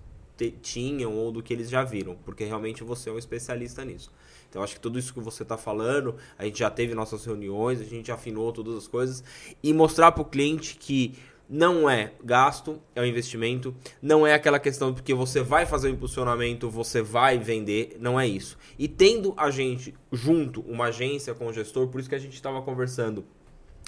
tinham 0.62 1.16
ou 1.16 1.32
do 1.32 1.44
que 1.44 1.52
eles 1.54 1.70
já 1.70 1.84
viram, 1.84 2.16
porque 2.24 2.46
realmente 2.46 2.84
você 2.84 3.10
é 3.10 3.14
um 3.14 3.18
especialista 3.18 3.84
nisso. 3.84 4.12
Então, 4.50 4.64
acho 4.64 4.76
que 4.76 4.80
tudo 4.80 4.98
isso 4.98 5.14
que 5.14 5.20
você 5.20 5.44
está 5.44 5.58
falando, 5.58 6.16
a 6.38 6.44
gente 6.44 6.60
já 6.60 6.70
teve 6.72 6.96
nossas 6.96 7.24
reuniões, 7.24 7.80
a 7.80 7.84
gente 7.84 8.12
afinou 8.12 8.52
todas 8.52 8.76
as 8.76 8.88
coisas 8.88 9.24
e 9.62 9.72
mostrar 9.72 10.12
para 10.12 10.24
o 10.24 10.26
cliente 10.26 10.76
que 10.76 11.18
não 11.50 11.90
é 11.90 12.12
gasto, 12.24 12.80
é 12.96 13.02
um 13.02 13.06
investimento. 13.06 13.76
Não 14.00 14.26
é 14.26 14.36
aquela 14.36 14.60
questão 14.60 14.94
porque 14.94 15.16
você 15.16 15.42
vai 15.42 15.66
fazer 15.66 15.88
o 15.88 15.92
impulsionamento, 15.92 16.70
você 16.70 17.02
vai 17.02 17.40
vender. 17.40 17.98
Não 18.00 18.20
é 18.20 18.28
isso. 18.28 18.56
E 18.78 18.88
tendo 18.88 19.34
a 19.36 19.50
gente 19.50 19.96
junto, 20.12 20.62
uma 20.62 20.86
agência 20.86 21.34
com 21.34 21.48
o 21.48 21.54
gestor, 21.54 21.88
por 21.88 22.00
isso 22.00 22.10
que 22.10 22.16
a 22.16 22.20
gente 22.20 22.36
estava 22.36 22.62
conversando 22.62 23.26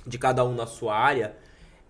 de 0.06 0.18
cada 0.18 0.44
um 0.44 0.56
na 0.56 0.66
sua 0.66 0.96
área, 0.96 1.38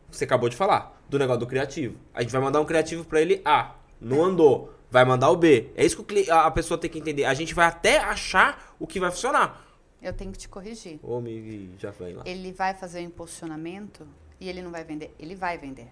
você 0.10 0.26
acabou 0.26 0.50
de 0.50 0.58
falar, 0.58 1.02
do 1.10 1.18
negócio 1.18 1.40
do 1.40 1.48
criativo. 1.48 1.96
A 2.14 2.22
gente 2.22 2.32
vai 2.32 2.42
mandar 2.42 2.60
um 2.60 2.66
criativo 2.66 3.06
para 3.06 3.22
ele 3.22 3.42
A, 3.46 3.76
não 4.00 4.26
andou, 4.26 4.74
vai 4.92 5.06
mandar 5.06 5.32
o 5.32 5.38
B. 5.38 5.72
É 5.76 5.86
isso 5.86 6.04
que 6.04 6.30
a 6.30 6.52
pessoa 6.52 6.78
tem 6.78 6.90
que 6.90 7.00
entender. 7.00 7.24
A 7.24 7.34
gente 7.34 7.56
vai 7.56 7.66
até 7.66 7.98
achar 7.98 8.76
o 8.78 8.86
que 8.86 9.00
vai 9.00 9.10
funcionar. 9.10 9.66
Eu 10.02 10.14
tenho 10.14 10.32
que 10.32 10.38
te 10.38 10.50
corrigir. 10.50 11.00
Ô, 11.02 11.22
me 11.22 11.74
já 11.80 11.94
foi 11.94 12.14
lá. 12.14 12.24
Ele 12.26 12.52
vai 12.52 12.74
fazer 12.74 13.00
o 13.00 13.04
impulsionamento 13.04 14.06
e 14.40 14.50
ele 14.50 14.62
não 14.62 14.70
vai 14.70 14.84
vender. 14.84 15.16
Ele 15.18 15.34
vai 15.34 15.58
vender. 15.58 15.88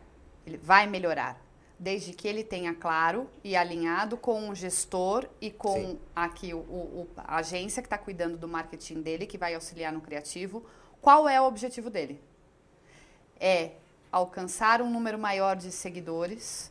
Ele 0.45 0.57
vai 0.57 0.85
melhorar. 0.85 1.39
Desde 1.77 2.11
que 2.11 2.27
ele 2.27 2.43
tenha 2.43 2.73
claro 2.73 3.29
e 3.41 3.55
alinhado 3.55 4.17
com 4.17 4.49
o 4.49 4.55
gestor 4.55 5.25
e 5.39 5.49
com 5.49 5.75
Sim. 5.75 5.99
aqui 6.13 6.53
o, 6.53 6.57
o, 6.57 7.07
a 7.15 7.37
agência 7.37 7.81
que 7.81 7.85
está 7.85 7.97
cuidando 7.97 8.37
do 8.37 8.49
marketing 8.49 9.01
dele, 9.01 9.25
que 9.25 9.37
vai 9.37 9.55
auxiliar 9.55 9.93
no 9.93 10.01
criativo, 10.01 10.65
qual 10.99 11.29
é 11.29 11.39
o 11.39 11.45
objetivo 11.45 11.89
dele? 11.89 12.19
É 13.39 13.71
alcançar 14.11 14.81
um 14.81 14.89
número 14.91 15.17
maior 15.17 15.55
de 15.55 15.71
seguidores, 15.71 16.69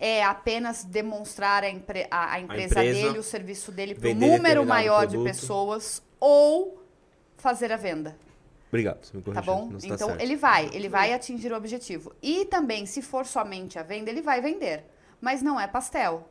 é 0.00 0.24
apenas 0.24 0.82
demonstrar 0.82 1.62
a, 1.62 1.68
empre 1.68 2.06
a, 2.10 2.32
a, 2.32 2.40
empresa, 2.40 2.80
a 2.80 2.84
empresa, 2.84 3.06
dele, 3.06 3.18
o 3.18 3.22
serviço 3.22 3.70
dele 3.70 3.94
para 3.94 4.08
um 4.08 4.14
número 4.14 4.64
maior 4.64 5.06
produto. 5.06 5.18
de 5.18 5.30
pessoas 5.30 6.02
ou 6.18 6.82
fazer 7.36 7.70
a 7.70 7.76
venda. 7.76 8.16
Obrigado, 8.68 9.04
você 9.04 9.14
me 9.16 9.22
corrigiu. 9.22 9.44
Tá 9.44 9.52
bom? 9.52 9.72
Então 9.84 10.18
ele 10.18 10.36
vai, 10.36 10.70
ele 10.72 10.88
vai 10.88 11.12
atingir 11.12 11.52
o 11.52 11.56
objetivo. 11.56 12.14
E 12.22 12.46
também, 12.46 12.86
se 12.86 13.02
for 13.02 13.26
somente 13.26 13.78
a 13.78 13.82
venda, 13.82 14.08
ele 14.08 14.22
vai 14.22 14.40
vender. 14.40 14.84
Mas 15.20 15.42
não 15.42 15.60
é 15.60 15.66
pastel. 15.66 16.26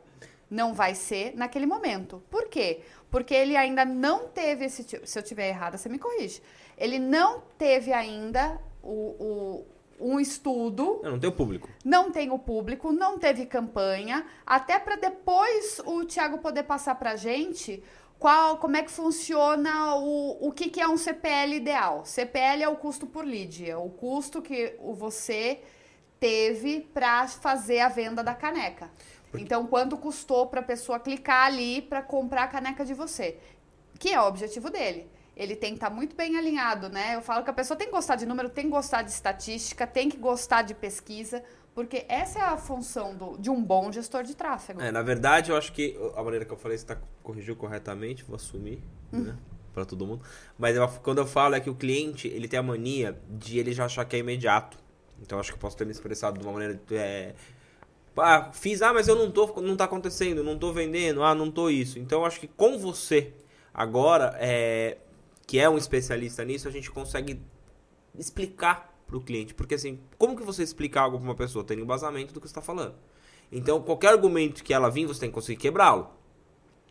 Não 0.50 0.74
vai 0.74 0.96
ser 0.96 1.36
naquele 1.36 1.66
momento. 1.66 2.20
Por 2.28 2.48
quê? 2.48 2.80
Porque 3.08 3.32
ele 3.32 3.56
ainda 3.56 3.84
não 3.84 4.26
teve 4.26 4.64
esse. 4.64 4.84
Se 5.04 5.18
eu 5.18 5.22
tiver 5.22 5.48
errada, 5.48 5.78
você 5.78 5.88
me 5.88 5.98
corrige. 5.98 6.42
Ele 6.76 6.98
não 6.98 7.40
teve 7.56 7.92
ainda 7.92 8.58
o, 8.82 9.14
o 9.20 9.66
um 10.00 10.18
estudo. 10.18 11.00
Eu 11.02 11.12
não 11.12 11.20
tem 11.20 11.28
o 11.28 11.32
público. 11.32 11.68
Não 11.84 12.10
tem 12.10 12.30
o 12.30 12.38
público, 12.38 12.90
não 12.92 13.18
teve 13.18 13.46
campanha. 13.46 14.24
Até 14.46 14.78
para 14.78 14.96
depois 14.96 15.80
o 15.84 16.04
Thiago 16.04 16.38
poder 16.38 16.62
passar 16.62 16.94
para 16.94 17.16
gente 17.16 17.82
qual, 18.18 18.58
como 18.58 18.76
é 18.76 18.82
que 18.82 18.90
funciona 18.90 19.94
o, 19.96 20.48
o 20.48 20.52
que, 20.52 20.68
que 20.68 20.80
é 20.80 20.88
um 20.88 20.96
CPL 20.96 21.54
ideal. 21.54 22.04
CPL 22.04 22.62
é 22.62 22.68
o 22.68 22.76
custo 22.76 23.06
por 23.06 23.24
lead, 23.24 23.68
é 23.68 23.76
o 23.76 23.88
custo 23.88 24.42
que 24.42 24.76
você 24.94 25.60
teve 26.18 26.80
para 26.92 27.26
fazer 27.28 27.80
a 27.80 27.88
venda 27.88 28.22
da 28.22 28.34
caneca. 28.34 28.90
Porque... 29.30 29.44
Então, 29.44 29.66
quanto 29.66 29.96
custou 29.96 30.46
para 30.46 30.60
a 30.60 30.62
pessoa 30.62 31.00
clicar 31.00 31.46
ali 31.46 31.80
para 31.80 32.02
comprar 32.02 32.44
a 32.44 32.48
caneca 32.48 32.84
de 32.84 32.92
você? 32.92 33.38
Que 33.98 34.12
é 34.12 34.20
o 34.20 34.26
objetivo 34.26 34.70
dele. 34.70 35.08
Ele 35.40 35.56
tem 35.56 35.70
que 35.70 35.76
estar 35.76 35.88
tá 35.88 35.96
muito 35.96 36.14
bem 36.14 36.36
alinhado, 36.36 36.90
né? 36.90 37.16
Eu 37.16 37.22
falo 37.22 37.42
que 37.42 37.48
a 37.48 37.52
pessoa 37.54 37.74
tem 37.74 37.86
que 37.86 37.92
gostar 37.94 38.14
de 38.14 38.26
número, 38.26 38.50
tem 38.50 38.64
que 38.66 38.70
gostar 38.70 39.00
de 39.00 39.10
estatística, 39.10 39.86
tem 39.86 40.10
que 40.10 40.18
gostar 40.18 40.60
de 40.60 40.74
pesquisa, 40.74 41.42
porque 41.74 42.04
essa 42.10 42.40
é 42.40 42.42
a 42.42 42.58
função 42.58 43.16
do, 43.16 43.38
de 43.38 43.48
um 43.48 43.62
bom 43.62 43.90
gestor 43.90 44.22
de 44.22 44.36
tráfego. 44.36 44.82
É, 44.82 44.92
na 44.92 45.00
verdade, 45.00 45.50
eu 45.50 45.56
acho 45.56 45.72
que 45.72 45.98
a 46.14 46.22
maneira 46.22 46.44
que 46.44 46.52
eu 46.52 46.58
falei, 46.58 46.76
você 46.76 46.84
tá, 46.84 46.98
corrigiu 47.22 47.56
corretamente, 47.56 48.22
vou 48.22 48.36
assumir, 48.36 48.82
hum. 49.10 49.22
né? 49.22 49.36
Para 49.72 49.86
todo 49.86 50.06
mundo. 50.06 50.22
Mas 50.58 50.76
eu, 50.76 50.86
quando 51.02 51.18
eu 51.18 51.26
falo 51.26 51.54
é 51.54 51.60
que 51.60 51.70
o 51.70 51.74
cliente, 51.74 52.28
ele 52.28 52.46
tem 52.46 52.58
a 52.58 52.62
mania 52.62 53.18
de 53.30 53.58
ele 53.58 53.72
já 53.72 53.86
achar 53.86 54.04
que 54.04 54.16
é 54.16 54.18
imediato. 54.18 54.76
Então, 55.22 55.40
acho 55.40 55.52
que 55.52 55.56
eu 55.56 55.60
posso 55.60 55.74
ter 55.74 55.86
me 55.86 55.92
expressado 55.92 56.38
de 56.38 56.44
uma 56.44 56.52
maneira... 56.52 56.78
É, 56.90 57.34
ah, 58.18 58.50
fiz, 58.52 58.82
ah, 58.82 58.92
mas 58.92 59.08
eu 59.08 59.16
não 59.16 59.30
tô, 59.30 59.58
não 59.62 59.74
tá 59.74 59.84
acontecendo, 59.84 60.44
não 60.44 60.58
tô 60.58 60.70
vendendo, 60.70 61.22
ah, 61.22 61.34
não 61.34 61.50
tô 61.50 61.70
isso. 61.70 61.98
Então, 61.98 62.20
eu 62.20 62.26
acho 62.26 62.38
que 62.40 62.46
com 62.46 62.76
você, 62.76 63.32
agora, 63.72 64.36
é, 64.38 64.98
que 65.50 65.58
é 65.58 65.68
um 65.68 65.76
especialista 65.76 66.44
nisso, 66.44 66.68
a 66.68 66.70
gente 66.70 66.92
consegue 66.92 67.42
explicar 68.16 68.94
para 69.04 69.16
o 69.16 69.20
cliente. 69.20 69.52
Porque 69.52 69.74
assim, 69.74 69.98
como 70.16 70.36
que 70.36 70.44
você 70.44 70.62
explica 70.62 71.00
algo 71.00 71.18
para 71.18 71.24
uma 71.24 71.34
pessoa? 71.34 71.64
Tem 71.64 71.76
embasamento 71.80 72.32
do 72.32 72.40
que 72.40 72.46
está 72.46 72.62
falando. 72.62 72.94
Então, 73.50 73.82
qualquer 73.82 74.12
argumento 74.12 74.62
que 74.62 74.72
ela 74.72 74.88
vir, 74.88 75.06
você 75.06 75.18
tem 75.18 75.28
que 75.28 75.34
conseguir 75.34 75.58
quebrá-lo. 75.58 76.08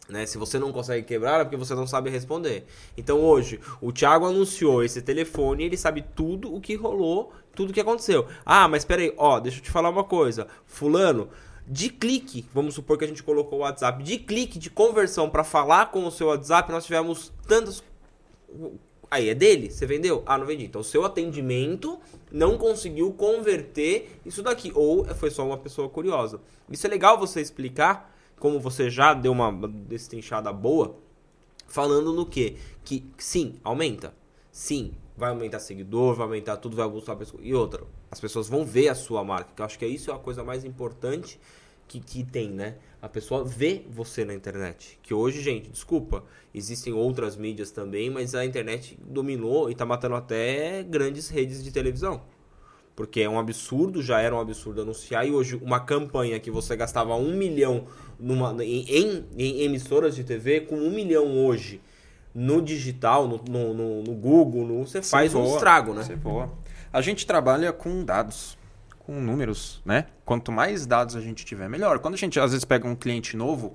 Né? 0.09 0.25
Se 0.25 0.37
você 0.37 0.59
não 0.59 0.73
consegue 0.73 1.07
quebrar, 1.07 1.39
é 1.39 1.43
porque 1.45 1.55
você 1.55 1.73
não 1.73 1.87
sabe 1.87 2.09
responder. 2.09 2.65
Então, 2.97 3.21
hoje, 3.21 3.61
o 3.79 3.93
Thiago 3.93 4.25
anunciou 4.25 4.83
esse 4.83 5.01
telefone, 5.01 5.63
ele 5.63 5.77
sabe 5.77 6.03
tudo 6.13 6.53
o 6.53 6.59
que 6.59 6.75
rolou, 6.75 7.31
tudo 7.55 7.69
o 7.69 7.73
que 7.73 7.79
aconteceu. 7.79 8.27
Ah, 8.45 8.67
mas 8.67 8.83
peraí, 8.83 9.13
ó, 9.15 9.39
deixa 9.39 9.59
eu 9.59 9.63
te 9.63 9.71
falar 9.71 9.89
uma 9.89 10.03
coisa. 10.03 10.49
Fulano, 10.65 11.29
de 11.65 11.87
clique, 11.87 12.45
vamos 12.53 12.73
supor 12.73 12.97
que 12.97 13.05
a 13.05 13.07
gente 13.07 13.23
colocou 13.23 13.59
o 13.59 13.61
WhatsApp, 13.61 14.03
de 14.03 14.17
clique 14.17 14.59
de 14.59 14.69
conversão 14.69 15.29
para 15.29 15.45
falar 15.45 15.91
com 15.91 16.05
o 16.05 16.11
seu 16.11 16.27
WhatsApp, 16.27 16.71
nós 16.71 16.83
tivemos 16.83 17.31
tantas 17.47 17.81
Aí 19.11 19.29
é 19.29 19.33
dele, 19.33 19.71
você 19.71 19.85
vendeu? 19.87 20.21
Ah, 20.25 20.37
não 20.37 20.45
vendi. 20.45 20.65
Então 20.65 20.81
o 20.81 20.83
seu 20.83 21.03
atendimento 21.03 21.99
não 22.31 22.57
conseguiu 22.57 23.11
converter 23.11 24.19
isso 24.25 24.43
daqui. 24.43 24.71
Ou 24.75 25.03
foi 25.15 25.31
só 25.31 25.45
uma 25.45 25.57
pessoa 25.57 25.89
curiosa. 25.89 26.39
Isso 26.69 26.85
é 26.85 26.89
legal 26.89 27.17
você 27.17 27.41
explicar, 27.41 28.15
como 28.37 28.59
você 28.59 28.89
já 28.89 29.13
deu 29.13 29.31
uma 29.31 29.51
destrinchada 29.67 30.53
boa, 30.53 30.95
falando 31.67 32.13
no 32.13 32.25
quê? 32.25 32.57
Que 32.83 33.03
sim, 33.17 33.55
aumenta. 33.63 34.13
Sim, 34.51 34.93
vai 35.17 35.31
aumentar 35.31 35.59
seguidor, 35.59 36.15
vai 36.15 36.25
aumentar 36.25 36.57
tudo, 36.57 36.75
vai 36.75 36.87
buscar 36.87 37.15
pessoa. 37.15 37.41
E 37.43 37.53
outra, 37.53 37.83
as 38.11 38.19
pessoas 38.19 38.47
vão 38.47 38.63
ver 38.63 38.89
a 38.89 38.95
sua 38.95 39.23
marca. 39.23 39.51
Que 39.55 39.61
eu 39.61 39.65
acho 39.65 39.79
que 39.79 39.87
isso 39.87 40.11
é 40.11 40.13
a 40.13 40.19
coisa 40.19 40.43
mais 40.43 40.63
importante 40.63 41.39
que, 41.87 41.99
que 41.99 42.23
tem, 42.23 42.49
né? 42.49 42.75
A 43.01 43.07
pessoa 43.07 43.45
vê 43.45 43.83
você 43.89 44.25
na 44.25 44.33
internet. 44.33 44.99
Que 45.01 45.13
hoje, 45.13 45.41
gente, 45.41 45.69
desculpa, 45.69 46.23
existem 46.53 46.91
outras 46.91 47.37
mídias 47.37 47.71
também, 47.71 48.09
mas 48.09 48.35
a 48.35 48.45
internet 48.45 48.97
dominou 49.01 49.69
e 49.69 49.75
tá 49.75 49.85
matando 49.85 50.15
até 50.15 50.83
grandes 50.83 51.29
redes 51.29 51.63
de 51.63 51.71
televisão. 51.71 52.21
Porque 52.95 53.21
é 53.21 53.29
um 53.29 53.39
absurdo, 53.39 54.01
já 54.01 54.19
era 54.19 54.35
um 54.35 54.39
absurdo 54.41 54.81
anunciar, 54.81 55.25
e 55.25 55.31
hoje 55.31 55.55
uma 55.61 55.79
campanha 55.79 56.37
que 56.41 56.51
você 56.51 56.75
gastava 56.75 57.15
um 57.15 57.33
milhão 57.33 57.87
numa, 58.19 58.53
em, 58.61 58.83
em, 58.89 59.25
em 59.37 59.61
emissoras 59.61 60.13
de 60.17 60.25
TV, 60.25 60.61
com 60.61 60.75
um 60.75 60.91
milhão 60.91 61.45
hoje 61.45 61.79
no 62.35 62.61
digital, 62.61 63.29
no, 63.29 63.41
no, 63.49 63.73
no, 63.73 64.03
no 64.03 64.13
Google, 64.13 64.65
no, 64.65 64.85
você 64.85 65.01
faz 65.01 65.33
um 65.33 65.45
estrago, 65.45 65.93
né? 65.93 66.03
Você 66.03 66.15
voa. 66.15 66.51
A 66.91 67.01
gente 67.01 67.25
trabalha 67.25 67.71
com 67.71 68.03
dados 68.03 68.58
com 69.09 69.19
números, 69.19 69.81
né? 69.83 70.05
Quanto 70.23 70.51
mais 70.51 70.85
dados 70.85 71.15
a 71.15 71.21
gente 71.21 71.43
tiver, 71.43 71.67
melhor. 71.67 71.97
Quando 71.97 72.13
a 72.13 72.17
gente 72.17 72.39
às 72.39 72.51
vezes 72.51 72.63
pega 72.63 72.87
um 72.87 72.95
cliente 72.95 73.35
novo 73.35 73.73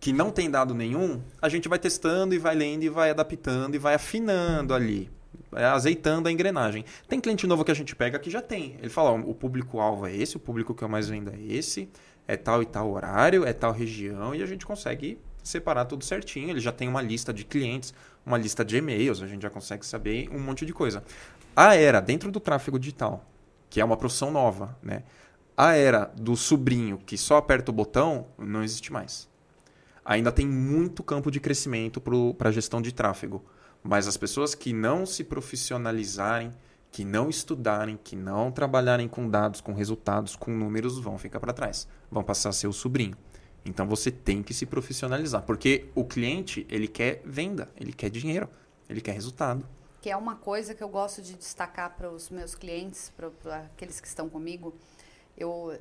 que 0.00 0.14
não 0.14 0.30
tem 0.30 0.50
dado 0.50 0.74
nenhum, 0.74 1.20
a 1.42 1.48
gente 1.50 1.68
vai 1.68 1.78
testando 1.78 2.34
e 2.34 2.38
vai 2.38 2.54
lendo 2.54 2.82
e 2.82 2.88
vai 2.88 3.10
adaptando 3.10 3.74
e 3.74 3.78
vai 3.78 3.92
afinando 3.92 4.72
ali, 4.72 5.10
azeitando 5.52 6.26
a 6.30 6.32
engrenagem. 6.32 6.86
Tem 7.06 7.20
cliente 7.20 7.46
novo 7.46 7.66
que 7.66 7.70
a 7.70 7.74
gente 7.74 7.94
pega 7.94 8.18
que 8.18 8.30
já 8.30 8.40
tem. 8.40 8.76
Ele 8.78 8.88
fala, 8.88 9.10
ó, 9.10 9.18
o 9.18 9.34
público-alvo 9.34 10.06
é 10.06 10.16
esse, 10.16 10.38
o 10.38 10.40
público 10.40 10.74
que 10.74 10.82
eu 10.82 10.88
mais 10.88 11.06
vendo 11.06 11.30
é 11.30 11.38
esse, 11.38 11.90
é 12.26 12.34
tal 12.34 12.62
e 12.62 12.66
tal 12.66 12.90
horário, 12.90 13.44
é 13.44 13.52
tal 13.52 13.72
região, 13.72 14.34
e 14.34 14.42
a 14.42 14.46
gente 14.46 14.64
consegue 14.64 15.18
separar 15.42 15.84
tudo 15.84 16.02
certinho. 16.02 16.48
Ele 16.48 16.60
já 16.60 16.72
tem 16.72 16.88
uma 16.88 17.02
lista 17.02 17.30
de 17.30 17.44
clientes, 17.44 17.92
uma 18.24 18.38
lista 18.38 18.64
de 18.64 18.78
e-mails, 18.78 19.20
a 19.20 19.26
gente 19.26 19.42
já 19.42 19.50
consegue 19.50 19.84
saber 19.84 20.30
um 20.32 20.40
monte 20.40 20.64
de 20.64 20.72
coisa. 20.72 21.04
A 21.54 21.74
era, 21.74 22.00
dentro 22.00 22.30
do 22.30 22.40
tráfego 22.40 22.78
digital, 22.78 23.22
que 23.68 23.80
é 23.80 23.84
uma 23.84 23.96
profissão 23.96 24.30
nova, 24.30 24.76
né? 24.82 25.02
A 25.56 25.74
era 25.74 26.12
do 26.16 26.36
sobrinho 26.36 26.98
que 26.98 27.16
só 27.16 27.38
aperta 27.38 27.70
o 27.70 27.74
botão 27.74 28.26
não 28.38 28.62
existe 28.62 28.92
mais. 28.92 29.28
Ainda 30.04 30.30
tem 30.30 30.46
muito 30.46 31.02
campo 31.02 31.30
de 31.30 31.40
crescimento 31.40 32.00
para 32.36 32.50
a 32.50 32.52
gestão 32.52 32.80
de 32.80 32.92
tráfego, 32.92 33.44
mas 33.82 34.06
as 34.06 34.16
pessoas 34.16 34.54
que 34.54 34.72
não 34.72 35.06
se 35.06 35.24
profissionalizarem, 35.24 36.52
que 36.92 37.04
não 37.04 37.28
estudarem, 37.28 37.98
que 38.02 38.14
não 38.14 38.50
trabalharem 38.50 39.08
com 39.08 39.28
dados, 39.28 39.60
com 39.60 39.72
resultados, 39.72 40.36
com 40.36 40.50
números, 40.50 40.98
vão 40.98 41.18
ficar 41.18 41.40
para 41.40 41.52
trás, 41.52 41.88
vão 42.10 42.22
passar 42.22 42.50
a 42.50 42.52
ser 42.52 42.68
o 42.68 42.72
sobrinho. 42.72 43.16
Então 43.64 43.86
você 43.86 44.10
tem 44.10 44.42
que 44.42 44.54
se 44.54 44.66
profissionalizar, 44.66 45.42
porque 45.42 45.90
o 45.94 46.04
cliente 46.04 46.66
ele 46.70 46.86
quer 46.86 47.22
venda, 47.24 47.68
ele 47.76 47.92
quer 47.92 48.10
dinheiro, 48.10 48.48
ele 48.88 49.00
quer 49.00 49.12
resultado 49.12 49.66
que 50.06 50.10
é 50.10 50.16
uma 50.16 50.36
coisa 50.36 50.72
que 50.72 50.84
eu 50.84 50.88
gosto 50.88 51.20
de 51.20 51.34
destacar 51.34 51.96
para 51.96 52.08
os 52.08 52.30
meus 52.30 52.54
clientes, 52.54 53.12
para 53.16 53.56
aqueles 53.56 54.00
que 54.00 54.06
estão 54.06 54.28
comigo. 54.28 54.72
Eu, 55.36 55.76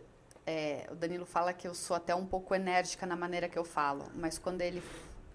é, 0.48 0.88
o 0.92 0.96
Danilo 0.96 1.28
fala 1.28 1.54
que 1.54 1.68
eu 1.68 1.76
sou 1.76 1.96
até 1.96 2.16
um 2.16 2.26
pouco 2.26 2.56
enérgica 2.56 3.06
na 3.06 3.16
maneira 3.16 3.48
que 3.48 3.56
eu 3.56 3.64
falo, 3.64 4.04
mas 4.16 4.40
quando 4.40 4.62
ele 4.62 4.82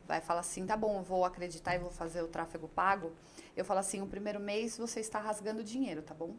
vai 0.09 0.21
falar 0.21 0.41
assim, 0.41 0.67
tá 0.67 0.77
bom, 0.77 1.05
vou 1.05 1.25
acreditar 1.25 1.77
e 1.77 1.79
vou 1.79 1.93
fazer 1.93 2.21
o 2.21 2.27
tráfego 2.27 2.67
pago. 2.67 3.13
Eu 3.57 3.65
falo 3.65 3.79
assim, 3.79 4.03
o 4.03 4.09
primeiro 4.09 4.41
mês 4.41 4.77
você 4.77 4.99
está 4.99 5.21
rasgando 5.21 5.63
dinheiro, 5.63 6.03
tá 6.03 6.13
bom? 6.13 6.35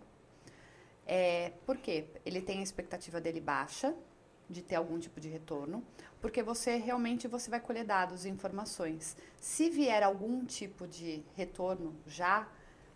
É, 1.08 1.54
por 1.66 1.78
quê? 1.78 2.08
Ele 2.26 2.42
tem 2.42 2.60
a 2.60 2.64
expectativa 2.64 3.22
dele 3.22 3.40
baixa, 3.40 3.96
de 4.52 4.62
ter 4.62 4.76
algum 4.76 5.00
tipo 5.00 5.20
de 5.20 5.30
retorno, 5.30 5.84
porque 6.20 6.44
você 6.44 6.76
realmente 6.76 7.28
você 7.28 7.50
vai 7.50 7.60
colher 7.60 7.86
dados 7.86 8.26
e 8.26 8.30
informações. 8.30 9.18
Se 9.40 9.70
vier 9.70 10.04
algum 10.04 10.46
tipo 10.46 10.88
de 10.88 11.24
retorno 11.36 11.96
já, 12.06 12.48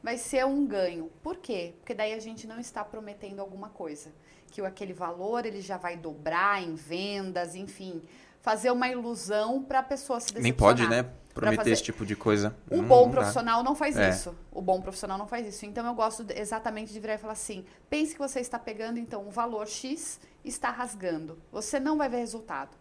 vai 0.03 0.17
ser 0.17 0.45
um 0.45 0.65
ganho. 0.67 1.11
Por 1.23 1.37
quê? 1.37 1.73
Porque 1.79 1.93
daí 1.93 2.13
a 2.13 2.19
gente 2.19 2.45
não 2.45 2.59
está 2.59 2.83
prometendo 2.83 3.39
alguma 3.39 3.69
coisa, 3.69 4.13
que 4.51 4.61
aquele 4.61 4.93
valor 4.93 5.45
ele 5.45 5.61
já 5.61 5.77
vai 5.77 5.97
dobrar 5.97 6.61
em 6.61 6.75
vendas, 6.75 7.55
enfim, 7.55 8.03
fazer 8.45 8.69
uma 8.69 8.87
ilusão 8.87 9.63
para 9.63 9.79
a 9.79 9.83
pessoa 9.83 10.19
se 10.19 10.27
decepcionar. 10.27 10.43
Nem 10.43 10.53
pode, 10.53 10.87
né? 10.87 11.09
Prometer 11.33 11.71
esse 11.71 11.81
tipo 11.81 12.05
de 12.05 12.15
coisa. 12.15 12.55
O 12.69 12.77
Não 12.77 12.83
bom 12.85 13.05
dá. 13.05 13.11
profissional 13.11 13.63
não 13.63 13.73
faz 13.75 13.97
É. 13.97 14.07
isso. 14.09 14.35
O 14.51 14.61
bom 14.61 14.79
profissional 14.79 15.17
não 15.17 15.25
faz 15.27 15.47
isso. 15.47 15.65
Então 15.65 15.83
eu 15.85 15.95
gosto 15.95 16.23
de- 16.23 16.39
exatamente 16.39 16.93
de 16.93 16.99
virar 16.99 17.15
e 17.15 17.17
falar 17.17 17.33
assim: 17.33 17.65
pense 17.89 18.13
que 18.13 18.19
você 18.19 18.39
está 18.39 18.59
pegando 18.59 18.99
então 18.99 19.25
um 19.27 19.31
valor 19.31 19.67
X 19.67 20.19
e 20.43 20.49
está 20.49 20.69
rasgando. 20.69 21.39
Você 21.51 21.79
não 21.79 21.97
vai 21.97 22.07
ver 22.07 22.17
resultado. 22.17 22.77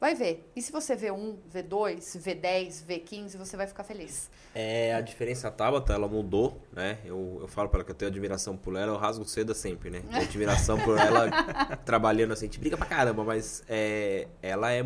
Vai 0.00 0.14
ver. 0.14 0.48
E 0.54 0.62
se 0.62 0.70
você 0.70 0.94
vê 0.94 1.10
um, 1.10 1.38
vê 1.50 1.60
dois, 1.60 2.16
vê 2.20 2.32
10, 2.32 2.82
vê 2.82 2.98
15, 3.00 3.36
você 3.36 3.56
vai 3.56 3.66
ficar 3.66 3.82
feliz. 3.82 4.30
É, 4.54 4.94
a 4.94 5.00
diferença, 5.00 5.48
a 5.48 5.50
Tabata, 5.50 5.92
ela 5.92 6.06
mudou, 6.06 6.62
né? 6.72 6.98
Eu, 7.04 7.38
eu 7.40 7.48
falo 7.48 7.68
pra 7.68 7.78
ela 7.78 7.84
que 7.84 7.90
eu 7.90 7.96
tenho 7.96 8.10
admiração 8.10 8.56
por 8.56 8.76
ela, 8.76 8.92
eu 8.92 8.96
rasgo 8.96 9.24
seda 9.24 9.54
sempre, 9.54 9.90
né? 9.90 10.02
Tenho 10.08 10.22
admiração 10.22 10.78
por 10.78 10.96
ela 10.96 11.28
trabalhando 11.84 12.32
assim, 12.32 12.46
a 12.46 12.48
gente 12.48 12.60
briga 12.60 12.76
pra 12.76 12.86
caramba, 12.86 13.24
mas 13.24 13.64
é, 13.68 14.28
ela 14.40 14.72
é 14.72 14.84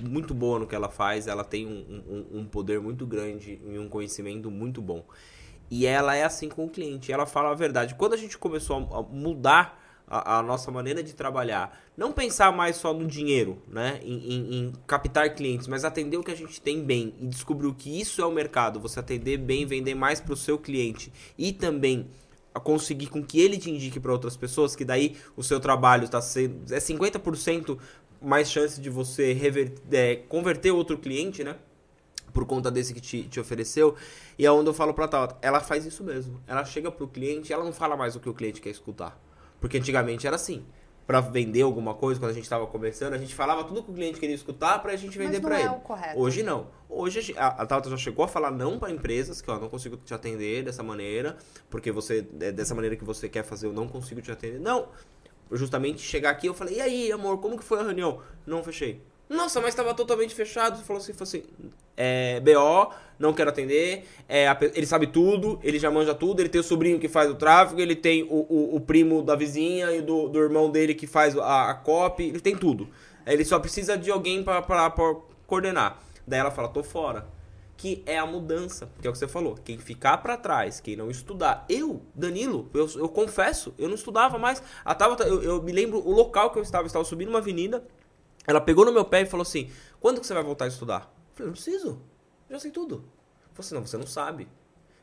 muito 0.00 0.34
boa 0.34 0.58
no 0.58 0.66
que 0.66 0.74
ela 0.74 0.88
faz, 0.88 1.28
ela 1.28 1.44
tem 1.44 1.66
um, 1.66 2.26
um, 2.32 2.40
um 2.40 2.44
poder 2.44 2.80
muito 2.80 3.06
grande 3.06 3.60
e 3.64 3.78
um 3.78 3.88
conhecimento 3.88 4.50
muito 4.50 4.82
bom. 4.82 5.04
E 5.70 5.86
ela 5.86 6.16
é 6.16 6.24
assim 6.24 6.48
com 6.48 6.64
o 6.64 6.68
cliente, 6.68 7.12
ela 7.12 7.26
fala 7.26 7.50
a 7.50 7.54
verdade. 7.54 7.94
Quando 7.94 8.14
a 8.14 8.16
gente 8.16 8.36
começou 8.36 8.76
a 8.92 9.02
mudar 9.02 9.81
a, 10.06 10.38
a 10.38 10.42
nossa 10.42 10.70
maneira 10.70 11.02
de 11.02 11.12
trabalhar, 11.14 11.80
não 11.96 12.12
pensar 12.12 12.52
mais 12.52 12.76
só 12.76 12.92
no 12.92 13.06
dinheiro, 13.06 13.58
né? 13.68 14.00
Em, 14.02 14.14
em- 14.34 14.54
em 14.58 14.72
captar 14.86 15.34
clientes, 15.34 15.66
mas 15.66 15.84
atender 15.84 16.16
o 16.16 16.22
que 16.22 16.30
a 16.30 16.36
gente 16.36 16.60
tem 16.60 16.82
bem 16.82 17.14
e 17.20 17.26
descobrir 17.26 17.72
que 17.74 18.00
isso 18.00 18.20
é 18.20 18.26
o 18.26 18.32
mercado, 18.32 18.80
você 18.80 19.00
atender 19.00 19.38
bem, 19.38 19.64
vender 19.66 19.94
mais 19.94 20.20
para 20.20 20.34
o 20.34 20.36
seu 20.36 20.58
cliente 20.58 21.12
e 21.38 21.52
também 21.52 22.06
conseguir 22.64 23.06
com 23.06 23.22
que 23.24 23.40
ele 23.40 23.56
te 23.58 23.70
indique 23.70 23.98
para 23.98 24.12
outras 24.12 24.36
pessoas, 24.36 24.76
que 24.76 24.84
daí 24.84 25.16
o 25.36 25.42
seu 25.42 25.58
trabalho 25.58 26.04
está 26.04 26.20
sendo 26.20 26.72
é 26.72 26.78
50% 26.78 27.78
mais 28.20 28.50
chance 28.50 28.80
de 28.80 28.90
você 28.90 29.36
é, 29.90 30.16
converter 30.28 30.70
outro 30.70 30.98
cliente, 30.98 31.42
né? 31.42 31.56
por 32.32 32.46
conta 32.46 32.70
desse 32.70 32.94
que 32.94 33.00
te, 33.00 33.24
te 33.24 33.38
ofereceu. 33.40 33.94
E 34.38 34.46
é 34.46 34.50
onde 34.50 34.68
eu 34.68 34.74
falo 34.74 34.94
pra 34.94 35.06
Tauta, 35.06 35.36
ela 35.42 35.60
faz 35.60 35.84
isso 35.84 36.02
mesmo. 36.02 36.40
Ela 36.46 36.64
chega 36.64 36.90
pro 36.90 37.06
cliente, 37.06 37.52
ela 37.52 37.64
não 37.64 37.72
fala 37.72 37.96
mais 37.96 38.16
o 38.16 38.20
que 38.20 38.28
o 38.28 38.34
cliente 38.34 38.60
quer 38.60 38.70
escutar. 38.70 39.20
Porque 39.62 39.78
antigamente 39.78 40.26
era 40.26 40.36
assim. 40.36 40.66
Pra 41.06 41.20
vender 41.20 41.62
alguma 41.62 41.94
coisa, 41.94 42.20
quando 42.20 42.30
a 42.30 42.34
gente 42.34 42.48
tava 42.48 42.66
começando, 42.66 43.14
a 43.14 43.18
gente 43.18 43.34
falava 43.34 43.64
tudo 43.64 43.82
que 43.82 43.90
o 43.90 43.94
cliente 43.94 44.20
queria 44.20 44.34
escutar 44.36 44.78
pra 44.80 44.94
gente 44.94 45.18
Mas 45.18 45.26
vender 45.28 45.40
pra 45.40 45.58
é 45.58 45.62
ele. 45.62 45.70
o 45.70 45.80
correto. 45.80 46.18
Hoje 46.20 46.42
não. 46.42 46.66
Hoje 46.88 47.34
a 47.36 47.46
a, 47.46 47.62
a 47.62 47.66
Tauta 47.66 47.88
já 47.90 47.96
chegou 47.96 48.24
a 48.24 48.28
falar 48.28 48.50
não 48.50 48.78
pra 48.78 48.90
empresas, 48.90 49.40
que 49.40 49.50
ó, 49.50 49.58
não 49.58 49.68
consigo 49.68 49.96
te 49.96 50.12
atender 50.14 50.62
dessa 50.64 50.82
maneira, 50.82 51.36
porque 51.70 51.90
você 51.90 52.26
é 52.40 52.52
dessa 52.52 52.74
maneira 52.74 52.94
que 52.96 53.04
você 53.04 53.28
quer 53.28 53.42
fazer, 53.42 53.66
eu 53.66 53.72
não 53.72 53.88
consigo 53.88 54.20
te 54.20 54.30
atender. 54.30 54.60
Não. 54.60 54.88
Justamente 55.50 56.00
chegar 56.00 56.30
aqui, 56.30 56.46
eu 56.46 56.54
falei: 56.54 56.76
"E 56.76 56.80
aí, 56.80 57.12
amor, 57.12 57.38
como 57.40 57.58
que 57.58 57.64
foi 57.64 57.80
a 57.80 57.82
reunião?" 57.82 58.20
Não 58.46 58.62
fechei. 58.62 59.00
Nossa, 59.32 59.60
mas 59.60 59.70
estava 59.70 59.94
totalmente 59.94 60.34
fechado. 60.34 60.82
Falou 60.84 61.00
assim, 61.00 61.12
falou 61.14 61.22
assim, 61.22 61.42
é, 61.96 62.38
BO, 62.40 62.92
não 63.18 63.32
quero 63.32 63.48
atender, 63.48 64.04
é, 64.28 64.46
ele 64.74 64.86
sabe 64.86 65.06
tudo, 65.06 65.58
ele 65.62 65.78
já 65.78 65.90
manja 65.90 66.14
tudo, 66.14 66.40
ele 66.40 66.48
tem 66.48 66.60
o 66.60 66.64
sobrinho 66.64 66.98
que 66.98 67.08
faz 67.08 67.30
o 67.30 67.34
tráfego, 67.34 67.80
ele 67.80 67.96
tem 67.96 68.24
o, 68.24 68.46
o, 68.48 68.76
o 68.76 68.80
primo 68.80 69.22
da 69.22 69.34
vizinha 69.34 69.90
e 69.92 70.02
do, 70.02 70.28
do 70.28 70.38
irmão 70.38 70.70
dele 70.70 70.94
que 70.94 71.06
faz 71.06 71.36
a, 71.36 71.70
a 71.70 71.74
copy, 71.74 72.24
ele 72.24 72.40
tem 72.40 72.56
tudo. 72.56 72.88
Ele 73.26 73.44
só 73.44 73.58
precisa 73.58 73.96
de 73.96 74.10
alguém 74.10 74.42
pra 74.42 74.62
coordenar. 75.46 75.98
Daí 76.26 76.40
ela 76.40 76.50
fala, 76.50 76.68
tô 76.68 76.82
fora. 76.82 77.26
Que 77.76 78.02
é 78.06 78.16
a 78.16 78.26
mudança, 78.26 78.88
que 79.00 79.06
é 79.06 79.10
o 79.10 79.12
que 79.12 79.18
você 79.18 79.26
falou. 79.26 79.56
Quem 79.64 79.76
ficar 79.76 80.18
pra 80.18 80.36
trás, 80.36 80.78
quem 80.78 80.94
não 80.94 81.10
estudar. 81.10 81.64
Eu, 81.68 82.02
Danilo, 82.14 82.68
eu, 82.74 82.88
eu 82.96 83.08
confesso, 83.08 83.74
eu 83.76 83.88
não 83.88 83.94
estudava 83.94 84.38
mais. 84.38 84.62
A 84.84 84.94
Tabata, 84.94 85.24
eu, 85.24 85.42
eu 85.42 85.62
me 85.62 85.72
lembro 85.72 85.98
o 85.98 86.12
local 86.12 86.50
que 86.50 86.58
eu 86.58 86.62
estava, 86.62 86.84
eu 86.84 86.86
estava 86.86 87.04
subindo 87.04 87.28
uma 87.28 87.38
avenida, 87.38 87.82
ela 88.46 88.60
pegou 88.60 88.84
no 88.84 88.92
meu 88.92 89.04
pé 89.04 89.22
e 89.22 89.26
falou 89.26 89.42
assim: 89.42 89.70
Quando 90.00 90.20
que 90.20 90.26
você 90.26 90.34
vai 90.34 90.42
voltar 90.42 90.64
a 90.64 90.68
estudar? 90.68 91.12
Eu 91.30 91.34
falei: 91.34 91.46
Não 91.46 91.52
preciso, 91.52 92.02
já 92.50 92.58
sei 92.58 92.70
tudo. 92.70 93.04
Falou 93.52 93.60
assim: 93.60 93.74
Não, 93.74 93.86
você 93.86 93.96
não 93.96 94.06
sabe. 94.06 94.44
Eu 94.44 94.48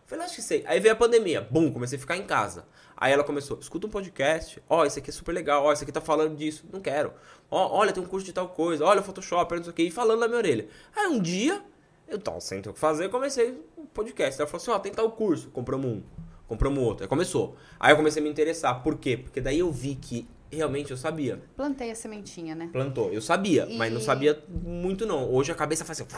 falei: 0.05 0.25
Acho 0.25 0.35
que 0.35 0.41
sei. 0.41 0.63
Aí 0.67 0.79
veio 0.79 0.93
a 0.93 0.97
pandemia, 0.97 1.41
bum, 1.41 1.71
comecei 1.71 1.97
a 1.97 2.01
ficar 2.01 2.17
em 2.17 2.25
casa. 2.25 2.67
Aí 2.95 3.13
ela 3.13 3.23
começou: 3.23 3.57
Escuta 3.59 3.87
um 3.87 3.89
podcast, 3.89 4.61
ó, 4.67 4.85
esse 4.85 4.99
aqui 4.99 5.09
é 5.09 5.13
super 5.13 5.31
legal, 5.31 5.63
ó, 5.63 5.71
esse 5.71 5.83
aqui 5.83 5.91
tá 5.91 6.01
falando 6.01 6.35
disso, 6.35 6.65
não 6.71 6.81
quero. 6.81 7.13
Ó, 7.49 7.77
olha, 7.77 7.93
tem 7.93 8.03
um 8.03 8.07
curso 8.07 8.25
de 8.25 8.33
tal 8.33 8.49
coisa, 8.49 8.85
olha, 8.85 9.01
Photoshop, 9.01 9.55
não 9.55 9.63
sei 9.63 9.71
o 9.71 9.73
que, 9.73 9.83
e 9.83 9.91
falando 9.91 10.19
na 10.19 10.27
minha 10.27 10.37
orelha. 10.37 10.67
Aí 10.95 11.07
um 11.07 11.19
dia, 11.19 11.63
eu 12.07 12.19
tava 12.19 12.41
sem 12.41 12.61
ter 12.61 12.69
o 12.69 12.73
que 12.73 12.79
fazer, 12.79 13.09
comecei 13.09 13.63
o 13.77 13.85
podcast. 13.85 14.39
Ela 14.39 14.49
falou 14.49 14.61
assim: 14.61 14.71
Ó, 14.71 14.79
tem 14.79 14.91
tal 14.91 15.09
curso, 15.11 15.49
compramos 15.49 15.89
um. 15.89 16.03
Compramos 16.49 16.83
outro. 16.83 17.03
Aí 17.03 17.07
começou. 17.07 17.55
Aí 17.79 17.93
eu 17.93 17.95
comecei 17.95 18.19
a 18.21 18.23
me 18.23 18.29
interessar. 18.29 18.81
Por 18.81 18.97
quê? 18.97 19.15
Porque 19.15 19.39
daí 19.39 19.59
eu 19.59 19.71
vi 19.71 19.93
que 19.93 20.27
realmente 20.57 20.91
eu 20.91 20.97
sabia. 20.97 21.41
Plantei 21.55 21.91
a 21.91 21.95
sementinha, 21.95 22.55
né? 22.55 22.69
Plantou. 22.71 23.11
Eu 23.11 23.21
sabia, 23.21 23.65
E- 23.69 23.77
mas 23.77 23.91
não 23.93 24.01
sabia 24.01 24.43
muito 24.49 25.05
não. 25.05 25.31
Hoje 25.31 25.51
a 25.51 25.55
cabeça 25.55 25.85
faz 25.85 26.01
assim. 26.01 26.09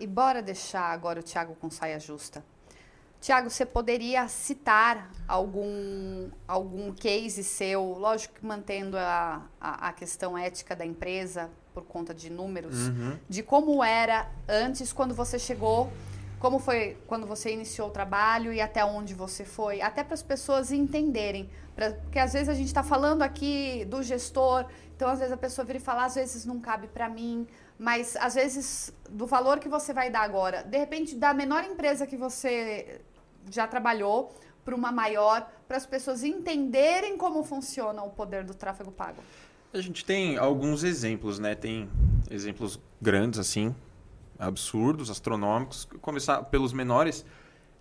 E 0.00 0.06
bora 0.06 0.40
deixar 0.42 0.84
agora 0.92 1.20
o 1.20 1.22
Thiago 1.22 1.56
com 1.60 1.68
saia 1.70 1.98
justa. 1.98 2.44
Tiago, 3.20 3.50
você 3.50 3.66
poderia 3.66 4.28
citar 4.28 5.10
algum, 5.26 6.28
algum 6.46 6.92
case 6.92 7.42
seu, 7.42 7.82
lógico 7.98 8.34
que 8.34 8.46
mantendo 8.46 8.96
a, 8.96 9.42
a, 9.60 9.88
a 9.88 9.92
questão 9.92 10.38
ética 10.38 10.76
da 10.76 10.86
empresa 10.86 11.50
por 11.74 11.82
conta 11.84 12.14
de 12.14 12.30
números, 12.30 12.76
Uhum. 12.88 13.16
de 13.28 13.42
como 13.42 13.82
era 13.82 14.28
antes, 14.48 14.92
quando 14.92 15.14
você 15.16 15.36
chegou, 15.36 15.90
como 16.38 16.60
foi 16.60 16.96
quando 17.08 17.26
você 17.26 17.52
iniciou 17.52 17.88
o 17.88 17.90
trabalho 17.90 18.52
e 18.52 18.60
até 18.60 18.84
onde 18.84 19.14
você 19.14 19.44
foi, 19.44 19.80
até 19.80 20.04
para 20.04 20.14
as 20.14 20.22
pessoas 20.22 20.70
entenderem. 20.70 21.50
Porque 22.02 22.18
às 22.18 22.32
vezes 22.32 22.48
a 22.48 22.54
gente 22.54 22.66
está 22.66 22.82
falando 22.82 23.22
aqui 23.22 23.84
do 23.84 24.02
gestor, 24.02 24.66
então 24.96 25.08
às 25.08 25.18
vezes 25.18 25.32
a 25.32 25.36
pessoa 25.36 25.64
vira 25.64 25.78
e 25.78 25.80
fala, 25.80 26.04
às 26.04 26.14
vezes 26.16 26.44
não 26.44 26.60
cabe 26.60 26.88
para 26.88 27.08
mim, 27.08 27.46
mas 27.78 28.16
às 28.16 28.34
vezes 28.34 28.92
do 29.08 29.26
valor 29.26 29.58
que 29.58 29.68
você 29.68 29.92
vai 29.92 30.10
dar 30.10 30.22
agora, 30.22 30.62
de 30.62 30.76
repente 30.76 31.14
da 31.14 31.32
menor 31.32 31.64
empresa 31.64 32.06
que 32.06 32.16
você 32.16 33.00
já 33.50 33.66
trabalhou 33.66 34.34
para 34.64 34.74
uma 34.74 34.92
maior, 34.92 35.50
para 35.66 35.76
as 35.76 35.86
pessoas 35.86 36.22
entenderem 36.22 37.16
como 37.16 37.42
funciona 37.42 38.02
o 38.02 38.10
poder 38.10 38.44
do 38.44 38.54
tráfego 38.54 38.92
pago. 38.92 39.22
A 39.72 39.80
gente 39.80 40.04
tem 40.04 40.36
alguns 40.36 40.82
exemplos, 40.82 41.38
né? 41.38 41.54
Tem 41.54 41.88
exemplos 42.30 42.80
grandes, 43.00 43.38
assim, 43.38 43.74
absurdos, 44.38 45.10
astronômicos. 45.10 45.86
Começar 46.00 46.42
pelos 46.44 46.72
menores, 46.72 47.24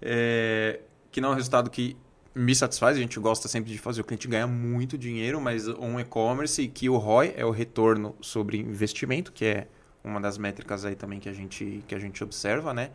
é, 0.01 0.81
que 1.11 1.19
não 1.19 1.29
é 1.29 1.31
um 1.33 1.35
resultado 1.35 1.69
que 1.69 1.97
me 2.37 2.53
satisfaz. 2.55 2.95
A 2.95 2.99
gente 2.99 3.19
gosta 3.19 3.47
sempre 3.47 3.71
de 3.71 3.77
fazer 3.77 4.01
o 4.01 4.03
cliente 4.03 4.27
ganhar 4.27 4.47
muito 4.47 4.97
dinheiro, 4.97 5.41
mas 5.41 5.67
um 5.67 5.99
e-commerce 5.99 6.67
que 6.67 6.87
o 6.89 6.97
ROI 6.97 7.33
é 7.35 7.43
o 7.43 7.51
retorno 7.51 8.15
sobre 8.21 8.57
investimento, 8.57 9.31
que 9.31 9.45
é 9.45 9.67
uma 10.03 10.21
das 10.21 10.37
métricas 10.37 10.85
aí 10.85 10.95
também 10.95 11.19
que 11.19 11.27
a 11.27 11.33
gente, 11.33 11.83
que 11.87 11.95
a 11.95 11.99
gente 11.99 12.23
observa, 12.23 12.73
né? 12.73 12.91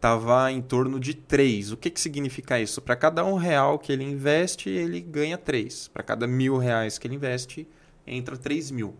Tava 0.00 0.50
em 0.52 0.62
torno 0.62 1.00
de 1.00 1.14
3. 1.14 1.72
O 1.72 1.76
que, 1.76 1.90
que 1.90 2.00
significa 2.00 2.60
isso? 2.60 2.80
Para 2.80 2.94
cada 2.94 3.24
um 3.24 3.34
real 3.34 3.78
que 3.78 3.92
ele 3.92 4.04
investe, 4.04 4.68
ele 4.68 5.00
ganha 5.00 5.36
3. 5.36 5.88
Para 5.88 6.02
cada 6.02 6.26
mil 6.26 6.56
reais 6.56 6.98
que 6.98 7.06
ele 7.06 7.14
investe, 7.14 7.66
entra 8.06 8.36
3 8.36 8.70
mil. 8.70 8.94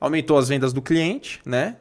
Aumentou 0.00 0.36
as 0.36 0.48
vendas 0.48 0.72
do 0.72 0.82
cliente, 0.82 1.40
né? 1.44 1.76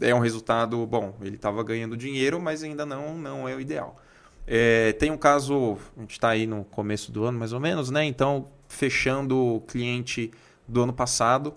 É 0.00 0.14
um 0.14 0.18
resultado 0.18 0.84
bom. 0.86 1.16
Ele 1.22 1.36
estava 1.36 1.62
ganhando 1.62 1.96
dinheiro, 1.96 2.40
mas 2.40 2.62
ainda 2.62 2.84
não, 2.84 3.16
não 3.16 3.48
é 3.48 3.54
o 3.54 3.60
ideal. 3.60 4.00
É, 4.46 4.92
tem 4.92 5.10
um 5.10 5.16
caso, 5.16 5.76
a 5.96 6.00
gente 6.00 6.12
está 6.12 6.28
aí 6.30 6.46
no 6.46 6.64
começo 6.64 7.10
do 7.10 7.24
ano 7.24 7.38
mais 7.38 7.52
ou 7.52 7.58
menos, 7.60 7.90
né? 7.90 8.04
Então, 8.04 8.48
fechando 8.68 9.36
o 9.36 9.60
cliente 9.60 10.30
do 10.68 10.82
ano 10.82 10.92
passado, 10.92 11.54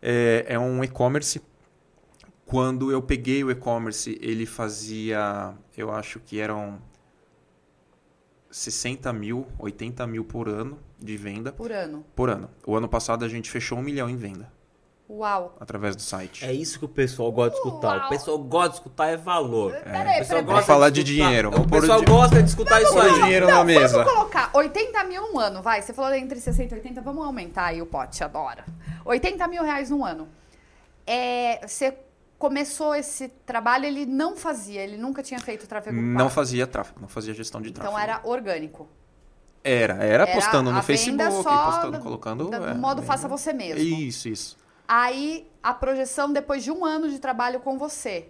é, 0.00 0.46
é 0.48 0.58
um 0.58 0.82
e-commerce. 0.82 1.42
Quando 2.46 2.90
eu 2.90 3.02
peguei 3.02 3.44
o 3.44 3.50
e-commerce, 3.50 4.18
ele 4.20 4.46
fazia, 4.46 5.54
eu 5.76 5.90
acho 5.90 6.20
que 6.20 6.40
eram 6.40 6.80
60 8.50 9.12
mil, 9.12 9.46
80 9.58 10.06
mil 10.06 10.24
por 10.24 10.48
ano 10.48 10.78
de 10.98 11.16
venda 11.16 11.52
Por 11.52 11.72
ano. 11.72 12.04
por 12.14 12.28
ano. 12.30 12.50
O 12.66 12.76
ano 12.76 12.88
passado 12.88 13.24
a 13.24 13.28
gente 13.28 13.50
fechou 13.50 13.78
um 13.78 13.82
milhão 13.82 14.08
em 14.08 14.16
venda 14.16 14.50
Uau! 15.10 15.56
através 15.60 15.94
do 15.94 16.00
site. 16.00 16.44
É 16.44 16.52
isso 16.52 16.78
que 16.78 16.84
o 16.86 16.88
pessoal 16.88 17.30
gosta 17.30 17.50
de 17.50 17.56
escutar. 17.56 17.96
Uau. 17.98 18.06
O 18.06 18.08
pessoal 18.08 18.38
gosta 18.38 18.68
de 18.70 18.74
escutar 18.76 19.06
é 19.08 19.16
valor. 19.16 19.72
Peraí, 19.72 19.82
o 19.82 19.92
peraí, 19.92 20.18
pessoal 20.20 20.38
peraí. 20.40 20.44
Vamos 20.54 20.64
falar 20.66 20.90
de 20.90 21.04
dinheiro, 21.04 21.48
O 21.50 21.68
pessoal 21.68 22.00
di- 22.00 22.06
gosta 22.10 22.42
de 22.42 22.48
escutar 22.48 22.80
isso 22.82 22.98
aí. 22.98 23.12
dinheiro 23.14 23.46
na 23.46 23.62
mesa. 23.64 23.98
Vamos 24.04 24.12
colocar 24.14 24.50
80 24.54 25.04
mil 25.04 25.22
um 25.34 25.38
ano, 25.38 25.60
vai. 25.62 25.82
Você 25.82 25.92
falou 25.92 26.14
entre 26.14 26.40
60 26.40 26.74
e 26.74 26.78
80, 26.78 27.02
vamos 27.02 27.24
aumentar 27.26 27.66
aí 27.66 27.82
o 27.82 27.86
pote, 27.86 28.24
adora. 28.24 28.64
80 29.04 29.46
mil 29.48 29.62
reais 29.62 29.90
no 29.90 30.02
ano. 30.04 30.28
É, 31.06 31.66
você 31.66 31.94
começou 32.38 32.94
esse 32.94 33.28
trabalho, 33.44 33.84
ele 33.86 34.06
não 34.06 34.34
fazia, 34.36 34.80
ele 34.82 34.96
nunca 34.96 35.22
tinha 35.22 35.38
feito 35.40 35.66
tráfego 35.66 35.94
pago. 35.96 36.06
Não 36.08 36.30
fazia 36.30 36.66
tráfego, 36.66 37.00
não 37.00 37.08
fazia 37.08 37.34
gestão 37.34 37.60
de 37.60 37.70
tráfego. 37.70 37.92
Então 37.96 38.02
era 38.02 38.20
orgânico. 38.24 38.88
Era, 39.64 39.94
era, 39.94 40.24
Era 40.24 40.26
postando 40.26 40.72
no 40.72 40.82
Facebook, 40.82 41.44
postando, 41.44 41.98
colocando. 42.00 42.50
Da- 42.50 42.56
é, 42.70 42.74
no 42.74 42.80
modo 42.80 43.00
é, 43.02 43.04
faça 43.04 43.28
você 43.28 43.52
mesmo. 43.52 43.80
Isso, 43.80 44.28
isso. 44.28 44.56
Aí 44.86 45.46
a 45.62 45.72
projeção 45.72 46.32
depois 46.32 46.62
de 46.64 46.70
um 46.70 46.84
ano 46.84 47.08
de 47.08 47.18
trabalho 47.18 47.60
com 47.60 47.78
você. 47.78 48.28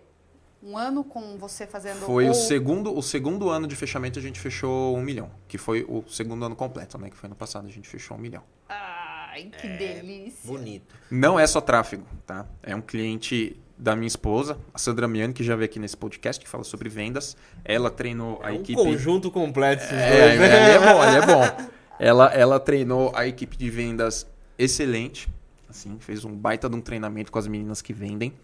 Um 0.63 0.77
ano 0.79 1.03
com 1.03 1.37
você 1.39 1.67
fazendo 1.67 2.01
Foi 2.07 2.29
o 2.29 2.31
o- 2.31 2.35
segundo, 2.35 2.97
o 2.97 3.03
segundo 3.03 3.49
ano 3.49 3.67
de 3.67 3.75
fechamento 3.75 4.19
a 4.19 4.23
gente 4.23 4.39
fechou 4.39 4.97
um 4.97 5.03
milhão. 5.03 5.29
Que 5.49 5.59
foi 5.59 5.85
o 5.89 6.05
segundo 6.09 6.45
ano 6.45 6.55
completo, 6.55 6.97
né? 6.99 7.11
Que 7.11 7.17
foi 7.17 7.29
no 7.29 7.35
passado, 7.35 7.67
a 7.67 7.71
gente 7.71 7.89
fechou 7.89 8.17
um 8.17 8.21
milhão. 8.21 8.43
Ai, 8.69 9.51
que 9.61 9.67
É, 9.67 9.77
delícia. 9.77 10.39
Bonito. 10.45 10.95
Não 11.11 11.39
é 11.41 11.47
só 11.49 11.61
tráfego, 11.61 12.05
tá? 12.25 12.47
É 12.63 12.77
um 12.77 12.81
cliente 12.81 13.59
da 13.77 13.97
minha 13.97 14.07
esposa, 14.07 14.57
a 14.73 14.79
Sandra 14.79 15.09
Miani, 15.09 15.33
que 15.33 15.43
já 15.43 15.57
veio 15.57 15.65
aqui 15.65 15.81
nesse 15.81 15.97
podcast, 15.97 16.41
que 16.41 16.49
fala 16.49 16.63
sobre 16.63 16.89
vendas. 16.89 17.37
Ela 17.65 17.91
treinou 17.91 18.39
a 18.41 18.51
É 18.51 18.53
um 18.53 18.57
equipe. 18.61 18.81
conjunto 18.81 19.33
completo 19.33 19.83
esses 19.83 19.93
É, 19.99 20.37
dois, 20.37 20.39
né? 20.41 20.75
é 20.75 20.79
bom, 20.79 21.05
ele 21.05 21.17
é 21.17 21.27
bom. 21.27 21.71
Ela, 21.99 22.27
ela 22.33 22.61
treinou 22.61 23.11
a 23.17 23.27
equipe 23.27 23.57
de 23.57 23.69
vendas 23.69 24.27
excelente. 24.57 25.29
Assim, 25.73 25.97
fez 25.99 26.23
um 26.23 26.37
baita 26.37 26.69
de 26.69 26.77
um 26.77 26.81
treinamento 26.83 27.33
com 27.33 27.39
as 27.39 27.47
meninas 27.47 27.81
que 27.81 27.95
vendem. 27.95 28.35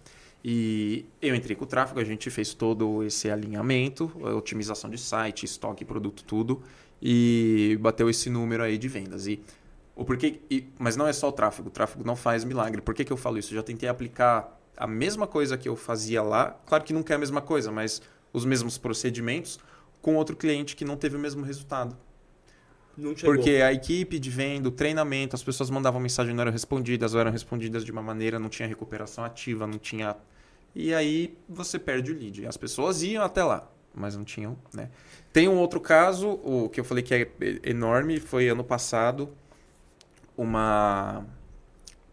E 0.42 1.04
eu 1.20 1.34
entrei 1.34 1.54
com 1.54 1.64
o 1.64 1.66
tráfego, 1.66 2.00
a 2.00 2.04
gente 2.04 2.30
fez 2.30 2.54
todo 2.54 3.02
esse 3.04 3.30
alinhamento, 3.30 4.10
otimização 4.34 4.88
de 4.88 4.96
site, 4.96 5.44
estoque, 5.44 5.84
produto, 5.84 6.24
tudo. 6.24 6.62
E 7.02 7.78
bateu 7.82 8.08
esse 8.08 8.30
número 8.30 8.62
aí 8.62 8.78
de 8.78 8.88
vendas. 8.88 9.26
E 9.26 9.40
o 9.94 10.04
porquê, 10.06 10.40
e- 10.50 10.64
mas 10.78 10.96
não 10.96 11.06
é 11.06 11.12
só 11.12 11.28
o 11.28 11.32
tráfego, 11.32 11.68
o 11.68 11.70
tráfego 11.70 12.02
não 12.02 12.16
faz 12.16 12.44
milagre. 12.44 12.80
Por 12.80 12.94
que, 12.94 13.04
que 13.04 13.12
eu 13.12 13.16
falo 13.16 13.36
isso? 13.36 13.52
Eu 13.52 13.56
já 13.56 13.62
tentei 13.62 13.88
aplicar 13.88 14.58
a 14.76 14.86
mesma 14.86 15.26
coisa 15.26 15.58
que 15.58 15.68
eu 15.68 15.76
fazia 15.76 16.22
lá. 16.22 16.58
Claro 16.64 16.82
que 16.82 16.94
nunca 16.94 17.12
é 17.12 17.16
a 17.16 17.18
mesma 17.18 17.42
coisa, 17.42 17.70
mas 17.70 18.00
os 18.32 18.44
mesmos 18.46 18.78
procedimentos 18.78 19.58
com 20.00 20.14
outro 20.16 20.34
cliente 20.34 20.74
que 20.74 20.84
não 20.84 20.96
teve 20.96 21.16
o 21.16 21.18
mesmo 21.18 21.44
resultado. 21.44 21.94
Não 22.98 23.16
chegou. 23.16 23.36
Porque 23.36 23.50
a 23.62 23.72
equipe 23.72 24.18
de 24.18 24.28
venda, 24.28 24.68
o 24.68 24.72
treinamento, 24.72 25.36
as 25.36 25.42
pessoas 25.42 25.70
mandavam 25.70 26.00
mensagem 26.00 26.32
e 26.32 26.34
não 26.34 26.42
eram 26.42 26.50
respondidas, 26.50 27.14
ou 27.14 27.20
eram 27.20 27.30
respondidas 27.30 27.84
de 27.84 27.92
uma 27.92 28.02
maneira, 28.02 28.40
não 28.40 28.48
tinha 28.48 28.66
recuperação 28.66 29.22
ativa, 29.22 29.68
não 29.68 29.78
tinha. 29.78 30.16
E 30.74 30.92
aí 30.92 31.38
você 31.48 31.78
perde 31.78 32.10
o 32.10 32.18
lead. 32.18 32.44
As 32.44 32.56
pessoas 32.56 33.02
iam 33.04 33.22
até 33.22 33.44
lá, 33.44 33.70
mas 33.94 34.16
não 34.16 34.24
tinham, 34.24 34.58
né? 34.74 34.90
Tem 35.32 35.48
um 35.48 35.58
outro 35.58 35.80
caso, 35.80 36.40
o 36.42 36.68
que 36.68 36.80
eu 36.80 36.84
falei 36.84 37.04
que 37.04 37.14
é 37.14 37.30
enorme, 37.62 38.18
foi 38.18 38.48
ano 38.48 38.64
passado, 38.64 39.32
uma 40.36 41.24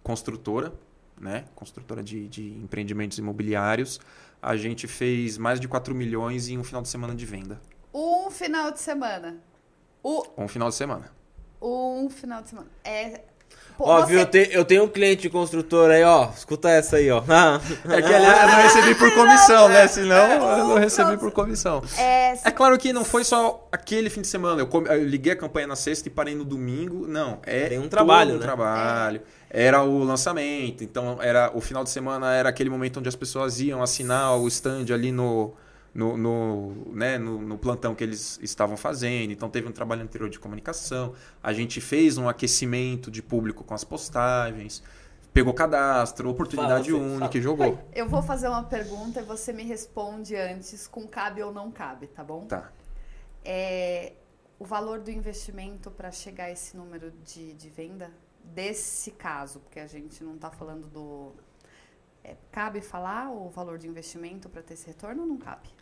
construtora, 0.03 0.71
né? 1.19 1.45
Construtora 1.55 2.03
de, 2.03 2.27
de 2.27 2.47
empreendimentos 2.59 3.17
imobiliários. 3.17 3.99
A 4.39 4.55
gente 4.55 4.85
fez 4.85 5.39
mais 5.39 5.59
de 5.59 5.67
4 5.67 5.95
milhões 5.95 6.47
em 6.47 6.59
um 6.59 6.63
final 6.63 6.83
de 6.83 6.89
semana 6.89 7.15
de 7.15 7.25
venda. 7.25 7.59
Um 7.91 8.29
final 8.29 8.71
de 8.71 8.79
semana. 8.79 9.41
O, 10.07 10.23
Um 10.37 10.47
final 10.47 10.69
de 10.69 10.75
semana. 10.75 11.05
um 11.61 12.07
final 12.11 12.41
de 12.43 12.49
semana. 12.49 12.67
É. 12.83 13.21
Pô, 13.75 13.85
Ó, 13.89 14.01
você- 14.01 14.05
viu, 14.07 14.19
eu, 14.19 14.25
te- 14.25 14.49
eu 14.51 14.63
tenho 14.63 14.83
um 14.83 14.87
cliente 14.87 15.27
construtor 15.29 15.89
aí, 15.89 16.03
ó. 16.03 16.29
Escuta 16.29 16.69
essa 16.69 16.97
aí, 16.97 17.09
ó. 17.11 17.21
É 17.91 18.01
que 18.01 18.13
aliás, 18.13 18.41
eu 18.43 18.47
não 18.47 18.61
recebi 18.63 18.95
por 18.95 19.13
comissão, 19.15 19.67
né? 19.67 19.87
Senão 19.87 20.31
eu 20.57 20.67
não 20.67 20.75
recebi 20.77 21.17
por 21.17 21.31
comissão. 21.31 21.81
É, 21.97 22.33
É 22.47 22.51
claro 22.51 22.77
que 22.77 22.93
não 22.93 23.03
foi 23.03 23.23
só 23.23 23.67
aquele 23.71 24.09
fim 24.11 24.21
de 24.21 24.27
semana. 24.27 24.61
Eu, 24.61 24.67
come- 24.67 24.87
eu 24.87 25.03
liguei 25.03 25.33
a 25.33 25.35
campanha 25.35 25.65
na 25.67 25.75
sexta 25.75 26.07
e 26.07 26.11
parei 26.11 26.35
no 26.35 26.45
domingo. 26.45 27.05
Não, 27.07 27.39
é 27.43 27.67
Tem 27.67 27.79
um 27.79 27.89
trabalho, 27.89 28.31
todo 28.33 28.37
um 28.37 28.39
né? 28.41 28.45
trabalho. 28.45 29.21
Era 29.49 29.81
o 29.83 30.03
lançamento, 30.03 30.83
então 30.83 31.17
era 31.21 31.51
o 31.53 31.59
final 31.61 31.83
de 31.83 31.89
semana 31.89 32.33
era 32.33 32.49
aquele 32.49 32.69
momento 32.69 32.99
onde 32.99 33.09
as 33.09 33.15
pessoas 33.15 33.59
iam 33.59 33.81
assinar 33.81 34.37
o 34.37 34.47
stand 34.47 34.85
ali 34.93 35.11
no 35.11 35.53
no, 35.95 36.17
no, 36.17 36.93
né, 36.93 37.17
no, 37.17 37.41
no 37.41 37.57
plantão 37.57 37.95
que 37.95 38.03
eles 38.03 38.37
estavam 38.41 38.75
fazendo. 38.75 39.31
Então 39.31 39.49
teve 39.49 39.69
um 39.69 39.71
trabalho 39.71 40.03
anterior 40.03 40.29
de 40.29 40.37
comunicação. 40.37 41.15
A 41.41 41.53
gente 41.53 41.79
fez 41.79 42.17
um 42.17 42.27
aquecimento 42.27 43.09
de 43.09 43.23
público 43.23 43.63
com 43.63 43.73
as 43.73 43.85
postagens. 43.85 44.83
Pegou 45.33 45.53
cadastro, 45.53 46.29
oportunidade 46.29 46.91
Fala, 46.91 47.03
única 47.03 47.27
fala. 47.27 47.37
e 47.37 47.41
jogou. 47.41 47.79
eu 47.93 48.07
vou 48.07 48.21
fazer 48.21 48.49
uma 48.49 48.63
pergunta 48.63 49.21
e 49.21 49.23
você 49.23 49.53
me 49.53 49.63
responde 49.63 50.35
antes 50.35 50.85
com 50.85 51.07
cabe 51.07 51.41
ou 51.41 51.53
não 51.53 51.71
cabe, 51.71 52.07
tá 52.07 52.23
bom? 52.23 52.45
Tá. 52.45 52.71
É, 53.43 54.13
o 54.59 54.65
valor 54.65 54.99
do 54.99 55.11
investimento 55.11 55.89
para 55.91 56.11
chegar 56.11 56.45
a 56.45 56.51
esse 56.51 56.75
número 56.75 57.11
de, 57.23 57.53
de 57.53 57.69
venda, 57.69 58.11
desse 58.43 59.11
caso, 59.11 59.59
porque 59.59 59.79
a 59.79 59.87
gente 59.87 60.23
não 60.23 60.35
está 60.35 60.49
falando 60.49 60.87
do. 60.87 61.33
é, 62.23 62.35
cabe 62.51 62.79
falar 62.79 63.29
o 63.29 63.49
valor 63.49 63.77
de 63.77 63.87
investimento 63.87 64.47
para 64.47 64.61
ter 64.61 64.75
esse 64.75 64.87
retorno 64.87 65.23
ou 65.23 65.27
não 65.27 65.37
cabe? 65.37 65.74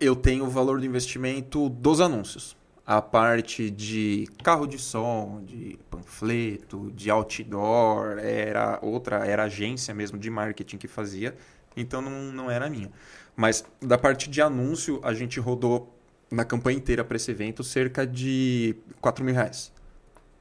Eu 0.00 0.14
tenho 0.14 0.44
o 0.44 0.50
valor 0.50 0.80
do 0.80 0.86
investimento 0.86 1.68
dos 1.68 2.00
anúncios. 2.00 2.56
A 2.86 3.02
parte 3.02 3.70
de 3.70 4.26
carro 4.42 4.66
de 4.66 4.78
som, 4.78 5.42
de 5.44 5.78
panfleto, 5.90 6.90
de 6.92 7.10
outdoor, 7.10 8.18
era 8.18 8.78
outra, 8.80 9.26
era 9.26 9.44
agência 9.44 9.92
mesmo 9.92 10.18
de 10.18 10.30
marketing 10.30 10.78
que 10.78 10.88
fazia, 10.88 11.36
então 11.76 12.00
não, 12.00 12.32
não 12.32 12.50
era 12.50 12.70
minha. 12.70 12.90
Mas 13.36 13.64
da 13.80 13.98
parte 13.98 14.30
de 14.30 14.40
anúncio, 14.40 15.00
a 15.02 15.12
gente 15.12 15.38
rodou 15.38 15.94
na 16.30 16.44
campanha 16.44 16.78
inteira 16.78 17.04
para 17.04 17.16
esse 17.16 17.30
evento 17.30 17.62
cerca 17.62 18.06
de 18.06 18.74
4 19.00 19.22
mil 19.24 19.34
reais. 19.34 19.70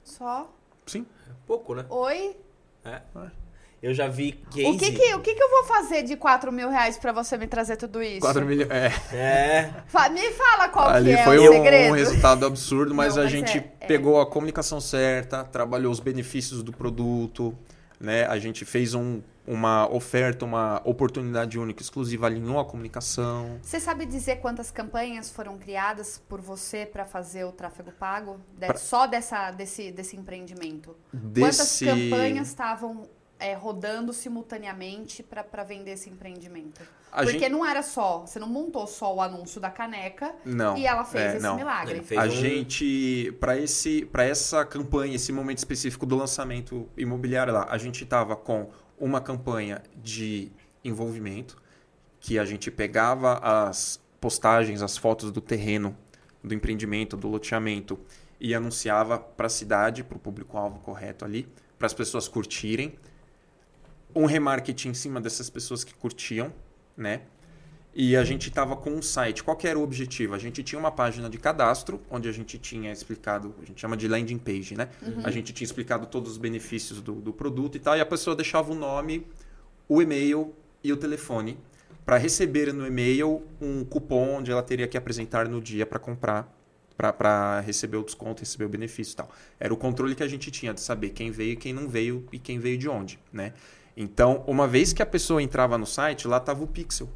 Só? 0.03 0.49
Sim. 0.85 1.05
Pouco, 1.45 1.75
né? 1.75 1.85
Oi? 1.89 2.37
Eu 3.81 3.93
já 3.93 4.07
vi 4.07 4.31
case... 4.51 4.65
O 4.65 4.77
que 4.77 4.91
que, 4.91 5.13
o 5.15 5.19
que 5.21 5.35
que 5.35 5.41
eu 5.43 5.49
vou 5.51 5.63
fazer 5.65 6.01
de 6.03 6.15
4 6.17 6.51
mil 6.51 6.69
reais 6.69 6.97
para 6.97 7.11
você 7.11 7.37
me 7.37 7.45
trazer 7.47 7.77
tudo 7.77 8.01
isso? 8.01 8.21
4 8.21 8.43
milhões. 8.45 8.69
É. 8.71 8.91
É... 9.15 10.09
Me 10.09 10.31
fala 10.31 10.69
qual 10.69 10.89
Ali 10.89 11.13
que 11.13 11.19
é 11.19 11.23
foi 11.23 11.37
o 11.37 11.49
um 11.51 11.53
segredo. 11.53 11.93
resultado 11.93 12.45
absurdo, 12.45 12.95
mas 12.95 13.15
Não, 13.15 13.21
a 13.21 13.25
mas 13.25 13.31
gente 13.31 13.57
é- 13.59 13.71
é. 13.81 13.85
pegou 13.85 14.19
a 14.19 14.25
comunicação 14.25 14.81
certa, 14.81 15.43
trabalhou 15.43 15.91
os 15.91 15.99
benefícios 15.99 16.63
do 16.63 16.71
produto, 16.71 17.55
né? 17.99 18.25
A 18.25 18.39
gente 18.39 18.65
fez 18.65 18.95
um- 18.95 19.21
uma 19.45 19.87
oferta, 19.93 20.43
uma 20.43 20.81
oportunidade 20.83 21.57
única, 21.57 21.81
exclusiva, 21.81 22.25
alinhou 22.25 22.59
a 22.59 22.65
comunicação. 22.65 23.59
Você 23.61 23.79
sabe 23.79 24.05
dizer 24.05 24.37
quantas 24.37 24.71
campanhas 24.71 25.29
foram 25.31 25.57
criadas 25.57 26.21
por 26.27 26.41
você 26.41 26.85
para 26.85 27.05
fazer 27.05 27.45
o 27.45 27.51
tráfego 27.51 27.91
pago? 27.91 28.39
De- 28.57 28.65
Pra- 28.67 28.77
Só 28.77 29.05
dessa, 29.07 29.51
desse, 29.51 29.91
desse 29.91 30.17
empreendimento? 30.17 30.95
Quantas 31.11 31.57
Desse... 31.59 31.85
campanhas 31.85 32.47
estavam 32.49 33.07
é, 33.39 33.53
rodando 33.53 34.13
simultaneamente 34.13 35.23
para 35.23 35.63
vender 35.63 35.91
esse 35.91 36.09
empreendimento? 36.09 36.81
A 37.11 37.23
Porque 37.23 37.39
gente... 37.39 37.49
não 37.51 37.65
era 37.65 37.81
só, 37.81 38.19
você 38.25 38.37
não 38.37 38.47
montou 38.49 38.85
só 38.85 39.15
o 39.15 39.21
anúncio 39.21 39.61
da 39.61 39.69
caneca 39.69 40.35
Não. 40.45 40.77
e 40.77 40.85
ela 40.85 41.05
fez 41.05 41.23
é, 41.23 41.33
esse 41.37 41.43
não. 41.43 41.55
milagre. 41.55 42.01
Fez 42.01 42.19
A 42.19 42.25
um- 42.25 42.29
gente, 42.29 43.35
para 43.39 43.57
esse, 43.57 44.05
para 44.05 44.23
essa 44.23 44.65
campanha, 44.65 45.15
esse 45.15 45.31
momento 45.31 45.57
específico 45.57 46.05
do 46.05 46.15
lançamento 46.15 46.87
imobiliário 46.97 47.53
lá, 47.53 47.65
a 47.69 47.77
gente 47.77 48.03
estava 48.03 48.35
com 48.35 48.69
uma 48.99 49.21
campanha 49.21 49.81
de 49.95 50.51
envolvimento, 50.83 51.57
que 52.19 52.37
a 52.37 52.45
gente 52.45 52.69
pegava 52.69 53.39
as 53.41 53.99
postagens, 54.19 54.81
as 54.81 54.97
fotos 54.97 55.31
do 55.31 55.39
terreno, 55.39 55.95
do 56.43 56.53
empreendimento, 56.53 57.15
do 57.15 57.27
loteamento 57.27 57.99
e 58.39 58.53
anunciava 58.53 59.17
para 59.17 59.47
a 59.47 59.49
cidade, 59.49 60.03
para 60.03 60.17
o 60.17 60.19
público-alvo 60.19 60.79
correto 60.79 61.25
ali, 61.25 61.47
para 61.77 61.85
as 61.85 61.93
pessoas 61.93 62.27
curtirem. 62.27 62.97
Um 64.17 64.25
remarketing 64.25 64.89
em 64.89 64.93
cima 64.93 65.21
dessas 65.21 65.49
pessoas 65.49 65.83
que 65.83 65.93
curtiam, 65.93 66.51
né? 66.95 67.21
E 67.93 68.15
a 68.15 68.23
gente 68.23 68.49
estava 68.49 68.75
com 68.75 68.91
um 68.91 69.01
site. 69.01 69.43
Qual 69.43 69.57
era 69.63 69.77
o 69.77 69.81
objetivo? 69.81 70.35
A 70.35 70.37
gente 70.37 70.61
tinha 70.63 70.77
uma 70.77 70.91
página 70.91 71.29
de 71.29 71.37
cadastro, 71.37 72.01
onde 72.09 72.27
a 72.27 72.31
gente 72.31 72.57
tinha 72.57 72.91
explicado, 72.91 73.55
a 73.61 73.65
gente 73.65 73.81
chama 73.81 73.97
de 73.97 74.07
landing 74.07 74.37
page, 74.37 74.75
né? 74.75 74.89
A 75.23 75.31
gente 75.31 75.53
tinha 75.53 75.65
explicado 75.65 76.05
todos 76.05 76.31
os 76.31 76.37
benefícios 76.37 77.01
do, 77.01 77.13
do 77.13 77.33
produto 77.33 77.75
e 77.75 77.79
tal, 77.79 77.97
e 77.97 78.01
a 78.01 78.05
pessoa 78.05 78.35
deixava 78.35 78.71
o 78.71 78.75
nome, 78.75 79.25
o 79.87 80.01
e-mail 80.01 80.53
e 80.83 80.91
o 80.93 80.97
telefone 80.97 81.57
para 82.05 82.17
receber 82.17 82.73
no 82.73 82.87
e-mail 82.87 83.43
um 83.59 83.83
cupom 83.83 84.37
onde 84.37 84.49
ela 84.49 84.63
teria 84.63 84.87
que 84.87 84.97
apresentar 84.97 85.49
no 85.49 85.59
dia 85.59 85.85
para 85.85 85.99
comprar, 85.99 86.49
para 86.95 87.59
receber 87.59 87.97
o 87.97 88.03
desconto, 88.03 88.39
receber 88.39 88.63
o 88.63 88.69
benefício 88.69 89.11
e 89.13 89.15
tal. 89.17 89.29
Era 89.59 89.73
o 89.73 89.77
controle 89.77 90.15
que 90.15 90.23
a 90.23 90.27
gente 90.27 90.49
tinha 90.49 90.73
de 90.73 90.79
saber 90.79 91.09
quem 91.09 91.31
veio, 91.31 91.57
quem 91.57 91.73
não 91.73 91.89
veio 91.89 92.25
e 92.31 92.39
quem 92.39 92.59
veio 92.59 92.77
de 92.77 92.87
onde, 92.87 93.19
né? 93.31 93.53
Então, 93.99 94.43
uma 94.45 94.67
vez 94.67 94.93
que 94.93 95.01
a 95.01 95.05
pessoa 95.07 95.41
entrava 95.41 95.75
no 95.75 95.87
site, 95.87 96.27
lá 96.27 96.37
estava 96.37 96.63
o 96.63 96.67
pixel. 96.67 97.09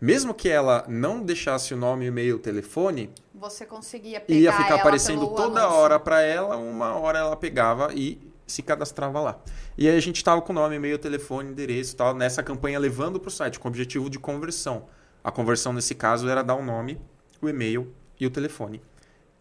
Mesmo 0.00 0.34
que 0.34 0.48
ela 0.48 0.84
não 0.88 1.22
deixasse 1.22 1.72
o 1.72 1.76
nome, 1.76 2.06
e-mail, 2.06 2.40
telefone, 2.40 3.08
Você 3.32 3.64
conseguia 3.64 4.20
pegar 4.20 4.40
ia 4.40 4.52
ficar 4.52 4.74
aparecendo 4.76 5.28
toda 5.28 5.60
anúncio. 5.60 5.78
hora 5.78 6.00
para 6.00 6.22
ela, 6.22 6.56
uma 6.56 6.96
hora 6.98 7.20
ela 7.20 7.36
pegava 7.36 7.94
e 7.94 8.18
se 8.48 8.62
cadastrava 8.62 9.20
lá. 9.20 9.38
E 9.78 9.88
aí 9.88 9.96
a 9.96 10.00
gente 10.00 10.16
estava 10.16 10.42
com 10.42 10.52
o 10.52 10.56
nome, 10.56 10.74
e-mail, 10.74 10.98
telefone, 10.98 11.50
endereço 11.50 11.94
tal, 11.94 12.14
nessa 12.14 12.42
campanha 12.42 12.78
levando 12.78 13.20
para 13.20 13.28
o 13.28 13.30
site 13.30 13.60
com 13.60 13.68
o 13.68 13.70
objetivo 13.70 14.10
de 14.10 14.18
conversão. 14.18 14.86
A 15.22 15.30
conversão 15.30 15.72
nesse 15.72 15.94
caso 15.94 16.28
era 16.28 16.42
dar 16.42 16.56
o 16.56 16.64
nome, 16.64 16.98
o 17.40 17.48
e-mail 17.48 17.94
e 18.18 18.26
o 18.26 18.30
telefone. 18.30 18.82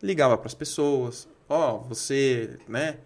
Ligava 0.04 0.38
para 0.38 0.48
as 0.48 0.54
pessoas, 0.54 1.28
ó, 1.48 1.78
você, 1.78 2.60
né, 2.68 2.98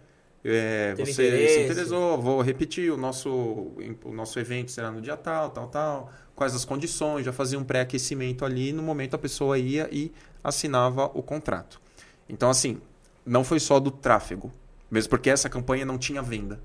é, 0.44 0.94
você 0.98 1.12
interesse. 1.28 1.54
se 1.56 1.60
interessou, 1.62 2.22
vou 2.22 2.42
repetir, 2.42 2.92
o 2.92 2.98
nosso, 2.98 3.30
o 3.30 4.12
nosso 4.14 4.40
evento 4.40 4.72
será 4.72 4.92
no 4.92 5.02
dia 5.02 5.16
tal, 5.16 5.50
tal, 5.52 5.68
tal, 5.68 6.12
quais 6.36 6.54
as 6.56 6.66
condições, 6.66 7.26
já 7.26 7.32
fazia 7.32 7.58
um 7.58 7.64
pré-aquecimento 7.64 8.44
ali, 8.44 8.74
no 8.74 8.84
momento 8.84 9.16
a 9.16 9.20
pessoa 9.20 9.58
ia 9.58 9.88
e 9.92 10.12
assinava 10.44 11.06
o 11.14 11.22
contrato. 11.24 11.80
Então, 12.28 12.50
assim, 12.50 12.82
não 13.26 13.44
foi 13.44 13.60
só 13.60 13.80
do 13.80 13.90
tráfego, 13.92 14.52
mesmo 14.92 15.10
porque 15.10 15.30
essa 15.30 15.50
campanha 15.50 15.86
não 15.86 15.98
tinha 15.98 16.22
venda. 16.22 16.60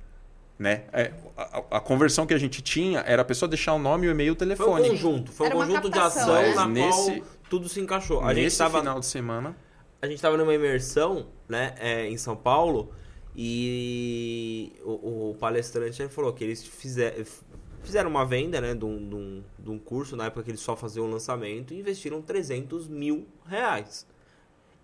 Né? 0.58 0.82
É, 0.92 1.12
a, 1.36 1.62
a- 1.76 1.80
conversão 1.80 2.26
que 2.26 2.34
a 2.34 2.38
gente 2.38 2.60
tinha 2.60 2.98
era 3.06 3.22
a 3.22 3.24
pessoa 3.24 3.48
deixar 3.48 3.74
o 3.74 3.78
nome, 3.78 4.08
o 4.08 4.10
e-mail, 4.10 4.32
o 4.32 4.36
Foi 4.36 4.44
um 4.46 4.48
telefone. 4.48 4.88
conjunto, 4.90 5.30
foi 5.30 5.46
um 5.46 5.50
conjunto 5.52 5.88
de 5.88 5.90
captação, 5.94 6.34
ação 6.34 6.42
né? 6.42 6.54
na 6.56 6.66
Nesse- 6.66 7.20
qual 7.20 7.26
tudo 7.48 7.68
se 7.68 7.80
encaixou. 7.80 8.24
A 8.24 8.34
gente 8.34 8.42
Nesse 8.42 8.58
tava 8.58 8.80
final 8.80 8.98
de 8.98 9.06
semana, 9.06 9.56
a 10.02 10.06
gente 10.06 10.16
estava 10.16 10.36
numa 10.36 10.52
imersão, 10.52 11.28
né, 11.48 11.74
é, 11.78 12.08
em 12.08 12.16
São 12.16 12.34
Paulo, 12.34 12.90
e 13.40 14.72
o, 14.84 15.30
o 15.30 15.34
palestrante 15.38 16.08
falou 16.08 16.32
que 16.32 16.42
eles 16.42 16.64
fizer, 16.66 17.24
fizeram 17.84 18.10
uma 18.10 18.26
venda, 18.26 18.60
né, 18.60 18.74
de 18.74 18.84
um, 18.84 19.08
de, 19.08 19.14
um, 19.14 19.42
de 19.56 19.70
um 19.70 19.78
curso, 19.78 20.16
na 20.16 20.26
época 20.26 20.42
que 20.42 20.50
eles 20.50 20.60
só 20.60 20.74
faziam 20.74 21.06
o 21.06 21.10
lançamento, 21.10 21.72
e 21.72 21.78
investiram 21.78 22.20
300 22.20 22.88
mil 22.88 23.28
reais. 23.46 24.04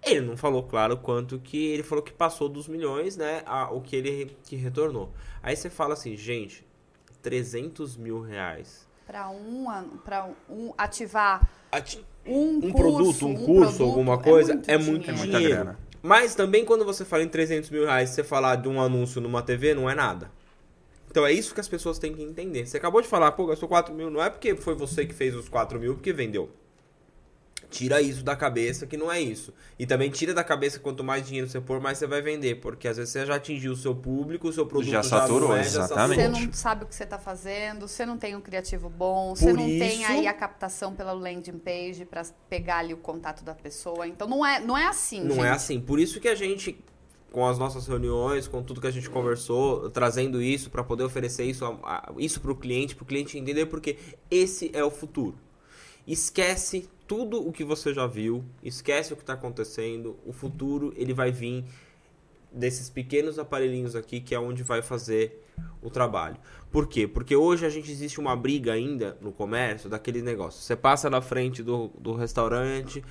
Ele 0.05 0.21
não 0.21 0.37
falou, 0.37 0.63
claro, 0.63 0.97
quanto 0.99 1.41
que 1.41 1.57
ele 1.67 1.83
falou 1.83 2.05
que 2.05 2.13
passou 2.13 2.49
dos 2.49 2.69
milhões, 2.69 3.17
né, 3.17 3.43
a, 3.45 3.73
o 3.73 3.81
que 3.81 3.97
ele 3.97 4.37
que 4.45 4.55
retornou. 4.55 5.11
Aí 5.43 5.57
você 5.57 5.69
fala 5.69 5.95
assim, 5.95 6.17
gente, 6.17 6.65
300 7.23 7.97
mil 7.97 8.21
reais. 8.21 8.87
Para 9.05 9.29
um, 9.31 9.67
pra 10.05 10.31
um 10.49 10.73
ativar 10.79 11.51
Ati- 11.73 12.05
um, 12.25 12.57
um 12.57 12.61
curso, 12.71 12.77
produto, 12.77 13.27
um 13.27 13.35
curso, 13.35 13.61
produto, 13.77 13.83
alguma 13.83 14.17
coisa, 14.19 14.63
é 14.69 14.79
muito 14.79 15.11
É 15.11 15.13
muita 15.13 15.39
dinheiro. 15.39 15.57
grana. 15.57 15.79
Mas 16.07 16.35
também 16.35 16.67
quando 16.67 16.85
você 16.85 17.03
fala 17.03 17.23
em 17.23 17.29
300 17.29 17.71
mil 17.71 17.87
reais, 17.87 18.11
você 18.11 18.23
falar 18.23 18.57
de 18.57 18.69
um 18.69 18.79
anúncio 18.79 19.23
numa 19.23 19.41
TV, 19.41 19.73
não 19.73 19.89
é 19.89 19.95
nada. 19.95 20.31
Então 21.11 21.25
é 21.25 21.33
isso 21.33 21.55
que 21.55 21.61
as 21.61 21.67
pessoas 21.67 21.99
têm 21.99 22.13
que 22.13 22.23
entender. 22.23 22.67
Você 22.67 22.77
acabou 22.77 23.01
de 23.01 23.09
falar, 23.09 23.33
pô, 23.33 23.47
gastou 23.47 23.67
4 23.67 23.95
mil, 23.95 24.11
não 24.11 24.23
é 24.23 24.29
porque 24.29 24.55
foi 24.55 24.75
você 24.75 25.07
que 25.07 25.15
fez 25.15 25.35
os 25.35 25.49
4 25.49 25.81
mil 25.81 25.95
porque 25.95 26.13
vendeu. 26.13 26.51
Tira 27.75 28.01
isso 28.01 28.23
da 28.23 28.37
cabeça 28.37 28.87
que 28.87 28.97
não 28.97 29.11
é 29.11 29.21
isso. 29.21 29.53
E 29.77 29.85
também 29.85 30.09
tira 30.09 30.33
da 30.33 30.45
cabeça 30.45 30.79
que 30.79 30.85
quanto 30.85 31.03
mais 31.03 31.27
dinheiro 31.27 31.49
você 31.49 31.61
pôr, 31.61 31.81
mais 31.81 31.99
você 31.99 32.07
vai 32.07 32.23
vender. 32.23 32.61
Porque 32.61 32.87
às 32.87 32.99
vezes 32.99 33.13
você 33.13 33.27
já 33.27 33.35
atingiu 33.35 33.73
o 33.73 33.77
seu 33.77 33.93
público, 33.97 34.47
o 34.47 34.53
seu 34.53 34.65
produto 34.65 34.93
Já 34.93 35.03
saturou, 35.03 35.49
não 35.49 35.57
é, 35.57 35.65
já 35.65 35.83
exatamente. 35.83 36.17
Você 36.21 36.23
saturou. 36.29 36.47
não 36.47 36.53
sabe 36.53 36.85
o 36.85 36.87
que 36.87 36.95
você 36.95 37.03
está 37.03 37.19
fazendo, 37.19 37.89
você 37.89 38.07
não 38.07 38.17
tem 38.17 38.37
um 38.37 38.41
criativo 38.41 38.89
bom, 38.89 39.35
você 39.35 39.47
Por 39.47 39.55
não 39.55 39.65
tem 39.67 40.03
isso- 40.03 40.13
aí 40.13 40.29
a 40.29 40.33
captação 40.33 40.95
pela 40.95 41.13
landing 41.13 41.59
page 41.59 42.05
para 42.05 42.23
pegar 42.49 42.77
ali 42.79 42.95
o 42.95 42.99
contato 42.99 43.43
da 43.45 43.57
pessoa. 43.57 44.07
Então 44.07 44.29
não 44.29 44.47
é, 44.47 44.61
não 44.61 44.79
é 44.79 44.87
assim, 44.87 45.25
Não 45.25 45.35
gente. 45.35 45.45
é 45.47 45.51
assim. 45.51 45.81
Por 45.81 45.99
isso 45.99 46.21
que 46.21 46.29
a 46.29 46.35
gente, 46.37 46.79
com 47.33 47.45
as 47.45 47.59
nossas 47.59 47.89
reuniões, 47.89 48.47
com 48.47 48.63
tudo 48.63 48.81
que 48.81 48.87
a 48.87 48.93
gente 48.93 49.11
conversou, 49.11 49.91
trazendo 49.91 50.41
isso 50.41 50.71
para 50.71 50.85
poder 50.85 51.03
oferecer 51.03 51.43
isso, 51.45 51.65
a- 51.65 51.77
a- 51.83 52.13
isso 52.19 52.41
para 52.41 52.53
o 52.53 52.55
cliente, 52.57 52.95
para 52.95 53.03
o 53.03 53.07
cliente 53.07 53.37
entender, 53.37 53.67
porque 53.67 53.99
esse 54.31 54.71
é 54.73 54.85
o 54.85 54.93
futuro. 54.93 55.37
Esquece 56.07 56.89
tudo 57.07 57.47
o 57.47 57.53
que 57.53 57.65
você 57.65 57.93
já 57.93 58.07
viu, 58.07 58.45
esquece 58.63 59.13
o 59.13 59.17
que 59.17 59.23
está 59.23 59.35
acontecendo. 59.35 60.17
O 60.25 60.33
futuro 60.33 60.93
ele 60.97 61.13
vai 61.13 61.31
vir 61.31 61.65
desses 62.53 62.89
pequenos 62.89 63.39
aparelhinhos 63.39 63.97
aqui 63.97 64.21
que 64.21 64.35
é 64.35 64.39
onde 64.39 64.63
vai 64.63 64.81
fazer 64.81 65.43
o 65.83 65.91
trabalho. 65.91 66.37
Por 66.71 66.89
quê? 66.89 67.07
Porque 67.07 67.37
hoje 67.37 67.67
a 67.67 67.69
gente 67.69 67.91
existe 67.91 68.21
uma 68.21 68.35
briga 68.35 68.73
ainda 68.73 69.17
no 69.21 69.33
comércio 69.33 69.89
daquele 69.89 70.23
negócio. 70.23 70.63
Você 70.63 70.75
passa 70.75 71.11
na 71.11 71.21
frente 71.21 71.63
do, 71.63 71.91
do 71.99 72.15
restaurante, 72.15 73.05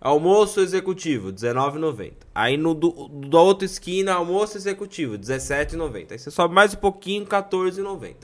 almoço 0.00 0.60
executivo, 0.60 1.28
R$19,90. 1.28 2.12
Aí 2.34 2.56
no 2.56 2.74
do, 2.74 3.08
da 3.08 3.40
outra 3.40 3.66
esquina, 3.66 4.14
almoço 4.14 4.56
executivo, 4.56 5.14
R$17,90. 5.14 6.12
Aí 6.12 6.18
você 6.18 6.30
sobe 6.30 6.54
mais 6.54 6.74
um 6.74 6.78
pouquinho, 6.78 7.24
R$14,90. 7.24 8.14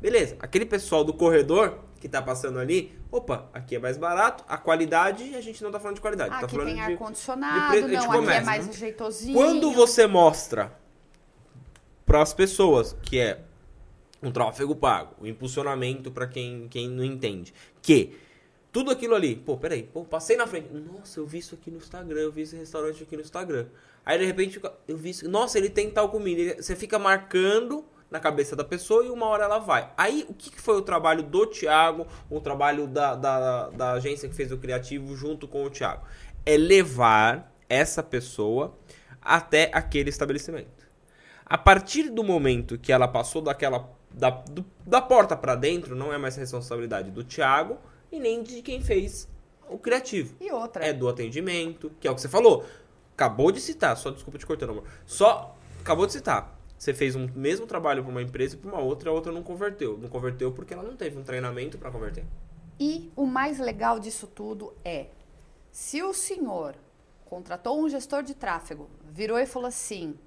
Beleza, 0.00 0.36
aquele 0.40 0.66
pessoal 0.66 1.04
do 1.04 1.12
corredor 1.12 1.78
que 2.02 2.08
tá 2.08 2.20
passando 2.20 2.58
ali, 2.58 2.92
opa, 3.12 3.48
aqui 3.54 3.76
é 3.76 3.78
mais 3.78 3.96
barato, 3.96 4.42
a 4.48 4.58
qualidade, 4.58 5.36
a 5.36 5.40
gente 5.40 5.62
não 5.62 5.70
tá 5.70 5.78
falando 5.78 5.94
de 5.94 6.00
qualidade, 6.00 6.30
tá 6.30 6.38
Aqui 6.38 6.50
falando 6.50 6.66
tem 6.66 6.74
de... 6.74 6.80
ar-condicionado, 6.80 7.70
pre- 7.70 7.82
de 7.82 7.92
não, 7.92 7.98
aqui 8.02 8.04
é 8.04 8.16
comércio, 8.16 8.44
mais 8.44 8.66
né? 8.66 8.72
jeitosinho. 8.72 9.34
Quando 9.34 9.70
você 9.70 10.04
mostra 10.08 10.76
para 12.04 12.20
as 12.20 12.34
pessoas 12.34 12.96
que 13.02 13.20
é 13.20 13.44
um 14.20 14.32
tráfego 14.32 14.74
pago, 14.74 15.14
o 15.20 15.28
impulsionamento 15.28 16.10
para 16.10 16.26
quem, 16.26 16.66
quem 16.68 16.88
não 16.88 17.04
entende, 17.04 17.54
que 17.80 18.18
tudo 18.72 18.90
aquilo 18.90 19.14
ali, 19.14 19.36
pô, 19.36 19.56
peraí, 19.56 19.84
pô, 19.84 20.02
passei 20.02 20.36
na 20.36 20.48
frente, 20.48 20.70
nossa, 20.72 21.20
eu 21.20 21.24
vi 21.26 21.38
isso 21.38 21.54
aqui 21.54 21.70
no 21.70 21.76
Instagram, 21.76 22.18
eu 22.20 22.32
vi 22.32 22.42
esse 22.42 22.56
restaurante 22.56 23.00
aqui 23.04 23.14
no 23.14 23.22
Instagram. 23.22 23.66
Aí 24.04 24.18
de 24.18 24.24
repente 24.24 24.60
eu 24.88 24.96
vi 24.96 25.10
isso, 25.10 25.28
nossa, 25.30 25.56
ele 25.56 25.70
tem 25.70 25.88
tal 25.88 26.08
comida, 26.08 26.60
você 26.60 26.74
fica 26.74 26.98
marcando 26.98 27.84
na 28.12 28.20
cabeça 28.20 28.54
da 28.54 28.62
pessoa 28.62 29.04
e 29.04 29.10
uma 29.10 29.26
hora 29.26 29.44
ela 29.44 29.58
vai. 29.58 29.90
Aí 29.96 30.24
o 30.28 30.34
que 30.34 30.60
foi 30.60 30.76
o 30.76 30.82
trabalho 30.82 31.22
do 31.22 31.46
Thiago, 31.46 32.06
o 32.30 32.40
trabalho 32.40 32.86
da, 32.86 33.14
da, 33.16 33.70
da 33.70 33.92
agência 33.92 34.28
que 34.28 34.34
fez 34.34 34.52
o 34.52 34.58
criativo 34.58 35.16
junto 35.16 35.48
com 35.48 35.64
o 35.64 35.70
Thiago? 35.70 36.04
É 36.44 36.56
levar 36.56 37.52
essa 37.68 38.02
pessoa 38.02 38.76
até 39.20 39.70
aquele 39.72 40.10
estabelecimento. 40.10 40.86
A 41.46 41.56
partir 41.58 42.10
do 42.10 42.22
momento 42.22 42.78
que 42.78 42.92
ela 42.92 43.08
passou 43.08 43.40
daquela 43.42 43.88
da, 44.10 44.28
do- 44.30 44.64
da 44.86 45.00
porta 45.00 45.34
para 45.36 45.54
dentro, 45.54 45.96
não 45.96 46.12
é 46.12 46.18
mais 46.18 46.36
responsabilidade 46.36 47.10
do 47.10 47.24
Thiago 47.24 47.78
e 48.10 48.20
nem 48.20 48.42
de 48.42 48.60
quem 48.60 48.82
fez 48.82 49.26
o 49.68 49.78
criativo. 49.78 50.34
E 50.40 50.52
outra. 50.52 50.84
É 50.84 50.92
do 50.92 51.08
atendimento, 51.08 51.90
que 51.98 52.06
é 52.06 52.10
o 52.10 52.14
que 52.14 52.20
você 52.20 52.28
falou. 52.28 52.64
Acabou 53.14 53.50
de 53.50 53.60
citar, 53.60 53.96
só 53.96 54.10
desculpa 54.10 54.38
te 54.38 54.44
cortando, 54.46 54.70
amor. 54.70 54.84
Só 55.06 55.56
acabou 55.80 56.06
de 56.06 56.12
citar. 56.12 56.58
Você 56.82 56.92
fez 56.92 57.14
um 57.14 57.28
mesmo 57.36 57.64
trabalho 57.64 58.02
para 58.02 58.10
uma 58.10 58.22
empresa 58.22 58.56
e 58.56 58.58
para 58.58 58.68
uma 58.68 58.80
outra, 58.80 59.08
a 59.08 59.12
outra 59.12 59.30
não 59.30 59.40
converteu. 59.40 59.96
Não 59.96 60.08
converteu 60.08 60.50
porque 60.50 60.74
ela 60.74 60.82
não 60.82 60.96
teve 60.96 61.16
um 61.16 61.22
treinamento 61.22 61.78
para 61.78 61.92
converter. 61.92 62.24
E 62.80 63.08
o 63.14 63.24
mais 63.24 63.60
legal 63.60 64.00
disso 64.00 64.26
tudo 64.26 64.74
é, 64.84 65.06
se 65.70 66.02
o 66.02 66.12
senhor 66.12 66.74
contratou 67.24 67.80
um 67.80 67.88
gestor 67.88 68.24
de 68.24 68.34
tráfego, 68.34 68.90
virou 69.12 69.38
e 69.38 69.46
falou 69.46 69.68
assim, 69.68 70.18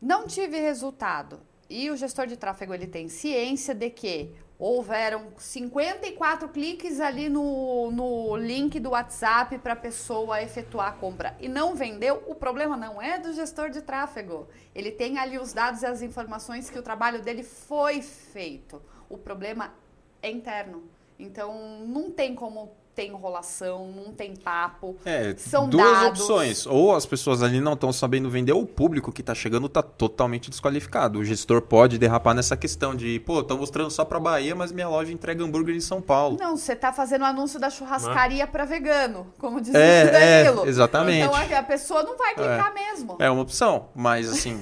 não 0.00 0.24
tive 0.24 0.60
resultado, 0.60 1.40
e 1.68 1.90
o 1.90 1.96
gestor 1.96 2.28
de 2.28 2.36
tráfego 2.36 2.72
ele 2.72 2.86
tem 2.86 3.08
ciência 3.08 3.74
de 3.74 3.90
que 3.90 4.32
houveram 4.58 5.28
54 5.36 6.48
cliques 6.48 6.98
ali 6.98 7.28
no, 7.28 7.90
no 7.92 8.36
link 8.36 8.80
do 8.80 8.90
WhatsApp 8.90 9.56
para 9.58 9.74
a 9.74 9.76
pessoa 9.76 10.42
efetuar 10.42 10.88
a 10.88 10.92
compra 10.92 11.36
e 11.38 11.48
não 11.48 11.76
vendeu, 11.76 12.24
o 12.26 12.34
problema 12.34 12.76
não 12.76 13.00
é 13.00 13.18
do 13.18 13.32
gestor 13.32 13.70
de 13.70 13.80
tráfego. 13.80 14.48
Ele 14.74 14.90
tem 14.90 15.18
ali 15.18 15.38
os 15.38 15.52
dados 15.52 15.82
e 15.82 15.86
as 15.86 16.02
informações 16.02 16.68
que 16.68 16.78
o 16.78 16.82
trabalho 16.82 17.22
dele 17.22 17.44
foi 17.44 18.02
feito. 18.02 18.82
O 19.08 19.16
problema 19.16 19.72
é 20.20 20.30
interno. 20.30 20.82
Então, 21.18 21.80
não 21.86 22.10
tem 22.10 22.34
como 22.34 22.72
ter 22.98 23.06
enrolação, 23.06 23.92
não 23.94 24.12
tem 24.12 24.34
papo. 24.34 24.96
É, 25.04 25.32
São 25.38 25.68
duas 25.68 25.88
dados. 25.88 26.20
opções. 26.20 26.66
Ou 26.66 26.96
as 26.96 27.06
pessoas 27.06 27.44
ali 27.44 27.60
não 27.60 27.74
estão 27.74 27.92
sabendo 27.92 28.28
vender, 28.28 28.52
ou 28.52 28.62
o 28.62 28.66
público 28.66 29.12
que 29.12 29.20
está 29.20 29.36
chegando 29.36 29.66
está 29.68 29.82
totalmente 29.82 30.50
desqualificado. 30.50 31.20
O 31.20 31.24
gestor 31.24 31.62
pode 31.62 31.96
derrapar 31.96 32.34
nessa 32.34 32.56
questão 32.56 32.96
de, 32.96 33.20
pô, 33.20 33.38
estão 33.40 33.56
mostrando 33.56 33.90
só 33.90 34.04
para 34.04 34.18
Bahia, 34.18 34.52
mas 34.56 34.72
minha 34.72 34.88
loja 34.88 35.12
entrega 35.12 35.44
hambúrguer 35.44 35.76
em 35.76 35.80
São 35.80 36.00
Paulo. 36.02 36.36
Não, 36.40 36.56
você 36.56 36.74
tá 36.74 36.92
fazendo 36.92 37.22
o 37.22 37.26
anúncio 37.26 37.60
da 37.60 37.70
churrascaria 37.70 38.46
para 38.48 38.64
vegano, 38.64 39.28
como 39.38 39.60
diz 39.60 39.72
É, 39.76 40.02
o 40.08 40.12
Danilo. 40.50 40.66
é, 40.66 40.68
exatamente. 40.68 41.20
Então 41.24 41.34
a- 41.56 41.58
a 41.60 41.62
pessoa 41.62 42.02
não 42.02 42.16
vai 42.18 42.34
clicar 42.34 42.74
mesmo. 42.74 43.16
É 43.20 43.30
uma 43.30 43.42
opção, 43.42 43.90
mas 43.94 44.28
assim. 44.28 44.60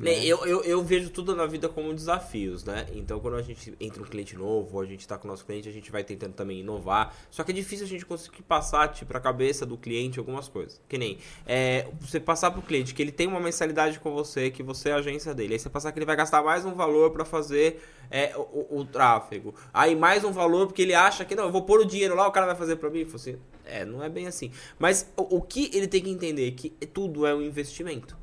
Né, 0.00 0.24
Eu, 0.24 0.46
eu, 0.46 0.62
eu 0.64 0.82
vejo 0.82 1.10
tudo 1.10 1.36
na 1.36 1.44
vida 1.44 1.68
como 1.68 1.92
desafios, 1.92 2.64
né? 2.64 2.86
Então, 2.94 3.20
quando 3.20 3.34
a 3.36 3.42
gente 3.42 3.74
entra 3.78 4.02
um 4.02 4.06
cliente 4.06 4.34
novo, 4.34 4.80
a 4.80 4.86
gente 4.86 5.06
tá 5.06 5.18
com 5.18 5.28
o 5.28 5.30
nosso 5.30 5.44
cliente, 5.44 5.68
a 5.68 5.72
gente 5.72 5.90
vai 5.92 6.02
tentando 6.02 6.32
também 6.32 6.60
inovar. 6.60 7.14
Só 7.30 7.44
que 7.44 7.50
é 7.50 7.54
difícil 7.54 7.84
a 7.84 7.88
gente 7.88 8.06
conseguir 8.06 8.40
passar 8.42 8.88
tipo, 8.88 9.10
pra 9.10 9.20
cabeça 9.20 9.66
do 9.66 9.76
cliente 9.76 10.18
algumas 10.18 10.48
coisas. 10.48 10.80
Que 10.88 10.96
nem 10.96 11.18
é, 11.46 11.86
você 12.00 12.18
passar 12.18 12.50
pro 12.50 12.62
cliente 12.62 12.94
que 12.94 13.02
ele 13.02 13.12
tem 13.12 13.26
uma 13.26 13.40
mensalidade 13.40 14.00
com 14.00 14.10
você, 14.12 14.50
que 14.50 14.62
você 14.62 14.88
é 14.88 14.92
a 14.92 14.96
agência 14.96 15.34
dele. 15.34 15.52
Aí 15.52 15.58
você 15.58 15.68
passar 15.68 15.92
que 15.92 15.98
ele 15.98 16.06
vai 16.06 16.16
gastar 16.16 16.42
mais 16.42 16.64
um 16.64 16.72
valor 16.72 17.10
pra 17.10 17.26
fazer 17.26 17.82
é, 18.10 18.34
o, 18.36 18.40
o- 18.40 18.78
o 18.80 18.84
tráfego. 18.86 19.54
Aí 19.72 19.94
mais 19.94 20.24
um 20.24 20.32
valor 20.32 20.66
porque 20.66 20.80
ele 20.80 20.94
acha 20.94 21.26
que 21.26 21.34
não, 21.34 21.44
eu 21.44 21.52
vou 21.52 21.62
pôr 21.62 21.78
o 21.80 21.84
dinheiro 21.84 22.14
lá, 22.14 22.26
o 22.26 22.32
cara 22.32 22.46
vai 22.46 22.56
fazer 22.56 22.76
pra 22.76 22.88
mim. 22.88 23.06
Assim, 23.14 23.36
é, 23.66 23.84
não 23.84 24.02
é 24.02 24.08
bem 24.08 24.26
assim. 24.26 24.50
Mas 24.78 25.12
o, 25.14 25.36
o 25.36 25.42
que 25.42 25.70
ele 25.74 25.86
tem 25.86 26.02
que 26.02 26.08
entender 26.10 26.48
é 26.48 26.50
que 26.52 26.70
tudo 26.70 27.26
é 27.26 27.34
um 27.34 27.42
investimento. 27.42 28.18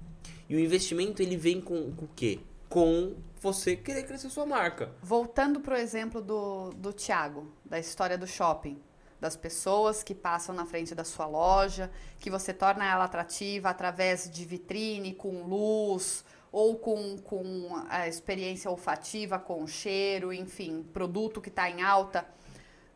E 0.50 0.56
o 0.56 0.60
investimento 0.60 1.22
ele 1.22 1.36
vem 1.36 1.60
com, 1.60 1.92
com 1.94 2.06
o 2.06 2.10
quê? 2.16 2.40
Com 2.70 3.16
você 3.42 3.76
querer 3.76 4.04
crescer 4.04 4.30
sua 4.30 4.46
marca. 4.46 4.92
Voltando 5.02 5.60
pro 5.60 5.76
exemplo 5.76 6.22
do, 6.22 6.72
do 6.72 6.94
Tiago, 6.94 7.52
da 7.66 7.80
história 7.80 8.18
do 8.18 8.28
shopping. 8.28 8.82
Das 9.20 9.36
pessoas 9.36 10.04
que 10.04 10.14
passam 10.14 10.54
na 10.54 10.66
frente 10.66 10.94
da 10.94 11.04
sua 11.04 11.26
loja, 11.26 11.92
que 12.20 12.30
você 12.30 12.54
torna 12.54 12.86
ela 12.86 13.06
atrativa 13.06 13.70
através 13.70 14.30
de 14.30 14.46
vitrine, 14.46 15.14
com 15.14 15.44
luz, 15.44 16.24
ou 16.52 16.78
com, 16.78 17.18
com 17.18 17.84
a 17.90 18.08
experiência 18.08 18.70
olfativa, 18.70 19.40
com 19.40 19.66
cheiro, 19.66 20.32
enfim, 20.32 20.84
produto 20.94 21.42
que 21.42 21.50
está 21.50 21.70
em 21.70 21.82
alta. 21.82 22.28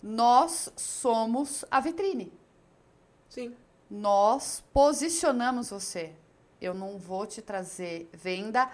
Nós 0.02 0.72
somos 0.76 1.66
a 1.70 1.80
vitrine. 1.80 2.32
Sim. 3.30 3.56
Nós 3.90 4.64
posicionamos 4.74 5.70
você. 5.70 6.14
Eu 6.62 6.74
não 6.74 6.98
vou 6.98 7.26
te 7.26 7.42
trazer 7.42 8.08
venda 8.14 8.70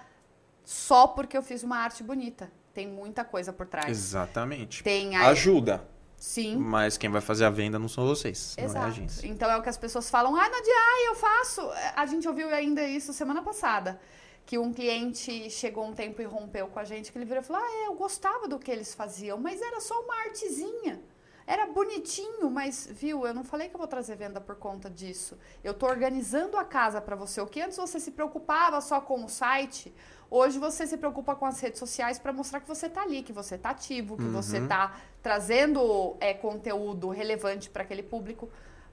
só 0.64 1.08
porque 1.08 1.38
eu 1.38 1.42
fiz 1.42 1.64
uma 1.64 1.78
arte 1.78 2.04
bonita. 2.04 2.52
Tem 2.74 2.86
muita 2.86 3.24
coisa 3.24 3.54
por 3.54 3.66
trás. 3.66 3.90
Exatamente. 3.90 4.84
Tem 4.84 5.16
a... 5.16 5.30
Ajuda. 5.30 5.88
Sim. 6.18 6.58
Mas 6.58 6.98
quem 6.98 7.10
vai 7.10 7.22
fazer 7.22 7.46
a 7.46 7.50
venda 7.50 7.78
não 7.78 7.88
são 7.88 8.06
vocês, 8.06 8.56
Exato. 8.58 8.74
não 8.74 8.82
é 8.82 8.86
a 8.86 8.88
agência. 8.88 9.28
Então 9.28 9.50
é 9.50 9.56
o 9.56 9.62
que 9.62 9.70
as 9.70 9.78
pessoas 9.78 10.10
falam, 10.10 10.36
ah, 10.36 10.50
Nadia, 10.50 11.08
eu 11.08 11.16
faço. 11.16 11.62
A 11.96 12.06
gente 12.08 12.28
ouviu 12.28 12.50
ainda 12.50 12.84
isso 12.84 13.14
semana 13.14 13.42
passada. 13.42 14.00
Que 14.46 14.58
um 14.58 14.74
cliente 14.74 15.50
chegou 15.50 15.86
um 15.86 15.94
tempo 15.94 16.22
e 16.22 16.26
rompeu 16.26 16.68
com 16.68 16.80
a 16.80 16.84
gente, 16.84 17.12
que 17.12 17.18
ele 17.18 17.26
virou 17.26 17.44
e 17.44 17.46
falou: 17.46 17.62
Ah, 17.62 17.84
é, 17.84 17.88
eu 17.88 17.96
gostava 17.96 18.48
do 18.48 18.58
que 18.58 18.72
eles 18.72 18.96
faziam, 18.96 19.38
mas 19.38 19.62
era 19.62 19.80
só 19.80 20.00
uma 20.02 20.16
artezinha. 20.22 21.02
Era 21.48 21.66
bonitinho, 21.66 22.50
mas 22.52 22.90
viu, 22.92 23.26
eu 23.26 23.34
não 23.34 23.44
falei 23.44 23.70
que 23.70 23.76
eu 23.76 23.80
vou 23.80 23.88
trazer 23.88 24.18
venda 24.18 24.42
por 24.42 24.58
conta 24.58 24.90
disso. 24.90 25.38
Eu 25.64 25.74
tô 25.74 25.86
organizando 25.88 26.58
a 26.58 26.66
casa 26.66 27.00
para 27.00 27.16
você. 27.16 27.40
O 27.40 27.48
que 27.48 27.62
antes 27.62 27.78
você 27.78 28.02
se 28.02 28.12
preocupava 28.12 28.82
só 28.82 29.00
com 29.00 29.24
o 29.24 29.30
site, 29.30 29.94
hoje 30.30 30.60
você 30.60 30.86
se 30.86 30.98
preocupa 30.98 31.34
com 31.38 31.46
as 31.46 31.58
redes 31.62 31.80
sociais 31.80 32.20
para 32.20 32.34
mostrar 32.34 32.60
que 32.60 32.68
você 32.68 32.90
tá 32.90 33.02
ali, 33.04 33.24
que 33.24 33.32
você 33.32 33.58
tá 33.58 33.70
ativo, 33.70 34.18
que 34.18 34.26
você 34.26 34.60
tá 34.68 34.98
trazendo 35.24 36.18
é, 36.20 36.34
conteúdo 36.34 37.08
relevante 37.10 37.70
para 37.70 37.84
aquele 37.84 38.04
público. 38.04 38.50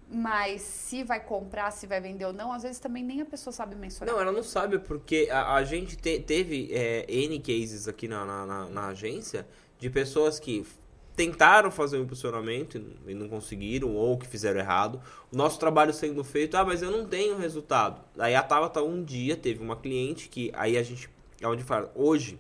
Mas 0.09 0.63
se 0.63 1.03
vai 1.03 1.19
comprar, 1.19 1.71
se 1.73 1.87
vai 1.89 2.01
vender 2.01 2.27
ou 2.27 2.33
não, 2.33 2.53
às 2.53 2.63
vezes 2.63 2.79
também 2.79 3.03
nem 3.03 3.23
a 3.23 3.25
pessoa 3.25 3.53
sabe 3.53 3.75
mensurar. 3.75 4.15
Não, 4.15 4.21
ela 4.21 4.31
não 4.31 4.43
sabe 4.45 4.79
porque 4.79 5.29
a, 5.33 5.55
a 5.55 5.65
gente 5.65 5.97
te- 5.97 6.21
teve 6.21 6.69
é, 6.73 7.05
N 7.09 7.41
cases 7.41 7.89
aqui 7.89 8.07
na, 8.07 8.25
na, 8.25 8.47
na- 8.47 8.69
na 8.69 8.87
agência 8.89 9.45
de 9.79 9.89
pessoas 9.91 10.39
que 10.39 10.65
tentaram 11.17 11.71
fazer 11.71 11.99
o 11.99 12.03
impulsionamento 12.03 12.83
e 13.07 13.15
não 13.15 13.29
conseguiram, 13.29 13.95
ou 13.95 14.19
que 14.19 14.27
fizeram 14.27 14.59
errado. 14.59 15.01
O 15.33 15.37
nosso 15.37 15.59
trabalho 15.59 15.93
sendo 15.93 16.23
feito, 16.25 16.57
ah, 16.57 16.65
mas 16.65 16.83
eu 16.83 16.91
não 16.91 17.07
tenho 17.07 17.37
resultado. 17.39 18.01
Aí 18.19 18.35
a 18.35 18.43
Tabata 18.43 18.83
um 18.83 19.03
dia 19.03 19.37
teve 19.37 19.63
uma 19.63 19.77
cliente 19.77 20.29
que 20.29 20.51
aí 20.55 20.77
a 20.77 20.83
gente, 20.83 21.09
é 21.41 21.47
onde 21.47 21.63
fala, 21.63 21.91
hoje, 21.95 22.39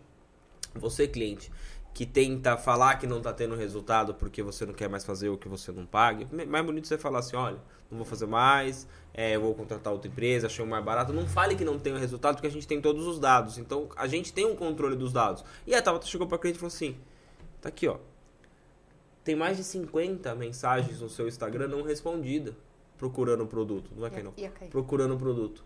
você 0.74 1.06
cliente 1.06 1.50
que 1.92 2.04
tenta 2.04 2.56
falar 2.56 2.96
que 2.96 3.06
não 3.06 3.20
tá 3.20 3.32
tendo 3.32 3.54
resultado 3.54 4.14
porque 4.14 4.42
você 4.42 4.66
não 4.66 4.74
quer 4.74 4.88
mais 4.88 5.04
fazer 5.04 5.28
o 5.28 5.38
que 5.38 5.48
você 5.48 5.70
não 5.70 5.86
paga, 5.86 6.26
mais 6.48 6.66
bonito 6.66 6.88
você 6.88 6.98
falar 6.98 7.20
assim, 7.20 7.36
olha, 7.36 7.58
não 7.88 7.98
vou 7.98 8.04
fazer 8.04 8.26
mais, 8.26 8.88
é, 9.12 9.38
vou 9.38 9.54
contratar 9.54 9.92
outra 9.92 10.10
empresa, 10.10 10.48
achei 10.48 10.64
um 10.64 10.68
mais 10.68 10.84
barato. 10.84 11.12
Não 11.12 11.28
fale 11.28 11.54
que 11.54 11.64
não 11.64 11.78
tem 11.78 11.92
o 11.92 11.98
resultado 11.98 12.34
porque 12.34 12.48
a 12.48 12.50
gente 12.50 12.66
tem 12.66 12.80
todos 12.80 13.06
os 13.06 13.20
dados. 13.20 13.58
Então 13.58 13.88
a 13.96 14.08
gente 14.08 14.32
tem 14.32 14.44
um 14.44 14.56
controle 14.56 14.96
dos 14.96 15.12
dados. 15.12 15.44
E 15.64 15.72
a 15.72 15.80
Tabata 15.80 16.06
chegou 16.06 16.26
pra 16.26 16.36
cliente 16.36 16.56
e 16.56 16.60
falou 16.60 16.74
assim: 16.74 16.96
tá 17.60 17.68
aqui, 17.68 17.86
ó. 17.86 17.98
Tem 19.24 19.34
mais 19.34 19.56
de 19.56 19.64
50 19.64 20.34
mensagens 20.34 21.00
no 21.00 21.08
seu 21.08 21.26
Instagram 21.26 21.66
não 21.66 21.82
respondida 21.82 22.54
procurando 22.98 23.42
o 23.42 23.46
produto. 23.46 23.90
Não 23.92 24.02
vai 24.02 24.10
cair, 24.10 24.22
não. 24.22 24.34
ia 24.36 24.50
cair. 24.50 24.70
Procurando 24.70 25.14
o 25.14 25.18
produto. 25.18 25.64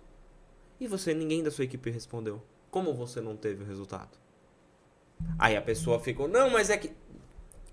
E 0.80 0.86
você, 0.86 1.12
ninguém 1.12 1.42
da 1.42 1.50
sua 1.50 1.64
equipe 1.64 1.90
respondeu. 1.90 2.40
Como 2.70 2.94
você 2.94 3.20
não 3.20 3.36
teve 3.36 3.64
o 3.64 3.66
resultado? 3.66 4.16
Aí 5.38 5.56
a 5.56 5.62
pessoa 5.62 5.98
ficou, 5.98 6.28
não, 6.28 6.50
mas 6.50 6.70
é 6.70 6.76
que. 6.76 6.92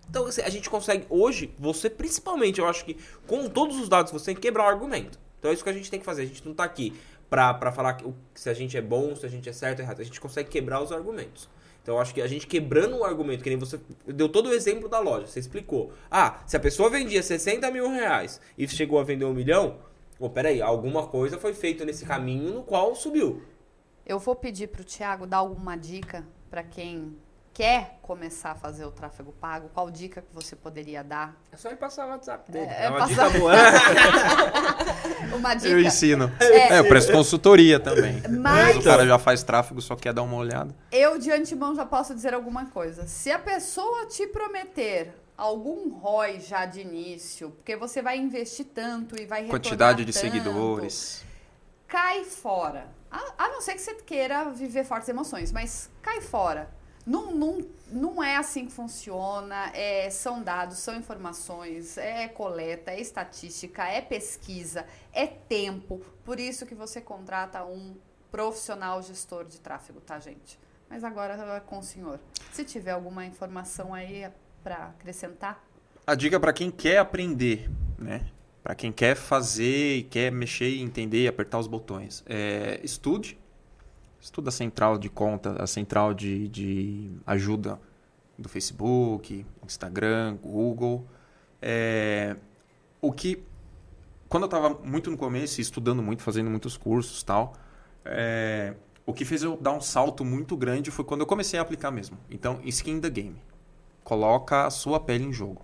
Então 0.10 0.26
a 0.26 0.50
gente 0.50 0.70
consegue, 0.70 1.06
hoje, 1.10 1.54
você 1.58 1.90
principalmente, 1.90 2.60
eu 2.60 2.68
acho 2.68 2.86
que 2.86 2.98
com 3.28 3.50
todos 3.50 3.78
os 3.80 3.90
dados 3.90 4.12
você 4.12 4.26
tem 4.26 4.36
que 4.36 4.42
quebrar 4.42 4.66
o 4.66 4.68
argumento. 4.68 5.20
Então 5.40 5.52
é 5.52 5.54
isso 5.54 5.64
que 5.64 5.70
a 5.70 5.74
gente 5.74 5.90
tem 5.90 6.00
que 6.00 6.06
fazer. 6.06 6.24
A 6.24 6.26
gente 6.26 6.46
não 6.46 6.54
tá 6.54 6.64
aqui 6.64 6.94
pra, 7.30 7.54
pra 7.54 7.72
falar 7.72 7.94
que, 7.94 8.12
se 8.34 8.50
a 8.50 8.54
gente 8.54 8.78
é 8.78 8.82
bom, 8.82 9.16
se 9.16 9.26
a 9.26 9.30
gente 9.30 9.50
é 9.50 9.54
certo 9.54 9.80
ou 9.80 9.86
errado. 9.86 10.02
A 10.02 10.04
gente 10.04 10.20
consegue 10.20 10.50
quebrar 10.50 10.82
os 10.82 10.92
argumentos. 10.92 11.50
Então 11.86 12.00
acho 12.00 12.16
que 12.16 12.22
a 12.22 12.26
gente 12.26 12.48
quebrando 12.48 12.98
o 12.98 13.04
argumento, 13.04 13.44
que 13.44 13.50
nem 13.52 13.60
você 13.60 13.80
deu 14.08 14.28
todo 14.28 14.50
o 14.50 14.54
exemplo 14.54 14.90
da 14.90 14.98
loja, 14.98 15.28
você 15.28 15.40
explicou. 15.40 15.94
Ah, 16.10 16.42
se 16.48 16.58
a 16.58 16.60
pessoa 16.60 16.90
vendia 16.90 17.22
60 17.22 17.70
mil 17.70 17.88
reais 17.92 18.42
e 18.58 18.68
chegou 18.68 18.98
a 18.98 19.04
vender 19.04 19.24
um 19.24 19.36
milhão, 19.36 19.78
pô, 20.18 20.28
peraí, 20.28 20.64
alguma 20.64 21.06
coisa 21.06 21.38
foi 21.38 21.54
feita 21.54 21.86
nesse 21.86 22.04
caminho 22.04 22.56
no 22.56 22.64
qual 22.64 22.96
subiu. 22.96 23.44
Eu 24.04 24.18
vou 24.18 24.36
pedir 24.36 24.70
para 24.70 24.82
o 24.82 24.84
Thiago 24.84 25.28
dar 25.28 25.38
alguma 25.38 25.76
dica 25.76 26.26
para 26.50 26.64
quem 26.64 27.16
quer 27.56 27.98
começar 28.02 28.52
a 28.52 28.56
fazer 28.56 28.84
o 28.84 28.92
tráfego 28.92 29.32
pago. 29.32 29.70
Qual 29.74 29.90
dica 29.90 30.22
que 30.22 30.28
você 30.34 30.58
poderia 30.58 31.02
dar? 31.02 31.34
É 31.54 31.56
só 31.56 31.70
ele 31.70 31.78
passar 31.78 32.06
o 32.06 32.10
WhatsApp 32.10 32.52
dele. 32.52 32.66
É, 32.66 32.84
É, 32.84 32.90
uma 32.90 33.00
passar- 33.00 33.28
dica 33.30 33.40
boa. 33.40 33.54
Uma 35.36 35.54
dica. 35.56 35.70
Eu 35.70 35.80
ensino. 35.80 36.32
É. 36.40 36.76
É, 36.76 36.80
eu 36.80 36.88
presto 36.88 37.12
consultoria 37.14 37.80
também. 37.80 38.22
Mas- 38.30 38.76
o 38.78 38.84
cara 38.84 39.08
já 39.08 39.18
faz 39.18 39.42
tráfego, 39.42 39.82
só 39.82 39.96
quer 39.96 40.14
dar 40.14 40.22
uma 40.24 40.36
olhada. 40.36 40.76
Eu 40.92 41.18
de 41.18 41.32
antemão 41.32 41.74
já 41.74 41.86
posso 41.86 42.14
dizer 42.14 42.34
alguma 42.34 42.66
coisa. 42.68 43.08
Se 43.08 43.32
a 43.32 43.40
pessoa 43.40 44.06
te 44.08 44.28
prometer 44.28 45.14
algum 45.38 45.90
ROI 45.98 46.42
já 46.42 46.66
de 46.66 46.82
início, 46.82 47.52
porque 47.52 47.76
você 47.78 48.02
vai 48.02 48.18
investir 48.18 48.66
tanto 48.66 49.16
e 49.20 49.26
vai 49.26 49.42
retornar 49.44 49.62
Quantidade 49.62 50.04
de 50.06 50.12
tanto, 50.14 50.22
seguidores. 50.22 51.24
cai 51.88 52.26
fora. 52.26 52.88
A, 53.10 53.46
a 53.46 53.48
não 53.50 53.62
ser 53.62 53.74
que 53.76 53.82
você 53.82 53.94
queira 53.96 54.50
viver 54.52 54.84
fortes 54.84 55.08
emoções, 55.08 55.52
mas 55.54 55.90
cai 56.02 56.20
fora. 56.20 56.70
Não, 57.06 57.32
não, 57.32 57.66
não 57.92 58.24
é 58.24 58.36
assim 58.36 58.66
que 58.66 58.72
funciona. 58.72 59.72
É, 59.74 60.10
são 60.10 60.42
dados, 60.42 60.80
são 60.80 60.96
informações, 60.96 61.98
é 61.98 62.28
coleta, 62.28 62.92
é 62.92 63.00
estatística, 63.00 63.88
é 63.88 64.02
pesquisa, 64.02 64.86
é 65.14 65.28
tempo. 65.28 66.02
Por 66.24 66.40
isso 66.40 66.66
que 66.66 66.74
você 66.74 67.00
contrata 67.00 67.64
um 67.64 67.96
profissional 68.32 69.02
gestor 69.02 69.46
de 69.46 69.60
tráfego, 69.60 70.02
tá, 70.02 70.20
gente? 70.20 70.60
Mas 70.90 71.04
agora 71.04 71.34
é 71.56 71.60
com 71.60 71.80
o 71.80 71.84
senhor. 71.84 72.20
Se 72.52 72.64
tiver 72.64 72.92
alguma 72.92 73.26
informação 73.26 73.94
aí 73.94 74.28
para 74.64 74.88
acrescentar, 74.88 75.64
A 76.08 76.14
dica 76.16 76.40
para 76.40 76.54
quem 76.54 76.70
quer 76.70 77.00
aprender, 77.00 77.70
né? 77.98 78.28
Para 78.62 78.76
quem 78.76 78.92
quer 78.92 79.16
fazer 79.16 80.04
quer 80.10 80.32
mexer 80.32 80.70
e 80.70 80.82
entender 80.82 81.24
e 81.24 81.28
apertar 81.28 81.60
os 81.60 81.68
botões. 81.68 82.24
É, 82.28 82.80
estude. 82.84 83.38
Estuda 84.26 84.50
a 84.50 84.52
central 84.52 84.98
de 84.98 85.08
conta, 85.08 85.62
a 85.62 85.68
central 85.68 86.12
de, 86.12 86.48
de 86.48 87.12
ajuda 87.28 87.80
do 88.36 88.50
Facebook, 88.50 89.46
Instagram, 89.64 90.36
Google. 90.38 91.06
É, 91.62 92.36
o 93.00 93.12
que, 93.12 93.44
quando 94.28 94.44
eu 94.44 94.48
estava 94.48 94.70
muito 94.84 95.12
no 95.12 95.18
começo, 95.18 95.62
estudando 95.62 96.02
muito, 96.02 96.24
fazendo 96.24 96.50
muitos 96.50 96.76
cursos 96.76 97.22
tal, 97.22 97.54
é, 98.04 98.74
o 99.06 99.14
que 99.14 99.24
fez 99.24 99.44
eu 99.44 99.58
dar 99.58 99.74
um 99.74 99.80
salto 99.80 100.26
muito 100.26 100.58
grande 100.58 100.90
foi 100.90 101.06
quando 101.06 101.22
eu 101.22 101.28
comecei 101.28 101.60
a 101.60 101.62
aplicar 101.62 101.92
mesmo. 101.92 102.18
Então, 102.28 102.60
skin 102.64 103.00
the 103.00 103.12
game. 103.12 103.40
Coloca 104.04 104.66
a 104.66 104.72
sua 104.72 105.00
pele 105.00 105.26
em 105.26 105.32
jogo. 105.32 105.62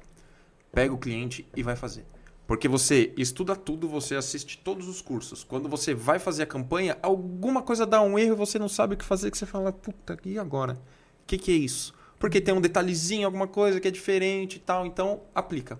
Pega 0.71 0.93
o 0.93 0.99
cliente 0.99 1.47
e 1.55 1.63
vai 1.63 1.75
fazer. 1.75 2.05
Porque 2.51 2.67
você 2.67 3.13
estuda 3.15 3.55
tudo, 3.55 3.87
você 3.87 4.13
assiste 4.13 4.57
todos 4.57 4.89
os 4.89 5.01
cursos. 5.01 5.41
Quando 5.41 5.69
você 5.69 5.93
vai 5.93 6.19
fazer 6.19 6.43
a 6.43 6.45
campanha, 6.45 6.97
alguma 7.01 7.61
coisa 7.61 7.85
dá 7.85 8.01
um 8.01 8.19
erro 8.19 8.33
e 8.33 8.35
você 8.35 8.59
não 8.59 8.67
sabe 8.67 8.95
o 8.95 8.97
que 8.97 9.05
fazer, 9.05 9.31
que 9.31 9.37
você 9.37 9.45
fala, 9.45 9.71
puta, 9.71 10.17
e 10.25 10.37
agora? 10.37 10.73
O 10.73 10.77
que, 11.25 11.37
que 11.37 11.49
é 11.49 11.55
isso? 11.55 11.93
Porque 12.19 12.41
tem 12.41 12.53
um 12.53 12.59
detalhezinho, 12.59 13.25
alguma 13.25 13.47
coisa 13.47 13.79
que 13.79 13.87
é 13.87 13.91
diferente 13.91 14.57
e 14.57 14.59
tal. 14.59 14.85
Então, 14.85 15.21
aplica. 15.33 15.79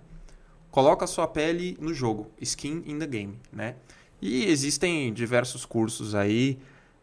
Coloca 0.71 1.03
a 1.03 1.07
sua 1.09 1.27
pele 1.27 1.77
no 1.77 1.93
jogo. 1.93 2.31
Skin 2.39 2.83
in 2.85 2.99
the 2.99 3.05
game, 3.05 3.37
né? 3.51 3.75
E 4.21 4.45
existem 4.45 5.11
diversos 5.11 5.65
cursos 5.65 6.15
aí. 6.15 6.57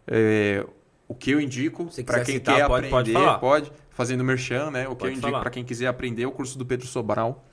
é, 0.06 0.66
o 1.06 1.14
que 1.14 1.30
eu 1.30 1.38
indico 1.42 1.90
para 2.06 2.24
quem 2.24 2.36
citar, 2.36 2.56
quer 2.56 2.66
pode- 2.68 2.86
aprender, 2.86 3.12
pode 3.12 3.40
pode, 3.40 3.72
fazendo 3.90 4.24
merchan, 4.24 4.70
né? 4.70 4.88
O 4.88 4.92
que 4.92 5.00
Pode 5.00 5.12
eu 5.12 5.18
indico 5.18 5.40
para 5.40 5.50
quem 5.50 5.62
quiser 5.62 5.88
aprender 5.88 6.22
é 6.22 6.26
o 6.26 6.32
curso 6.32 6.56
do 6.56 6.64
Pedro 6.64 6.86
Sobral. 6.86 7.44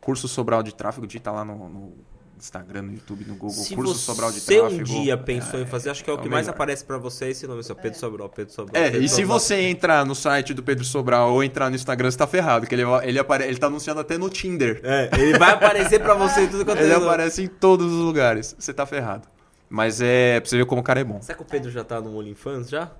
Curso 0.00 0.28
Sobral 0.28 0.62
de 0.62 0.74
Tráfego, 0.74 1.06
digita 1.06 1.30
lá 1.30 1.44
no, 1.44 1.68
no 1.68 1.92
Instagram, 2.38 2.82
no 2.82 2.92
YouTube, 2.92 3.24
no 3.24 3.34
Google. 3.34 3.50
Se 3.50 3.74
curso 3.74 3.94
você 3.94 4.00
Sobral 4.00 4.30
de 4.30 4.40
Tráfego. 4.40 4.80
um 4.80 4.82
dia 4.82 5.16
pensou 5.16 5.60
em 5.60 5.66
fazer, 5.66 5.90
acho 5.90 6.04
que 6.04 6.10
é 6.10 6.12
o 6.12 6.18
é 6.18 6.22
que 6.22 6.28
o 6.28 6.30
mais 6.30 6.46
melhor. 6.46 6.54
aparece 6.54 6.84
pra 6.84 6.98
você 6.98 7.28
esse 7.28 7.46
nome, 7.46 7.62
seu 7.64 7.74
Pedro 7.74 7.98
Sobral, 7.98 8.28
Pedro 8.28 8.52
Sobral. 8.52 8.82
É, 8.82 8.90
Pedro 8.90 9.04
e 9.04 9.08
se 9.08 9.16
Sobral. 9.16 9.40
você 9.40 9.54
entrar 9.62 10.04
no 10.04 10.14
site 10.14 10.52
do 10.52 10.62
Pedro 10.62 10.84
Sobral 10.84 11.32
ou 11.32 11.42
entrar 11.42 11.70
no 11.70 11.76
Instagram, 11.76 12.10
você 12.10 12.18
tá 12.18 12.26
ferrado, 12.26 12.66
que 12.66 12.74
ele, 12.74 12.82
ele, 13.02 13.18
apare, 13.18 13.44
ele 13.44 13.58
tá 13.58 13.66
anunciando 13.66 14.00
até 14.00 14.18
no 14.18 14.28
Tinder. 14.28 14.80
É, 14.82 15.10
ele 15.18 15.38
vai 15.38 15.52
aparecer 15.52 16.00
pra 16.00 16.14
você 16.14 16.42
em 16.42 16.48
tudo 16.48 16.64
quanto 16.64 16.80
Ele 16.80 16.92
é 16.92 16.96
aparece 16.96 17.42
em 17.42 17.48
todos 17.48 17.86
os 17.86 18.00
lugares. 18.00 18.54
Você 18.58 18.72
tá 18.72 18.84
ferrado. 18.84 19.28
Mas 19.68 20.00
é 20.00 20.38
pra 20.38 20.48
você 20.48 20.58
ver 20.58 20.66
como 20.66 20.80
o 20.80 20.84
cara 20.84 21.00
é 21.00 21.04
bom. 21.04 21.20
Será 21.20 21.36
que 21.36 21.42
o 21.42 21.46
Pedro 21.46 21.70
já 21.70 21.82
tá 21.82 22.00
no 22.00 22.16
OnlyFans 22.16 22.68
já? 22.68 22.92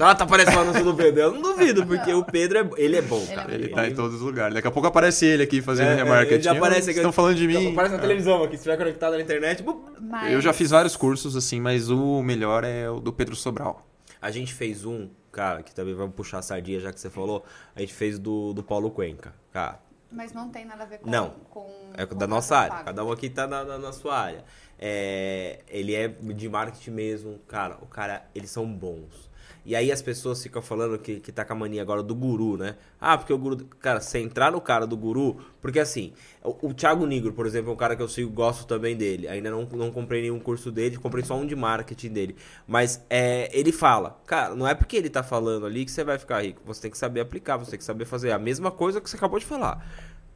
Ah, 0.00 0.14
tá 0.14 0.24
aparecendo 0.24 0.56
o 0.56 0.60
anúncio 0.60 0.84
do 0.84 0.94
Pedro. 0.94 1.20
Eu 1.20 1.32
não 1.32 1.42
duvido, 1.42 1.86
porque 1.86 2.12
o 2.12 2.24
Pedro 2.24 2.58
é, 2.58 2.70
ele 2.76 2.96
é 2.96 3.02
bom, 3.02 3.16
Ele 3.20 3.30
é 3.32 3.34
cara. 3.34 3.48
muito 3.48 3.64
Ele 3.64 3.68
tá 3.74 3.86
em 3.88 3.94
todos 3.94 4.16
os 4.16 4.20
lugares. 4.22 4.54
Daqui 4.54 4.66
a 4.66 4.70
pouco 4.70 4.88
aparece 4.88 5.24
ele 5.26 5.42
aqui 5.44 5.62
fazendo 5.62 5.88
É, 5.88 5.92
é, 5.92 5.96
remarketing. 5.96 6.34
ele 6.34 6.42
já 6.42 6.52
aparece 6.52 6.78
aqui. 6.78 6.84
Vocês 6.84 6.96
estão 6.98 7.12
falando 7.12 7.36
de 7.36 7.46
mim. 7.46 7.72
Aparece 7.72 7.94
na 7.94 8.00
televisão 8.00 8.38
aqui, 8.42 8.50
se 8.52 8.56
estiver 8.56 8.76
conectado 8.76 9.12
na 9.12 9.20
internet. 9.22 9.64
mas 10.00 10.32
Eu 10.32 10.40
já 10.40 10.52
fiz 10.52 10.70
vários 10.70 10.96
cursos, 10.96 11.36
assim, 11.36 11.60
mas 11.60 11.90
o 11.90 12.22
melhor 12.22 12.64
é 12.64 12.90
o 12.90 12.98
do 12.98 13.12
Pedro 13.12 13.36
Sobral. 13.36 13.86
A 14.20 14.30
gente 14.30 14.52
fez 14.54 14.84
um, 14.84 15.08
cara, 15.30 15.62
que 15.62 15.74
também 15.74 15.94
vamos 15.94 16.14
puxar 16.14 16.38
a 16.38 16.42
sardinha, 16.42 16.80
já 16.80 16.92
que 16.92 17.00
você 17.00 17.10
falou. 17.10 17.44
A 17.76 17.80
gente 17.80 17.92
fez 17.94 18.18
do, 18.18 18.52
do 18.52 18.62
Paulo 18.62 18.90
Cuenca. 18.90 19.32
Cara, 19.52 19.80
Mas 20.10 20.32
não 20.32 20.48
tem 20.48 20.64
nada 20.64 20.82
a 20.84 20.86
ver 20.86 20.98
com. 20.98 21.10
Não. 21.10 21.30
com 21.50 21.68
é 21.96 22.04
com 22.06 22.16
da 22.16 22.26
nossa 22.26 22.56
área. 22.56 22.70
pago. 22.72 22.84
Cada 22.84 23.04
um 23.04 23.12
aqui 23.12 23.28
tá 23.30 23.46
na, 23.46 23.64
na- 23.64 23.78
na 23.78 23.92
sua 23.92 24.16
área. 24.18 24.44
É, 24.78 25.60
ele 25.68 25.94
é 25.94 26.08
de 26.08 26.48
marketing 26.48 26.90
mesmo. 26.90 27.38
Cara, 27.48 27.78
o 27.80 27.86
cara, 27.86 28.24
eles 28.34 28.50
são 28.50 28.66
bons. 28.66 29.30
E 29.64 29.76
aí 29.76 29.92
as 29.92 30.02
pessoas 30.02 30.42
ficam 30.42 30.60
falando 30.60 30.98
que, 30.98 31.20
que 31.20 31.30
tá 31.30 31.44
com 31.44 31.52
a 31.52 31.56
mania 31.56 31.82
agora 31.82 32.02
do 32.02 32.16
guru, 32.16 32.56
né? 32.56 32.74
Ah, 33.00 33.16
porque 33.16 33.32
o 33.32 33.38
guru. 33.38 33.64
Cara, 33.80 34.00
você 34.00 34.18
entrar 34.18 34.50
no 34.50 34.60
cara 34.60 34.86
do 34.86 34.96
guru. 34.96 35.36
Porque 35.60 35.78
assim, 35.78 36.12
o, 36.42 36.68
o 36.68 36.74
Thiago 36.74 37.06
Nigro, 37.06 37.32
por 37.32 37.46
exemplo, 37.46 37.70
é 37.70 37.72
um 37.72 37.76
cara 37.76 37.94
que 37.94 38.02
eu 38.02 38.08
sigo, 38.08 38.28
gosto 38.30 38.66
também 38.66 38.96
dele. 38.96 39.28
Ainda 39.28 39.50
não, 39.52 39.62
não 39.64 39.92
comprei 39.92 40.20
nenhum 40.20 40.40
curso 40.40 40.72
dele, 40.72 40.96
comprei 40.96 41.24
só 41.24 41.36
um 41.36 41.46
de 41.46 41.54
marketing 41.54 42.08
dele. 42.08 42.36
Mas 42.66 43.04
é, 43.08 43.56
ele 43.56 43.70
fala, 43.70 44.20
cara, 44.26 44.54
não 44.56 44.66
é 44.66 44.74
porque 44.74 44.96
ele 44.96 45.08
tá 45.08 45.22
falando 45.22 45.64
ali 45.64 45.84
que 45.84 45.92
você 45.92 46.02
vai 46.02 46.18
ficar 46.18 46.42
rico. 46.42 46.60
Você 46.64 46.82
tem 46.82 46.90
que 46.90 46.98
saber 46.98 47.20
aplicar, 47.20 47.56
você 47.56 47.70
tem 47.70 47.78
que 47.78 47.84
saber 47.84 48.04
fazer 48.04 48.32
a 48.32 48.38
mesma 48.40 48.72
coisa 48.72 49.00
que 49.00 49.08
você 49.08 49.16
acabou 49.16 49.38
de 49.38 49.46
falar. 49.46 49.86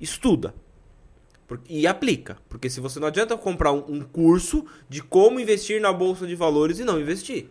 Estuda. 0.01 0.55
E 1.69 1.85
aplica. 1.87 2.39
Porque 2.49 2.71
se 2.71 2.81
você 2.81 3.01
não 3.01 3.09
adianta 3.09 3.37
comprar 3.37 3.73
um, 3.73 3.85
um 3.89 4.01
curso 4.03 4.65
de 4.89 5.03
como 5.03 5.41
investir 5.41 5.81
na 5.81 5.93
bolsa 5.93 6.29
de 6.29 6.37
valores 6.37 6.79
e 6.79 6.85
não 6.85 7.01
investir 7.01 7.51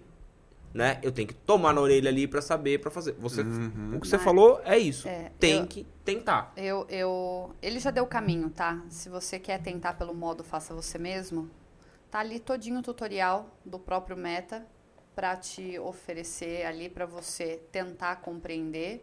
né? 0.75 0.99
Eu 1.01 1.09
tenho 1.09 1.25
que 1.25 1.33
tomar 1.33 1.73
na 1.73 1.79
orelha 1.79 2.09
ali 2.09 2.27
para 2.27 2.41
saber, 2.41 2.81
para 2.81 2.91
fazer. 2.91 3.13
Você, 3.13 3.41
uhum. 3.43 3.93
o 3.95 4.01
que 4.01 4.09
você 4.09 4.17
Mas, 4.17 4.25
falou 4.25 4.59
é 4.65 4.77
isso. 4.77 5.07
É, 5.07 5.31
tem 5.39 5.59
eu, 5.59 5.67
que 5.67 5.87
tentar. 6.03 6.51
Eu, 6.57 6.85
eu, 6.89 7.55
ele 7.61 7.79
já 7.79 7.91
deu 7.91 8.03
o 8.03 8.07
caminho, 8.07 8.49
tá? 8.49 8.83
Se 8.89 9.07
você 9.07 9.39
quer 9.39 9.61
tentar 9.61 9.93
pelo 9.93 10.13
modo 10.13 10.43
faça 10.43 10.73
você 10.73 10.97
mesmo, 10.97 11.49
tá 12.11 12.19
ali 12.19 12.41
todinho 12.41 12.79
o 12.79 12.81
tutorial 12.81 13.57
do 13.63 13.79
próprio 13.79 14.17
Meta 14.17 14.67
para 15.15 15.37
te 15.37 15.79
oferecer 15.79 16.65
ali 16.65 16.89
para 16.89 17.05
você 17.05 17.61
tentar 17.71 18.17
compreender 18.17 19.01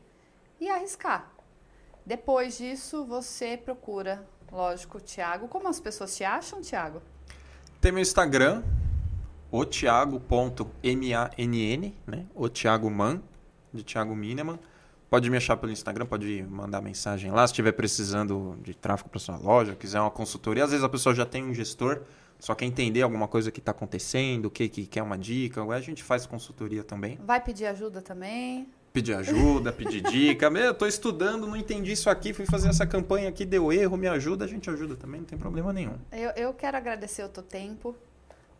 e 0.60 0.68
arriscar. 0.68 1.32
Depois 2.04 2.58
disso, 2.58 3.06
você 3.06 3.56
procura, 3.56 4.28
lógico, 4.50 4.98
o 4.98 5.00
Thiago. 5.00 5.48
Como 5.48 5.66
as 5.68 5.80
pessoas 5.80 6.14
te 6.14 6.22
acham, 6.22 6.60
Thiago? 6.60 7.00
Tem 7.80 7.90
meu 7.90 8.02
Instagram, 8.02 8.62
o 9.52 9.66
Thiago.mann, 9.66 10.22
né? 12.06 12.26
O 12.34 12.48
Thiago 12.48 12.90
Man, 12.90 13.20
de 13.72 13.84
Thiago 13.84 14.16
Mineman. 14.16 14.58
Pode 15.10 15.28
me 15.28 15.36
achar 15.36 15.58
pelo 15.58 15.70
Instagram, 15.70 16.06
pode 16.06 16.42
mandar 16.48 16.80
mensagem 16.80 17.30
lá. 17.30 17.46
Se 17.46 17.52
estiver 17.52 17.72
precisando 17.72 18.56
de 18.62 18.72
tráfego 18.72 19.10
para 19.10 19.20
sua 19.20 19.36
loja, 19.36 19.74
quiser 19.74 20.00
uma 20.00 20.10
consultoria. 20.10 20.64
Às 20.64 20.70
vezes 20.70 20.82
a 20.82 20.88
pessoa 20.88 21.14
já 21.14 21.26
tem 21.26 21.44
um 21.44 21.52
gestor, 21.52 22.00
só 22.38 22.54
quer 22.54 22.64
entender 22.64 23.02
alguma 23.02 23.28
coisa 23.28 23.50
que 23.50 23.58
está 23.58 23.72
acontecendo, 23.72 24.50
que, 24.50 24.70
que 24.70 24.86
quer 24.86 25.02
uma 25.02 25.18
dica. 25.18 25.62
A 25.62 25.80
gente 25.82 26.02
faz 26.02 26.24
consultoria 26.24 26.82
também. 26.82 27.18
Vai 27.22 27.38
pedir 27.38 27.66
ajuda 27.66 28.00
também? 28.00 28.66
Pedir 28.90 29.12
ajuda, 29.12 29.70
pedir 29.70 30.00
dica. 30.10 30.48
Meu, 30.48 30.62
eu 30.62 30.74
tô 30.74 30.86
estudando, 30.86 31.46
não 31.46 31.56
entendi 31.56 31.92
isso 31.92 32.08
aqui, 32.08 32.32
fui 32.32 32.46
fazer 32.46 32.70
essa 32.70 32.86
campanha 32.86 33.28
aqui, 33.28 33.44
deu 33.44 33.70
erro, 33.70 33.98
me 33.98 34.08
ajuda, 34.08 34.46
a 34.46 34.48
gente 34.48 34.70
ajuda 34.70 34.96
também, 34.96 35.20
não 35.20 35.26
tem 35.26 35.38
problema 35.38 35.74
nenhum. 35.74 35.98
Eu, 36.10 36.30
eu 36.30 36.54
quero 36.54 36.78
agradecer 36.78 37.22
o 37.22 37.28
teu 37.28 37.42
tempo 37.42 37.94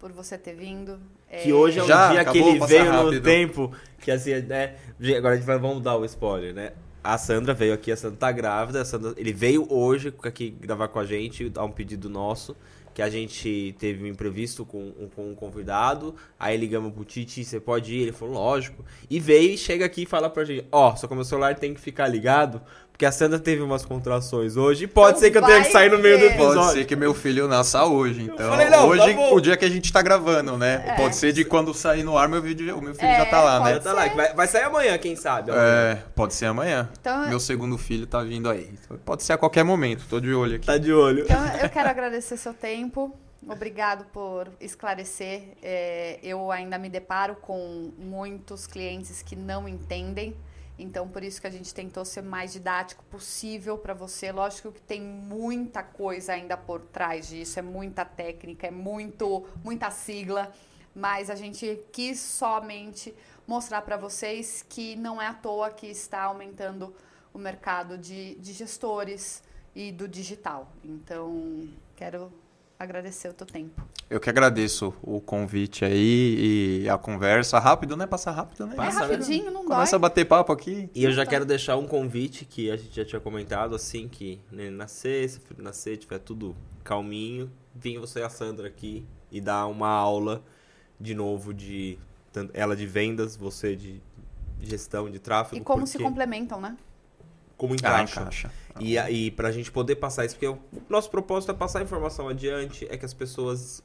por 0.03 0.11
você 0.11 0.37
ter 0.37 0.55
vindo. 0.55 0.99
Que 1.31 1.51
é... 1.51 1.55
hoje 1.55 1.79
é 1.79 1.85
um 1.85 1.87
Já, 1.87 2.11
dia 2.11 2.25
que 2.25 2.37
ele 2.37 2.59
veio 2.67 2.91
rápido. 2.91 3.13
no 3.13 3.21
tempo. 3.21 3.73
Que 4.01 4.11
assim, 4.11 4.33
né? 4.41 4.75
Agora 5.17 5.35
a 5.35 5.37
gente 5.37 5.47
vai, 5.47 5.57
vamos 5.61 5.81
dar 5.81 5.97
o 5.97 6.05
spoiler, 6.05 6.53
né? 6.53 6.73
A 7.05 7.17
Sandra 7.17 7.55
veio 7.55 7.73
aqui, 7.73 7.93
a 7.93 7.97
Sandra 7.97 8.19
tá 8.19 8.33
grávida. 8.33 8.85
Sandra, 8.85 9.15
ele 9.17 9.33
veio 9.33 9.65
hoje 9.73 10.13
aqui 10.25 10.51
gravar 10.51 10.89
com 10.89 10.99
a 10.99 11.07
gente, 11.07 11.49
dar 11.49 11.63
um 11.65 11.71
pedido 11.71 12.11
nosso. 12.11 12.57
Que 12.93 13.01
a 13.01 13.09
gente 13.09 13.77
teve 13.79 14.03
um 14.03 14.09
imprevisto 14.09 14.67
com, 14.67 14.93
com 15.15 15.31
um 15.31 15.35
convidado. 15.37 16.17
Aí 16.39 16.57
ligamos 16.57 16.93
pro 16.93 17.05
Titi, 17.05 17.45
você 17.45 17.61
pode 17.61 17.95
ir? 17.95 18.03
Ele 18.03 18.13
falou, 18.13 18.35
lógico. 18.35 18.85
E 19.09 19.21
veio 19.21 19.53
e 19.53 19.57
chega 19.57 19.85
aqui 19.87 20.03
e 20.03 20.07
fala 20.07 20.29
pra 20.29 20.45
gente: 20.45 20.67
Ó, 20.73 20.91
oh, 20.93 20.97
só 20.97 21.07
que 21.07 21.13
o 21.13 21.17
meu 21.17 21.25
celular 21.25 21.55
tem 21.55 21.73
que 21.73 21.81
ficar 21.81 22.09
ligado 22.09 22.61
porque 22.93 23.07
a 23.07 23.11
Sandra 23.11 23.39
teve 23.39 23.63
umas 23.63 23.85
contrações 23.85 24.57
hoje. 24.57 24.87
Pode 24.87 25.17
então 25.17 25.21
ser 25.21 25.31
que 25.31 25.39
eu 25.39 25.43
tenha 25.43 25.65
que 25.65 25.73
sair 25.73 25.91
no 25.91 25.99
meio 25.99 26.19
do 26.19 26.27
episódio. 26.27 26.61
Pode 26.61 26.73
ser 26.73 26.85
que 26.85 26.95
meu 26.95 27.13
filho 27.13 27.49
nasça 27.49 27.85
hoje. 27.85 28.23
Então, 28.23 28.49
falei, 28.49 28.69
não, 28.69 28.87
hoje, 28.87 29.15
tá 29.15 29.31
o 29.33 29.41
dia 29.41 29.57
que 29.57 29.65
a 29.65 29.69
gente 29.69 29.93
tá 29.93 30.01
gravando, 30.03 30.57
né? 30.57 30.85
É. 30.87 30.93
Pode 30.95 31.17
ser 31.17 31.33
de 31.33 31.45
quando 31.45 31.75
sair 31.75 32.05
no 32.05 32.17
ar, 32.17 32.29
meu, 32.29 32.41
vídeo, 32.41 32.77
o 32.77 32.83
meu 32.83 32.95
filho 32.95 33.09
é, 33.09 33.17
já 33.17 33.27
tá 33.27 33.41
lá, 33.41 33.61
né? 33.65 33.75
Já 33.75 33.81
tá 33.81 33.93
lá. 33.93 34.09
Vai, 34.09 34.35
vai, 34.35 34.47
sair 34.47 34.65
amanhã, 34.65 34.97
quem 34.99 35.17
sabe? 35.17 35.51
É, 35.51 35.99
pode 36.15 36.35
ser 36.35 36.47
amanhã. 36.47 36.89
Então, 37.01 37.29
meu 37.29 37.41
segundo 37.41 37.77
filho 37.77 38.07
tá 38.07 38.23
vindo 38.23 38.49
aí. 38.49 38.73
Pode 39.05 39.25
ser 39.25 39.33
a 39.33 39.39
qualquer 39.39 39.65
momento. 39.65 40.05
Tô 40.09 40.21
de 40.21 40.33
olho 40.33 40.57
aqui. 40.57 40.67
Tá 40.67 40.77
de 40.77 40.93
olho. 40.93 41.25
Então, 41.25 41.45
eu 41.61 41.71
quero 41.71 41.89
agradecer 41.89 42.37
seu 42.37 42.55
tempo. 42.55 43.17
Obrigado 43.49 44.05
por 44.13 44.49
esclarecer. 44.61 45.43
É, 45.61 46.21
eu 46.23 46.53
ainda 46.53 46.79
me 46.79 46.89
deparo 46.89 47.35
com 47.37 47.91
muitos 47.99 48.69
clientes 48.69 49.23
que 49.23 49.35
não 49.35 49.69
entendem 49.69 50.37
então, 50.79 51.09
por 51.09 51.23
isso 51.23 51.41
que 51.41 51.47
a 51.47 51.51
gente 51.51 51.73
tentou 51.75 52.05
ser 52.05 52.23
mais 52.23 52.53
didático 52.53 53.05
possível 53.05 53.77
para 53.77 53.95
você. 53.95 54.33
Lógico 54.33 54.73
que 54.73 54.81
tem 54.81 55.01
muita 55.01 55.83
coisa 55.83 56.33
ainda 56.33 56.57
por 56.57 56.81
trás 56.81 57.29
disso, 57.29 57.59
é 57.59 57.63
muita 57.63 58.05
técnica, 58.05 58.67
é 58.67 58.71
muito, 58.71 59.47
muita 59.63 59.91
sigla, 59.91 60.53
mas 60.95 61.31
a 61.31 61.35
gente 61.35 61.79
quis 61.93 62.19
somente 62.19 63.15
mostrar 63.47 63.83
para 63.83 63.97
vocês 63.97 64.65
que 64.69 64.97
não 64.97 65.21
é 65.21 65.27
à 65.27 65.35
toa 65.35 65.71
que 65.71 65.87
está 65.87 66.23
aumentando 66.23 66.95
o 67.33 67.39
mercado 67.39 67.99
de, 67.99 68.35
de 68.37 68.53
gestores 68.53 69.43
e 69.75 69.91
do 69.91 70.07
digital. 70.09 70.71
Então, 70.85 71.69
quero 71.97 72.33
agradecer 72.83 73.29
o 73.29 73.33
teu 73.33 73.47
tempo. 73.47 73.83
Eu 74.11 74.21
que 74.21 74.29
agradeço 74.29 74.95
o 75.03 75.21
convite 75.21 75.85
aí 75.85 76.83
e 76.83 76.89
a 76.89 76.99
conversa. 76.99 77.59
Rápido, 77.59 77.97
né? 77.97 78.07
Passa 78.07 78.31
rápido, 78.31 78.67
né? 78.67 78.75
É 78.75 78.77
Passa, 78.77 79.07
rapidinho, 79.07 79.51
não 79.51 79.63
dói. 79.65 79.77
Começa 79.77 79.97
a 79.97 79.99
bater 79.99 80.25
papo 80.25 80.53
aqui. 80.53 80.91
E 80.95 81.05
eu 81.05 81.13
já 81.13 81.25
quero 81.25 81.45
deixar 81.45 81.77
um 81.77 81.87
convite 81.87 82.45
que 82.45 82.71
a 82.71 82.77
gente 82.77 82.95
já 82.95 83.05
tinha 83.05 83.21
comentado, 83.21 83.75
assim, 83.75 84.09
que 84.09 84.41
ele 84.53 84.71
nascer, 84.71 85.29
se 85.29 85.41
filho 85.41 85.63
nascer, 85.63 85.97
tiver 85.97 86.19
tudo 86.19 86.57
calminho, 86.85 87.51
vim 87.75 87.99
você 87.99 88.21
e 88.21 88.23
a 88.23 88.29
Sandra 88.29 88.69
aqui 88.69 89.07
e 89.31 89.41
dar 89.41 89.67
uma 89.67 89.89
aula 89.89 90.43
de 91.01 91.15
novo 91.15 91.55
de 91.55 91.99
ela 92.53 92.75
de 92.75 92.87
vendas, 92.87 93.37
você 93.37 93.77
de 93.77 94.03
gestão 94.61 95.11
de 95.11 95.19
tráfego. 95.19 95.61
E 95.61 95.65
como 95.65 95.81
porque... 95.81 95.93
se 95.93 95.99
complementam, 95.99 96.61
né? 96.61 96.77
Como 97.63 97.77
encaixa. 97.77 98.19
Ah, 98.19 98.23
encaixa. 98.23 98.51
E, 98.81 98.99
e 98.99 99.31
pra 99.31 99.53
gente 99.53 99.71
poder 99.71 99.95
passar 99.95 100.25
isso, 100.25 100.35
porque 100.35 100.49
o 100.49 100.59
nosso 100.89 101.09
propósito 101.09 101.53
é 101.53 101.55
passar 101.55 101.79
a 101.79 101.83
informação 101.83 102.29
adiante, 102.29 102.89
é 102.91 102.97
que 102.97 103.05
as 103.05 103.15
pessoas 103.15 103.81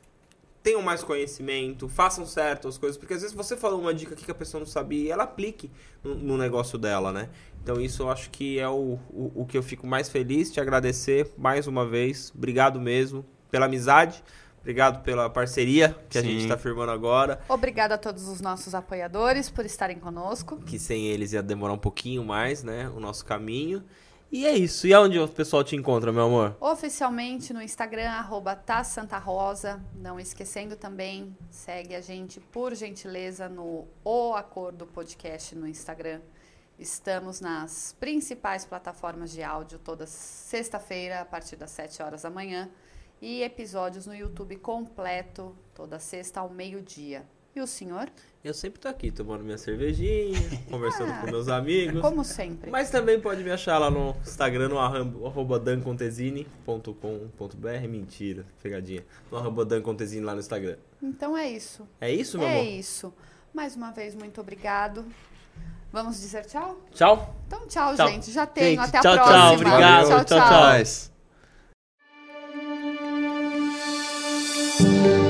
tenham 0.64 0.82
mais 0.82 1.04
conhecimento, 1.04 1.88
façam 1.88 2.26
certo 2.26 2.68
as 2.68 2.76
coisas, 2.76 2.98
porque 2.98 3.14
às 3.14 3.22
vezes 3.22 3.36
você 3.36 3.56
falou 3.56 3.80
uma 3.80 3.94
dica 3.94 4.16
aqui 4.16 4.26
que 4.26 4.32
a 4.32 4.36
pessoa 4.36 4.60
não 4.60 4.66
sabia 4.66 5.04
e 5.04 5.12
ela 5.12 5.26
aplique 5.26 5.70
no, 6.04 6.16
no 6.16 6.38
negócio 6.38 6.76
dela, 6.80 7.14
né? 7.14 7.30
Então 7.62 7.80
isso 7.80 8.02
eu 8.02 8.10
acho 8.10 8.32
que 8.32 8.58
é 8.58 8.68
o, 8.68 8.98
o, 9.12 9.44
o 9.44 9.46
que 9.46 9.56
eu 9.56 9.62
fico 9.62 9.86
mais 9.86 10.10
feliz, 10.10 10.52
te 10.52 10.60
agradecer 10.60 11.32
mais 11.38 11.68
uma 11.68 11.86
vez, 11.86 12.34
obrigado 12.36 12.82
mesmo 12.82 13.24
pela 13.52 13.68
amizade, 13.68 14.24
Obrigado 14.62 15.02
pela 15.04 15.30
parceria 15.30 15.96
que 16.10 16.20
Sim. 16.20 16.26
a 16.26 16.30
gente 16.30 16.42
está 16.44 16.58
firmando 16.58 16.92
agora. 16.92 17.40
Obrigado 17.48 17.94
a 17.94 17.98
todos 17.98 18.28
os 18.28 18.42
nossos 18.42 18.76
apoiadores 18.76 19.50
por 19.50 19.66
estarem 19.66 19.98
conosco. 19.98 20.58
Que 20.66 20.78
sem 20.78 21.08
eles 21.08 21.34
ia 21.34 21.42
demorar 21.42 21.74
um 21.74 21.78
pouquinho 21.78 22.24
mais, 22.24 22.64
né? 22.64 22.90
O 22.90 23.00
nosso 23.00 23.26
caminho. 23.26 23.84
E 24.30 24.46
é 24.46 24.54
isso. 24.54 24.86
E 24.86 24.94
aonde 24.94 25.18
o 25.18 25.28
pessoal 25.28 25.64
te 25.64 25.76
encontra, 25.76 26.12
meu 26.12 26.26
amor? 26.26 26.58
Oficialmente 26.60 27.54
no 27.54 27.62
Instagram, 27.62 28.10
arroba 28.10 28.62
Rosa. 29.24 29.82
Não 29.96 30.20
esquecendo 30.20 30.76
também, 30.76 31.36
segue 31.50 31.96
a 31.96 32.02
gente, 32.02 32.42
por 32.42 32.76
gentileza, 32.76 33.48
no 33.48 33.88
O 34.04 34.34
Acordo 34.34 34.86
Podcast 34.86 35.56
no 35.56 35.66
Instagram. 35.66 36.20
Estamos 36.78 37.40
nas 37.40 37.96
principais 37.98 38.66
plataformas 38.66 39.32
de 39.32 39.42
áudio 39.42 39.80
toda 39.80 40.06
sexta-feira, 40.06 41.22
a 41.22 41.26
partir 41.26 41.56
das 41.56 41.72
7 41.72 42.04
horas 42.04 42.24
da 42.24 42.30
manhã 42.30 42.70
e 43.22 43.44
episódios 43.44 44.06
no 44.06 44.16
YouTube 44.16 44.56
completo, 44.58 45.56
toda 45.74 46.00
sexta 46.00 46.40
ao 46.40 46.50
meio-dia. 46.50 47.26
E 47.56 47.62
o 47.62 47.66
senhor? 47.66 48.08
Eu 48.44 48.54
sempre 48.54 48.80
tô 48.80 48.88
aqui 48.88 49.10
tomando 49.10 49.44
minha 49.44 49.58
cervejinha, 49.58 50.38
conversando 50.70 51.12
ah, 51.12 51.22
com 51.22 51.32
meus 51.32 51.48
amigos. 51.48 52.00
Como 52.02 52.24
sempre. 52.24 52.70
Mas 52.70 52.92
também 52.92 53.20
pode 53.20 53.44
me 53.44 53.50
achar 53.50 53.80
lá 53.80 53.90
no 53.90 54.16
Instagram, 54.22 54.70
no 54.70 54.78
arroba 54.78 55.60
dancontesini.com.br. 55.60 57.88
Mentira, 57.90 58.46
pegadinha. 58.62 59.04
No 59.32 59.40
arroba 59.40 59.66
dancontesini 59.66 60.24
lá 60.24 60.34
no 60.34 60.40
Instagram. 60.40 60.78
Então 61.02 61.36
é 61.36 61.50
isso. 61.50 61.88
É 62.00 62.14
isso, 62.14 62.38
meu 62.38 62.48
é 62.48 62.52
amor? 62.52 62.64
É 62.64 62.70
isso. 62.70 63.12
Mais 63.52 63.76
uma 63.76 63.92
vez, 63.92 64.14
muito 64.14 64.40
obrigado. 64.40 65.04
Vamos 65.92 66.20
dizer 66.20 66.46
tchau? 66.46 66.80
Tchau. 66.94 67.36
Então 67.48 67.68
tchau, 67.68 67.96
tchau. 67.96 68.08
gente. 68.08 68.32
Já 68.32 68.46
tenho. 68.46 68.82
Gente, 68.82 68.96
Até 68.96 69.02
tchau, 69.02 69.14
a 69.14 69.16
próxima. 69.16 69.40
Tchau, 69.40 69.54
obrigado. 69.56 70.08
Tchau, 70.08 70.26
tchau. 70.26 70.26
tchau. 70.26 70.84
tchau. 70.84 71.17
Música 74.80 75.27